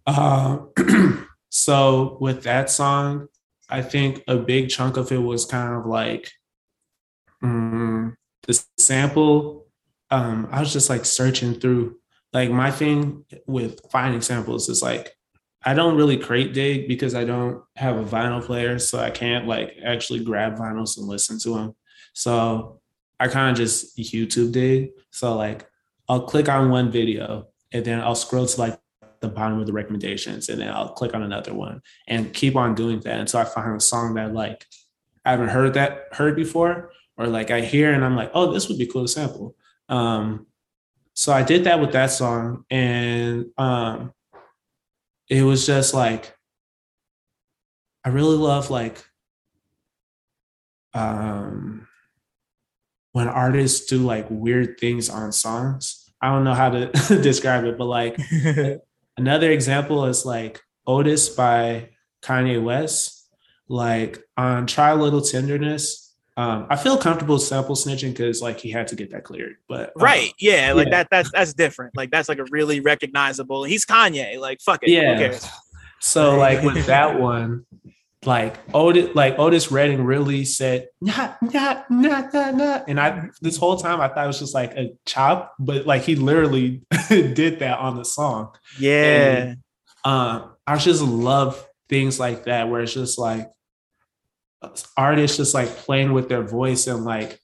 uh, 0.07 0.59
so 1.55 2.17
with 2.19 2.45
that 2.45 2.71
song 2.71 3.29
i 3.69 3.83
think 3.83 4.25
a 4.27 4.37
big 4.37 4.71
chunk 4.71 4.97
of 4.97 5.13
it 5.13 5.19
was 5.19 5.45
kind 5.45 5.75
of 5.75 5.85
like 5.85 6.33
um, 7.43 8.17
the 8.47 8.65
sample 8.79 9.67
um, 10.11 10.49
i 10.51 10.61
was 10.61 10.73
just 10.73 10.89
like 10.89 11.05
searching 11.05 11.55
through 11.55 11.97
like 12.33 12.51
my 12.51 12.71
thing 12.71 13.25
with 13.47 13.81
finding 13.91 14.23
samples 14.23 14.69
is 14.71 14.83
like 14.83 15.15
I 15.65 15.75
don't 15.75 15.97
really 15.97 16.17
crate 16.17 16.55
dig 16.55 16.89
because 16.89 17.15
I 17.15 17.25
don't 17.25 17.63
have 17.77 17.97
a 17.97 18.05
vinyl 18.05 18.43
player, 18.43 18.79
so 18.79 18.99
I 18.99 19.11
can't 19.11 19.47
like 19.47 19.77
actually 19.85 20.25
grab 20.25 20.57
vinyls 20.57 20.99
and 20.99 21.07
listen 21.07 21.39
to 21.41 21.55
them. 21.55 21.77
So 22.15 22.81
I 23.21 23.29
kind 23.29 23.51
of 23.53 23.57
just 23.57 23.97
YouTube 23.97 24.53
dig. 24.53 24.91
So 25.11 25.37
like 25.37 25.69
I'll 26.09 26.27
click 26.27 26.49
on 26.49 26.71
one 26.71 26.91
video 26.91 27.49
and 27.71 27.85
then 27.85 28.01
I'll 28.01 28.17
scroll 28.17 28.47
to 28.47 28.61
like 28.61 28.79
the 29.23 29.29
bottom 29.29 29.59
of 29.59 29.67
the 29.67 29.73
recommendations 29.73 30.49
and 30.49 30.61
then 30.61 30.69
I'll 30.69 30.91
click 30.91 31.15
on 31.15 31.23
another 31.23 31.55
one 31.55 31.81
and 32.07 32.35
keep 32.35 32.57
on 32.57 32.75
doing 32.75 33.01
that 33.01 33.21
until 33.21 33.41
I 33.41 33.45
find 33.45 33.75
a 33.75 33.81
song 33.81 34.15
that 34.15 34.35
like 34.35 34.67
I 35.25 35.31
haven't 35.31 35.49
heard 35.49 35.75
that 35.75 36.09
heard 36.13 36.37
before 36.37 36.93
or 37.17 37.27
like 37.27 37.51
I 37.51 37.61
hear 37.61 37.93
and 37.93 38.05
I'm 38.05 38.17
like, 38.17 38.31
oh, 38.35 38.53
this 38.53 38.69
would 38.69 38.79
be 38.79 38.87
cool 38.87 39.03
to 39.03 39.09
sample. 39.09 39.55
Um, 39.89 40.47
so 41.15 41.33
I 41.33 41.43
did 41.43 41.65
that 41.65 41.81
with 41.81 41.93
that 41.93 42.11
song 42.11 42.65
and 42.71 43.47
um, 43.57 44.13
it 45.29 45.43
was 45.43 45.67
just 45.67 45.95
like 45.95 46.37
I 48.05 48.09
really 48.09 48.37
love 48.37 48.71
like 48.71 49.05
um 50.95 51.87
when 53.13 53.29
artists 53.29 53.87
do 53.87 53.99
like 53.99 54.27
weird 54.29 54.79
things 54.79 55.09
on 55.09 55.33
songs. 55.33 56.11
I 56.21 56.31
don't 56.31 56.45
know 56.45 56.55
how 56.55 56.71
to 56.71 56.91
describe 57.23 57.65
it, 57.65 57.79
but 57.79 57.85
like 57.85 58.19
another 59.17 59.51
example 59.51 60.05
is 60.07 60.25
like 60.25 60.61
Otis 60.87 61.29
by 61.31 61.91
Kanye 62.23 62.63
West. 62.63 63.19
Like 63.69 64.23
on 64.37 64.67
Try 64.67 64.91
a 64.91 64.97
Little 64.97 65.23
Tenderness, 65.23 66.03
um, 66.37 66.67
I 66.71 66.77
feel 66.77 66.97
comfortable 66.97 67.39
sample 67.39 67.75
snitching 67.75 68.11
because 68.11 68.41
like 68.41 68.59
he 68.59 68.71
had 68.71 68.87
to 68.89 68.97
get 68.97 69.11
that 69.11 69.25
cleared. 69.25 69.57
But 69.69 69.93
um, 69.97 70.03
right, 70.03 70.33
yeah, 70.39 70.73
like 70.73 70.87
yeah. 70.87 70.91
that 70.91 71.09
that's 71.11 71.31
that's 71.31 71.53
different. 71.53 71.97
Like 71.97 72.11
that's 72.11 72.29
like 72.29 72.39
a 72.39 72.45
really 72.51 72.81
recognizable. 72.81 73.65
He's 73.65 73.85
Kanye. 73.85 74.39
Like 74.39 74.61
fuck 74.61 74.83
it. 74.83 74.91
Yeah. 74.91 75.39
So 76.01 76.37
like 76.37 76.63
with 76.63 76.87
that 76.87 77.21
one, 77.21 77.67
like 78.25 78.57
Otis, 78.73 79.15
like 79.15 79.39
Otis 79.39 79.73
Redding 79.73 80.05
really 80.05 80.45
said, 80.45 80.89
not, 81.01 81.43
not, 81.43 81.91
not, 81.91 82.33
not, 82.33 82.55
not. 82.55 82.85
And 82.89 83.01
I, 83.01 83.29
this 83.41 83.57
whole 83.57 83.77
time 83.77 84.01
I 84.01 84.09
thought 84.09 84.25
it 84.25 84.29
was 84.29 84.39
just 84.39 84.55
like 84.55 84.73
a 84.73 84.93
chop, 85.07 85.55
but 85.59 85.87
like 85.87 86.03
he 86.03 86.15
literally 86.15 86.83
did 87.09 87.59
that 87.59 87.79
on 87.79 87.97
the 87.97 88.05
song. 88.05 88.55
Yeah. 88.79 89.37
And, 89.37 89.57
um, 90.05 90.55
I 90.67 90.77
just 90.77 91.03
love 91.03 91.67
things 91.89 92.21
like 92.21 92.45
that 92.45 92.69
where 92.69 92.83
it's 92.83 92.95
just 92.95 93.19
like 93.19 93.51
artists 94.97 95.37
just 95.37 95.55
like 95.55 95.69
playing 95.69 96.13
with 96.13 96.29
their 96.29 96.43
voice 96.43 96.87
and 96.87 97.05
like 97.05 97.41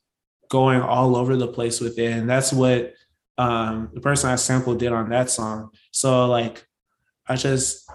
going 0.48 0.80
all 0.80 1.16
over 1.16 1.36
the 1.36 1.48
place 1.48 1.80
with 1.80 1.98
it. 1.98 2.12
And 2.12 2.30
that's 2.30 2.52
what 2.52 2.94
um, 3.36 3.90
the 3.94 4.00
person 4.00 4.30
I 4.30 4.36
sampled 4.36 4.78
did 4.78 4.92
on 4.92 5.10
that 5.10 5.30
song. 5.30 5.70
So 5.90 6.26
like 6.26 6.64
I 7.26 7.36
just 7.36 7.88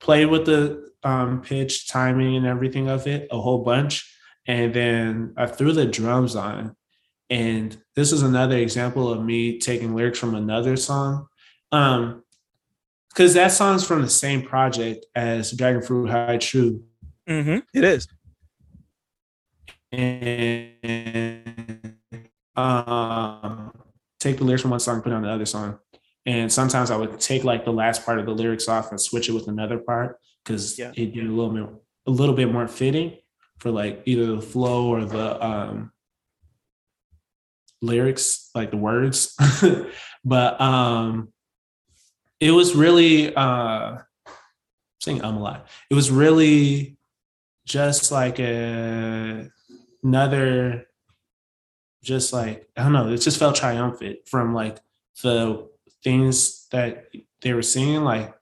played 0.00 0.26
with 0.26 0.46
the 0.46 0.90
um, 1.02 1.42
pitch, 1.42 1.88
timing, 1.88 2.36
and 2.36 2.46
everything 2.46 2.88
of 2.88 3.06
it 3.06 3.28
a 3.30 3.40
whole 3.40 3.64
bunch. 3.64 4.14
And 4.46 4.74
then 4.74 5.34
I 5.36 5.46
threw 5.46 5.72
the 5.72 5.86
drums 5.86 6.36
on. 6.36 6.76
And 7.30 7.76
this 7.94 8.12
is 8.12 8.22
another 8.22 8.56
example 8.56 9.12
of 9.12 9.22
me 9.22 9.58
taking 9.58 9.94
lyrics 9.94 10.18
from 10.18 10.34
another 10.34 10.76
song. 10.76 11.26
Um, 11.72 12.22
because 13.10 13.34
that 13.34 13.52
song's 13.52 13.84
from 13.84 14.02
the 14.02 14.08
same 14.08 14.42
project 14.42 15.04
as 15.14 15.52
Dragon 15.52 15.82
Fruit 15.82 16.08
Hi-Chew. 16.08 16.82
Mm-hmm. 17.28 17.58
It 17.74 17.84
is. 17.84 18.08
And 19.90 21.96
um, 22.54 23.72
take 24.20 24.38
the 24.38 24.44
lyrics 24.44 24.62
from 24.62 24.70
one 24.70 24.80
song, 24.80 25.02
put 25.02 25.12
on 25.12 25.22
the 25.22 25.30
other 25.30 25.46
song. 25.46 25.78
And 26.26 26.52
sometimes 26.52 26.90
I 26.90 26.96
would 26.96 27.18
take 27.18 27.44
like 27.44 27.64
the 27.64 27.72
last 27.72 28.04
part 28.04 28.18
of 28.18 28.26
the 28.26 28.32
lyrics 28.32 28.68
off 28.68 28.90
and 28.90 29.00
switch 29.00 29.28
it 29.28 29.32
with 29.32 29.48
another 29.48 29.78
part 29.78 30.18
because 30.48 30.78
yeah. 30.78 30.92
it 30.96 31.12
did 31.12 31.26
a 31.26 31.30
little 31.30 31.50
bit 31.50 31.68
a 32.06 32.10
little 32.10 32.34
bit 32.34 32.50
more 32.50 32.66
fitting 32.66 33.18
for 33.58 33.70
like 33.70 34.02
either 34.06 34.36
the 34.36 34.40
flow 34.40 34.88
or 34.88 35.04
the 35.04 35.44
um 35.44 35.92
lyrics, 37.82 38.50
like 38.54 38.70
the 38.70 38.76
words. 38.76 39.36
but 40.24 40.60
um 40.60 41.28
it 42.40 42.50
was 42.50 42.74
really 42.74 43.34
uh 43.34 43.98
I'm 43.98 44.02
saying 45.00 45.22
I'm 45.22 45.36
a 45.36 45.40
lot. 45.40 45.68
It 45.90 45.94
was 45.94 46.10
really 46.10 46.96
just 47.66 48.10
like 48.10 48.40
a, 48.40 49.50
another 50.02 50.86
just 52.02 52.32
like 52.32 52.68
I 52.74 52.84
don't 52.84 52.94
know, 52.94 53.12
it 53.12 53.18
just 53.18 53.38
felt 53.38 53.56
triumphant 53.56 54.20
from 54.26 54.54
like 54.54 54.78
the 55.22 55.68
things 56.02 56.66
that 56.70 57.08
they 57.42 57.52
were 57.52 57.62
seeing. 57.62 58.02
Like 58.02 58.37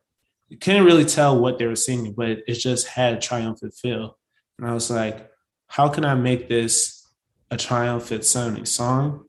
you 0.48 0.56
couldn't 0.56 0.84
really 0.84 1.04
tell 1.04 1.38
what 1.38 1.58
they 1.58 1.66
were 1.66 1.76
singing, 1.76 2.12
but 2.12 2.28
it 2.46 2.54
just 2.54 2.86
had 2.86 3.14
a 3.14 3.20
triumphant 3.20 3.74
feel. 3.74 4.18
And 4.58 4.68
I 4.68 4.72
was 4.72 4.90
like, 4.90 5.30
how 5.66 5.88
can 5.88 6.04
I 6.04 6.14
make 6.14 6.48
this 6.48 7.06
a 7.50 7.56
triumphant 7.56 8.24
sounding 8.24 8.64
song? 8.64 9.24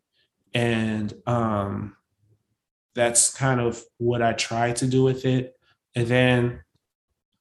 And 0.54 1.14
um, 1.26 1.96
that's 2.94 3.34
kind 3.34 3.60
of 3.60 3.82
what 3.98 4.22
I 4.22 4.34
tried 4.34 4.78
to 4.78 4.88
do 4.88 5.04
with 5.04 5.26
it. 5.26 5.56
And 5.96 6.08
then 6.08 6.62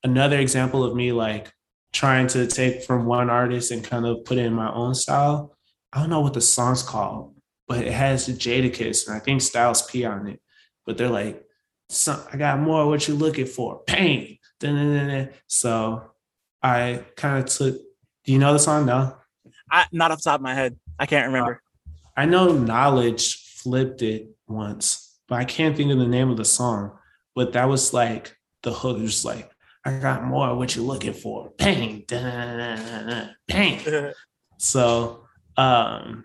another 0.03 0.39
example 0.39 0.85
of 0.85 0.95
me 0.97 1.13
like 1.13 1.53
trying 1.93 2.27
to 2.29 2.47
take 2.47 2.83
from 2.83 3.07
one 3.07 3.31
artist 3.31 3.71
and 3.71 3.85
kind 3.85 4.07
of 4.07 4.25
put 4.25 4.39
it 4.39 4.47
in 4.47 4.53
my 4.53 4.73
own 4.73 4.95
style. 4.95 5.57
I 5.93 6.01
don't 6.01 6.11
know 6.11 6.21
what 6.21 6.35
the 6.35 6.41
song's 6.41 6.83
called, 6.83 7.35
but 7.69 7.79
it 7.79 7.93
has 7.93 8.27
the 8.27 8.33
Jadakiss 8.33 9.07
and 9.07 9.17
I 9.17 9.21
think 9.21 9.43
Styles 9.43 9.83
P 9.83 10.05
on 10.05 10.27
it. 10.27 10.41
But 10.85 10.99
they're 10.99 11.09
like, 11.09 11.46
so 11.89 12.21
I 12.33 12.37
got 12.37 12.59
more 12.59 12.87
what 12.87 13.07
you're 13.07 13.17
looking 13.17 13.47
for. 13.47 13.83
Pain. 13.87 14.39
So 15.47 16.11
I 16.63 17.05
kind 17.17 17.45
of 17.45 17.51
took. 17.51 17.77
Do 18.25 18.33
you 18.33 18.39
know 18.39 18.53
the 18.53 18.59
song? 18.59 18.87
No. 18.87 19.17
I 19.71 19.87
not 19.93 20.11
off 20.11 20.19
the 20.19 20.31
top 20.31 20.41
of 20.41 20.43
my 20.43 20.55
head. 20.55 20.77
I 20.99 21.07
can't 21.07 21.27
remember. 21.27 21.63
I 22.17 22.25
know 22.25 22.49
Knxwledge 22.49 23.61
flipped 23.63 24.03
it 24.03 24.31
once, 24.49 25.19
but 25.29 25.37
I 25.37 25.45
can't 25.45 25.77
think 25.77 25.93
of 25.93 25.99
the 25.99 26.09
name 26.09 26.31
of 26.31 26.37
the 26.37 26.45
song. 26.45 26.99
But 27.35 27.53
that 27.53 27.69
was 27.69 27.93
like 27.93 28.37
the 28.63 28.73
hook. 28.73 28.99
Just 28.99 29.25
like 29.25 29.51
I 29.85 29.99
got 29.99 30.25
more 30.25 30.55
what 30.57 30.75
you're 30.75 30.85
looking 30.85 31.13
for. 31.13 31.51
Pain. 31.51 32.05
Pain. 33.49 33.81
so 34.59 35.27
um 35.57 36.25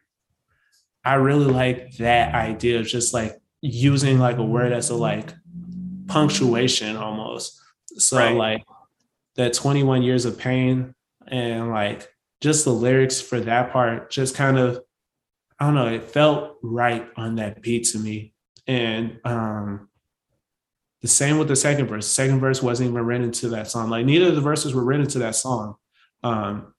I 1.03 1.15
really 1.15 1.45
like 1.45 1.97
that 1.97 2.33
idea 2.33 2.79
of 2.79 2.87
just 2.87 3.13
like 3.13 3.41
using 3.61 4.19
like 4.19 4.37
a 4.37 4.43
word 4.43 4.71
as 4.71 4.89
a 4.89 4.95
like 4.95 5.33
punctuation 6.11 6.97
almost. 6.97 7.59
So 7.97 8.17
right. 8.17 8.35
like 8.35 8.63
that 9.35 9.53
21 9.53 10.03
years 10.03 10.25
of 10.25 10.37
pain 10.37 10.93
and 11.27 11.69
like 11.69 12.07
just 12.41 12.65
the 12.65 12.71
lyrics 12.71 13.21
for 13.21 13.39
that 13.41 13.71
part 13.71 14.11
just 14.11 14.35
kind 14.35 14.57
of 14.57 14.81
I 15.59 15.65
don't 15.65 15.75
know, 15.75 15.87
it 15.87 16.05
felt 16.05 16.57
right 16.63 17.07
on 17.15 17.35
that 17.35 17.61
beat 17.61 17.85
to 17.89 17.99
me. 17.99 18.33
And 18.67 19.19
um 19.23 19.89
the 21.01 21.07
same 21.07 21.39
with 21.39 21.47
the 21.47 21.55
second 21.55 21.87
verse. 21.87 22.05
The 22.05 22.13
second 22.13 22.39
verse 22.39 22.61
wasn't 22.61 22.91
even 22.91 23.05
written 23.05 23.31
to 23.31 23.49
that 23.49 23.69
song. 23.69 23.89
Like 23.89 24.05
neither 24.05 24.27
of 24.27 24.35
the 24.35 24.41
verses 24.41 24.73
were 24.73 24.83
written 24.83 25.07
to 25.07 25.19
that 25.19 25.35
song. 25.35 25.75
Um, 26.23 26.73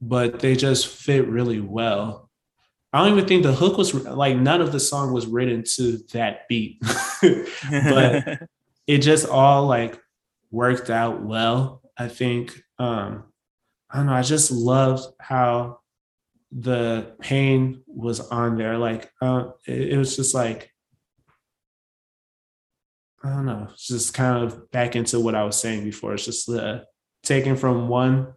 but 0.00 0.40
they 0.40 0.54
just 0.54 0.86
fit 0.86 1.26
really 1.28 1.60
well. 1.60 2.30
I 2.92 2.98
don't 2.98 3.16
even 3.16 3.26
think 3.26 3.42
the 3.42 3.52
hook 3.52 3.76
was 3.76 3.94
like 3.94 4.36
none 4.36 4.60
of 4.60 4.70
the 4.70 4.78
song 4.78 5.12
was 5.12 5.26
written 5.26 5.64
to 5.76 5.98
that 6.12 6.46
beat. 6.48 6.80
but 7.22 8.42
it 8.86 8.98
just 8.98 9.28
all 9.28 9.66
like 9.66 9.98
worked 10.50 10.90
out 10.90 11.22
well. 11.22 11.82
I 11.96 12.08
think 12.08 12.60
um 12.78 13.24
I 13.90 13.98
don't 13.98 14.06
know, 14.06 14.14
I 14.14 14.22
just 14.22 14.50
loved 14.50 15.04
how 15.20 15.78
the 16.50 17.14
pain 17.20 17.82
was 17.86 18.20
on 18.20 18.56
there. 18.56 18.78
Like 18.78 19.10
uh, 19.20 19.50
it, 19.66 19.92
it 19.92 19.98
was 19.98 20.16
just 20.16 20.34
like 20.34 20.70
I 23.22 23.30
don't 23.30 23.46
know, 23.46 23.68
just 23.78 24.12
kind 24.12 24.44
of 24.44 24.70
back 24.70 24.96
into 24.96 25.18
what 25.18 25.34
I 25.34 25.44
was 25.44 25.58
saying 25.58 25.84
before. 25.84 26.12
It's 26.12 26.26
just 26.26 26.48
uh, 26.48 26.80
taking 27.22 27.56
from 27.56 27.88
one 27.88 28.34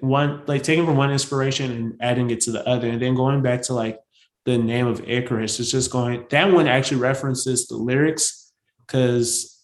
one 0.00 0.42
like 0.46 0.62
taking 0.62 0.86
from 0.86 0.96
one 0.96 1.10
inspiration 1.10 1.70
and 1.70 1.96
adding 2.00 2.30
it 2.30 2.40
to 2.42 2.50
the 2.50 2.66
other, 2.68 2.88
and 2.88 3.00
then 3.00 3.14
going 3.14 3.42
back 3.42 3.62
to 3.62 3.74
like 3.74 3.98
the 4.44 4.58
name 4.58 4.86
of 4.86 5.08
Icarus. 5.08 5.58
It's 5.58 5.70
just 5.70 5.90
going 5.90 6.26
that 6.30 6.52
one 6.52 6.68
actually 6.68 6.98
references 6.98 7.66
the 7.66 7.76
lyrics 7.76 8.52
because 8.80 9.55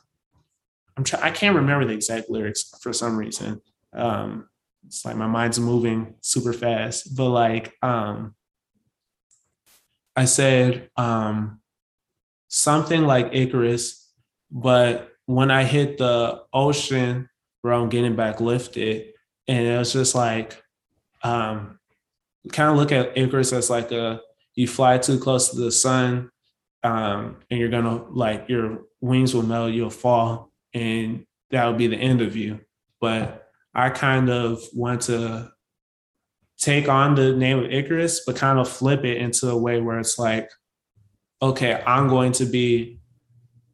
I'm 0.97 1.05
trying. 1.05 1.23
I 1.23 1.31
can't 1.31 1.57
remember 1.57 1.87
the 1.87 1.95
exact 1.95 2.29
lyrics 2.31 2.75
for 2.81 2.93
some 2.93 3.17
reason. 3.17 3.61
Um, 3.93 4.49
it's 4.87 5.05
like 5.05 5.17
my 5.17 5.27
mind's 5.27 5.59
moving 5.59 6.15
super 6.21 6.53
fast. 6.53 7.17
But 7.17 7.31
like, 7.31 7.75
um, 7.83 8.35
I 10.17 10.27
said 10.27 10.91
um, 10.97 11.61
something 12.49 13.03
like 13.03 13.31
Icarus, 13.33 14.11
but 14.51 15.11
when 15.27 15.51
I 15.51 15.65
hit 15.65 15.99
the 15.99 16.43
ocean 16.53 17.29
where 17.63 17.73
I'm 17.73 17.89
getting 17.89 18.17
back 18.17 18.41
lifted, 18.41 19.13
and 19.49 19.67
it 19.67 19.79
was 19.79 19.93
just 19.93 20.15
like, 20.15 20.63
um, 21.23 21.79
kind 22.53 22.71
of 22.71 22.77
look 22.77 22.93
at 22.93 23.17
Icarus 23.17 23.53
as 23.53 23.71
like 23.71 23.93
a 23.93 24.21
you 24.55 24.69
fly 24.69 24.99
too 24.99 25.19
close 25.19 25.51
to 25.51 25.57
the 25.57 25.73
sun, 25.73 26.31
um, 26.83 27.39
and 27.51 27.59
you're 27.59 27.71
gonna 27.71 28.05
like 28.11 28.49
your 28.49 28.83
wings 29.01 29.35
will 29.35 29.43
melt, 29.43 29.73
you'll 29.73 29.89
fall 29.89 30.52
and 30.75 31.27
that 31.51 31.67
would 31.67 31.79
be 31.79 31.87
the 31.87 31.97
end 31.97 32.21
of 32.21 32.37
you. 32.37 32.61
But 33.01 33.49
I 33.75 33.91
kind 33.91 34.31
of 34.31 34.63
want 34.73 35.03
to 35.03 35.51
take 36.59 36.89
on 36.89 37.15
the 37.15 37.35
name 37.35 37.59
of 37.59 37.71
Icarus, 37.71 38.25
but 38.25 38.37
kind 38.37 38.59
of 38.59 38.69
flip 38.69 39.05
it 39.05 39.17
into 39.19 39.49
a 39.51 39.57
way 39.57 39.81
where 39.81 39.99
it's 39.99 40.19
like, 40.19 40.51
okay, 41.41 41.83
I'm 41.87 42.09
going 42.09 42.33
to 42.33 42.45
be 42.45 43.01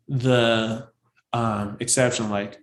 the 0.08 0.88
um, 1.32 1.76
exception. 1.80 2.30
Like, 2.30 2.58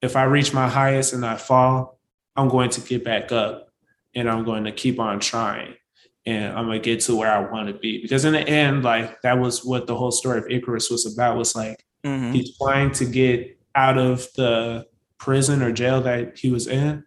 if 0.00 0.16
I 0.16 0.24
reach 0.24 0.54
my 0.54 0.68
highest 0.68 1.12
and 1.12 1.26
I 1.26 1.36
fall, 1.36 1.98
I'm 2.36 2.48
going 2.48 2.70
to 2.70 2.80
get 2.80 3.04
back 3.04 3.32
up 3.32 3.68
and 4.14 4.30
I'm 4.30 4.44
going 4.44 4.64
to 4.64 4.72
keep 4.72 4.98
on 4.98 5.20
trying 5.20 5.74
and 6.26 6.56
I'm 6.56 6.66
gonna 6.66 6.78
get 6.78 7.00
to 7.02 7.16
where 7.16 7.32
I 7.32 7.50
want 7.50 7.68
to 7.68 7.74
be. 7.74 8.00
Because 8.00 8.24
in 8.24 8.32
the 8.32 8.46
end, 8.46 8.84
like 8.84 9.20
that 9.22 9.38
was 9.38 9.64
what 9.64 9.86
the 9.86 9.96
whole 9.96 10.10
story 10.10 10.38
of 10.38 10.50
Icarus 10.50 10.90
was 10.90 11.12
about. 11.12 11.36
Was 11.36 11.54
like 11.54 11.84
mm-hmm. 12.04 12.32
he's 12.32 12.56
trying 12.58 12.92
to 12.92 13.04
get 13.04 13.58
out 13.74 13.98
of 13.98 14.26
the 14.36 14.86
prison 15.18 15.62
or 15.62 15.72
jail 15.72 16.00
that 16.02 16.38
he 16.38 16.50
was 16.50 16.66
in, 16.66 17.04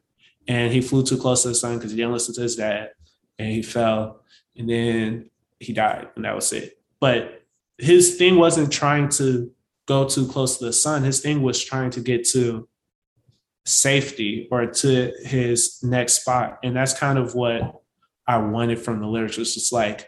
and 0.47 0.73
he 0.73 0.81
flew 0.81 1.03
too 1.03 1.17
close 1.17 1.43
to 1.43 1.49
the 1.49 1.55
sun 1.55 1.77
because 1.77 1.91
he 1.91 1.97
didn't 1.97 2.13
listen 2.13 2.35
to 2.35 2.41
his 2.41 2.55
dad, 2.55 2.91
and 3.39 3.49
he 3.49 3.61
fell, 3.61 4.21
and 4.55 4.69
then 4.69 5.29
he 5.59 5.73
died, 5.73 6.09
and 6.15 6.25
that 6.25 6.35
was 6.35 6.51
it. 6.53 6.79
But 6.99 7.43
his 7.77 8.17
thing 8.17 8.37
wasn't 8.37 8.71
trying 8.71 9.09
to 9.09 9.51
go 9.85 10.07
too 10.07 10.27
close 10.27 10.57
to 10.57 10.65
the 10.65 10.73
sun. 10.73 11.03
His 11.03 11.19
thing 11.19 11.41
was 11.41 11.63
trying 11.63 11.89
to 11.91 12.01
get 12.01 12.27
to 12.29 12.67
safety 13.65 14.47
or 14.51 14.67
to 14.67 15.11
his 15.23 15.79
next 15.83 16.21
spot, 16.21 16.59
and 16.63 16.75
that's 16.75 16.93
kind 16.93 17.17
of 17.17 17.35
what 17.35 17.81
I 18.27 18.37
wanted 18.37 18.79
from 18.79 18.99
the 18.99 19.07
lyrics. 19.07 19.37
It's 19.37 19.53
just 19.53 19.73
like, 19.73 20.07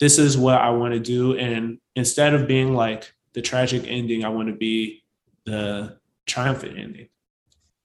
this 0.00 0.18
is 0.18 0.38
what 0.38 0.60
I 0.60 0.70
want 0.70 0.94
to 0.94 1.00
do. 1.00 1.36
And 1.36 1.78
instead 1.94 2.34
of 2.34 2.48
being 2.48 2.74
like 2.74 3.12
the 3.32 3.42
tragic 3.42 3.84
ending, 3.86 4.24
I 4.24 4.28
want 4.28 4.48
to 4.48 4.54
be 4.54 5.02
the 5.50 5.98
triumphant 6.26 6.78
ending. 6.78 7.08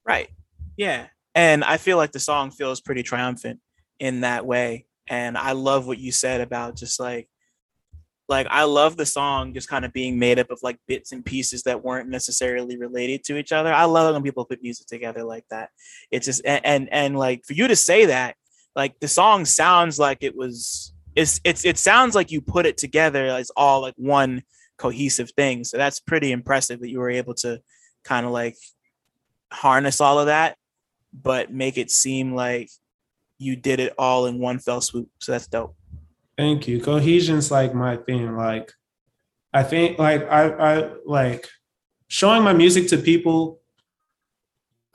Right. 0.06 0.30
Yeah. 0.78 1.08
And 1.36 1.64
I 1.64 1.78
feel 1.78 1.98
like 1.98 2.12
the 2.12 2.20
song 2.20 2.52
feels 2.52 2.82
pretty 2.82 3.04
triumphant 3.04 3.60
in 4.00 4.22
that 4.22 4.46
way. 4.46 4.86
And 5.08 5.38
I 5.38 5.54
love 5.54 5.88
what 5.88 6.00
you 6.00 6.12
said 6.12 6.42
about 6.42 6.76
just 6.76 7.00
like, 7.00 7.28
like 8.30 8.48
I 8.50 8.64
love 8.64 8.96
the 8.96 9.06
song 9.06 9.54
just 9.54 9.68
kind 9.68 9.84
of 9.84 9.92
being 9.92 10.18
made 10.18 10.40
up 10.40 10.50
of 10.50 10.60
like 10.64 10.80
bits 10.88 11.12
and 11.12 11.26
pieces 11.26 11.64
that 11.64 11.84
weren't 11.84 12.10
necessarily 12.10 12.78
related 12.78 13.24
to 13.26 13.38
each 13.38 13.52
other. 13.52 13.74
I 13.74 13.84
love 13.86 14.14
when 14.14 14.24
people 14.24 14.46
put 14.46 14.64
music 14.64 14.88
together 14.88 15.24
like 15.24 15.46
that. 15.50 15.70
It's 16.10 16.26
just 16.28 16.42
and 16.46 16.66
and, 16.66 16.90
and 16.92 17.18
like 17.18 17.44
for 17.46 17.54
you 17.54 17.68
to 17.68 17.76
say 17.76 18.06
that 18.06 18.36
like 18.76 19.00
the 19.00 19.08
song 19.08 19.46
sounds 19.46 20.00
like 20.00 20.20
it 20.22 20.36
was 20.36 20.94
it's 21.16 21.42
it's 21.44 21.66
it 21.66 21.78
sounds 21.78 22.16
like 22.16 22.32
you 22.32 22.42
put 22.42 22.66
it 22.66 22.78
together 22.78 23.26
as 23.26 23.52
all 23.56 23.82
like 23.82 23.96
one 23.98 24.44
cohesive 24.78 25.32
thing. 25.32 25.64
So 25.64 25.78
that's 25.78 26.00
pretty 26.00 26.32
impressive 26.32 26.80
that 26.80 26.90
you 26.90 27.00
were 27.00 27.10
able 27.10 27.34
to 27.36 27.62
kind 28.04 28.26
of 28.26 28.32
like 28.32 28.58
harness 29.52 30.02
all 30.02 30.20
of 30.20 30.26
that 30.26 30.58
but 31.14 31.54
make 31.54 31.78
it 31.78 31.92
seem 31.92 32.34
like 32.34 32.70
you 33.38 33.56
did 33.56 33.80
it 33.80 33.94
all 34.00 34.26
in 34.26 34.40
one 34.40 34.58
fell 34.58 34.82
swoop. 34.82 35.10
So 35.20 35.32
that's 35.32 35.46
dope. 35.46 35.76
Thank 36.38 36.68
you. 36.68 36.82
Cohesion's 36.82 37.52
like 37.52 37.74
my 37.76 37.98
thing. 37.98 38.36
Like 38.36 38.72
i 39.56 39.62
think 39.62 40.00
like 40.00 40.28
i 40.32 40.50
i 40.50 40.90
like 41.06 41.48
showing 42.08 42.42
my 42.42 42.54
music 42.54 42.88
to 42.88 42.98
people 42.98 43.60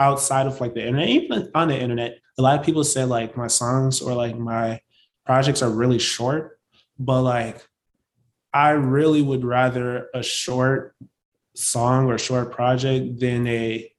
outside 0.01 0.49
of 0.49 0.61
like 0.61 0.75
the 0.75 0.85
internet 0.85 1.09
even 1.09 1.49
on 1.55 1.69
the 1.69 1.79
internet 1.79 2.19
a 2.39 2.43
lot 2.43 2.59
of 2.59 2.65
people 2.65 2.83
say 2.85 3.05
like 3.05 3.37
my 3.37 3.49
songs 3.49 4.01
or 4.01 4.15
like 4.15 4.37
my 4.37 4.81
projects 5.27 5.61
are 5.61 5.71
really 5.71 5.99
short, 5.99 6.59
but 6.99 7.23
like 7.23 7.68
I 8.53 8.71
really 8.71 9.23
would 9.23 9.45
rather 9.45 10.09
a 10.15 10.23
short 10.23 10.95
song 11.55 12.07
or 12.07 12.19
short 12.19 12.53
project 12.53 13.21
than 13.21 13.47
a 13.47 13.91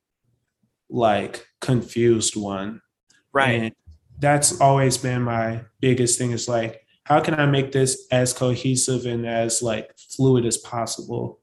like 0.89 1.45
confused 1.61 2.35
one. 2.35 2.81
Right. 3.31 3.61
And 3.61 3.75
that's 4.19 4.59
always 4.59 4.97
been 4.97 5.21
my 5.21 5.61
biggest 5.79 6.17
thing 6.17 6.31
is 6.31 6.47
like 6.47 6.85
how 7.03 7.19
can 7.19 7.33
I 7.33 7.47
make 7.47 7.71
this 7.71 8.05
as 8.11 8.33
cohesive 8.33 9.07
and 9.07 9.25
as 9.25 9.63
like 9.63 9.97
fluid 9.97 10.45
as 10.45 10.57
possible? 10.57 11.39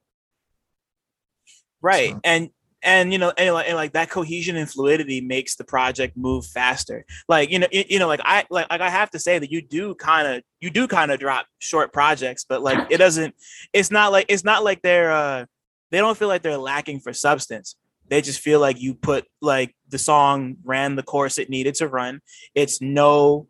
Right. 1.83 2.11
So. 2.11 2.21
And 2.23 2.51
and 2.87 3.13
you 3.13 3.19
know 3.19 3.33
and 3.37 3.53
like, 3.53 3.67
and 3.67 3.77
like 3.77 3.93
that 3.93 4.09
cohesion 4.09 4.57
and 4.57 4.71
fluidity 4.71 5.21
makes 5.21 5.57
the 5.57 5.65
project 5.65 6.17
move 6.17 6.47
faster. 6.47 7.05
Like 7.29 7.51
you 7.51 7.59
know 7.59 7.67
you, 7.71 7.85
you 7.89 7.99
know 7.99 8.07
like 8.07 8.21
i 8.25 8.45
like, 8.49 8.71
like 8.71 8.81
i 8.81 8.89
have 8.89 9.11
to 9.11 9.19
say 9.19 9.39
that 9.39 9.51
you 9.51 9.61
do 9.61 9.95
kind 9.97 10.27
of 10.27 10.43
you 10.61 10.71
do 10.71 10.87
kind 10.87 11.11
of 11.11 11.19
drop 11.19 11.47
short 11.59 11.93
projects 11.93 12.45
but 12.49 12.63
like 12.63 12.87
it 12.91 12.99
doesn't 12.99 13.35
it's 13.73 13.91
not 13.91 14.13
like 14.13 14.27
it's 14.29 14.45
not 14.45 14.65
like 14.65 14.81
they're 14.83 15.13
uh 15.13 15.45
they 15.91 15.99
don't 15.99 16.17
feel 16.17 16.29
like 16.29 16.43
they're 16.43 16.59
lacking 16.59 17.01
for 17.01 17.13
substance. 17.13 17.77
They 18.09 18.21
just 18.21 18.41
feel 18.41 18.61
like 18.61 18.81
you 18.81 18.95
put 18.95 19.27
like 19.41 19.75
the 19.89 19.99
song 19.99 20.57
ran 20.65 20.97
the 20.97 21.03
course 21.03 21.39
it 21.39 21.51
needed 21.51 21.75
to 21.77 21.89
run. 21.89 22.21
It's 22.55 22.81
no 22.81 23.49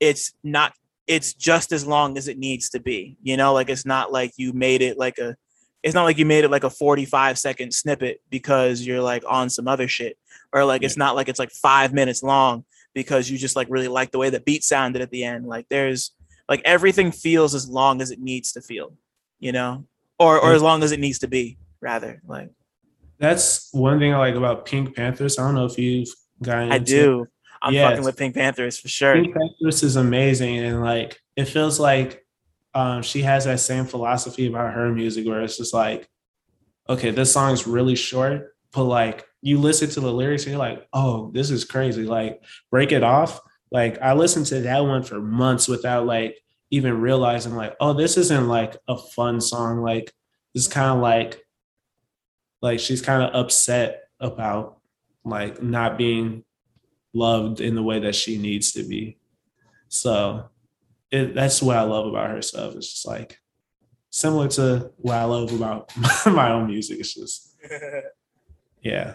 it's 0.00 0.32
not 0.44 0.74
it's 1.06 1.32
just 1.32 1.72
as 1.72 1.86
long 1.86 2.18
as 2.18 2.28
it 2.28 2.38
needs 2.38 2.68
to 2.70 2.80
be 2.80 3.16
you 3.22 3.36
know? 3.36 3.54
Like 3.54 3.70
it's 3.70 3.86
not 3.86 4.12
like 4.12 4.32
you 4.36 4.52
made 4.52 4.82
it 4.82 4.98
like 4.98 5.18
a 5.18 5.36
it's 5.88 5.94
not 5.94 6.04
like 6.04 6.18
you 6.18 6.26
made 6.26 6.44
it 6.44 6.50
like 6.50 6.64
a 6.64 6.70
45 6.70 7.38
second 7.38 7.72
snippet 7.72 8.20
because 8.30 8.86
you're 8.86 9.02
like 9.02 9.24
on 9.26 9.50
some 9.50 9.66
other 9.66 9.88
shit. 9.88 10.18
Or 10.52 10.64
like 10.64 10.82
yeah. 10.82 10.86
it's 10.86 10.96
not 10.96 11.14
like 11.14 11.28
it's 11.28 11.38
like 11.38 11.50
five 11.50 11.92
minutes 11.92 12.22
long 12.22 12.64
because 12.94 13.30
you 13.30 13.38
just 13.38 13.56
like 13.56 13.66
really 13.70 13.88
like 13.88 14.12
the 14.12 14.18
way 14.18 14.30
the 14.30 14.40
beat 14.40 14.64
sounded 14.64 15.02
at 15.02 15.10
the 15.10 15.24
end. 15.24 15.46
Like 15.46 15.66
there's 15.68 16.12
like 16.48 16.62
everything 16.64 17.12
feels 17.12 17.54
as 17.54 17.68
long 17.68 18.00
as 18.00 18.10
it 18.10 18.20
needs 18.20 18.52
to 18.52 18.60
feel 18.60 18.92
you 19.38 19.52
know? 19.52 19.84
Or 20.18 20.40
or 20.40 20.52
as 20.52 20.62
long 20.62 20.82
as 20.82 20.92
it 20.92 21.00
needs 21.00 21.20
to 21.20 21.28
be 21.28 21.58
rather 21.80 22.20
like. 22.26 22.50
That's 23.18 23.68
one 23.72 23.98
thing 23.98 24.14
i 24.14 24.18
like 24.18 24.34
about 24.34 24.66
PinkPantheress. 24.66 25.38
I 25.38 25.42
don't 25.42 25.54
know 25.54 25.64
if 25.64 25.78
you've 25.78 26.08
gotten 26.42 26.72
i 26.72 26.78
do. 26.78 27.26
I'm 27.60 27.74
yes. 27.74 27.90
fucking 27.90 28.04
with 28.04 28.16
PinkPantheress 28.16 28.80
for 28.80 28.88
sure. 28.88 29.14
Pink 29.14 29.34
panthers 29.34 29.82
is 29.82 29.96
amazing 29.96 30.58
and 30.58 30.80
like 30.80 31.20
it 31.36 31.46
feels 31.46 31.78
like 31.78 32.24
um, 32.74 33.02
she 33.02 33.22
has 33.22 33.44
that 33.44 33.60
same 33.60 33.84
philosophy 33.84 34.46
about 34.46 34.74
her 34.74 34.92
music 34.92 35.26
where 35.26 35.42
it's 35.42 35.56
just 35.56 35.74
like, 35.74 36.08
okay, 36.88 37.10
this 37.10 37.32
song 37.32 37.52
is 37.52 37.66
really 37.66 37.94
short, 37.94 38.54
but 38.72 38.84
like 38.84 39.24
you 39.40 39.58
listen 39.58 39.88
to 39.90 40.00
the 40.00 40.12
lyrics 40.12 40.44
and 40.44 40.52
you're 40.52 40.58
like, 40.58 40.86
oh, 40.92 41.30
this 41.32 41.50
is 41.50 41.64
crazy. 41.64 42.04
Like, 42.04 42.42
break 42.70 42.92
it 42.92 43.02
off. 43.02 43.40
Like, 43.70 44.00
I 44.00 44.14
listened 44.14 44.46
to 44.46 44.60
that 44.60 44.80
one 44.80 45.02
for 45.02 45.20
months 45.20 45.68
without 45.68 46.06
like 46.06 46.38
even 46.70 47.00
realizing, 47.00 47.54
like, 47.54 47.76
oh, 47.80 47.92
this 47.92 48.16
isn't 48.16 48.48
like 48.48 48.76
a 48.88 48.96
fun 48.96 49.40
song. 49.40 49.80
Like, 49.80 50.12
it's 50.54 50.66
kind 50.66 50.96
of 50.96 51.02
like, 51.02 51.40
like 52.60 52.80
she's 52.80 53.02
kind 53.02 53.22
of 53.22 53.34
upset 53.34 54.02
about 54.20 54.78
like 55.24 55.62
not 55.62 55.96
being 55.96 56.44
loved 57.14 57.60
in 57.60 57.74
the 57.74 57.82
way 57.82 58.00
that 58.00 58.14
she 58.14 58.38
needs 58.38 58.72
to 58.72 58.82
be. 58.82 59.18
So 59.88 60.48
it, 61.10 61.34
that's 61.34 61.62
what 61.62 61.76
I 61.76 61.82
love 61.82 62.06
about 62.06 62.30
her 62.30 62.42
stuff. 62.42 62.74
It's 62.74 62.90
just 62.90 63.06
like 63.06 63.40
similar 64.10 64.48
to 64.48 64.90
what 64.96 65.16
I 65.16 65.24
love 65.24 65.52
about 65.52 65.92
my 66.26 66.52
own 66.52 66.66
music. 66.66 67.00
It's 67.00 67.14
just, 67.14 67.56
yeah. 68.82 69.14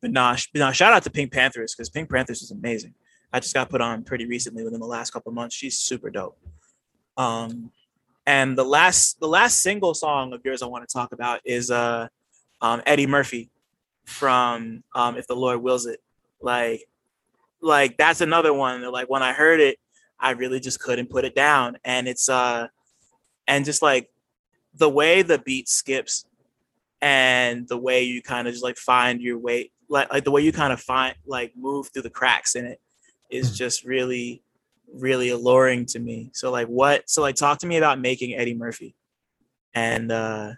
But 0.00 0.12
nah, 0.12 0.36
but 0.52 0.60
nah, 0.60 0.72
shout 0.72 0.92
out 0.92 1.02
to 1.04 1.10
PinkPantheress 1.10 1.76
because 1.76 1.90
PinkPantheress 1.90 2.42
is 2.42 2.50
amazing. 2.50 2.94
I 3.32 3.40
just 3.40 3.52
got 3.52 3.68
put 3.68 3.80
on 3.80 4.04
pretty 4.04 4.26
recently 4.26 4.64
within 4.64 4.80
the 4.80 4.86
last 4.86 5.10
couple 5.10 5.32
months. 5.32 5.54
She's 5.54 5.78
super 5.78 6.08
dope. 6.08 6.38
Um, 7.16 7.72
and 8.26 8.56
the 8.56 8.64
last 8.64 9.18
the 9.20 9.26
last 9.26 9.60
single 9.60 9.94
song 9.94 10.32
of 10.32 10.40
yours 10.44 10.62
I 10.62 10.66
want 10.66 10.88
to 10.88 10.92
talk 10.92 11.12
about 11.12 11.40
is 11.44 11.70
uh, 11.70 12.08
um, 12.60 12.82
Eddie 12.86 13.06
Murphy 13.06 13.50
from 14.04 14.82
um, 14.94 15.16
If 15.16 15.26
the 15.26 15.36
Lord 15.36 15.62
Wills 15.62 15.86
It. 15.86 16.00
Like, 16.40 16.84
like 17.60 17.96
that's 17.96 18.20
another 18.20 18.54
one. 18.54 18.82
That, 18.82 18.90
like 18.90 19.10
when 19.10 19.22
I 19.22 19.32
heard 19.32 19.60
it, 19.60 19.78
I 20.20 20.30
really 20.30 20.60
just 20.60 20.80
couldn't 20.80 21.10
put 21.10 21.24
it 21.24 21.34
down. 21.34 21.78
And 21.84 22.08
it's 22.08 22.28
uh 22.28 22.68
and 23.46 23.64
just 23.64 23.82
like 23.82 24.10
the 24.74 24.88
way 24.88 25.22
the 25.22 25.38
beat 25.38 25.68
skips 25.68 26.26
and 27.00 27.68
the 27.68 27.76
way 27.76 28.02
you 28.02 28.22
kind 28.22 28.48
of 28.48 28.54
just 28.54 28.64
like 28.64 28.76
find 28.76 29.20
your 29.20 29.38
way 29.38 29.70
like 29.88 30.12
like 30.12 30.24
the 30.24 30.30
way 30.30 30.42
you 30.42 30.52
kind 30.52 30.72
of 30.72 30.80
find 30.80 31.14
like 31.26 31.52
move 31.56 31.88
through 31.88 32.02
the 32.02 32.10
cracks 32.10 32.54
in 32.54 32.64
it 32.64 32.80
is 33.30 33.46
mm-hmm. 33.46 33.56
just 33.56 33.84
really 33.84 34.42
really 34.94 35.28
alluring 35.28 35.84
to 35.84 35.98
me. 35.98 36.30
So 36.32 36.50
like 36.50 36.66
what 36.66 37.08
so 37.08 37.22
like 37.22 37.36
talk 37.36 37.58
to 37.58 37.66
me 37.66 37.76
about 37.76 38.00
making 38.00 38.34
Eddie 38.34 38.54
Murphy. 38.54 38.94
And 39.74 40.10
uh 40.10 40.52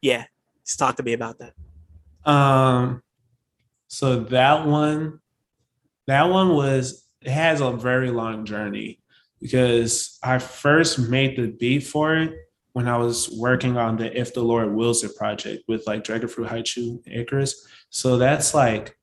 yeah, 0.00 0.24
just 0.64 0.78
talk 0.78 0.96
to 0.96 1.02
me 1.02 1.12
about 1.12 1.38
that. 1.38 1.54
Um 2.30 3.02
so 3.88 4.20
that 4.20 4.66
one 4.66 5.20
that 6.06 6.28
one 6.28 6.54
was 6.54 7.01
it 7.24 7.30
has 7.30 7.60
a 7.60 7.72
very 7.72 8.10
long 8.10 8.44
journey 8.44 9.00
because 9.40 10.18
I 10.22 10.38
first 10.38 10.98
made 10.98 11.36
the 11.36 11.48
beat 11.48 11.80
for 11.80 12.16
it 12.16 12.32
when 12.72 12.88
I 12.88 12.96
was 12.96 13.30
working 13.30 13.76
on 13.76 13.96
the 13.96 14.18
If 14.18 14.34
the 14.34 14.42
Lord 14.42 14.72
Wills 14.72 15.04
It 15.04 15.16
project 15.16 15.64
with 15.68 15.86
like 15.86 16.04
Dragon 16.04 16.28
Fruit 16.28 16.48
Hi-Chew 16.48 17.02
Icarus. 17.06 17.66
So 17.90 18.18
that's 18.18 18.54
like 18.54 18.96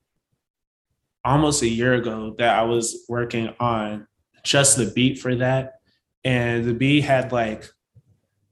almost 1.23 1.61
a 1.61 1.67
year 1.67 1.93
ago 1.93 2.35
that 2.37 2.57
I 2.57 2.63
was 2.63 3.05
working 3.07 3.53
on 3.59 4.07
just 4.43 4.77
the 4.77 4.91
beat 4.95 5.19
for 5.19 5.35
that. 5.35 5.75
And 6.23 6.65
the 6.65 6.73
beat 6.73 7.01
had 7.03 7.31
like 7.31 7.65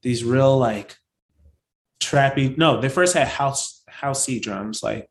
these 0.02 0.24
real 0.24 0.58
like 0.58 0.96
trappy 2.00 2.58
no, 2.58 2.80
they 2.80 2.90
first 2.90 3.16
had 3.16 3.28
house 3.28 3.84
housey 3.90 4.42
drums, 4.42 4.84
like 4.84 5.10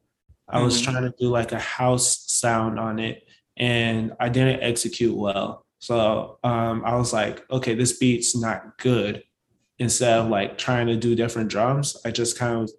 I 0.49 0.62
was 0.62 0.81
mm-hmm. 0.81 0.93
trying 0.93 1.05
to 1.05 1.15
do 1.19 1.28
like 1.28 1.53
a 1.53 1.59
house 1.59 2.24
sound 2.33 2.78
on 2.78 2.99
it 2.99 3.26
and 3.57 4.15
I 4.20 4.28
didn't 4.28 4.62
execute 4.62 5.16
well. 5.16 5.65
So 5.78 6.39
um, 6.43 6.83
I 6.85 6.97
was 6.97 7.12
like, 7.12 7.49
okay, 7.51 7.74
this 7.74 7.99
beat's 7.99 8.37
not 8.37 8.78
good. 8.78 9.23
Instead 9.78 10.19
of 10.19 10.28
like 10.28 10.57
trying 10.57 10.87
to 10.87 10.97
do 10.97 11.15
different 11.15 11.51
drums, 11.51 11.97
I 12.05 12.11
just 12.11 12.39
kind 12.39 12.62
of 12.62 12.70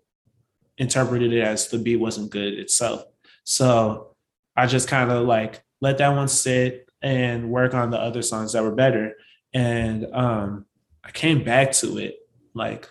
interpreted 0.77 1.33
it 1.33 1.41
as 1.41 1.67
the 1.69 1.77
beat 1.77 1.97
wasn't 1.97 2.31
good 2.31 2.53
itself. 2.53 3.03
So 3.43 4.15
I 4.55 4.67
just 4.67 4.87
kind 4.87 5.11
of 5.11 5.27
like 5.27 5.63
let 5.79 5.99
that 5.99 6.15
one 6.15 6.27
sit 6.27 6.89
and 7.01 7.49
work 7.49 7.73
on 7.73 7.91
the 7.91 7.99
other 7.99 8.21
songs 8.21 8.53
that 8.53 8.63
were 8.63 8.75
better. 8.75 9.13
And 9.53 10.07
um, 10.13 10.65
I 11.03 11.11
came 11.11 11.43
back 11.43 11.71
to 11.73 11.97
it 11.97 12.17
like 12.53 12.89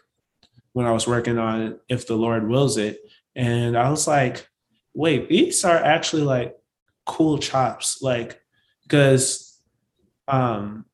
when 0.73 0.87
I 0.87 0.93
was 0.93 1.07
working 1.07 1.39
on 1.39 1.81
If 1.89 2.07
the 2.07 2.17
Lord 2.17 2.49
Wills 2.49 2.77
It. 2.77 3.01
And 3.35 3.77
I 3.77 3.91
was 3.91 4.07
like, 4.07 4.49
wait, 4.95 5.29
beats 5.29 5.65
are 5.65 5.77
actually 5.77 6.23
like 6.23 6.57
cool 7.07 7.39
chops. 7.39 8.03
Like, 8.03 8.41
because 8.83 9.59
um, 10.29 10.85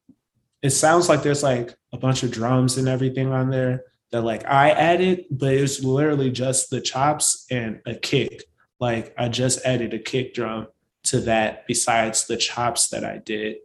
it 0.63 0.71
sounds 0.71 1.09
like 1.09 1.23
there's 1.23 1.43
like 1.43 1.75
a 1.93 1.99
bunch 1.99 2.23
of 2.23 2.31
drums 2.31 2.79
and 2.79 2.89
everything 2.89 3.33
on 3.33 3.51
there 3.51 3.85
that 4.13 4.23
like 4.23 4.47
I 4.47 4.71
added, 4.71 5.25
but 5.31 5.55
it 5.55 5.61
was 5.61 5.85
literally 5.85 6.31
just 6.31 6.71
the 6.71 6.81
chops 6.81 7.47
and 7.51 7.81
a 7.87 7.95
kick. 7.95 8.45
Like 8.79 9.15
I 9.19 9.29
just 9.29 9.65
added 9.65 9.95
a 9.95 9.99
kick 9.99 10.35
drum 10.35 10.69
to 11.05 11.21
that 11.21 11.67
besides 11.67 12.27
the 12.27 12.37
chops 12.37 12.91
that 12.91 13.05
I 13.05 13.19
did. 13.19 13.57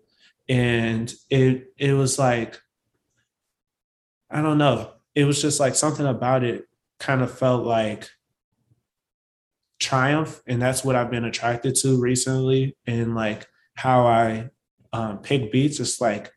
And 0.49 1.13
it 1.29 1.73
it 1.77 1.93
was 1.93 2.17
like 2.17 2.59
I 4.29 4.41
don't 4.41 4.57
know. 4.57 4.91
It 5.15 5.25
was 5.25 5.41
just 5.41 5.59
like 5.59 5.75
something 5.75 6.05
about 6.05 6.43
it 6.43 6.67
kind 6.99 7.21
of 7.21 7.37
felt 7.37 7.65
like 7.65 8.09
triumph 9.79 10.41
and 10.47 10.61
that's 10.61 10.83
what 10.83 10.95
i've 10.95 11.11
been 11.11 11.25
attracted 11.25 11.75
to 11.75 11.99
recently 12.01 12.75
and 12.87 13.13
like 13.15 13.45
how 13.75 14.07
i 14.07 14.49
um, 14.93 15.19
pick 15.19 15.51
beats. 15.51 15.79
It's 15.79 16.01
like 16.01 16.31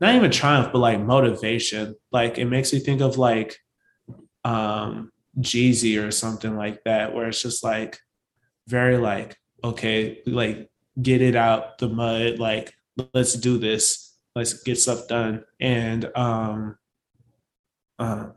not 0.00 0.14
even 0.14 0.30
triumph 0.30 0.72
but 0.72 0.78
like 0.78 1.00
motivation. 1.00 1.94
Like 2.12 2.38
it 2.38 2.46
makes 2.46 2.72
me 2.72 2.80
think 2.80 3.00
of 3.00 3.18
like 3.18 3.56
um 4.44 5.10
jeezy 5.38 6.02
or 6.02 6.10
something 6.10 6.56
like 6.56 6.82
that 6.84 7.14
where 7.14 7.28
it's 7.28 7.42
just 7.42 7.62
like 7.62 7.98
very 8.66 8.96
like 8.96 9.36
okay 9.62 10.20
like 10.26 10.70
get 11.00 11.20
it 11.20 11.36
out 11.36 11.78
the 11.78 11.88
mud 11.88 12.38
like 12.38 12.72
let's 13.14 13.34
do 13.34 13.58
this. 13.58 14.16
Let's 14.34 14.62
get 14.62 14.78
stuff 14.78 15.08
done. 15.08 15.44
And 15.60 16.10
um 16.16 16.76
uh, 17.98 18.28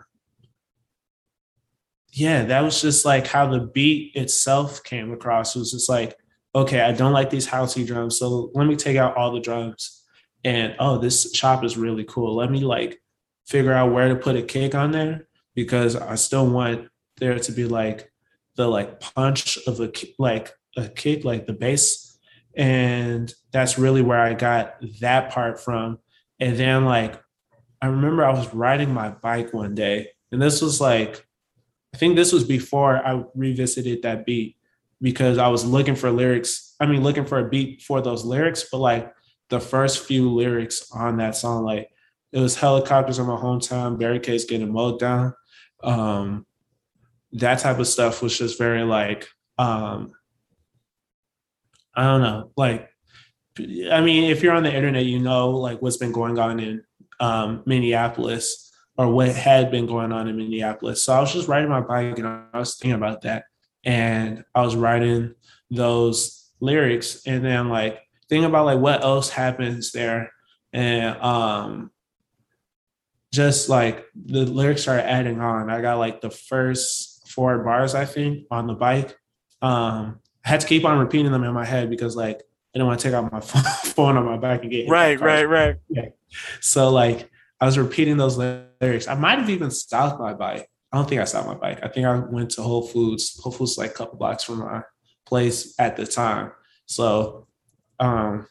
yeah, 2.16 2.44
that 2.46 2.62
was 2.62 2.80
just 2.80 3.06
like 3.06 3.26
how 3.26 3.48
the 3.48 3.60
beat 3.60 4.16
itself 4.16 4.84
came 4.84 5.12
across. 5.12 5.56
It 5.56 5.60
was 5.60 5.72
just 5.72 5.90
like, 5.90 6.16
okay, 6.54 6.82
I 6.82 6.92
don't 6.92 7.12
like 7.12 7.32
these 7.32 7.48
housey 7.48 7.86
drums, 7.86 8.20
so 8.20 8.52
let 8.54 8.68
me 8.68 8.76
take 8.76 8.98
out 8.98 9.18
all 9.18 9.32
the 9.32 9.40
drums. 9.40 10.04
And 10.44 10.76
oh, 10.78 11.00
this 11.00 11.32
chop 11.32 11.64
is 11.64 11.76
really 11.76 12.04
cool. 12.04 12.36
Let 12.36 12.52
me 12.52 12.60
like 12.60 13.02
figure 13.48 13.74
out 13.74 13.92
where 13.92 14.10
to 14.10 14.16
put 14.16 14.36
a 14.36 14.44
kick 14.44 14.76
on 14.76 14.92
there 14.92 15.28
because 15.56 15.96
I 15.96 16.16
still 16.16 16.48
want 16.48 16.88
there 17.18 17.40
to 17.40 17.52
be 17.52 17.66
like 17.66 18.12
the 18.58 18.68
like 18.68 19.00
punch 19.00 19.58
of 19.66 19.80
a 19.80 19.92
like 20.20 20.52
a 20.78 20.90
kick, 20.90 21.26
like 21.26 21.48
the 21.48 21.54
bass. 21.54 22.20
And 22.56 23.34
that's 23.52 23.80
really 23.80 24.04
where 24.04 24.20
I 24.20 24.36
got 24.36 24.76
that 25.00 25.32
part 25.32 25.60
from. 25.60 25.98
And 26.40 26.58
then 26.58 26.86
like 26.86 27.20
I 27.82 27.88
remember 27.88 28.24
I 28.24 28.34
was 28.34 28.54
riding 28.54 28.94
my 28.94 29.10
bike 29.10 29.52
one 29.52 29.74
day, 29.74 30.10
and 30.32 30.40
this 30.40 30.62
was 30.62 30.80
like 30.80 31.26
I 31.94 31.98
think 31.98 32.16
this 32.16 32.34
was 32.34 32.44
before 32.44 33.06
I 33.06 33.24
revisited 33.36 34.02
that 34.02 34.26
beat 34.26 34.58
because 35.02 35.38
I 35.38 35.48
was 35.48 35.66
looking 35.66 35.96
for 35.96 36.10
lyrics. 36.10 36.76
I 36.80 36.88
mean, 36.88 37.04
looking 37.04 37.26
for 37.26 37.40
a 37.40 37.50
beat 37.50 37.84
for 37.84 38.02
those 38.02 38.26
lyrics, 38.26 38.66
but 38.72 38.80
like 38.80 39.14
the 39.50 39.60
first 39.60 40.06
few 40.06 40.32
lyrics 40.32 40.92
on 40.92 41.18
that 41.18 41.36
song, 41.36 41.64
like 41.64 41.90
it 42.32 42.40
was 42.40 42.56
helicopters 42.56 43.20
in 43.20 43.28
my 43.28 43.36
hometown, 43.36 44.00
barricades 44.00 44.46
getting 44.46 44.74
mowed 44.74 45.00
down. 45.00 45.36
Um, 45.84 46.46
that 47.34 47.60
type 47.60 47.80
of 47.80 47.88
stuff 47.88 48.22
was 48.22 48.38
just 48.38 48.58
very 48.58 48.84
like, 48.84 49.28
um, 49.60 50.14
I 51.96 52.04
don't 52.04 52.22
know, 52.22 52.52
like, 52.58 52.90
I 53.60 54.02
mean, 54.02 54.32
if 54.32 54.42
you're 54.42 54.56
on 54.56 54.64
the 54.64 54.74
internet, 54.74 55.06
you 55.06 55.20
know, 55.20 55.52
like 55.52 55.80
what's 55.80 55.98
been 55.98 56.12
going 56.12 56.40
on 56.40 56.60
in 56.60 56.84
um, 57.20 57.62
Minneapolis 57.68 58.73
or 58.98 59.10
what 59.12 59.30
had 59.30 59.72
been 59.72 59.86
going 59.86 60.12
on 60.12 60.28
in 60.28 60.38
Minneapolis. 60.38 61.04
So 61.04 61.14
I 61.14 61.20
was 61.20 61.34
just 61.34 61.48
riding 61.48 61.70
my 61.70 61.82
bike 61.82 62.18
and 62.20 62.28
I 62.28 62.60
was 62.60 62.76
thinking 62.76 62.96
about 62.96 63.22
that. 63.24 63.46
And 63.84 64.44
I 64.54 64.62
was 64.62 64.76
writing 64.76 65.34
those 65.72 66.52
lyrics 66.60 67.26
and 67.26 67.44
then 67.44 67.70
like 67.70 68.00
thinking 68.30 68.46
about 68.46 68.66
like 68.66 68.80
what 68.80 69.04
else 69.04 69.30
happens 69.30 69.92
there. 69.92 70.32
And 70.72 71.18
um 71.22 71.92
just 73.32 73.68
like 73.68 74.06
the 74.16 74.46
lyrics 74.46 74.84
started 74.84 75.10
adding 75.10 75.42
on. 75.42 75.72
I 75.72 75.82
got 75.82 75.98
like 75.98 76.22
the 76.22 76.30
first 76.30 77.28
four 77.28 77.64
bars, 77.64 77.96
I 77.96 78.06
think, 78.06 78.46
on 78.52 78.68
the 78.68 78.74
bike. 78.74 79.18
Um 79.62 80.20
I 80.46 80.50
had 80.50 80.62
to 80.62 80.68
keep 80.68 80.86
on 80.86 81.00
repeating 81.00 81.32
them 81.32 81.44
in 81.44 81.54
my 81.54 81.66
head 81.66 81.90
because 81.90 82.16
like 82.16 82.38
I 82.38 82.80
didn't 82.80 82.88
want 82.88 83.00
to 83.00 83.08
take 83.08 83.16
out 83.16 83.32
my 83.32 83.40
phone 83.42 84.18
on 84.18 84.26
my 84.26 84.38
back 84.38 84.62
and 84.62 84.72
get 84.72 84.90
right, 84.90 85.20
right, 85.20 85.46
right. 85.46 85.78
Yeah. 85.90 86.10
So 86.62 86.90
like 86.90 87.30
I 87.64 87.66
was 87.66 87.78
repeating 87.78 88.18
those 88.18 88.38
lyrics. 88.38 89.08
I 89.08 89.16
might 89.16 89.40
have 89.40 89.50
even 89.50 89.72
stopped 89.72 90.20
my 90.20 90.34
bike. 90.34 90.68
I 90.92 90.98
don't 90.98 91.08
think 91.08 91.22
I 91.22 91.24
stopped 91.24 91.48
my 91.48 91.54
bike. 91.54 91.80
I 91.82 91.88
think 91.88 92.06
I 92.06 92.20
went 92.20 92.52
to 92.52 92.62
Whole 92.62 92.86
Foods. 92.86 93.40
Whole 93.42 93.54
Foods 93.54 93.78
like 93.78 93.92
a 93.92 93.94
couple 93.94 94.18
blocks 94.18 94.44
from 94.44 94.60
my 94.60 94.82
place 95.26 95.74
at 95.80 95.96
the 95.96 96.06
time. 96.06 96.52
So 96.88 97.48
um 98.02 98.48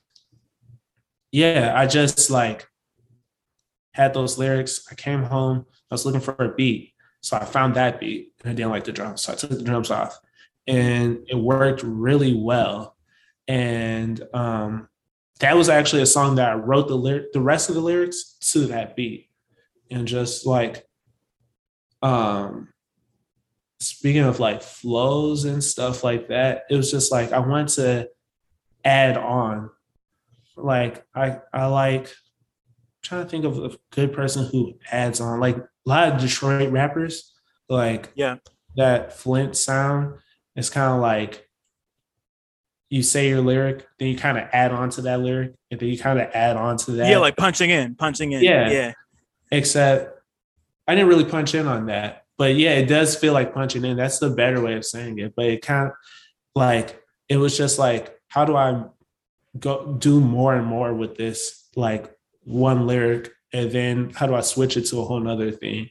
yeah, 1.30 1.74
I 1.76 1.86
just 1.86 2.30
like 2.30 2.66
had 3.92 4.14
those 4.14 4.38
lyrics. 4.38 4.86
I 4.90 4.94
came 4.94 5.24
home, 5.24 5.66
I 5.90 5.94
was 5.94 6.06
looking 6.06 6.22
for 6.22 6.34
a 6.38 6.54
beat. 6.54 6.94
So 7.20 7.36
I 7.36 7.44
found 7.44 7.74
that 7.74 8.00
beat 8.00 8.32
and 8.40 8.52
I 8.52 8.54
didn't 8.54 8.72
like 8.72 8.84
the 8.84 8.92
drums. 8.92 9.20
So 9.20 9.34
I 9.34 9.36
took 9.36 9.50
the 9.50 9.62
drums 9.62 9.90
off 9.90 10.18
and 10.66 11.18
it 11.28 11.36
worked 11.36 11.82
really 11.82 12.34
well. 12.34 12.96
And 13.46 14.22
um 14.32 14.88
that 15.40 15.56
was 15.56 15.68
actually 15.68 16.02
a 16.02 16.06
song 16.06 16.36
that 16.36 16.50
I 16.50 16.54
wrote 16.54 16.88
the 16.88 16.96
lyric, 16.96 17.32
the 17.32 17.40
rest 17.40 17.68
of 17.68 17.74
the 17.74 17.80
lyrics 17.80 18.36
to 18.52 18.66
that 18.66 18.96
beat, 18.96 19.28
and 19.90 20.06
just 20.06 20.46
like, 20.46 20.86
um, 22.02 22.68
speaking 23.80 24.22
of 24.22 24.40
like 24.40 24.62
flows 24.62 25.44
and 25.44 25.62
stuff 25.62 26.04
like 26.04 26.28
that, 26.28 26.64
it 26.70 26.76
was 26.76 26.90
just 26.90 27.10
like 27.10 27.32
I 27.32 27.40
want 27.40 27.70
to 27.70 28.08
add 28.84 29.16
on. 29.16 29.70
Like 30.56 31.04
I, 31.14 31.40
I 31.52 31.66
like 31.66 32.06
I'm 32.06 32.08
trying 33.02 33.24
to 33.24 33.28
think 33.28 33.44
of 33.44 33.58
a 33.58 33.76
good 33.90 34.12
person 34.12 34.46
who 34.46 34.74
adds 34.90 35.20
on. 35.20 35.40
Like 35.40 35.56
a 35.56 35.68
lot 35.86 36.12
of 36.12 36.20
Detroit 36.20 36.70
rappers, 36.70 37.32
like 37.68 38.10
yeah, 38.14 38.36
that 38.76 39.12
Flint 39.12 39.56
sound. 39.56 40.18
It's 40.54 40.70
kind 40.70 40.94
of 40.94 41.00
like 41.00 41.48
you 42.92 43.02
say 43.02 43.30
your 43.30 43.40
lyric, 43.40 43.86
then 43.98 44.08
you 44.08 44.18
kind 44.18 44.36
of 44.36 44.46
add 44.52 44.70
on 44.70 44.90
to 44.90 45.00
that 45.00 45.20
lyric, 45.20 45.54
and 45.70 45.80
then 45.80 45.88
you 45.88 45.98
kind 45.98 46.20
of 46.20 46.28
add 46.34 46.58
on 46.58 46.76
to 46.76 46.90
that. 46.92 47.08
Yeah, 47.08 47.16
like 47.20 47.38
punching 47.38 47.70
in, 47.70 47.94
punching 47.94 48.32
in. 48.32 48.44
Yeah. 48.44 48.70
Yeah. 48.70 48.92
Except 49.50 50.20
I 50.86 50.94
didn't 50.94 51.08
really 51.08 51.24
punch 51.24 51.54
in 51.54 51.66
on 51.66 51.86
that. 51.86 52.26
But 52.36 52.54
yeah, 52.56 52.72
it 52.72 52.84
does 52.84 53.16
feel 53.16 53.32
like 53.32 53.54
punching 53.54 53.82
in. 53.82 53.96
That's 53.96 54.18
the 54.18 54.28
better 54.28 54.60
way 54.60 54.74
of 54.74 54.84
saying 54.84 55.20
it. 55.20 55.32
But 55.34 55.46
it 55.46 55.62
kind 55.62 55.86
of 55.86 55.94
like 56.54 57.02
it 57.30 57.38
was 57.38 57.56
just 57.56 57.78
like, 57.78 58.14
how 58.28 58.44
do 58.44 58.56
I 58.56 58.84
go 59.58 59.96
do 59.98 60.20
more 60.20 60.54
and 60.54 60.66
more 60.66 60.92
with 60.92 61.16
this 61.16 61.66
like 61.74 62.14
one 62.44 62.86
lyric? 62.86 63.30
And 63.54 63.72
then 63.72 64.10
how 64.10 64.26
do 64.26 64.34
I 64.34 64.42
switch 64.42 64.76
it 64.76 64.84
to 64.88 65.00
a 65.00 65.04
whole 65.04 65.20
nother 65.20 65.50
thing? 65.50 65.88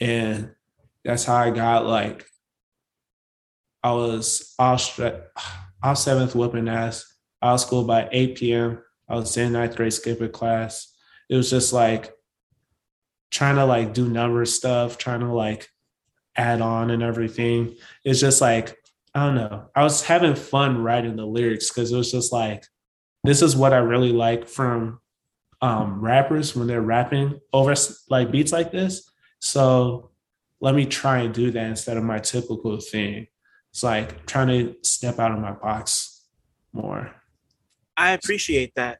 And 0.00 0.50
that's 1.04 1.24
how 1.24 1.36
I 1.36 1.50
got 1.50 1.86
like 1.86 2.26
I 3.84 3.92
was 3.92 4.52
awestruck 4.58 5.14
I 5.82 5.90
was 5.90 6.02
seventh 6.02 6.34
whooping 6.34 6.68
ass. 6.68 7.04
I 7.42 7.52
was 7.52 7.62
school 7.62 7.84
by 7.84 8.08
8 8.10 8.36
p.m. 8.36 8.82
I 9.08 9.14
was 9.14 9.36
in 9.36 9.52
ninth 9.52 9.76
grade 9.76 9.92
skipping 9.92 10.30
class. 10.30 10.92
It 11.28 11.36
was 11.36 11.50
just 11.50 11.72
like 11.72 12.12
trying 13.30 13.56
to 13.56 13.64
like 13.64 13.94
do 13.94 14.08
number 14.08 14.44
stuff, 14.44 14.98
trying 14.98 15.20
to 15.20 15.32
like 15.32 15.68
add 16.36 16.60
on 16.60 16.90
and 16.90 17.02
everything. 17.02 17.76
It's 18.04 18.20
just 18.20 18.40
like, 18.40 18.76
I 19.14 19.26
don't 19.26 19.34
know. 19.34 19.68
I 19.74 19.82
was 19.82 20.02
having 20.02 20.34
fun 20.34 20.82
writing 20.82 21.16
the 21.16 21.26
lyrics 21.26 21.70
because 21.70 21.92
it 21.92 21.96
was 21.96 22.12
just 22.12 22.32
like, 22.32 22.64
this 23.24 23.42
is 23.42 23.56
what 23.56 23.72
I 23.72 23.78
really 23.78 24.12
like 24.12 24.48
from 24.48 25.00
um, 25.62 26.00
rappers 26.00 26.54
when 26.56 26.66
they're 26.66 26.80
rapping 26.80 27.40
over 27.52 27.74
like 28.08 28.30
beats 28.30 28.52
like 28.52 28.70
this. 28.70 29.10
So 29.40 30.10
let 30.60 30.74
me 30.74 30.86
try 30.86 31.20
and 31.20 31.34
do 31.34 31.50
that 31.50 31.66
instead 31.66 31.96
of 31.96 32.04
my 32.04 32.18
typical 32.18 32.78
thing. 32.80 33.26
It's 33.70 33.82
like 33.82 34.26
trying 34.26 34.48
to 34.48 34.76
step 34.82 35.18
out 35.18 35.32
of 35.32 35.38
my 35.38 35.52
box 35.52 36.24
more. 36.72 37.12
I 37.96 38.12
appreciate 38.12 38.74
that. 38.76 38.98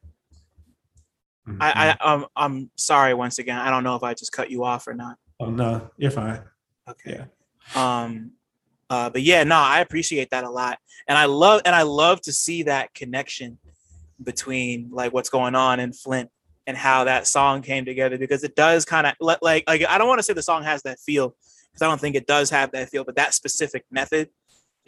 Mm-hmm. 1.49 1.63
I, 1.63 1.97
I 2.01 2.13
um 2.13 2.27
I'm 2.37 2.71
sorry 2.77 3.15
once 3.15 3.39
again. 3.39 3.59
I 3.59 3.71
don't 3.71 3.85
know 3.85 3.97
if 3.97 4.03
I 4.03 4.15
just 4.15 4.33
cut 4.33 4.51
you 4.51 4.65
off 4.65 4.87
or 4.87 4.95
not. 4.95 5.17
Oh 5.41 5.51
no, 5.51 5.91
you're 5.97 6.11
fine. 6.11 6.43
Okay. 6.89 7.25
Yeah. 7.75 8.03
Um 8.05 8.33
Uh, 8.91 9.09
but 9.09 9.23
yeah, 9.23 9.45
no, 9.45 9.57
I 9.57 9.81
appreciate 9.81 10.31
that 10.31 10.43
a 10.45 10.51
lot, 10.51 10.79
and 11.07 11.17
I 11.17 11.27
love 11.27 11.63
and 11.65 11.75
I 11.75 11.83
love 11.83 12.21
to 12.23 12.33
see 12.33 12.65
that 12.65 12.93
connection 12.93 13.59
between 14.23 14.91
like 14.91 15.13
what's 15.13 15.31
going 15.31 15.55
on 15.55 15.81
in 15.81 15.93
Flint 15.93 16.29
and 16.67 16.77
how 16.77 17.05
that 17.05 17.27
song 17.27 17.63
came 17.63 17.85
together 17.85 18.19
because 18.19 18.45
it 18.45 18.55
does 18.55 18.85
kind 18.85 19.07
of 19.07 19.15
like 19.21 19.41
like 19.43 19.67
I 19.89 19.97
don't 19.97 20.09
want 20.09 20.19
to 20.19 20.23
say 20.25 20.35
the 20.35 20.43
song 20.43 20.65
has 20.65 20.83
that 20.83 20.99
feel 20.99 21.35
because 21.71 21.83
I 21.83 21.87
don't 21.87 22.01
think 22.01 22.17
it 22.17 22.27
does 22.27 22.51
have 22.51 22.73
that 22.73 22.91
feel, 22.91 23.05
but 23.05 23.17
that 23.17 23.33
specific 23.33 23.85
method 23.91 24.29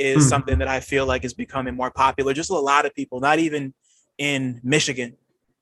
is 0.03 0.25
hmm. 0.25 0.29
something 0.29 0.59
that 0.59 0.69
I 0.69 0.81
feel 0.81 1.07
like 1.07 1.25
is 1.25 1.35
becoming 1.35 1.75
more 1.75 1.91
popular. 1.91 2.35
Just 2.35 2.51
a 2.51 2.55
lot 2.55 2.87
of 2.87 2.95
people, 2.95 3.21
not 3.21 3.39
even 3.39 3.75
in 4.19 4.61
Michigan 4.63 5.17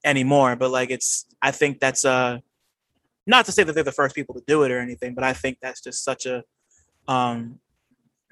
anymore, 0.05 0.57
but 0.57 0.71
like 0.71 0.91
it's 0.91 1.27
I 1.43 1.51
think 1.51 1.81
that's 1.81 2.05
uh 2.05 2.39
not 3.27 3.47
to 3.47 3.53
say 3.53 3.63
that 3.63 3.75
they're 3.75 3.85
the 3.85 3.93
first 3.93 4.15
people 4.15 4.35
to 4.35 4.43
do 4.47 4.63
it 4.63 4.71
or 4.71 4.81
anything, 4.81 5.15
but 5.15 5.25
I 5.25 5.33
think 5.33 5.59
that's 5.61 5.81
just 5.81 6.05
such 6.05 6.27
a 6.27 6.43
um 7.07 7.61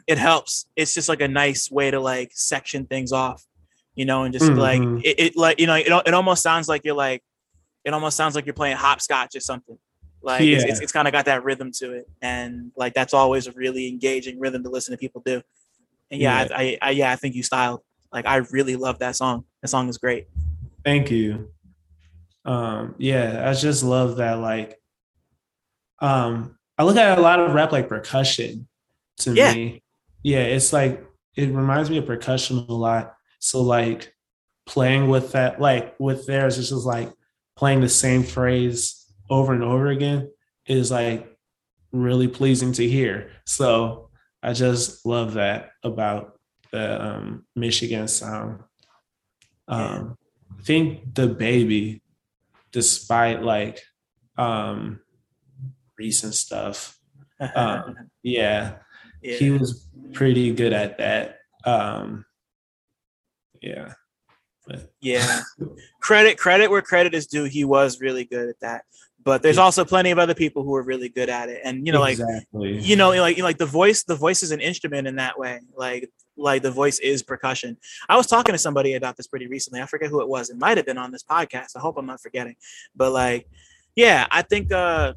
it 0.07 0.19
helps. 0.19 0.67
It's 0.75 0.95
just 0.95 1.09
like 1.09 1.21
a 1.21 1.29
nice 1.29 1.71
way 1.71 1.91
to 1.91 2.01
like 2.01 2.31
section 2.33 2.87
things 2.87 3.13
off, 3.13 3.45
you 3.95 4.07
know, 4.07 4.25
and 4.25 4.33
just 4.33 4.47
mm-hmm. 4.47 4.59
like 4.59 5.05
it, 5.05 5.21
it, 5.21 5.37
like 5.37 5.61
you 5.61 5.67
know, 5.67 5.75
it, 5.75 5.93
it 6.07 6.15
almost 6.15 6.43
sounds 6.43 6.67
like 6.67 6.85
you're 6.85 6.95
like 6.95 7.23
it 7.85 7.93
almost 7.93 8.17
sounds 8.17 8.35
like 8.35 8.47
you're 8.47 8.55
playing 8.55 8.77
hopscotch 8.77 9.37
or 9.37 9.41
something. 9.41 9.79
Like 10.23 10.43
yeah. 10.43 10.57
it's, 10.57 10.65
it's, 10.65 10.81
it's 10.81 10.93
kind 10.93 11.07
of 11.07 11.13
got 11.13 11.27
that 11.27 11.45
rhythm 11.45 11.71
to 11.77 11.93
it, 11.93 12.07
and 12.21 12.73
like 12.77 12.95
that's 12.95 13.15
always 13.15 13.47
a 13.47 13.53
really 13.53 13.89
engaging 13.89 14.41
rhythm 14.41 14.63
to 14.65 14.71
listen 14.71 14.93
to 14.93 14.99
people 14.99 15.23
do. 15.25 15.43
And 16.11 16.21
yeah, 16.21 16.47
yeah. 16.49 16.57
I, 16.57 16.63
I, 16.63 16.79
I 16.83 16.91
yeah 16.91 17.13
I 17.13 17.17
think 17.17 17.35
you 17.35 17.43
styled 17.43 17.81
like 18.13 18.27
I 18.27 18.37
really 18.37 18.77
love 18.77 19.01
that 19.01 19.17
song. 19.17 19.45
That 19.63 19.69
song 19.69 19.89
is 19.89 19.99
great. 19.99 20.27
Thank 20.85 21.11
you. 21.11 21.51
Um, 22.45 22.95
yeah, 22.99 23.49
I 23.49 23.53
just 23.53 23.83
love 23.83 24.17
that. 24.17 24.39
Like, 24.39 24.81
um, 25.99 26.57
I 26.79 26.85
look 26.85 26.97
at 26.97 27.19
a 27.19 27.21
lot 27.21 27.41
of 27.41 27.53
rap 27.53 27.73
like 27.73 27.89
percussion 27.89 28.69
to 29.19 29.35
yeah. 29.35 29.53
me 29.53 29.83
yeah, 30.23 30.41
it's 30.41 30.73
like 30.73 31.05
it 31.37 31.51
reminds 31.51 31.91
me 31.91 31.99
of 31.99 32.07
percussion 32.07 32.59
a 32.69 32.73
lot. 32.73 33.15
So 33.39 33.63
like 33.63 34.15
playing 34.67 35.09
with 35.09 35.33
that, 35.33 35.61
like 35.61 35.95
with 35.99 36.27
theirs, 36.27 36.59
it's 36.59 36.71
just 36.71 36.85
like 36.85 37.13
playing 37.57 37.81
the 37.81 37.89
same 37.89 38.23
phrase 38.23 39.07
over 39.31 39.53
and 39.53 39.63
over 39.63 39.89
again 39.89 40.31
is 40.67 40.91
like 40.91 41.27
really 41.93 42.29
pleasing 42.29 42.73
to 42.75 42.89
hear. 42.89 43.31
So 43.47 44.08
I 44.43 44.53
just 44.53 45.05
love 45.05 45.35
that 45.35 45.71
about 45.83 46.39
the 46.73 47.05
um, 47.05 47.47
Michigan 47.57 48.09
sound. 48.09 48.61
Um, 49.67 50.17
I 50.59 50.63
think 50.63 51.15
the 51.15 51.27
baby, 51.27 52.03
despite 52.73 53.43
like 53.43 53.83
um, 54.37 55.01
recent 55.99 56.35
stuff, 56.35 56.99
um, 57.55 57.97
yeah, 58.23 58.77
yeah, 59.23 59.37
he 59.37 59.51
was 59.51 59.89
pretty 60.13 60.53
good 60.53 60.73
at 60.73 60.99
that. 60.99 61.39
Um, 61.65 62.25
yeah. 63.61 63.93
But. 64.67 64.93
Yeah. 65.01 65.41
credit 66.01 66.39
credit 66.39 66.71
where 66.71 66.83
credit 66.83 67.15
is 67.15 67.27
due. 67.27 67.45
He 67.45 67.65
was 67.65 68.01
really 68.01 68.25
good 68.25 68.49
at 68.49 68.61
that. 68.61 68.85
But 69.29 69.43
there's 69.43 69.57
yeah. 69.57 69.63
also 69.65 69.85
plenty 69.85 70.11
of 70.11 70.19
other 70.19 70.33
people 70.33 70.63
who 70.63 70.75
are 70.75 70.83
really 70.83 71.11
good 71.11 71.29
at 71.29 71.51
it. 71.51 71.61
And 71.63 71.87
you 71.87 71.93
know, 71.93 72.03
exactly. 72.03 72.77
like 72.77 72.87
you 72.87 72.97
know, 72.97 73.11
like 73.11 73.37
you 73.37 73.43
know, 73.43 73.47
like 73.47 73.59
the 73.59 73.67
voice, 73.67 74.03
the 74.03 74.17
voice 74.17 74.43
is 74.43 74.53
an 74.53 74.61
instrument 74.63 75.07
in 75.07 75.17
that 75.17 75.39
way. 75.39 75.61
Like 75.77 76.11
like 76.39 76.63
the 76.63 76.71
voice 76.71 76.99
is 76.99 77.23
percussion. 77.23 77.77
I 78.09 78.17
was 78.17 78.27
talking 78.27 78.55
to 78.55 78.59
somebody 78.59 78.95
about 78.95 79.19
this 79.19 79.27
pretty 79.27 79.47
recently. 79.47 79.83
I 79.83 79.85
forget 79.87 80.09
who 80.09 80.23
it 80.23 80.29
was. 80.29 80.49
It 80.49 80.57
might 80.57 80.79
have 80.79 80.87
been 80.87 80.97
on 80.97 81.13
this 81.13 81.23
podcast. 81.23 81.77
I 81.77 81.81
hope 81.81 81.99
I'm 81.99 82.07
not 82.07 82.23
forgetting. 82.23 82.57
But 82.97 83.13
like, 83.13 83.47
yeah, 83.95 84.27
I 84.31 84.41
think 84.41 84.73
uh 84.73 85.13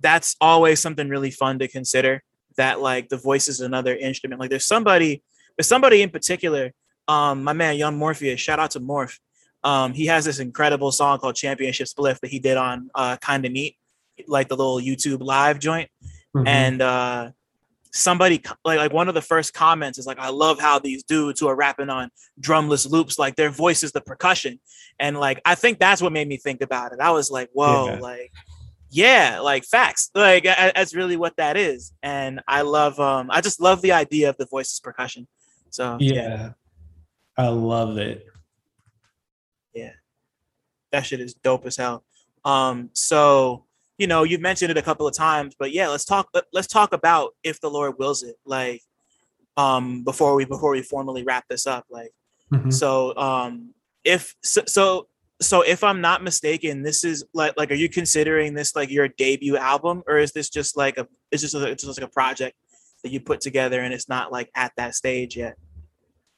that's 0.00 0.36
always 0.38 0.78
something 0.78 1.08
really 1.08 1.30
fun 1.30 1.58
to 1.60 1.68
consider 1.68 2.22
that 2.58 2.78
like 2.78 3.08
the 3.08 3.16
voice 3.16 3.48
is 3.48 3.62
another 3.62 3.96
instrument. 3.96 4.38
Like 4.38 4.50
there's 4.50 4.66
somebody, 4.66 5.22
there's 5.56 5.66
somebody 5.66 6.02
in 6.02 6.10
particular, 6.10 6.72
um, 7.08 7.42
my 7.42 7.54
man 7.54 7.76
Young 7.76 7.96
Morpheus, 7.96 8.38
shout 8.38 8.58
out 8.58 8.72
to 8.72 8.80
Morph. 8.80 9.18
Um, 9.66 9.92
he 9.94 10.06
has 10.06 10.24
this 10.24 10.38
incredible 10.38 10.92
song 10.92 11.18
called 11.18 11.34
Championship 11.34 11.88
Spliff 11.88 12.20
that 12.20 12.30
he 12.30 12.38
did 12.38 12.56
on 12.56 12.88
uh 12.94 13.16
Kinda 13.16 13.48
Neat, 13.48 13.76
like 14.28 14.48
the 14.48 14.56
little 14.56 14.80
YouTube 14.80 15.20
live 15.20 15.58
joint. 15.58 15.90
Mm-hmm. 16.36 16.46
And 16.46 16.82
uh 16.82 17.30
somebody 17.92 18.40
like 18.64 18.78
like 18.78 18.92
one 18.92 19.08
of 19.08 19.14
the 19.14 19.22
first 19.22 19.54
comments 19.54 19.98
is 19.98 20.06
like, 20.06 20.20
I 20.20 20.28
love 20.28 20.60
how 20.60 20.78
these 20.78 21.02
dudes 21.02 21.40
who 21.40 21.48
are 21.48 21.56
rapping 21.56 21.90
on 21.90 22.10
drumless 22.40 22.88
loops, 22.88 23.18
like 23.18 23.34
their 23.34 23.50
voice 23.50 23.82
is 23.82 23.90
the 23.90 24.00
percussion. 24.00 24.60
And 25.00 25.18
like 25.18 25.42
I 25.44 25.56
think 25.56 25.80
that's 25.80 26.00
what 26.00 26.12
made 26.12 26.28
me 26.28 26.36
think 26.36 26.60
about 26.60 26.92
it. 26.92 27.00
I 27.00 27.10
was 27.10 27.28
like, 27.28 27.50
whoa, 27.52 27.88
yeah. 27.88 27.98
like 27.98 28.32
yeah 28.88 29.40
like 29.40 29.64
facts 29.64 30.12
like 30.14 30.44
that's 30.44 30.94
really 30.94 31.16
what 31.16 31.36
that 31.36 31.56
is 31.56 31.92
and 32.04 32.40
i 32.46 32.62
love 32.62 33.00
um 33.00 33.28
i 33.32 33.40
just 33.40 33.60
love 33.60 33.82
the 33.82 33.90
idea 33.90 34.30
of 34.30 34.36
the 34.36 34.46
voices 34.46 34.78
percussion 34.78 35.26
so 35.70 35.96
yeah, 35.98 36.14
yeah. 36.14 36.50
i 37.36 37.48
love 37.48 37.98
it 37.98 38.24
that 40.96 41.06
shit 41.06 41.20
is 41.20 41.34
dope 41.34 41.66
as 41.66 41.76
hell. 41.76 42.04
Um 42.44 42.90
so 42.92 43.66
you 43.98 44.06
know 44.06 44.24
you've 44.24 44.40
mentioned 44.40 44.70
it 44.70 44.76
a 44.76 44.82
couple 44.82 45.06
of 45.06 45.14
times 45.14 45.54
but 45.58 45.72
yeah 45.72 45.88
let's 45.88 46.04
talk 46.04 46.28
let's 46.52 46.66
talk 46.66 46.92
about 46.92 47.34
if 47.42 47.60
the 47.60 47.70
lord 47.70 47.98
wills 47.98 48.22
it 48.22 48.36
like 48.44 48.82
um 49.56 50.04
before 50.04 50.34
we 50.34 50.44
before 50.44 50.70
we 50.70 50.82
formally 50.82 51.22
wrap 51.22 51.44
this 51.48 51.66
up 51.66 51.84
like 51.90 52.12
mm-hmm. 52.52 52.70
so 52.70 53.16
um 53.16 53.72
if 54.04 54.34
so, 54.42 54.62
so 54.66 55.08
so 55.40 55.62
if 55.62 55.82
i'm 55.82 56.00
not 56.00 56.22
mistaken 56.22 56.82
this 56.82 57.04
is 57.04 57.24
like 57.32 57.54
like 57.56 57.70
are 57.70 57.74
you 57.74 57.88
considering 57.88 58.54
this 58.54 58.76
like 58.76 58.90
your 58.90 59.08
debut 59.08 59.56
album 59.56 60.02
or 60.06 60.18
is 60.18 60.32
this 60.32 60.50
just 60.50 60.76
like 60.76 60.98
a 60.98 61.06
it's 61.30 61.42
just 61.42 61.54
a, 61.54 61.66
it's 61.66 61.84
just 61.84 61.98
like 61.98 62.08
a 62.08 62.12
project 62.12 62.56
that 63.02 63.10
you 63.10 63.20
put 63.20 63.40
together 63.40 63.80
and 63.80 63.92
it's 63.94 64.08
not 64.08 64.32
like 64.32 64.50
at 64.54 64.72
that 64.76 64.94
stage 64.94 65.36
yet? 65.36 65.56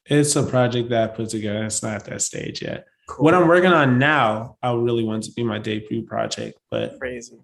It's 0.04 0.34
a 0.36 0.42
project 0.42 0.90
that 0.90 1.10
i 1.10 1.14
put 1.14 1.28
together 1.28 1.64
it's 1.64 1.82
not 1.82 1.94
at 1.94 2.04
that 2.06 2.22
stage 2.22 2.62
yet 2.62 2.86
cool. 3.08 3.24
what 3.24 3.34
i'm 3.34 3.48
working 3.48 3.72
on 3.72 3.98
now 3.98 4.56
i 4.62 4.72
really 4.72 5.02
want 5.02 5.24
to 5.24 5.32
be 5.32 5.42
my 5.42 5.58
debut 5.58 6.02
project 6.02 6.58
but 6.70 6.98
crazy 7.00 7.38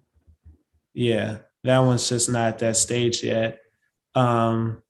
yeah 0.93 1.37
that 1.65 1.79
one's 1.79 2.07
just 2.07 2.29
not 2.29 2.47
at 2.47 2.59
that 2.59 2.77
stage 2.77 3.23
yet 3.23 3.59
um 4.15 4.81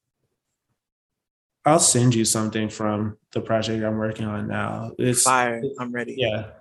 I'll 1.65 1.80
send 1.80 2.14
you 2.14 2.26
something 2.26 2.69
from 2.69 3.18
the 3.31 3.41
project 3.41 3.84
I'm 3.84 3.97
working 3.97 4.26
on 4.27 4.47
now. 4.47 4.91
It's 4.99 5.23
fire. 5.23 5.64
I'm 5.80 5.91
ready. 5.91 6.14
Yeah. 6.15 6.52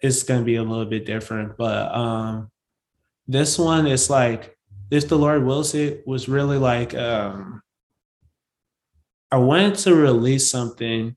It's 0.00 0.22
gonna 0.22 0.44
be 0.44 0.56
a 0.56 0.62
little 0.62 0.86
bit 0.86 1.04
different, 1.04 1.58
but 1.58 1.94
um 1.94 2.50
this 3.28 3.58
one 3.58 3.86
is 3.86 4.08
like 4.08 4.56
this 4.90 5.04
the 5.04 5.18
Lord 5.18 5.44
wills 5.44 5.74
it 5.74 6.06
was 6.06 6.28
really 6.28 6.56
like 6.56 6.94
um 6.94 7.62
I 9.30 9.36
wanted 9.36 9.74
to 9.76 9.94
release 9.94 10.50
something 10.50 11.16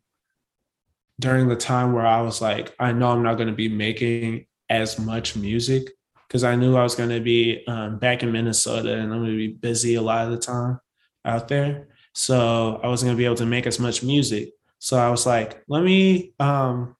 during 1.20 1.48
the 1.48 1.56
time 1.56 1.94
where 1.94 2.06
I 2.06 2.22
was 2.22 2.42
like, 2.42 2.74
I 2.80 2.92
know 2.92 3.10
I'm 3.10 3.24
not 3.24 3.36
gonna 3.36 3.54
be 3.54 3.70
making 3.70 4.46
as 4.70 5.00
much 5.00 5.36
music 5.36 5.92
because 6.28 6.44
I 6.44 6.56
knew 6.56 6.76
I 6.76 6.84
was 6.84 6.96
gonna 6.96 7.20
be 7.20 7.64
um, 7.68 8.00
back 8.00 8.24
in 8.24 8.32
Minnesota 8.32 8.94
and 8.94 9.14
I'm 9.14 9.22
gonna 9.22 9.36
be 9.36 9.48
busy 9.48 9.96
a 9.96 10.02
lot 10.02 10.26
of 10.26 10.32
the 10.32 10.38
time 10.38 10.80
out 11.26 11.48
there. 11.48 11.88
So 12.14 12.80
I 12.84 12.88
wasn't 12.88 13.10
gonna 13.10 13.18
be 13.18 13.26
able 13.26 13.36
to 13.36 13.46
make 13.46 13.68
as 13.68 13.80
much 13.80 14.04
music. 14.04 14.52
So 14.80 14.98
I 14.98 15.10
was 15.10 15.26
like, 15.26 15.64
let 15.68 15.84
me 15.84 16.34
um, 16.40 16.96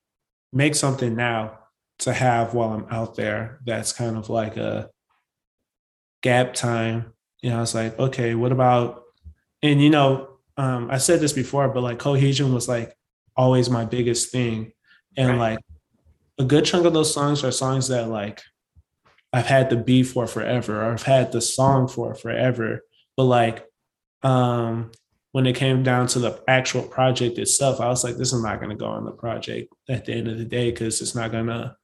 make 0.52 0.76
something 0.76 1.16
now 1.16 1.60
to 2.00 2.14
have 2.14 2.54
while 2.54 2.70
I'm 2.70 2.88
out 2.90 3.16
there. 3.16 3.60
That's 3.66 3.94
kind 3.94 4.18
of 4.18 4.30
like 4.30 4.58
a 4.58 4.90
gap 6.24 6.54
time. 6.54 7.14
You 7.42 7.52
know, 7.52 7.58
I 7.58 7.62
was 7.62 7.76
like, 7.76 7.98
okay, 8.00 8.36
what 8.36 8.52
about? 8.52 9.04
And 9.62 9.82
you 9.82 9.90
know, 9.90 10.38
um, 10.58 10.90
I 10.90 10.98
said 10.98 11.20
this 11.20 11.34
before, 11.34 11.70
but 11.70 11.84
like 11.84 12.00
cohesion 12.00 12.54
was 12.54 12.68
like 12.68 12.97
always 13.38 13.70
my 13.70 13.86
biggest 13.86 14.32
thing, 14.32 14.72
and 15.16 15.30
right. 15.30 15.38
like 15.38 15.60
a 16.40 16.44
good 16.44 16.66
chunk 16.66 16.86
of 16.86 16.94
those 16.94 17.14
songs 17.14 17.44
are 17.44 17.52
songs 17.52 17.88
that 17.88 18.10
like 18.10 18.42
I've 19.34 19.46
had 19.46 19.70
the 19.70 19.78
beat 19.78 20.04
for 20.04 20.28
forever, 20.28 20.82
or 20.82 20.94
I've 20.94 21.04
had 21.04 21.32
the 21.32 21.42
song 21.42 21.88
for 21.88 22.16
forever. 22.16 22.84
But 23.16 23.26
like, 23.26 23.66
um, 24.24 24.92
when 25.32 25.46
it 25.46 25.56
came 25.56 25.84
down 25.84 26.08
to 26.08 26.20
the 26.20 26.42
actual 26.48 26.84
project 26.84 27.38
itself, 27.38 27.80
I 27.80 27.88
was 27.90 28.04
like, 28.04 28.18
this 28.18 28.34
is 28.34 28.42
not 28.42 28.60
going 28.60 28.70
to 28.70 28.76
go 28.76 28.88
on 28.88 29.06
the 29.06 29.12
project 29.12 29.72
at 29.90 30.06
the 30.06 30.14
end 30.14 30.28
of 30.28 30.38
the 30.38 30.46
day 30.46 30.72
because 30.72 31.02
it's 31.02 31.16
not 31.16 31.32
going 31.32 31.48
to 31.48 31.76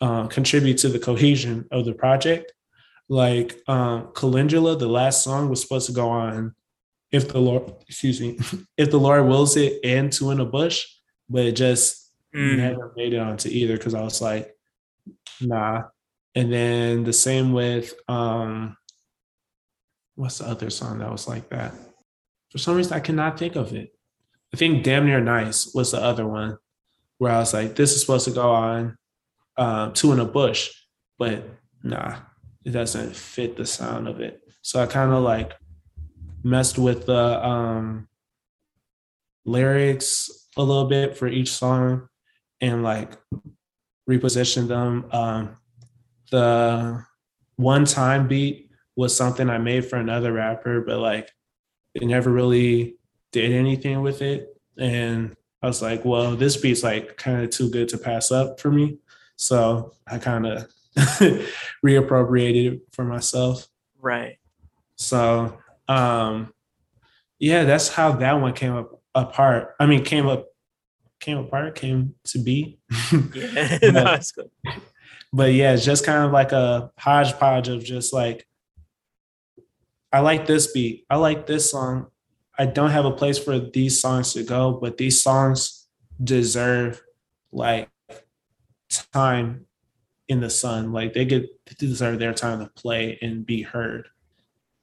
uh, 0.00 0.26
contribute 0.28 0.78
to 0.78 0.88
the 0.88 0.98
cohesion 0.98 1.66
of 1.70 1.84
the 1.84 1.92
project. 1.92 2.52
Like 3.08 3.56
um, 3.68 4.12
Calendula, 4.14 4.76
the 4.76 4.88
last 4.88 5.22
song 5.22 5.48
was 5.48 5.60
supposed 5.60 5.86
to 5.86 5.92
go 5.92 6.08
on 6.08 6.54
if 7.12 7.28
the 7.28 7.38
Lord, 7.38 7.72
excuse 7.88 8.20
me, 8.20 8.38
if 8.76 8.90
the 8.90 8.98
Lord 8.98 9.26
wills 9.26 9.56
it 9.56 9.80
and 9.84 10.12
two 10.12 10.30
in 10.30 10.40
a 10.40 10.44
bush, 10.44 10.86
but 11.28 11.44
it 11.44 11.52
just 11.52 12.12
mm. 12.34 12.56
never 12.56 12.92
made 12.96 13.12
it 13.12 13.18
onto 13.18 13.48
either 13.48 13.76
because 13.76 13.94
I 13.94 14.02
was 14.02 14.20
like, 14.20 14.54
nah. 15.40 15.84
And 16.34 16.52
then 16.52 17.04
the 17.04 17.12
same 17.12 17.52
with 17.52 17.94
um, 18.08 18.76
what's 20.14 20.38
the 20.38 20.46
other 20.46 20.70
song 20.70 20.98
that 20.98 21.10
was 21.10 21.26
like 21.26 21.48
that? 21.50 21.72
For 22.50 22.58
some 22.58 22.76
reason, 22.76 22.92
I 22.92 23.00
cannot 23.00 23.38
think 23.38 23.56
of 23.56 23.72
it. 23.72 23.94
I 24.52 24.56
think 24.56 24.84
Damn 24.84 25.06
Near 25.06 25.20
Nice 25.20 25.74
was 25.74 25.92
the 25.92 26.02
other 26.02 26.26
one 26.26 26.58
where 27.18 27.32
I 27.32 27.38
was 27.38 27.54
like, 27.54 27.74
this 27.74 27.92
is 27.92 28.00
supposed 28.00 28.26
to 28.26 28.30
go 28.30 28.50
on 28.50 28.96
um, 29.56 29.92
Two 29.94 30.12
in 30.12 30.20
a 30.20 30.24
Bush, 30.24 30.70
but 31.18 31.42
nah, 31.82 32.16
it 32.64 32.70
doesn't 32.70 33.16
fit 33.16 33.56
the 33.56 33.66
sound 33.66 34.06
of 34.06 34.20
it. 34.20 34.42
So 34.62 34.82
I 34.82 34.86
kind 34.86 35.12
of 35.12 35.22
like 35.22 35.54
messed 36.46 36.78
with 36.78 37.06
the 37.06 37.44
um, 37.44 38.08
lyrics 39.44 40.48
a 40.56 40.62
little 40.62 40.86
bit 40.86 41.16
for 41.16 41.26
each 41.26 41.52
song 41.52 42.08
and 42.60 42.84
like 42.84 43.18
repositioned 44.08 44.68
them. 44.68 45.06
Um, 45.10 45.56
the 46.30 47.04
one 47.56 47.84
time 47.84 48.28
beat 48.28 48.70
was 48.94 49.14
something 49.14 49.50
I 49.50 49.58
made 49.58 49.86
for 49.86 49.96
another 49.96 50.32
rapper, 50.32 50.80
but 50.80 50.98
like 50.98 51.30
it 51.94 52.04
never 52.04 52.30
really 52.30 52.96
did 53.32 53.52
anything 53.52 54.02
with 54.02 54.22
it. 54.22 54.56
And 54.78 55.34
I 55.62 55.66
was 55.66 55.82
like, 55.82 56.04
well, 56.04 56.36
this 56.36 56.56
beat's 56.56 56.84
like 56.84 57.16
kind 57.16 57.42
of 57.42 57.50
too 57.50 57.70
good 57.70 57.88
to 57.88 57.98
pass 57.98 58.30
up 58.30 58.60
for 58.60 58.70
me. 58.70 58.98
So 59.34 59.94
I 60.06 60.18
kind 60.18 60.46
of 60.46 60.70
reappropriated 61.84 62.72
it 62.72 62.80
for 62.92 63.04
myself. 63.04 63.66
Right. 64.00 64.38
So 64.96 65.58
um 65.88 66.52
yeah, 67.38 67.64
that's 67.64 67.88
how 67.88 68.12
that 68.12 68.34
one 68.34 68.54
came 68.54 68.74
up 68.74 69.00
apart. 69.14 69.74
I 69.78 69.86
mean 69.86 70.04
came 70.04 70.26
up 70.26 70.46
came 71.20 71.38
apart, 71.38 71.74
came 71.74 72.14
to 72.24 72.38
be. 72.38 72.78
yeah, 73.12 73.78
but, 73.80 73.92
no, 73.92 74.18
good. 74.34 74.50
But 75.32 75.52
yeah, 75.52 75.74
it's 75.74 75.84
just 75.84 76.04
kind 76.04 76.24
of 76.24 76.32
like 76.32 76.52
a 76.52 76.90
hodgepodge 76.98 77.68
of 77.68 77.84
just 77.84 78.12
like 78.12 78.46
I 80.12 80.20
like 80.20 80.46
this 80.46 80.72
beat. 80.72 81.04
I 81.10 81.16
like 81.16 81.46
this 81.46 81.70
song. 81.70 82.06
I 82.58 82.64
don't 82.66 82.90
have 82.90 83.04
a 83.04 83.10
place 83.10 83.38
for 83.38 83.58
these 83.58 84.00
songs 84.00 84.32
to 84.32 84.42
go, 84.42 84.72
but 84.72 84.96
these 84.96 85.20
songs 85.20 85.86
deserve 86.22 87.02
like 87.52 87.90
time 89.12 89.66
in 90.28 90.40
the 90.40 90.48
sun. 90.48 90.92
Like 90.92 91.12
they 91.12 91.24
get 91.24 91.48
they 91.66 91.74
deserve 91.86 92.18
their 92.18 92.32
time 92.32 92.60
to 92.60 92.70
play 92.70 93.18
and 93.20 93.44
be 93.44 93.62
heard. 93.62 94.08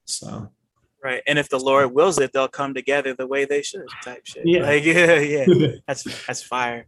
So 0.05 0.51
Right. 1.03 1.21
And 1.27 1.37
if 1.37 1.49
the 1.49 1.59
Lord 1.59 1.93
wills 1.93 2.17
it, 2.17 2.31
they'll 2.31 2.47
come 2.47 2.73
together 2.73 3.13
the 3.13 3.27
way 3.27 3.43
they 3.43 3.61
should 3.61 3.85
type 4.03 4.21
shit. 4.25 4.43
Yeah. 4.45 4.61
Like, 4.61 4.83
yeah, 4.85 5.19
yeah. 5.19 5.45
that's 5.87 6.03
that's 6.25 6.41
fire. 6.41 6.85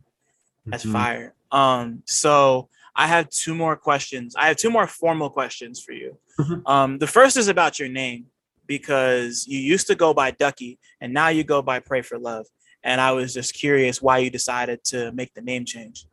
That's 0.65 0.83
mm-hmm. 0.83 0.93
fire. 0.93 1.35
Um, 1.51 2.03
so 2.05 2.69
I 2.95 3.07
have 3.07 3.29
two 3.29 3.53
more 3.53 3.75
questions. 3.75 4.35
I 4.37 4.47
have 4.47 4.57
two 4.57 4.69
more 4.69 4.87
formal 4.87 5.29
questions 5.29 5.81
for 5.81 5.91
you. 5.91 6.17
Mm-hmm. 6.39 6.65
Um, 6.65 6.97
the 6.97 7.07
first 7.07 7.35
is 7.35 7.49
about 7.49 7.77
your 7.77 7.89
name 7.89 8.27
because 8.67 9.45
you 9.47 9.59
used 9.59 9.87
to 9.87 9.95
go 9.95 10.13
by 10.13 10.31
Ducky 10.31 10.79
and 11.01 11.13
now 11.13 11.27
you 11.27 11.43
go 11.43 11.61
by 11.61 11.79
Pay 11.79 12.01
for 12.01 12.17
Love. 12.17 12.47
And 12.83 13.01
I 13.01 13.11
was 13.11 13.33
just 13.33 13.53
curious 13.53 14.01
why 14.01 14.19
you 14.19 14.29
decided 14.29 14.83
to 14.85 15.11
make 15.11 15.33
the 15.33 15.41
name 15.41 15.65
change. 15.65 16.05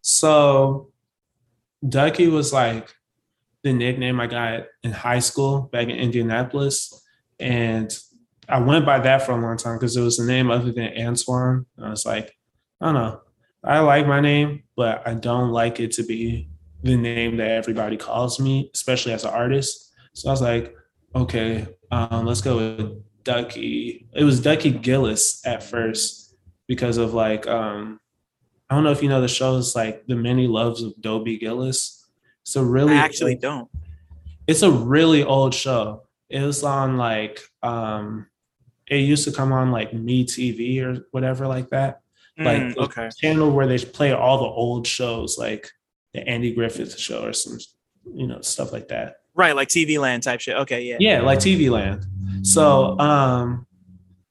So 0.00 0.90
Ducky 1.86 2.28
was 2.28 2.52
like 2.52 2.94
the 3.62 3.72
nickname 3.72 4.20
I 4.20 4.26
got 4.26 4.64
in 4.82 4.92
high 4.92 5.20
school 5.20 5.68
back 5.72 5.84
in 5.84 5.96
Indianapolis. 5.96 7.01
And 7.42 7.92
I 8.48 8.60
went 8.60 8.86
by 8.86 9.00
that 9.00 9.22
for 9.26 9.32
a 9.32 9.40
long 9.40 9.56
time 9.56 9.76
because 9.76 9.96
it 9.96 10.02
was 10.02 10.18
a 10.18 10.26
name 10.26 10.50
other 10.50 10.72
than 10.72 10.96
Antoine. 10.98 11.66
I 11.82 11.90
was 11.90 12.06
like, 12.06 12.36
I 12.80 12.86
don't 12.86 12.94
know. 12.94 13.20
I 13.64 13.78
like 13.80 14.06
my 14.06 14.20
name, 14.20 14.64
but 14.76 15.06
I 15.06 15.14
don't 15.14 15.50
like 15.50 15.78
it 15.80 15.92
to 15.92 16.02
be 16.02 16.48
the 16.82 16.96
name 16.96 17.36
that 17.36 17.50
everybody 17.50 17.96
calls 17.96 18.40
me, 18.40 18.70
especially 18.74 19.12
as 19.12 19.24
an 19.24 19.30
artist. 19.30 19.92
So 20.14 20.28
I 20.28 20.32
was 20.32 20.42
like, 20.42 20.76
okay, 21.14 21.66
um, 21.90 22.26
let's 22.26 22.40
go 22.40 22.56
with 22.56 23.02
Ducky. 23.24 24.06
It 24.12 24.24
was 24.24 24.40
Ducky 24.40 24.70
Gillis 24.70 25.46
at 25.46 25.62
first 25.62 26.34
because 26.66 26.96
of 26.96 27.14
like, 27.14 27.46
um, 27.46 28.00
I 28.68 28.74
don't 28.74 28.84
know 28.84 28.90
if 28.90 29.02
you 29.02 29.08
know 29.08 29.20
the 29.20 29.28
shows 29.28 29.76
like 29.76 30.06
The 30.06 30.16
Many 30.16 30.46
Loves 30.46 30.82
of 30.82 31.00
Dobie 31.00 31.38
Gillis. 31.38 32.06
So 32.42 32.62
really, 32.62 32.94
I 32.94 32.96
actually 32.96 33.36
don't. 33.36 33.68
It's 34.46 34.62
a 34.62 34.70
really 34.70 35.22
old 35.22 35.54
show. 35.54 36.02
It 36.32 36.42
was 36.42 36.64
on 36.64 36.96
like 36.96 37.40
um 37.62 38.26
it 38.88 38.96
used 38.96 39.24
to 39.24 39.32
come 39.32 39.52
on 39.52 39.70
like 39.70 39.92
Me 39.92 40.24
TV 40.24 40.82
or 40.82 41.04
whatever 41.10 41.46
like 41.46 41.68
that. 41.70 42.00
Mm, 42.40 42.74
like 42.74 42.78
okay. 42.78 43.10
channel 43.18 43.50
where 43.50 43.66
they 43.66 43.78
play 43.78 44.12
all 44.12 44.38
the 44.38 44.44
old 44.44 44.86
shows 44.86 45.36
like 45.38 45.70
the 46.14 46.26
Andy 46.26 46.54
Griffith 46.54 46.98
show 46.98 47.26
or 47.26 47.34
some 47.34 47.58
you 48.14 48.26
know 48.26 48.40
stuff 48.40 48.72
like 48.72 48.88
that. 48.88 49.16
Right, 49.34 49.54
like 49.54 49.68
TV 49.68 49.98
Land 49.98 50.22
type 50.22 50.40
shit. 50.40 50.56
Okay, 50.56 50.82
yeah. 50.82 50.96
Yeah, 50.98 51.20
like 51.20 51.38
TV 51.38 51.70
Land. 51.70 52.06
So 52.42 52.98
um 52.98 53.66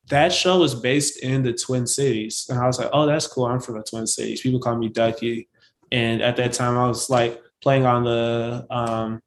that 0.09 0.33
show 0.33 0.59
was 0.59 0.73
based 0.75 1.23
in 1.23 1.43
the 1.43 1.53
Twin 1.53 1.87
Cities. 1.87 2.45
And 2.49 2.59
I 2.59 2.67
was 2.67 2.77
like, 2.77 2.89
oh, 2.91 3.05
that's 3.05 3.27
cool. 3.27 3.45
I'm 3.45 3.61
from 3.61 3.77
the 3.77 3.83
Twin 3.83 4.05
Cities. 4.05 4.41
People 4.41 4.59
call 4.59 4.75
me 4.75 4.89
Ducky. 4.89 5.47
And 5.91 6.21
at 6.21 6.35
that 6.35 6.51
time 6.51 6.77
I 6.77 6.87
was 6.87 7.09
like 7.09 7.41
playing 7.61 7.85
on 7.85 8.03
the 8.03 8.65
um 8.69 9.21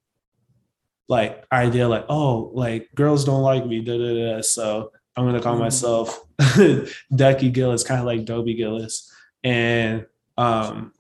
like 1.09 1.44
idea 1.52 1.89
like 1.89 2.06
oh 2.09 2.51
like 2.55 2.89
girls 2.94 3.24
don't 3.24 3.43
like 3.43 3.66
me 3.66 3.81
da, 3.81 3.98
da, 3.98 4.36
da. 4.36 4.40
so 4.40 4.90
i'm 5.16 5.24
gonna 5.24 5.40
call 5.40 5.56
mm. 5.56 5.60
myself 5.60 6.24
ducky 7.14 7.51
gillis 7.51 7.85
kind 7.85 8.01
of 8.01 8.06
like 8.06 8.24
dobie 8.24 8.55
gillis. 8.55 9.12
And 9.43 10.06
um 10.39 10.93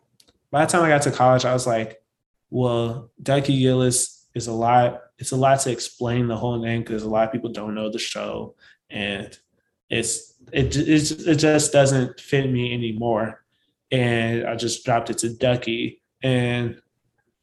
by 0.50 0.64
the 0.64 0.70
time 0.70 0.82
i 0.82 0.88
got 0.88 1.02
to 1.02 1.10
college 1.10 1.44
i 1.44 1.52
was 1.52 1.66
like 1.66 2.02
well 2.50 3.10
ducky 3.22 3.58
gillis 3.58 4.26
is 4.34 4.46
a 4.46 4.52
lot 4.52 5.00
it's 5.18 5.32
a 5.32 5.36
lot 5.36 5.60
to 5.60 5.70
explain 5.70 6.26
the 6.26 6.36
whole 6.36 6.58
name 6.58 6.82
because 6.82 7.02
a 7.02 7.08
lot 7.08 7.26
of 7.26 7.32
people 7.32 7.50
don't 7.50 7.74
know 7.74 7.90
the 7.90 7.98
show. 7.98 8.54
And 8.90 9.36
it's 9.88 10.34
it, 10.52 10.76
it, 10.76 11.10
it 11.26 11.36
just 11.36 11.72
doesn't 11.72 12.20
fit 12.20 12.50
me 12.50 12.72
anymore. 12.72 13.44
And 13.90 14.46
i 14.46 14.56
just 14.56 14.84
dropped 14.84 15.10
it 15.10 15.18
to 15.18 15.30
ducky. 15.30 16.02
And 16.22 16.80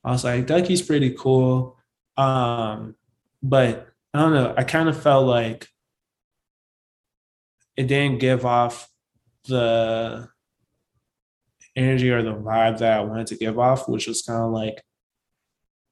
i 0.03 0.11
was 0.11 0.23
like 0.23 0.47
ducky's 0.47 0.81
pretty 0.81 1.11
cool 1.11 1.77
um, 2.17 2.95
but 3.41 3.87
I 4.13 4.19
don't 4.19 4.33
know. 4.33 4.53
I 4.55 4.63
kind 4.63 4.89
of 4.89 5.01
felt 5.01 5.25
like 5.25 5.67
it 7.77 7.87
didn't 7.87 8.19
give 8.19 8.45
off 8.45 8.89
the 9.47 10.29
energy 11.75 12.09
or 12.11 12.21
the 12.21 12.33
vibe 12.33 12.79
that 12.79 12.99
I 12.99 13.01
wanted 13.01 13.27
to 13.27 13.37
give 13.37 13.57
off, 13.57 13.87
which 13.87 14.07
was 14.07 14.21
kind 14.21 14.43
of 14.43 14.51
like 14.51 14.83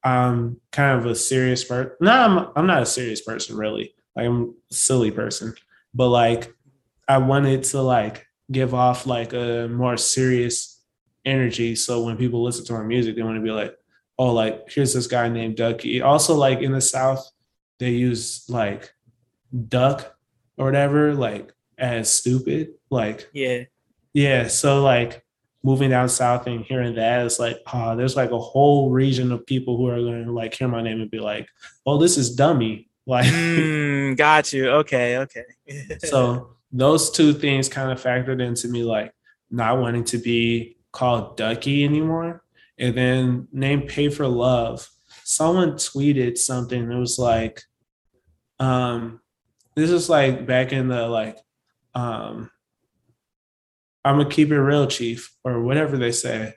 I'm 0.04 0.60
kind 0.72 1.00
of 1.00 1.06
a 1.06 1.16
serious 1.16 1.64
person. 1.64 1.94
No, 2.02 2.12
I'm 2.12 2.48
I'm 2.56 2.68
not 2.68 2.84
a 2.84 2.86
serious 2.86 3.22
person 3.22 3.58
really. 3.58 3.94
Like 4.16 4.28
I'm 4.28 4.56
a 4.72 4.74
silly 4.74 5.12
person, 5.12 5.54
but 5.94 6.10
like 6.10 6.54
I 7.08 7.18
wanted 7.18 7.64
to 7.66 7.82
like 7.82 8.26
give 8.52 8.74
off 8.74 9.06
like 9.06 9.34
a 9.34 9.68
more 9.68 9.98
serious 9.98 10.82
energy. 11.26 11.76
So 11.76 12.04
when 12.04 12.18
people 12.18 12.44
listen 12.44 12.66
to 12.66 12.74
my 12.74 12.84
music, 12.84 13.16
they 13.16 13.24
want 13.24 13.38
to 13.38 13.44
be 13.44 13.52
like, 13.52 13.76
oh, 14.20 14.34
like 14.34 14.70
here's 14.70 14.94
this 14.94 15.08
guy 15.08 15.30
named 15.30 15.56
Ducky. 15.56 16.02
Also, 16.02 16.36
like 16.36 16.60
in 16.60 16.74
the 16.74 16.82
South, 16.82 17.32
they 17.80 17.92
use 17.92 18.44
like 18.50 18.94
duck 19.68 20.16
or 20.58 20.66
whatever, 20.66 21.16
like 21.16 21.52
as 21.78 22.12
stupid. 22.12 22.74
Like 22.92 23.30
yeah, 23.34 23.64
yeah. 24.14 24.48
So 24.48 24.84
like 24.84 25.26
moving 25.64 25.90
down 25.90 26.10
south 26.10 26.48
and 26.48 26.64
hearing 26.66 26.96
that, 26.96 27.26
it's 27.26 27.40
like, 27.40 27.58
oh, 27.74 27.96
there's 27.96 28.16
like 28.16 28.32
a 28.32 28.40
whole 28.40 28.92
region 28.92 29.32
of 29.32 29.46
people 29.46 29.78
who 29.78 29.88
are 29.88 30.00
going 30.00 30.26
to 30.26 30.32
like 30.32 30.54
hear 30.54 30.68
my 30.68 30.82
name 30.82 31.02
and 31.02 31.12
be 31.12 31.20
like, 31.20 31.48
oh, 31.86 31.98
this 31.98 32.18
is 32.18 32.36
dummy. 32.36 32.90
Like, 33.06 33.26
mm, 33.34 34.18
got 34.18 34.52
you. 34.54 34.70
Okay, 34.70 35.18
okay. 35.18 35.46
so 36.00 36.56
those 36.72 37.10
two 37.10 37.34
things 37.34 37.70
kind 37.70 37.92
of 37.92 38.02
factored 38.02 38.46
into 38.46 38.68
me 38.68 38.84
like 38.84 39.14
not 39.50 39.80
wanting 39.80 40.04
to 40.04 40.18
be 40.18 40.78
called 40.92 41.38
Ducky 41.38 41.84
anymore 41.84 42.44
and 42.80 42.96
then 42.96 43.48
name 43.52 43.82
Pay 43.84 44.10
for 44.10 44.28
Love. 44.28 44.88
Someone 45.24 45.74
tweeted 45.74 46.38
something. 46.38 46.92
It 46.92 46.98
was 46.98 47.20
like, 47.20 47.62
um, 48.60 49.20
this 49.76 49.92
is 49.92 50.10
like 50.10 50.46
back 50.48 50.72
in 50.74 50.88
the 50.88 51.08
like, 51.08 51.38
um, 51.94 52.50
I'm 54.04 54.18
gonna 54.18 54.30
keep 54.30 54.52
it 54.52 54.60
real, 54.60 54.88
chief, 54.88 55.36
or 55.44 55.62
whatever 55.62 55.98
they 55.98 56.12
say. 56.12 56.56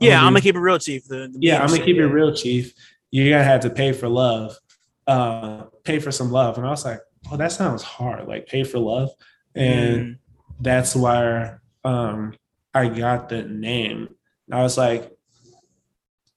Yeah, 0.00 0.18
I'm 0.18 0.32
gonna 0.32 0.40
keep 0.40 0.56
it 0.56 0.60
real, 0.60 0.78
chief. 0.78 1.06
The, 1.06 1.28
the 1.32 1.38
yeah, 1.40 1.62
I'm 1.62 1.68
gonna 1.68 1.84
keep 1.84 1.96
it 1.96 2.06
real, 2.06 2.34
chief. 2.34 2.74
You're 3.10 3.30
gonna 3.30 3.44
have 3.44 3.60
to 3.62 3.70
pay 3.70 3.92
for 3.92 4.08
love, 4.08 4.56
uh, 5.06 5.64
pay 5.84 5.98
for 5.98 6.10
some 6.10 6.30
love. 6.30 6.58
And 6.58 6.66
I 6.66 6.70
was 6.70 6.84
like, 6.84 7.00
oh, 7.30 7.36
that 7.36 7.52
sounds 7.52 7.82
hard. 7.82 8.26
Like 8.26 8.46
pay 8.46 8.64
for 8.64 8.78
love, 8.78 9.10
and 9.54 10.00
mm. 10.00 10.18
that's 10.60 10.96
where 10.96 11.62
um, 11.84 12.34
I 12.74 12.88
got 12.88 13.28
the 13.28 13.42
name. 13.42 14.08
I 14.50 14.62
was 14.62 14.76
like, 14.76 15.16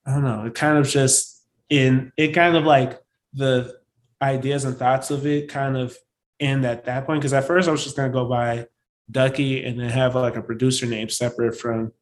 I 0.06 0.14
don't 0.14 0.24
know. 0.24 0.46
It 0.46 0.56
kind 0.56 0.78
of 0.78 0.88
just 0.88 1.44
in 1.70 2.12
it 2.18 2.30
kind 2.30 2.56
of 2.56 2.64
like 2.64 3.02
the 3.34 3.78
ideas 4.22 4.66
and 4.66 4.78
thoughts 4.78 5.12
of 5.12 5.26
it 5.26 5.50
kind 5.50 5.78
of 5.78 5.98
end 6.40 6.66
at 6.66 6.86
that 6.86 7.06
point. 7.06 7.22
Because 7.22 7.34
at 7.34 7.46
first 7.46 7.68
I 7.68 7.72
was 7.72 7.84
just 7.84 7.96
gonna 7.96 8.12
go 8.12 8.26
by 8.26 8.68
Ducky 9.10 9.64
and 9.64 9.80
then 9.80 9.90
have 9.90 10.16
like 10.16 10.36
a 10.36 10.42
producer 10.42 10.86
name 10.86 11.10
separate 11.10 11.60
from 11.60 11.94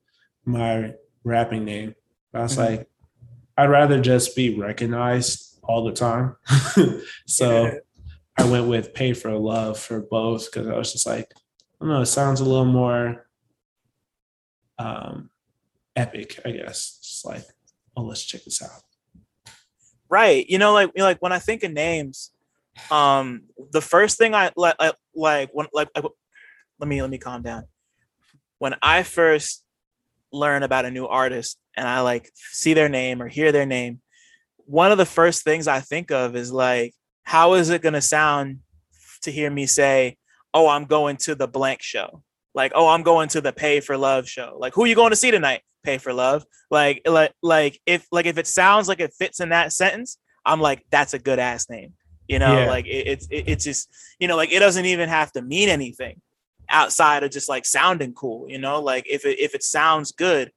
my 0.46 0.94
rapping 1.24 1.66
name. 1.66 1.96
But 2.32 2.40
I 2.40 2.44
was 2.44 2.58
mm-hmm. 2.58 2.76
like, 2.78 2.90
I'd 3.58 3.70
rather 3.70 4.00
just 4.00 4.36
be 4.36 4.58
recognized 4.58 5.60
all 5.64 5.84
the 5.84 5.92
time. 5.92 6.36
so 7.28 7.64
yeah. 7.66 7.74
I 8.38 8.50
went 8.50 8.68
with 8.68 8.94
Pay 8.94 9.14
for 9.14 9.32
Love 9.32 9.78
for 9.80 10.02
both 10.02 10.52
because 10.52 10.68
I 10.68 10.78
was 10.78 10.92
just 10.92 11.06
like, 11.06 11.32
I 11.36 11.86
don't 11.86 11.90
know, 11.90 12.02
it 12.02 12.08
sounds 12.08 12.40
a 12.40 12.46
little 12.46 12.66
more 12.66 13.28
um 14.80 15.30
epic, 15.96 16.40
I 16.46 16.52
guess. 16.52 17.00
Just 17.02 17.26
like 17.26 17.44
oh, 17.96 18.04
let's 18.04 18.24
check 18.24 18.44
this 18.44 18.62
out. 18.62 18.82
Right. 20.10 20.46
You 20.50 20.58
know, 20.58 20.74
like 20.74 20.92
like 20.98 21.22
when 21.22 21.32
I 21.32 21.40
think 21.40 21.64
of 21.64 21.72
names, 21.72 22.32
Um, 22.90 23.44
the 23.72 23.82
first 23.82 24.18
thing 24.18 24.34
I 24.34 24.52
like, 24.56 24.76
like 25.14 25.50
when 25.52 25.68
like 25.74 25.90
let 25.94 26.88
me 26.88 27.02
let 27.02 27.10
me 27.10 27.18
calm 27.18 27.42
down. 27.42 27.66
When 28.60 28.76
I 28.82 29.04
first 29.04 29.64
learn 30.32 30.64
about 30.64 30.86
a 30.86 30.92
new 30.92 31.06
artist 31.06 31.58
and 31.76 31.88
I 31.88 32.00
like 32.02 32.32
see 32.34 32.74
their 32.74 32.90
name 32.90 33.22
or 33.22 33.28
hear 33.28 33.52
their 33.52 33.66
name, 33.66 34.02
one 34.66 34.92
of 34.92 34.98
the 34.98 35.06
first 35.06 35.44
things 35.44 35.68
I 35.68 35.82
think 35.82 36.12
of 36.12 36.36
is 36.36 36.52
like, 36.52 36.94
how 37.24 37.54
is 37.56 37.70
it 37.70 37.82
gonna 37.82 38.02
sound 38.02 38.60
to 39.24 39.32
hear 39.32 39.50
me 39.50 39.66
say, 39.66 40.18
"Oh, 40.54 40.68
I'm 40.68 40.86
going 40.86 41.18
to 41.18 41.36
the 41.36 41.48
blank 41.48 41.82
show," 41.82 42.24
like, 42.54 42.72
"Oh, 42.74 42.88
I'm 42.88 43.04
going 43.04 43.30
to 43.30 43.42
the 43.42 43.54
Pay 43.54 43.82
for 43.82 43.98
Love 43.98 44.28
show." 44.28 44.58
Like, 44.58 44.74
who 44.74 44.84
are 44.84 44.88
you 44.88 44.96
going 44.96 45.12
to 45.12 45.16
see 45.16 45.32
tonight? 45.32 45.62
Pay 45.84 45.98
for 45.98 46.14
Love. 46.14 46.46
Like, 46.70 47.02
like, 47.06 47.34
like 47.42 47.82
if 47.86 48.08
like 48.12 48.26
if 48.26 48.38
it 48.38 48.48
sounds 48.48 48.88
like 48.88 49.00
it 49.00 49.14
fits 49.14 49.40
in 49.40 49.50
that 49.50 49.74
sentence, 49.74 50.18
I'm 50.46 50.62
like, 50.62 50.86
that's 50.92 51.14
a 51.14 51.20
good 51.20 51.40
ass 51.40 51.70
name. 51.70 51.94
You 52.28 52.40
know, 52.40 52.60
yeah. 52.60 52.68
like 52.68 52.86
it, 52.86 53.08
it's 53.08 53.28
it, 53.30 53.44
it's 53.48 53.64
just 53.64 53.90
you 54.20 54.28
know, 54.28 54.36
like 54.36 54.52
it 54.52 54.60
doesn't 54.60 54.86
even 54.86 55.10
have 55.10 55.32
to 55.34 55.42
mean 55.42 55.70
anything 55.70 56.22
outside 56.70 57.24
of 57.24 57.32
just 57.32 57.50
like 57.50 57.66
sounding 57.66 58.14
cool. 58.14 58.50
You 58.50 58.58
know, 58.58 58.82
like 58.82 59.06
if 59.10 59.26
it 59.26 59.40
if 59.40 59.54
it 59.54 59.64
sounds 59.64 60.12
good, 60.12 60.52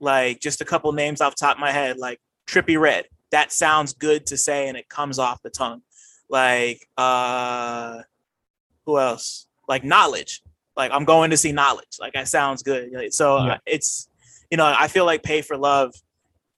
like 0.00 0.40
just 0.40 0.60
a 0.60 0.64
couple 0.64 0.92
names 0.92 1.20
off 1.20 1.34
top 1.36 1.56
of 1.56 1.60
my 1.60 1.70
head, 1.70 1.98
like 1.98 2.20
Trippie 2.46 2.80
Redd. 2.80 3.06
That 3.30 3.50
sounds 3.50 3.94
good 3.94 4.26
to 4.26 4.36
say, 4.36 4.68
and 4.68 4.76
it 4.76 4.88
comes 4.88 5.18
off 5.18 5.42
the 5.42 5.50
tongue. 5.50 5.82
Like 6.28 6.86
uh, 6.96 8.02
who 8.84 8.98
else? 8.98 9.46
Like 9.68 9.84
Knxwledge 9.84 10.40
Like 10.76 10.90
I'm 10.92 11.04
going 11.04 11.30
to 11.30 11.36
see 11.36 11.52
Knxwledge. 11.52 12.00
Like 12.00 12.14
that 12.14 12.28
sounds 12.28 12.62
good. 12.62 12.90
So 13.14 13.44
yeah. 13.44 13.58
it's 13.64 14.08
you 14.52 14.56
know 14.58 14.66
I 14.66 14.86
feel 14.86 15.06
like 15.06 15.24
Pay 15.24 15.42
for 15.42 15.56
Love 15.56 15.92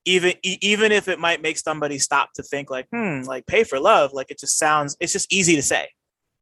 even 0.05 0.35
even 0.43 0.93
if 0.93 1.09
it 1.09 1.19
might 1.19 1.41
make 1.41 1.57
somebody 1.57 1.99
stop 1.99 2.33
to 2.35 2.43
think 2.43 2.71
like 2.71 2.87
hmm 2.91 3.23
like 3.23 3.47
pay 3.47 3.65
for 3.65 3.81
love 3.81 4.13
like 4.13 4.31
it 4.31 4.39
just 4.39 4.59
sounds 4.59 4.97
it's 5.01 5.13
just 5.13 5.33
easy 5.33 5.57
to 5.57 5.63
say. 5.63 5.89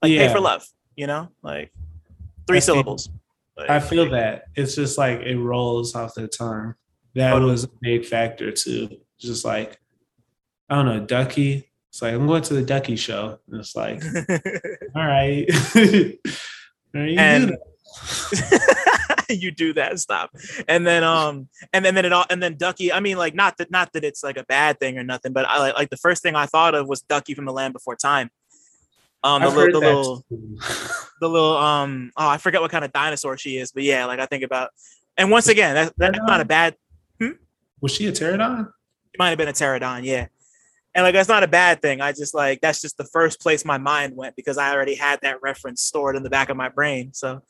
Like 0.02 0.10
yeah. 0.10 0.26
pay 0.26 0.32
for 0.32 0.40
love 0.40 0.66
you 0.96 1.06
know? 1.06 1.28
Like 1.42 1.72
three 2.46 2.56
I 2.56 2.60
syllables. 2.60 3.08
Like, 3.56 3.70
i 3.70 3.80
feel 3.80 4.08
that. 4.10 4.44
It's 4.56 4.74
just 4.74 4.98
like 4.98 5.20
it 5.20 5.38
rolls 5.38 5.94
off 5.94 6.14
the 6.14 6.26
tongue. 6.26 6.74
That 7.14 7.32
totally. 7.32 7.52
was 7.52 7.64
a 7.64 7.70
big 7.80 8.06
factor 8.06 8.50
too. 8.50 8.88
Just 9.18 9.44
like 9.44 9.78
i 10.68 10.74
don't 10.74 10.86
know 10.86 11.00
ducky. 11.00 11.70
It's 11.90 12.02
like 12.02 12.14
i'm 12.14 12.26
going 12.26 12.42
to 12.42 12.54
the 12.54 12.62
ducky 12.62 12.96
show. 12.96 13.38
And 13.48 13.60
it's 13.60 13.76
like 13.76 14.02
all 14.96 15.06
right. 15.06 15.48
And 16.94 17.56
you 19.40 19.50
do 19.50 19.72
that 19.72 19.98
stop 19.98 20.30
and 20.68 20.86
then 20.86 21.02
um 21.02 21.48
and 21.72 21.84
then, 21.84 21.94
then 21.94 22.04
it 22.04 22.12
all 22.12 22.24
and 22.30 22.42
then 22.42 22.56
ducky 22.56 22.92
i 22.92 23.00
mean 23.00 23.16
like 23.16 23.34
not 23.34 23.56
that 23.56 23.70
not 23.70 23.92
that 23.92 24.04
it's 24.04 24.22
like 24.22 24.36
a 24.36 24.44
bad 24.44 24.78
thing 24.78 24.98
or 24.98 25.02
nothing 25.02 25.32
but 25.32 25.46
i 25.46 25.58
like, 25.58 25.74
like 25.74 25.90
the 25.90 25.96
first 25.96 26.22
thing 26.22 26.34
i 26.34 26.46
thought 26.46 26.74
of 26.74 26.88
was 26.88 27.02
ducky 27.02 27.34
from 27.34 27.44
the 27.44 27.52
land 27.52 27.72
before 27.72 27.96
time. 27.96 28.30
Um 29.24 29.42
the, 29.42 29.50
little, 29.50 29.80
the 29.80 29.86
little 29.86 30.24
the 31.20 31.28
little 31.28 31.56
um 31.56 32.12
oh 32.16 32.28
i 32.28 32.38
forget 32.38 32.60
what 32.60 32.70
kind 32.70 32.84
of 32.84 32.92
dinosaur 32.92 33.36
she 33.36 33.56
is 33.56 33.72
but 33.72 33.82
yeah 33.82 34.04
like 34.04 34.18
i 34.18 34.26
think 34.26 34.42
about 34.42 34.70
and 35.16 35.30
once 35.30 35.48
again 35.48 35.74
that, 35.74 35.92
that's 35.96 36.18
not 36.22 36.40
a 36.40 36.44
bad 36.44 36.76
hmm? 37.20 37.30
was 37.80 37.92
she 37.92 38.06
a 38.06 38.12
pterodon? 38.12 38.68
It 39.12 39.18
might 39.18 39.28
have 39.28 39.38
been 39.38 39.48
a 39.48 39.52
pterodon 39.52 40.04
yeah. 40.04 40.26
And 40.94 41.04
like 41.04 41.14
that's 41.14 41.28
not 41.28 41.42
a 41.42 41.48
bad 41.48 41.80
thing 41.80 42.00
i 42.00 42.12
just 42.12 42.34
like 42.34 42.60
that's 42.60 42.80
just 42.80 42.98
the 42.98 43.04
first 43.04 43.40
place 43.40 43.64
my 43.64 43.78
mind 43.78 44.16
went 44.16 44.36
because 44.36 44.58
i 44.58 44.74
already 44.74 44.94
had 44.94 45.20
that 45.22 45.40
reference 45.40 45.80
stored 45.82 46.16
in 46.16 46.22
the 46.22 46.30
back 46.30 46.50
of 46.50 46.56
my 46.56 46.68
brain 46.68 47.14
so 47.14 47.42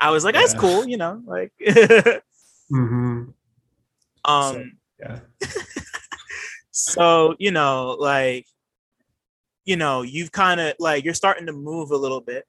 I 0.00 0.10
was 0.10 0.24
like, 0.24 0.34
that's 0.34 0.54
yeah. 0.54 0.60
cool, 0.60 0.86
you 0.86 0.96
know, 0.96 1.22
like. 1.26 1.52
mm-hmm. 1.66 3.24
Um. 4.24 4.54
So, 4.54 4.64
yeah. 5.00 5.18
so 6.70 7.36
you 7.38 7.50
know, 7.50 7.96
like, 7.98 8.46
you 9.64 9.76
know, 9.76 10.02
you've 10.02 10.32
kind 10.32 10.60
of 10.60 10.74
like 10.78 11.04
you're 11.04 11.14
starting 11.14 11.46
to 11.46 11.52
move 11.52 11.90
a 11.90 11.96
little 11.96 12.20
bit, 12.20 12.44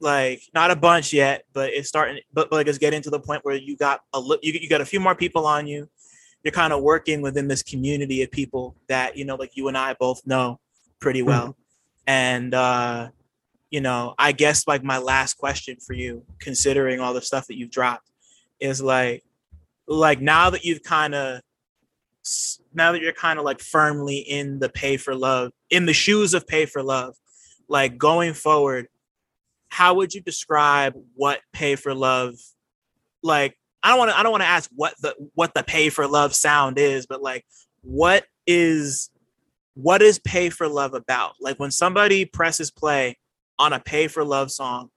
like 0.00 0.42
not 0.54 0.70
a 0.70 0.76
bunch 0.76 1.12
yet, 1.12 1.44
but 1.52 1.70
it's 1.72 1.88
starting, 1.88 2.20
but, 2.32 2.50
but 2.50 2.56
like 2.56 2.66
it's 2.66 2.78
getting 2.78 3.02
to 3.02 3.10
the 3.10 3.20
point 3.20 3.44
where 3.44 3.56
you 3.56 3.76
got 3.76 4.00
a 4.14 4.20
you 4.42 4.52
you 4.52 4.68
got 4.68 4.80
a 4.80 4.86
few 4.86 5.00
more 5.00 5.14
people 5.14 5.46
on 5.46 5.66
you. 5.66 5.88
You're 6.44 6.52
kind 6.52 6.72
of 6.72 6.82
working 6.82 7.22
within 7.22 7.46
this 7.46 7.62
community 7.62 8.22
of 8.22 8.30
people 8.30 8.76
that 8.88 9.16
you 9.16 9.24
know, 9.24 9.36
like 9.36 9.56
you 9.56 9.68
and 9.68 9.78
I 9.78 9.94
both 9.94 10.26
know 10.26 10.60
pretty 11.00 11.22
well, 11.22 11.48
mm-hmm. 11.48 11.60
and 12.08 12.54
uh 12.54 13.08
you 13.72 13.80
know, 13.80 14.14
I 14.18 14.32
guess 14.32 14.68
like 14.68 14.84
my 14.84 14.98
last 14.98 15.38
question 15.38 15.78
for 15.84 15.94
you, 15.94 16.24
considering 16.38 17.00
all 17.00 17.14
the 17.14 17.22
stuff 17.22 17.46
that 17.46 17.56
you've 17.56 17.70
dropped, 17.70 18.10
is 18.60 18.82
like, 18.82 19.24
like 19.88 20.20
now 20.20 20.50
that 20.50 20.62
you've 20.62 20.82
kind 20.82 21.14
of, 21.14 21.40
now 22.74 22.92
that 22.92 23.00
you're 23.00 23.14
kind 23.14 23.38
of 23.38 23.46
like 23.46 23.60
firmly 23.60 24.18
in 24.18 24.58
the 24.58 24.68
pay 24.68 24.98
for 24.98 25.14
love, 25.14 25.52
in 25.70 25.86
the 25.86 25.94
shoes 25.94 26.34
of 26.34 26.46
pay 26.46 26.66
for 26.66 26.82
love, 26.82 27.16
like 27.66 27.96
going 27.96 28.34
forward, 28.34 28.88
how 29.70 29.94
would 29.94 30.12
you 30.12 30.20
describe 30.20 30.92
what 31.14 31.40
pay 31.52 31.74
for 31.74 31.94
love, 31.94 32.34
like? 33.22 33.58
I 33.84 33.88
don't 33.88 33.98
want 33.98 34.10
to. 34.12 34.18
I 34.18 34.22
don't 34.22 34.30
want 34.30 34.44
to 34.44 34.48
ask 34.48 34.70
what 34.76 34.94
the 35.00 35.12
what 35.34 35.54
the 35.54 35.64
pay 35.64 35.88
for 35.88 36.06
love 36.06 36.36
sound 36.36 36.78
is, 36.78 37.06
but 37.06 37.20
like, 37.20 37.44
what 37.80 38.24
is 38.46 39.10
what 39.74 40.02
is 40.02 40.20
pay 40.20 40.50
for 40.50 40.68
love 40.68 40.94
about? 40.94 41.32
Like 41.40 41.58
when 41.58 41.72
somebody 41.72 42.24
presses 42.24 42.70
play 42.70 43.16
on 43.58 43.72
a 43.72 43.80
pay 43.80 44.08
for 44.08 44.24
love 44.24 44.50
song, 44.50 44.90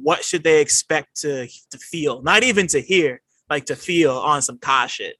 what 0.00 0.24
should 0.24 0.44
they 0.44 0.60
expect 0.60 1.20
to 1.22 1.48
to 1.70 1.78
feel? 1.78 2.22
Not 2.22 2.42
even 2.42 2.66
to 2.68 2.80
hear, 2.80 3.20
like 3.48 3.66
to 3.66 3.76
feel 3.76 4.12
on 4.12 4.42
some 4.42 4.58
Ka 4.58 4.86
shit. 4.86 5.16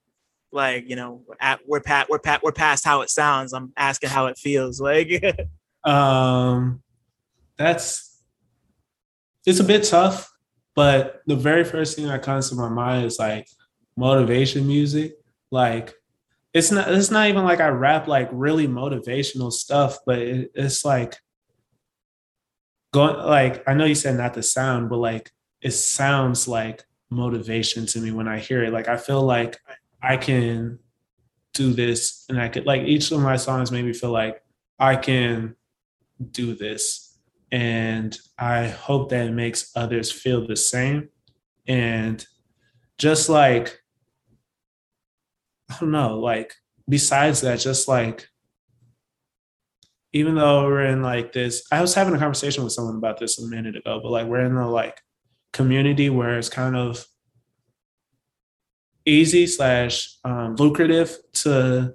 Like 0.52 0.88
you 0.88 0.96
know, 0.96 1.22
at, 1.40 1.60
we're 1.66 1.80
pat 1.80 2.08
we're 2.08 2.18
pat 2.18 2.42
we're 2.42 2.52
past 2.52 2.84
how 2.84 3.00
it 3.02 3.10
sounds. 3.10 3.52
I'm 3.52 3.72
asking 3.76 4.10
how 4.10 4.26
it 4.26 4.38
feels. 4.38 4.80
Like, 4.86 5.38
um, 5.84 6.82
that's 7.56 8.22
it's 9.46 9.60
a 9.60 9.64
bit 9.64 9.84
tough, 9.84 10.30
but 10.74 11.22
the 11.26 11.36
very 11.36 11.64
first 11.64 11.96
thing 11.96 12.06
that 12.06 12.22
comes 12.22 12.50
to 12.50 12.56
my 12.56 12.68
mind 12.68 13.06
is 13.06 13.18
like 13.18 13.48
motivation 13.96 14.66
music. 14.66 15.14
Like, 15.50 15.94
it's 16.52 16.70
not 16.70 16.92
it's 16.92 17.10
not 17.10 17.28
even 17.28 17.44
like 17.44 17.60
I 17.60 17.68
rap 17.68 18.08
like 18.08 18.28
really 18.32 18.66
motivational 18.66 19.52
stuff, 19.52 19.98
but 20.06 20.18
it, 20.18 20.50
it's 20.54 20.84
like 20.84 21.16
going 22.96 23.18
like 23.26 23.62
I 23.68 23.74
know 23.74 23.84
you 23.84 23.94
said 23.94 24.16
not 24.16 24.32
the 24.32 24.42
sound, 24.42 24.88
but 24.88 24.96
like 24.96 25.30
it 25.60 25.72
sounds 25.72 26.48
like 26.48 26.84
motivation 27.10 27.84
to 27.86 28.00
me 28.00 28.10
when 28.10 28.26
I 28.26 28.38
hear 28.38 28.64
it. 28.64 28.72
Like 28.72 28.88
I 28.88 28.96
feel 28.96 29.22
like 29.22 29.58
I 30.02 30.16
can 30.16 30.78
do 31.52 31.74
this 31.74 32.24
and 32.28 32.40
I 32.40 32.48
could 32.48 32.64
like 32.66 32.82
each 32.82 33.12
of 33.12 33.20
my 33.20 33.36
songs 33.36 33.70
made 33.70 33.84
me 33.84 33.92
feel 33.92 34.10
like 34.10 34.42
I 34.78 34.96
can 34.96 35.56
do 36.30 36.54
this. 36.54 37.18
And 37.52 38.18
I 38.38 38.68
hope 38.68 39.10
that 39.10 39.26
it 39.26 39.32
makes 39.32 39.72
others 39.76 40.10
feel 40.10 40.46
the 40.46 40.56
same. 40.56 41.10
And 41.68 42.26
just 42.96 43.28
like 43.28 43.78
I 45.70 45.76
don't 45.80 45.90
know, 45.90 46.18
like 46.18 46.54
besides 46.88 47.42
that, 47.42 47.60
just 47.60 47.88
like 47.88 48.28
even 50.16 50.34
though 50.34 50.64
we're 50.64 50.86
in 50.86 51.02
like 51.02 51.32
this, 51.34 51.62
I 51.70 51.82
was 51.82 51.92
having 51.92 52.14
a 52.14 52.18
conversation 52.18 52.64
with 52.64 52.72
someone 52.72 52.96
about 52.96 53.18
this 53.18 53.38
a 53.38 53.46
minute 53.46 53.76
ago, 53.76 54.00
but 54.02 54.10
like 54.10 54.26
we're 54.26 54.46
in 54.46 54.54
the 54.54 54.66
like 54.66 55.02
community 55.52 56.08
where 56.08 56.38
it's 56.38 56.48
kind 56.48 56.74
of 56.74 57.06
easy 59.04 59.46
slash 59.46 60.16
um, 60.24 60.56
lucrative 60.56 61.18
to 61.34 61.94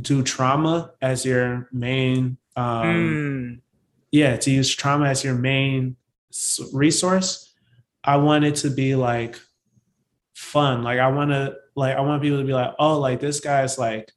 do 0.00 0.22
trauma 0.22 0.92
as 1.02 1.26
your 1.26 1.68
main 1.72 2.38
um, 2.56 2.86
mm. 2.86 3.60
yeah 4.10 4.36
to 4.38 4.50
use 4.50 4.74
trauma 4.74 5.06
as 5.06 5.22
your 5.24 5.34
main 5.34 5.96
resource 6.72 7.54
i 8.04 8.16
want 8.16 8.44
it 8.44 8.54
to 8.54 8.70
be 8.70 8.94
like 8.94 9.40
fun 10.34 10.82
like 10.82 10.98
i 10.98 11.08
want 11.08 11.30
to 11.30 11.54
like 11.74 11.96
i 11.96 12.00
want 12.00 12.22
people 12.22 12.38
to 12.38 12.44
be 12.44 12.52
like 12.52 12.74
oh 12.78 12.98
like 12.98 13.18
this 13.18 13.40
guy's 13.40 13.78
like 13.78 14.12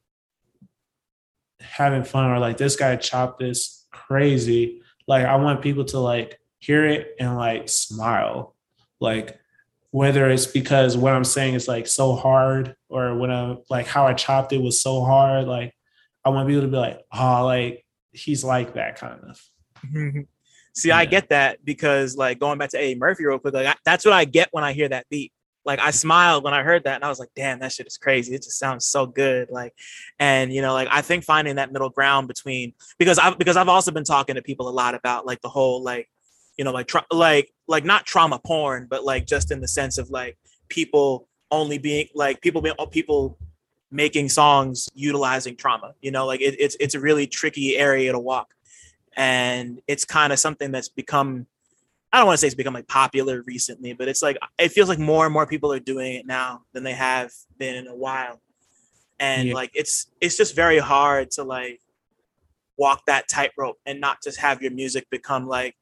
having 1.62 2.04
fun 2.04 2.30
or 2.32 2.40
like 2.40 2.58
this 2.58 2.76
guy 2.76 2.96
chopped 2.96 3.40
this 3.40 3.86
crazy. 3.92 4.82
Like 5.08 5.26
I 5.26 5.36
want 5.36 5.62
people 5.62 5.86
to 5.86 6.00
like 6.00 6.40
hear 6.60 6.86
it 6.86 7.16
and 7.20 7.36
like 7.36 7.70
smile. 7.70 8.56
Like 9.00 9.40
whether 9.92 10.30
it's 10.30 10.48
because 10.48 10.96
what 10.96 11.14
I'm 11.14 11.24
saying 11.24 11.56
is 11.56 11.68
like 11.68 11.88
so 11.88 12.16
hard 12.16 12.76
or 12.90 13.16
when 13.16 13.32
I'm 13.32 13.60
like 13.70 13.88
how 13.88 14.08
I 14.08 14.14
chopped 14.14 14.54
it 14.54 14.62
was 14.62 14.82
so 14.82 15.04
hard. 15.04 15.48
Like 15.48 15.74
I 16.24 16.30
want 16.30 16.48
people 16.48 16.62
to 16.62 16.68
be 16.68 16.78
like, 16.78 17.02
oh, 17.14 17.46
like 17.46 17.86
he's 18.12 18.44
like 18.44 18.74
that 18.76 18.98
kind 18.98 19.20
of. 19.28 19.42
Mm-hmm. 19.86 20.22
See, 20.74 20.90
yeah. 20.90 20.98
I 20.98 21.06
get 21.06 21.30
that 21.30 21.64
because 21.66 22.16
like 22.16 22.40
going 22.40 22.58
back 22.58 22.70
to 22.70 22.80
Eddie 22.80 22.96
Murphy 22.96 23.26
real 23.26 23.40
quick, 23.40 23.54
like 23.54 23.68
I, 23.68 23.76
that's 23.84 24.06
what 24.06 24.14
I 24.14 24.26
get 24.26 24.50
when 24.52 24.64
I 24.64 24.72
hear 24.74 24.88
that 24.88 25.06
beat 25.10 25.34
like 25.66 25.80
I 25.80 25.92
smiled 25.92 26.44
when 26.44 26.54
I 26.54 26.64
heard 26.64 26.86
that 26.86 26.96
and 26.96 27.04
I 27.04 27.10
was 27.10 27.20
like, 27.20 27.30
damn, 27.36 27.60
that 27.60 27.72
shit 27.72 27.88
is 27.88 27.98
crazy. 27.98 28.34
It 28.34 28.44
just 28.44 28.58
sounds 28.58 28.86
so 28.86 29.06
good. 29.06 29.50
Like, 29.52 29.74
and 30.20 30.52
you 30.54 30.62
know, 30.62 30.74
like 30.74 30.88
I 30.92 31.02
think 31.02 31.24
finding 31.24 31.56
that 31.58 31.72
middle 31.72 31.90
ground 31.90 32.28
between 32.28 32.74
because 32.98 33.20
I've 33.20 33.38
because 33.38 33.58
I've 33.58 33.70
also 33.70 33.92
been 33.92 34.04
talking 34.04 34.36
to 34.36 34.42
people 34.42 34.68
a 34.68 34.72
lot 34.72 34.96
about 34.96 35.26
like 35.26 35.42
the 35.42 35.50
whole 35.50 35.84
like, 35.84 36.10
you 36.58 36.66
know, 36.66 36.72
like 36.72 36.88
tra- 36.88 37.06
like 37.12 37.54
like 37.68 37.86
not 37.86 38.06
trauma 38.06 38.40
porn, 38.40 38.88
but 38.90 39.04
like 39.04 39.28
just 39.28 39.52
in 39.52 39.62
the 39.62 39.68
sense 39.68 39.98
of 39.98 40.10
like 40.10 40.38
people 40.68 41.28
only 41.52 41.78
being 41.78 42.08
like 42.16 42.42
people 42.42 42.62
being 42.62 42.76
people 42.92 43.38
making 43.92 44.30
songs 44.30 44.90
utilizing 44.96 45.56
trauma. 45.56 45.94
You 46.02 46.12
know, 46.12 46.26
like 46.26 46.42
it, 46.42 46.56
it's 46.60 46.76
it's 46.80 46.96
a 46.96 47.00
really 47.00 47.28
tricky 47.28 47.78
area 47.78 48.12
to 48.12 48.20
walk. 48.20 48.54
and 49.18 49.82
it's 49.88 50.06
kind 50.06 50.32
of 50.34 50.40
something 50.40 50.72
that's 50.72 50.90
become 50.90 51.46
I 52.14 52.18
don't 52.18 52.28
want 52.28 52.38
to 52.38 52.42
say 52.42 52.48
it's 52.48 52.56
become 52.56 52.74
like 52.74 52.88
popular 52.88 53.42
recently, 53.44 53.94
but 53.94 54.08
it's 54.08 54.22
like 54.22 54.38
it 54.60 54.70
feels 54.70 54.90
like 54.90 55.00
more 55.00 55.26
and 55.26 55.34
more 55.34 55.48
people 55.48 55.72
are 55.72 55.80
doing 55.80 56.16
it 56.16 56.26
now 56.26 56.64
than 56.74 56.84
they 56.84 56.94
have 56.94 57.32
been 57.58 57.76
in 57.76 57.88
a 57.88 57.96
while. 57.96 58.42
And 59.20 59.50
yeah. 59.50 59.54
like 59.54 59.72
it's 59.74 60.08
it's 60.20 60.36
just 60.36 60.56
very 60.56 60.80
hard 60.80 61.32
to 61.32 61.44
like 61.44 61.80
walk 62.78 63.06
that 63.06 63.30
tightrope 63.30 63.78
and 63.86 64.02
not 64.02 64.22
just 64.22 64.40
have 64.40 64.62
your 64.62 64.72
music 64.72 65.10
become 65.10 65.48
like 65.48 65.76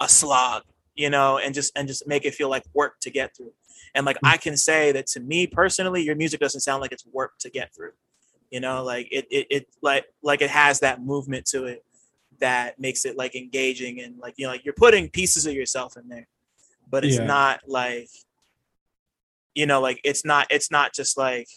a 0.00 0.08
slog, 0.08 0.62
you 0.96 1.10
know, 1.10 1.38
and 1.38 1.54
just 1.54 1.72
and 1.76 1.86
just 1.86 2.08
make 2.08 2.24
it 2.24 2.34
feel 2.34 2.48
like 2.48 2.64
work 2.74 2.98
to 3.00 3.10
get 3.10 3.36
through. 3.36 3.52
And 3.94 4.04
like 4.04 4.16
mm-hmm. 4.16 4.26
I 4.26 4.36
can 4.36 4.56
say 4.56 4.90
that 4.92 5.06
to 5.08 5.20
me 5.20 5.46
personally, 5.46 6.02
your 6.02 6.16
music 6.16 6.40
doesn't 6.40 6.62
sound 6.62 6.80
like 6.80 6.92
it's 6.92 7.06
work 7.12 7.38
to 7.40 7.50
get 7.50 7.72
through. 7.74 7.92
You 8.50 8.60
know, 8.60 8.82
like 8.82 9.08
it 9.12 9.26
it, 9.30 9.46
it 9.50 9.66
like 9.80 10.06
like 10.22 10.42
it 10.42 10.50
has 10.50 10.80
that 10.80 11.02
movement 11.04 11.46
to 11.46 11.66
it 11.66 11.84
that 12.40 12.78
makes 12.78 13.04
it 13.04 13.16
like 13.16 13.34
engaging 13.34 14.00
and 14.00 14.18
like 14.18 14.34
you 14.36 14.46
know 14.46 14.52
like 14.52 14.64
you're 14.64 14.74
putting 14.74 15.08
pieces 15.08 15.46
of 15.46 15.54
yourself 15.54 15.96
in 15.96 16.08
there 16.08 16.26
but 16.90 17.04
it's 17.04 17.18
yeah. 17.18 17.24
not 17.24 17.60
like 17.66 18.08
you 19.54 19.66
know 19.66 19.80
like 19.80 20.00
it's 20.04 20.24
not 20.24 20.46
it's 20.50 20.70
not 20.70 20.94
just 20.94 21.18
like 21.18 21.48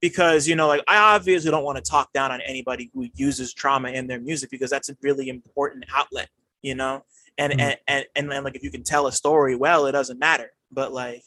because 0.00 0.48
you 0.48 0.56
know 0.56 0.66
like 0.66 0.82
i 0.88 0.96
obviously 0.96 1.50
don't 1.50 1.64
want 1.64 1.82
to 1.82 1.90
talk 1.90 2.12
down 2.12 2.32
on 2.32 2.40
anybody 2.42 2.90
who 2.94 3.06
uses 3.14 3.54
trauma 3.54 3.90
in 3.90 4.06
their 4.06 4.20
music 4.20 4.50
because 4.50 4.70
that's 4.70 4.88
a 4.88 4.96
really 5.02 5.28
important 5.28 5.84
outlet 5.94 6.28
you 6.62 6.74
know 6.74 7.04
and 7.38 7.52
mm-hmm. 7.52 7.60
and, 7.60 7.78
and 7.86 8.06
and 8.16 8.32
and 8.32 8.44
like 8.44 8.56
if 8.56 8.62
you 8.62 8.70
can 8.70 8.82
tell 8.82 9.06
a 9.06 9.12
story 9.12 9.54
well 9.54 9.86
it 9.86 9.92
doesn't 9.92 10.18
matter 10.18 10.50
but 10.70 10.92
like 10.92 11.22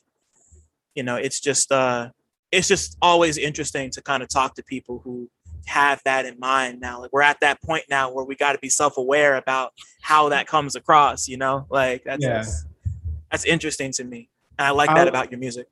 you 0.95 1.03
know 1.03 1.15
it's 1.15 1.39
just 1.39 1.71
uh 1.71 2.09
it's 2.51 2.67
just 2.67 2.97
always 3.01 3.37
interesting 3.37 3.89
to 3.89 4.01
kind 4.01 4.21
of 4.21 4.29
talk 4.29 4.53
to 4.53 4.63
people 4.63 5.01
who 5.03 5.29
have 5.65 6.02
that 6.06 6.26
in 6.26 6.40
mind 6.40 6.80
now. 6.80 7.02
Like 7.02 7.14
we're 7.14 7.22
at 7.22 7.40
that 7.41 7.61
point 7.61 7.84
now 7.90 8.11
where 8.11 8.26
we 8.26 8.35
got 8.35 8.53
to 8.53 8.60
be 8.60 8.69
self-aware 8.69 9.35
about 9.35 9.72
how 10.02 10.30
that 10.30 10.48
comes 10.48 10.76
across, 10.76 11.27
you 11.27 11.38
know? 11.38 11.65
Like 11.69 12.03
that's 12.03 12.23
yeah. 12.23 12.34
that's, 12.34 12.65
that's 13.31 13.45
interesting 13.45 13.91
to 13.94 14.03
me. 14.03 14.30
And 14.60 14.68
I 14.68 14.72
like 14.72 14.94
that 14.94 15.07
about 15.07 15.31
your 15.31 15.40
music. 15.40 15.68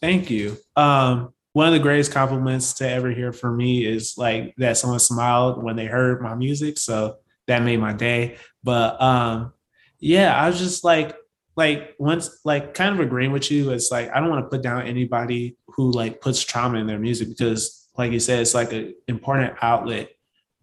Thank 0.00 0.30
you. 0.30 0.56
Um 0.76 1.32
one 1.52 1.66
of 1.66 1.72
the 1.72 1.80
greatest 1.80 2.12
compliments 2.12 2.74
to 2.74 2.88
ever 2.88 3.10
hear 3.10 3.32
from 3.32 3.56
me 3.56 3.86
is 3.86 4.18
like 4.18 4.54
that 4.58 4.76
someone 4.76 4.98
smiled 4.98 5.62
when 5.62 5.74
they 5.74 5.86
heard 5.86 6.20
my 6.20 6.34
music. 6.34 6.76
So 6.78 7.16
that 7.46 7.62
made 7.62 7.80
my 7.80 7.92
day. 7.92 8.36
But 8.62 9.00
um 9.00 9.52
yeah, 9.98 10.36
I 10.40 10.48
was 10.48 10.58
just 10.58 10.84
like 10.84 11.16
like 11.56 11.94
once 11.98 12.40
like 12.44 12.74
kind 12.74 12.94
of 12.94 13.00
agreeing 13.00 13.32
with 13.32 13.50
you. 13.50 13.70
It's 13.70 13.90
like 13.90 14.10
I 14.14 14.20
don't 14.20 14.28
want 14.28 14.44
to 14.44 14.48
put 14.48 14.62
down 14.62 14.82
anybody 14.82 15.56
who 15.68 15.90
like 15.90 16.20
puts 16.20 16.44
trauma 16.44 16.78
in 16.78 16.86
their 16.86 16.98
music 16.98 17.28
because 17.28 17.85
like 17.98 18.12
you 18.12 18.20
said, 18.20 18.40
it's 18.40 18.54
like 18.54 18.72
an 18.72 18.94
important 19.08 19.54
outlet. 19.62 20.10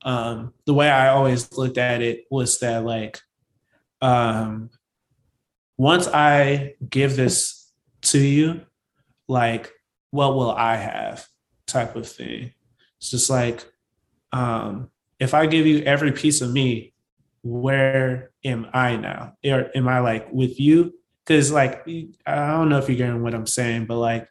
Um, 0.03 0.53
the 0.65 0.73
way 0.73 0.89
I 0.89 1.09
always 1.09 1.51
looked 1.53 1.77
at 1.77 2.01
it 2.01 2.25
was 2.29 2.59
that 2.59 2.83
like 2.83 3.19
um, 4.01 4.69
once 5.77 6.07
I 6.07 6.75
give 6.89 7.15
this 7.15 7.71
to 8.03 8.19
you, 8.19 8.61
like 9.27 9.71
what 10.11 10.35
will 10.35 10.51
I 10.51 10.75
have 10.75 11.25
type 11.65 11.95
of 11.95 12.07
thing. 12.07 12.53
It's 12.97 13.09
just 13.09 13.29
like 13.29 13.65
um, 14.31 14.89
if 15.19 15.33
I 15.33 15.45
give 15.45 15.65
you 15.65 15.79
every 15.83 16.11
piece 16.11 16.41
of 16.41 16.51
me, 16.51 16.93
where 17.43 18.31
am 18.43 18.67
I 18.73 18.95
now? 18.95 19.33
Or 19.45 19.69
am 19.75 19.87
I 19.87 19.99
like 19.99 20.31
with 20.31 20.59
you? 20.59 20.93
Because 21.25 21.51
like 21.51 21.87
I 22.25 22.35
don't 22.35 22.69
know 22.69 22.77
if 22.77 22.89
you're 22.89 22.97
getting 22.97 23.23
what 23.23 23.33
I'm 23.33 23.47
saying, 23.47 23.85
but 23.85 23.97
like 23.97 24.27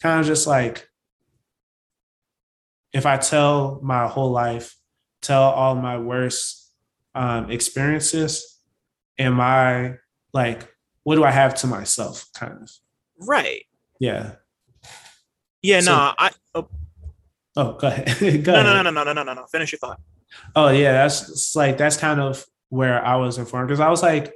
kind 0.00 0.20
of 0.20 0.26
just 0.26 0.46
like 0.46 0.88
if 2.96 3.06
I 3.06 3.16
tell 3.18 3.80
my 3.82 4.06
whole 4.06 4.30
life, 4.30 4.76
tell 5.20 5.42
all 5.42 5.74
my 5.74 5.98
worst 5.98 6.72
um, 7.14 7.50
experiences, 7.50 8.60
am 9.18 9.40
I 9.40 9.96
like, 10.32 10.68
what 11.02 11.16
do 11.16 11.24
I 11.24 11.30
have 11.30 11.54
to 11.56 11.66
myself, 11.66 12.26
kind 12.34 12.54
of? 12.62 12.70
Right. 13.18 13.64
Yeah. 14.00 14.32
Yeah. 15.62 15.80
So, 15.80 15.92
no. 15.92 16.12
I. 16.18 16.30
Oh. 16.54 16.68
oh, 17.56 17.72
go 17.74 17.88
ahead. 17.88 18.06
go 18.44 18.52
no, 18.52 18.60
ahead. 18.60 18.84
no, 18.84 18.90
no, 18.90 18.90
no, 18.90 19.04
no, 19.04 19.12
no, 19.12 19.22
no, 19.22 19.34
no. 19.34 19.46
Finish 19.46 19.72
your 19.72 19.78
thought. 19.78 20.00
Oh 20.54 20.68
yeah, 20.68 20.92
that's 20.92 21.56
like 21.56 21.78
that's 21.78 21.96
kind 21.96 22.20
of 22.20 22.44
where 22.68 23.04
I 23.04 23.16
was 23.16 23.38
informed 23.38 23.68
because 23.68 23.80
I 23.80 23.88
was 23.88 24.02
like 24.02 24.32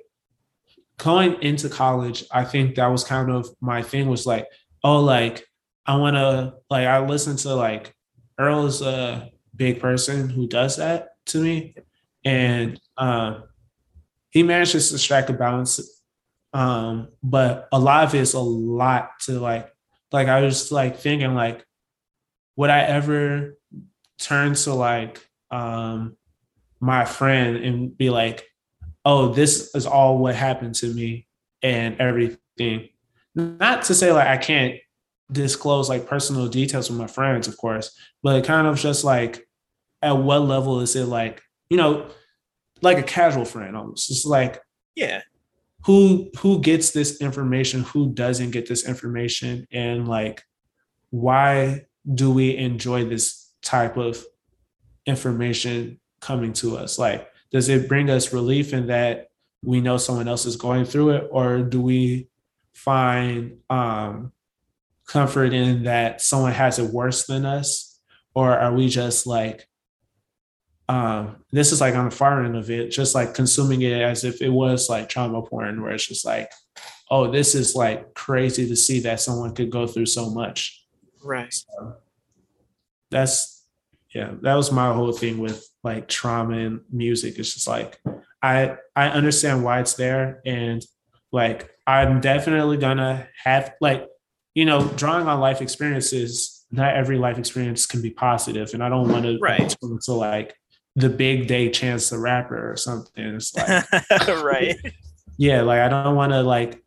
going 0.97 1.43
into 1.43 1.69
college. 1.69 2.25
I 2.31 2.45
think 2.45 2.77
that 2.77 2.87
was 2.87 3.05
kind 3.05 3.31
of 3.31 3.49
my 3.61 3.83
thing 3.83 4.09
was 4.09 4.27
like, 4.27 4.47
oh, 4.83 5.01
like 5.01 5.45
I 5.87 5.97
want 5.97 6.17
to 6.17 6.55
like 6.71 6.87
I 6.87 7.05
listen 7.05 7.37
to 7.39 7.55
like 7.55 7.95
Earl 8.41 8.65
is 8.67 8.81
a 8.81 9.31
big 9.55 9.81
person 9.81 10.31
who 10.31 10.47
does 10.47 10.77
that 10.77 11.11
to 11.27 11.43
me, 11.43 11.75
and 12.25 12.81
um, 12.97 13.45
he 14.31 14.43
manages 14.43 14.91
to 14.91 14.99
strike 14.99 15.29
a 15.29 15.35
balance. 15.35 15.79
Um, 16.53 17.09
but 17.23 17.69
a 17.71 17.79
lot 17.79 18.05
of 18.05 18.15
it's 18.15 18.33
a 18.33 18.41
lot 18.41 19.11
to 19.27 19.39
like, 19.39 19.71
like 20.11 20.29
I 20.29 20.41
was 20.41 20.73
like 20.73 20.99
thinking 20.99 21.35
like, 21.35 21.65
would 22.57 22.71
I 22.71 22.81
ever 22.81 23.59
turn 24.19 24.55
to 24.55 24.75
like 24.75 25.25
um, 25.51 26.17
my 26.81 27.05
friend 27.05 27.57
and 27.59 27.97
be 27.97 28.09
like, 28.09 28.47
oh, 29.05 29.29
this 29.29 29.75
is 29.75 29.87
all 29.87 30.19
what 30.19 30.35
happened 30.35 30.75
to 30.77 30.93
me 30.93 31.27
and 31.63 32.01
everything. 32.01 32.89
Not 33.35 33.83
to 33.85 33.95
say 33.95 34.13
like 34.13 34.27
I 34.27 34.39
can't 34.39 34.77
disclose 35.33 35.89
like 35.89 36.09
personal 36.09 36.49
details 36.49 36.91
with 36.91 36.99
my 36.99 37.07
friends, 37.07 37.49
of 37.49 37.57
course, 37.57 37.97
but 38.23 38.45
kind 38.45 38.67
of 38.67 38.79
just 38.79 39.05
like 39.05 39.47
at 40.03 40.17
what 40.17 40.43
level 40.43 40.81
is 40.81 40.97
it 40.97 41.07
like, 41.07 41.43
you 41.69 41.77
know, 41.77 42.09
like 42.83 42.99
a 42.99 43.03
casual 43.03 43.45
friend 43.45 43.77
almost. 43.77 44.11
It's 44.11 44.25
like, 44.25 44.61
yeah, 44.95 45.23
who 45.85 46.31
who 46.39 46.61
gets 46.61 46.91
this 46.91 47.21
information, 47.21 47.83
who 47.83 48.13
doesn't 48.13 48.51
get 48.51 48.69
this 48.69 48.87
information, 48.87 49.67
and 49.73 50.09
like 50.09 50.43
why 51.11 51.83
do 52.15 52.31
we 52.31 52.57
enjoy 52.57 53.05
this 53.05 53.53
type 53.63 53.97
of 53.97 54.25
information 55.07 56.01
coming 56.21 56.53
to 56.55 56.77
us? 56.77 56.99
Like, 56.99 57.29
does 57.51 57.69
it 57.69 57.89
bring 57.89 58.11
us 58.11 58.33
relief 58.33 58.73
in 58.73 58.87
that 58.87 59.29
we 59.63 59.81
know 59.81 59.97
someone 59.97 60.29
else 60.29 60.47
is 60.47 60.57
going 60.57 60.85
through 60.85 61.11
it, 61.11 61.29
or 61.31 61.63
do 61.63 61.81
we 61.81 62.29
find 62.73 63.59
um 63.69 64.33
comfort 65.11 65.53
in 65.53 65.83
that 65.85 66.21
someone 66.21 66.53
has 66.53 66.79
it 66.79 66.93
worse 66.93 67.27
than 67.27 67.45
us? 67.45 67.99
Or 68.35 68.57
are 68.57 68.73
we 68.73 68.89
just 68.89 69.27
like 69.27 69.67
um 70.89 71.37
this 71.53 71.73
is 71.73 71.81
like 71.81 71.95
on 71.95 72.09
the 72.09 72.15
far 72.15 72.45
end 72.45 72.57
of 72.57 72.69
it 72.69 72.91
just 72.91 73.15
like 73.15 73.33
consuming 73.33 73.83
it 73.83 74.03
as 74.03 74.25
if 74.25 74.43
it 74.43 74.49
was 74.49 74.91
like 74.91 75.09
trauma 75.09 75.41
porn 75.41 75.81
where 75.81 75.93
it's 75.93 76.07
just 76.07 76.25
like 76.25 76.51
oh 77.11 77.31
this 77.31 77.55
is 77.55 77.77
like 77.77 78.13
crazy 78.15 78.67
to 78.67 78.75
see 78.75 78.99
that 79.01 79.21
someone 79.21 79.55
could 79.55 79.71
go 79.71 79.87
through 79.87 80.07
so 80.07 80.31
much. 80.31 80.85
Right. 81.25 81.53
So 81.53 81.97
that's 83.11 83.67
yeah 84.15 84.33
that 84.43 84.55
was 84.55 84.73
my 84.73 84.93
whole 84.93 85.13
thing 85.13 85.39
with 85.39 85.69
like 85.83 86.09
trauma 86.09 86.57
and 86.57 86.81
music. 86.91 87.39
It's 87.39 87.55
just 87.55 87.69
like 87.69 88.01
i 88.43 88.77
i 88.97 89.09
understand 89.09 89.63
why 89.65 89.81
it's 89.81 89.95
there 89.95 90.41
and 90.47 90.85
like 91.33 91.71
i'm 91.87 92.21
definitely 92.21 92.79
gonna 92.79 93.29
have 93.45 93.75
like 93.81 94.07
you 94.55 94.65
know, 94.65 94.89
drawing 94.97 95.27
on 95.27 95.41
life 95.41 95.61
experiences, 95.61 96.65
not 96.71 96.97
every 96.97 97.19
life 97.19 97.39
experience 97.39 97.87
can 97.87 98.03
be 98.03 98.11
positive, 98.11 98.75
and 98.75 98.83
I 98.83 98.89
don't 98.89 99.09
want 99.09 99.25
to 99.25 99.39
right 99.41 99.75
to 100.05 100.13
like 100.13 100.57
the 100.97 101.09
big 101.09 101.47
day 101.47 101.71
Chance 101.71 102.11
the 102.11 102.19
Rapper 102.19 102.71
or 102.71 102.77
something. 102.77 103.25
It's 103.25 103.55
like 103.55 103.85
right, 104.29 104.77
yeah, 105.37 105.63
like 105.63 105.81
I 105.81 105.89
don't 105.89 106.17
want 106.17 106.33
to 106.33 106.43
like 106.43 106.83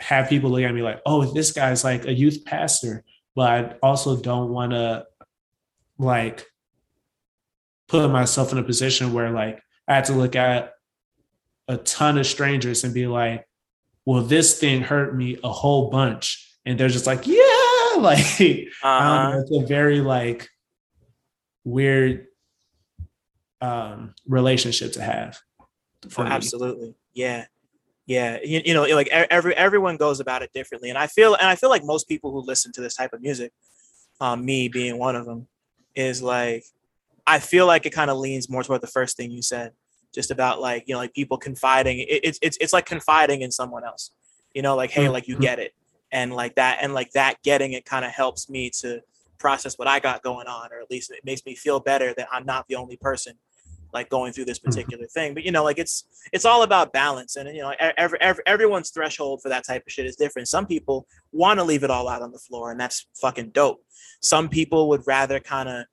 have 0.00 0.28
people 0.28 0.50
look 0.50 0.62
at 0.62 0.74
me 0.74 0.82
like, 0.82 1.00
oh, 1.06 1.24
this 1.32 1.52
guy's 1.52 1.84
like 1.84 2.06
a 2.06 2.12
youth 2.12 2.44
pastor, 2.44 3.04
but 3.34 3.48
I 3.48 3.76
also 3.82 4.20
don't 4.20 4.50
want 4.50 4.72
to 4.72 5.06
like 5.98 6.46
put 7.88 8.10
myself 8.10 8.52
in 8.52 8.58
a 8.58 8.62
position 8.62 9.12
where 9.12 9.30
like 9.30 9.62
I 9.86 9.96
had 9.96 10.06
to 10.06 10.14
look 10.14 10.36
at 10.36 10.74
a 11.68 11.76
ton 11.76 12.18
of 12.18 12.26
strangers 12.26 12.82
and 12.84 12.94
be 12.94 13.06
like, 13.06 13.46
well, 14.06 14.22
this 14.22 14.58
thing 14.58 14.82
hurt 14.82 15.14
me 15.14 15.38
a 15.42 15.52
whole 15.52 15.90
bunch. 15.90 16.46
And 16.64 16.78
they're 16.78 16.88
just 16.88 17.06
like, 17.06 17.26
yeah, 17.26 17.36
like 17.98 18.18
uh-huh. 18.18 19.30
know, 19.30 19.40
it's 19.40 19.50
a 19.50 19.66
very 19.66 20.00
like 20.00 20.48
weird 21.64 22.26
um 23.60 24.14
relationship 24.26 24.92
to 24.92 25.02
have. 25.02 25.38
Oh, 26.16 26.22
absolutely. 26.22 26.94
Yeah. 27.12 27.46
Yeah. 28.06 28.38
You, 28.42 28.62
you 28.64 28.74
know, 28.74 28.84
like 28.84 29.08
every 29.08 29.54
everyone 29.54 29.96
goes 29.96 30.20
about 30.20 30.42
it 30.42 30.52
differently. 30.52 30.88
And 30.88 30.98
I 30.98 31.06
feel 31.06 31.34
and 31.34 31.46
I 31.46 31.56
feel 31.56 31.70
like 31.70 31.84
most 31.84 32.08
people 32.08 32.32
who 32.32 32.40
listen 32.40 32.72
to 32.72 32.80
this 32.80 32.96
type 32.96 33.12
of 33.12 33.20
music, 33.20 33.52
um, 34.20 34.44
me 34.44 34.68
being 34.68 34.98
one 34.98 35.16
of 35.16 35.26
them, 35.26 35.46
is 35.94 36.22
like 36.22 36.64
I 37.26 37.38
feel 37.38 37.66
like 37.66 37.86
it 37.86 37.90
kind 37.90 38.10
of 38.10 38.18
leans 38.18 38.48
more 38.48 38.62
toward 38.62 38.80
the 38.80 38.86
first 38.86 39.16
thing 39.16 39.30
you 39.30 39.42
said 39.42 39.72
just 40.14 40.30
about 40.30 40.60
like 40.60 40.84
you 40.86 40.94
know 40.94 40.98
like 40.98 41.14
people 41.14 41.36
confiding 41.36 41.98
it, 41.98 42.08
it's 42.08 42.38
it's 42.42 42.56
it's 42.60 42.72
like 42.72 42.86
confiding 42.86 43.42
in 43.42 43.50
someone 43.50 43.84
else 43.84 44.10
you 44.54 44.62
know 44.62 44.74
like 44.74 44.90
hey 44.90 45.08
like 45.08 45.28
you 45.28 45.34
mm-hmm. 45.34 45.42
get 45.42 45.58
it 45.58 45.72
and 46.12 46.32
like 46.32 46.54
that 46.56 46.78
and 46.80 46.94
like 46.94 47.10
that 47.12 47.40
getting 47.42 47.72
it 47.72 47.84
kind 47.84 48.04
of 48.04 48.10
helps 48.10 48.48
me 48.48 48.70
to 48.70 49.00
process 49.40 49.76
what 49.76 49.88
I 49.88 49.98
got 49.98 50.22
going 50.22 50.46
on, 50.46 50.72
or 50.72 50.80
at 50.80 50.90
least 50.90 51.10
it 51.10 51.24
makes 51.24 51.44
me 51.44 51.56
feel 51.56 51.80
better 51.80 52.14
that 52.16 52.28
I'm 52.30 52.46
not 52.46 52.68
the 52.68 52.76
only 52.76 52.96
person 52.96 53.34
like 53.92 54.08
going 54.08 54.32
through 54.32 54.44
this 54.44 54.60
mm-hmm. 54.60 54.70
particular 54.70 55.06
thing. 55.06 55.34
But 55.34 55.44
you 55.44 55.50
know, 55.50 55.64
like 55.64 55.78
it's 55.78 56.04
it's 56.32 56.44
all 56.44 56.62
about 56.62 56.92
balance, 56.92 57.34
and 57.34 57.48
you 57.48 57.62
know, 57.62 57.74
every, 57.80 58.20
every 58.20 58.42
everyone's 58.46 58.90
threshold 58.90 59.40
for 59.42 59.48
that 59.48 59.66
type 59.66 59.82
of 59.84 59.92
shit 59.92 60.06
is 60.06 60.14
different. 60.14 60.46
Some 60.46 60.66
people 60.66 61.08
want 61.32 61.58
to 61.58 61.64
leave 61.64 61.82
it 61.82 61.90
all 61.90 62.08
out 62.08 62.22
on 62.22 62.30
the 62.30 62.38
floor, 62.38 62.70
and 62.70 62.78
that's 62.78 63.06
fucking 63.14 63.50
dope. 63.50 63.82
Some 64.20 64.48
people 64.48 64.88
would 64.90 65.04
rather 65.06 65.40
kind 65.40 65.68
of 65.68 65.86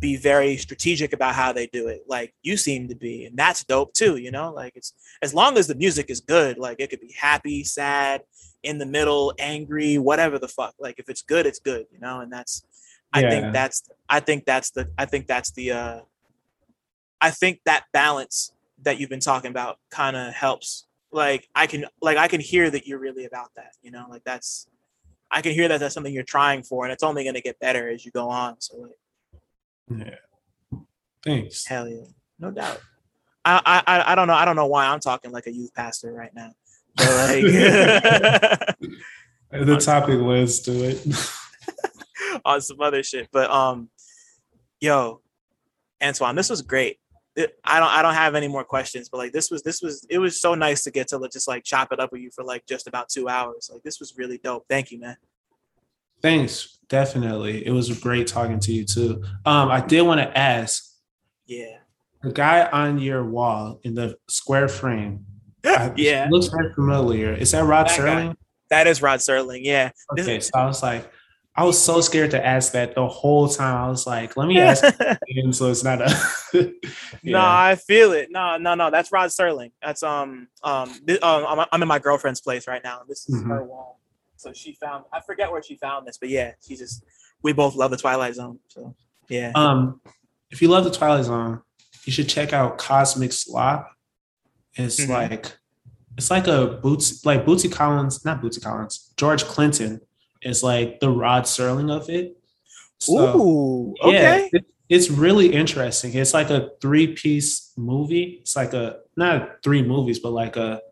be 0.00 0.16
very 0.16 0.56
strategic 0.56 1.12
about 1.12 1.34
how 1.34 1.52
they 1.52 1.66
do 1.68 1.88
it 1.88 2.02
like 2.08 2.34
you 2.42 2.56
seem 2.56 2.88
to 2.88 2.94
be 2.94 3.24
and 3.24 3.36
that's 3.36 3.64
dope 3.64 3.92
too 3.94 4.16
you 4.16 4.30
know 4.30 4.52
like 4.52 4.72
it's 4.74 4.92
as 5.22 5.32
long 5.32 5.56
as 5.56 5.66
the 5.66 5.74
music 5.74 6.10
is 6.10 6.20
good 6.20 6.58
like 6.58 6.76
it 6.80 6.90
could 6.90 7.00
be 7.00 7.14
happy 7.18 7.64
sad 7.64 8.22
in 8.62 8.78
the 8.78 8.86
middle 8.86 9.32
angry 9.38 9.96
whatever 9.98 10.38
the 10.38 10.48
fuck 10.48 10.74
like 10.78 10.96
if 10.98 11.08
it's 11.08 11.22
good 11.22 11.46
it's 11.46 11.60
good 11.60 11.86
you 11.90 11.98
know 12.00 12.20
and 12.20 12.32
that's 12.32 12.64
i 13.12 13.20
yeah. 13.20 13.30
think 13.30 13.52
that's 13.52 13.88
i 14.08 14.18
think 14.18 14.44
that's 14.44 14.70
the 14.70 14.88
i 14.98 15.04
think 15.04 15.26
that's 15.26 15.52
the 15.52 15.70
uh 15.70 16.00
I 17.24 17.30
think 17.30 17.60
that 17.64 17.86
balance 17.90 18.52
that 18.82 19.00
you've 19.00 19.08
been 19.08 19.18
talking 19.18 19.50
about 19.50 19.78
kind 19.90 20.14
of 20.14 20.34
helps. 20.34 20.84
Like 21.10 21.48
I 21.54 21.66
can 21.66 21.86
like 22.02 22.18
I 22.18 22.28
can 22.28 22.38
hear 22.38 22.68
that 22.68 22.86
you're 22.86 22.98
really 22.98 23.24
about 23.24 23.48
that, 23.56 23.72
you 23.82 23.90
know, 23.90 24.04
like 24.10 24.24
that's 24.24 24.66
I 25.30 25.40
can 25.40 25.52
hear 25.52 25.66
that 25.68 25.80
that's 25.80 25.94
something 25.94 26.12
you're 26.12 26.22
trying 26.22 26.62
for 26.64 26.84
and 26.84 26.92
it's 26.92 27.02
only 27.02 27.24
gonna 27.24 27.40
get 27.40 27.58
better 27.60 27.88
as 27.88 28.04
you 28.04 28.10
go 28.10 28.28
on. 28.28 28.60
So 28.60 28.76
like 28.76 28.98
Yeah. 29.88 30.16
Thanks. 31.24 31.66
Hell 31.66 31.88
yeah. 31.88 32.04
No 32.38 32.50
doubt. 32.50 32.80
I 33.44 33.82
I 33.86 34.12
I 34.12 34.14
don't 34.14 34.26
know. 34.26 34.34
I 34.34 34.44
don't 34.44 34.56
know 34.56 34.66
why 34.66 34.86
I'm 34.86 35.00
talking 35.00 35.30
like 35.30 35.46
a 35.46 35.52
youth 35.52 35.74
pastor 35.74 36.12
right 36.12 36.34
now. 36.34 36.50
But 36.96 37.06
like 37.06 37.42
the 39.50 39.76
topic 39.84 40.20
was 40.20 40.60
to 40.62 40.72
it. 40.72 41.06
on 42.44 42.60
some 42.60 42.80
other 42.80 43.02
shit. 43.02 43.28
But 43.32 43.50
um 43.50 43.90
yo, 44.80 45.20
Antoine, 46.02 46.36
this 46.36 46.50
was 46.50 46.62
great. 46.62 46.98
I 47.36 47.80
don't 47.80 47.90
I 47.90 48.02
don't 48.02 48.14
have 48.14 48.34
any 48.34 48.48
more 48.48 48.64
questions, 48.64 49.08
but 49.08 49.18
like 49.18 49.32
this 49.32 49.50
was 49.50 49.62
this 49.62 49.82
was 49.82 50.06
it 50.08 50.18
was 50.18 50.40
so 50.40 50.54
nice 50.54 50.84
to 50.84 50.90
get 50.90 51.08
to 51.08 51.28
just 51.32 51.48
like 51.48 51.64
chop 51.64 51.92
it 51.92 52.00
up 52.00 52.12
with 52.12 52.20
you 52.20 52.30
for 52.30 52.44
like 52.44 52.64
just 52.66 52.86
about 52.86 53.08
two 53.08 53.28
hours. 53.28 53.70
Like 53.72 53.82
this 53.82 53.98
was 53.98 54.14
really 54.16 54.38
dope. 54.38 54.64
Thank 54.68 54.92
you, 54.92 55.00
man. 55.00 55.16
Thanks. 56.24 56.78
Definitely. 56.88 57.66
It 57.66 57.70
was 57.70 57.98
great 58.00 58.26
talking 58.26 58.58
to 58.60 58.72
you 58.72 58.86
too. 58.86 59.22
Um, 59.44 59.70
I 59.70 59.82
did 59.82 60.00
want 60.00 60.20
to 60.20 60.38
ask. 60.38 60.82
Yeah. 61.44 61.76
The 62.22 62.32
guy 62.32 62.64
on 62.64 62.98
your 62.98 63.22
wall 63.26 63.78
in 63.82 63.94
the 63.94 64.16
square 64.30 64.68
frame. 64.68 65.26
yeah. 65.62 65.92
Yeah. 65.96 66.28
Looks 66.30 66.46
very 66.46 66.72
familiar. 66.72 67.34
Is 67.34 67.50
that 67.50 67.64
Rod 67.64 67.88
that 67.88 67.98
Serling? 67.98 68.28
Guy. 68.28 68.36
That 68.70 68.86
is 68.86 69.02
Rod 69.02 69.18
Serling, 69.18 69.60
yeah. 69.64 69.90
Okay, 70.18 70.40
so 70.40 70.50
I 70.54 70.64
was 70.64 70.82
like, 70.82 71.12
I 71.54 71.64
was 71.64 71.78
so 71.78 72.00
scared 72.08 72.30
to 72.30 72.44
ask 72.44 72.72
that 72.72 72.94
the 72.94 73.06
whole 73.06 73.46
time. 73.46 73.76
I 73.76 73.88
was 73.90 74.06
like, 74.06 74.34
let 74.38 74.48
me 74.48 74.58
ask 74.58 74.82
so 75.50 75.70
it's 75.70 75.84
not 75.84 76.00
a 76.00 76.08
yeah. 76.54 76.70
No, 77.22 77.40
I 77.40 77.74
feel 77.74 78.12
it. 78.12 78.30
No, 78.30 78.56
no, 78.56 78.74
no. 78.74 78.90
That's 78.90 79.12
Rod 79.12 79.28
Serling. 79.28 79.72
That's 79.82 80.02
um 80.02 80.48
um, 80.62 80.90
th- 81.06 81.20
um 81.20 81.44
I'm, 81.46 81.66
I'm 81.70 81.82
in 81.82 81.88
my 81.88 81.98
girlfriend's 81.98 82.40
place 82.40 82.66
right 82.66 82.82
now. 82.82 83.02
This 83.06 83.28
is 83.28 83.36
mm-hmm. 83.36 83.50
her 83.50 83.62
wall. 83.62 84.00
So 84.44 84.52
she 84.52 84.74
found 84.74 85.04
I 85.10 85.20
forget 85.22 85.50
where 85.50 85.62
she 85.62 85.76
found 85.76 86.06
this, 86.06 86.18
but 86.18 86.28
yeah, 86.28 86.52
she 86.60 86.76
just 86.76 87.02
we 87.42 87.54
both 87.54 87.74
love 87.74 87.90
the 87.90 87.96
Twilight 87.96 88.34
Zone. 88.34 88.58
So 88.68 88.94
yeah. 89.28 89.52
Um 89.54 90.02
if 90.50 90.60
you 90.60 90.68
love 90.68 90.84
the 90.84 90.90
Twilight 90.90 91.24
Zone, 91.24 91.62
you 92.04 92.12
should 92.12 92.28
check 92.28 92.52
out 92.52 92.76
Cosmic 92.76 93.32
Slop. 93.32 93.90
It's 94.74 95.00
mm-hmm. 95.00 95.12
like 95.12 95.56
it's 96.18 96.30
like 96.30 96.46
a 96.46 96.78
boots 96.82 97.24
like 97.24 97.46
Bootsy 97.46 97.72
Collins, 97.72 98.22
not 98.24 98.42
Bootsy 98.42 98.62
Collins, 98.62 99.14
George 99.16 99.44
Clinton 99.44 100.02
is 100.42 100.62
like 100.62 101.00
the 101.00 101.08
Rod 101.08 101.44
Serling 101.44 101.90
of 101.90 102.10
it. 102.10 102.36
So, 102.98 103.40
Ooh, 103.40 103.94
okay. 104.02 104.12
Yeah, 104.12 104.48
it, 104.52 104.64
it's 104.90 105.10
really 105.10 105.52
interesting. 105.52 106.12
It's 106.12 106.34
like 106.34 106.50
a 106.50 106.68
three 106.82 107.14
piece 107.14 107.72
movie. 107.78 108.40
It's 108.42 108.56
like 108.56 108.74
a 108.74 108.98
not 109.16 109.62
three 109.62 109.82
movies, 109.82 110.18
but 110.18 110.32
like 110.32 110.56
a 110.56 110.82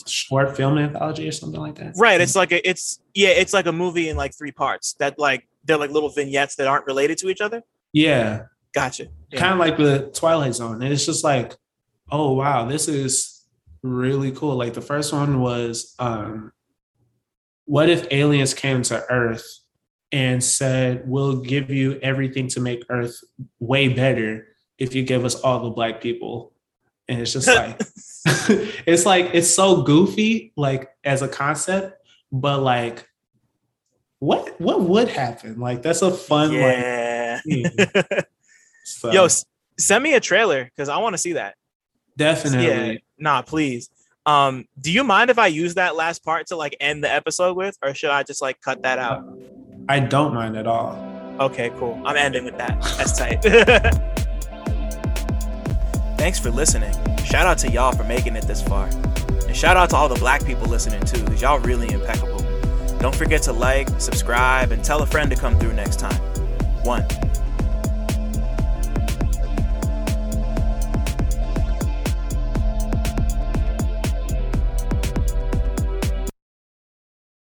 it's 0.00 0.10
short 0.10 0.56
film 0.56 0.78
anthology 0.78 1.28
or 1.28 1.32
something 1.32 1.60
like 1.60 1.76
that. 1.76 1.94
Right. 1.96 2.20
It's 2.20 2.36
like 2.36 2.52
a 2.52 2.68
it's 2.68 3.00
yeah, 3.14 3.28
it's 3.28 3.52
like 3.52 3.66
a 3.66 3.72
movie 3.72 4.08
in 4.08 4.16
like 4.16 4.34
three 4.34 4.52
parts 4.52 4.94
that 4.94 5.18
like 5.18 5.48
they're 5.64 5.78
like 5.78 5.90
little 5.90 6.08
vignettes 6.08 6.56
that 6.56 6.66
aren't 6.66 6.86
related 6.86 7.18
to 7.18 7.28
each 7.28 7.40
other. 7.40 7.62
Yeah. 7.92 8.44
Gotcha. 8.74 9.08
Yeah. 9.30 9.40
Kind 9.40 9.52
of 9.52 9.58
like 9.58 9.76
the 9.76 10.10
Twilight 10.14 10.54
Zone. 10.54 10.82
And 10.82 10.92
it's 10.92 11.06
just 11.06 11.24
like, 11.24 11.54
oh 12.10 12.32
wow, 12.32 12.66
this 12.66 12.88
is 12.88 13.44
really 13.82 14.32
cool. 14.32 14.56
Like 14.56 14.74
the 14.74 14.80
first 14.80 15.12
one 15.12 15.40
was 15.40 15.94
um 15.98 16.52
what 17.64 17.88
if 17.88 18.06
aliens 18.10 18.54
came 18.54 18.82
to 18.82 19.04
Earth 19.10 19.46
and 20.12 20.44
said, 20.44 21.02
We'll 21.06 21.36
give 21.36 21.70
you 21.70 21.98
everything 22.02 22.48
to 22.48 22.60
make 22.60 22.84
Earth 22.90 23.18
way 23.58 23.88
better 23.88 24.46
if 24.78 24.94
you 24.94 25.02
give 25.02 25.24
us 25.24 25.34
all 25.36 25.64
the 25.64 25.70
black 25.70 26.00
people? 26.00 26.52
And 27.08 27.20
it's 27.20 27.32
just 27.32 27.48
like, 27.48 27.80
it's 28.86 29.06
like, 29.06 29.30
it's 29.32 29.52
so 29.52 29.82
goofy, 29.82 30.52
like 30.56 30.90
as 31.04 31.22
a 31.22 31.28
concept, 31.28 32.00
but 32.30 32.62
like, 32.62 33.08
what 34.18 34.60
what 34.60 34.82
would 34.82 35.08
happen? 35.08 35.58
Like 35.58 35.82
that's 35.82 36.00
a 36.00 36.12
fun 36.12 36.52
yeah. 36.52 37.40
like 37.44 38.28
so. 38.84 39.10
Yo, 39.10 39.24
s- 39.24 39.44
send 39.78 40.04
me 40.04 40.14
a 40.14 40.20
trailer 40.20 40.64
because 40.64 40.88
I 40.88 40.98
want 40.98 41.14
to 41.14 41.18
see 41.18 41.32
that. 41.32 41.56
Definitely. 42.16 42.92
Yeah. 42.92 42.98
Nah, 43.18 43.42
please. 43.42 43.90
Um, 44.24 44.66
do 44.80 44.92
you 44.92 45.02
mind 45.02 45.30
if 45.30 45.38
I 45.40 45.48
use 45.48 45.74
that 45.74 45.96
last 45.96 46.24
part 46.24 46.46
to 46.48 46.56
like 46.56 46.76
end 46.78 47.02
the 47.02 47.12
episode 47.12 47.56
with, 47.56 47.76
or 47.82 47.94
should 47.94 48.10
I 48.10 48.22
just 48.22 48.40
like 48.40 48.60
cut 48.60 48.82
that 48.82 49.00
out? 49.00 49.24
I 49.88 49.98
don't 49.98 50.32
mind 50.32 50.56
at 50.56 50.68
all. 50.68 51.10
Okay, 51.40 51.70
cool. 51.78 52.00
I'm 52.04 52.16
ending 52.16 52.44
with 52.44 52.56
that. 52.58 52.80
That's 52.96 53.18
tight. 53.18 53.42
Thanks 56.16 56.38
for 56.38 56.50
listening. 56.50 56.94
Shout 57.32 57.46
out 57.46 57.56
to 57.60 57.72
y'all 57.72 57.92
for 57.92 58.04
making 58.04 58.36
it 58.36 58.46
this 58.46 58.60
far. 58.60 58.88
And 59.46 59.56
shout 59.56 59.78
out 59.78 59.88
to 59.88 59.96
all 59.96 60.06
the 60.06 60.16
black 60.16 60.44
people 60.44 60.66
listening 60.66 61.02
too, 61.06 61.24
because 61.24 61.40
y'all 61.40 61.60
really 61.60 61.90
impeccable. 61.90 62.44
Don't 62.98 63.14
forget 63.14 63.40
to 63.44 63.54
like, 63.54 63.88
subscribe, 63.98 64.70
and 64.70 64.84
tell 64.84 65.00
a 65.00 65.06
friend 65.06 65.30
to 65.30 65.36
come 65.36 65.58
through 65.58 65.72
next 65.72 65.98
time. 65.98 66.20
One. 66.84 67.06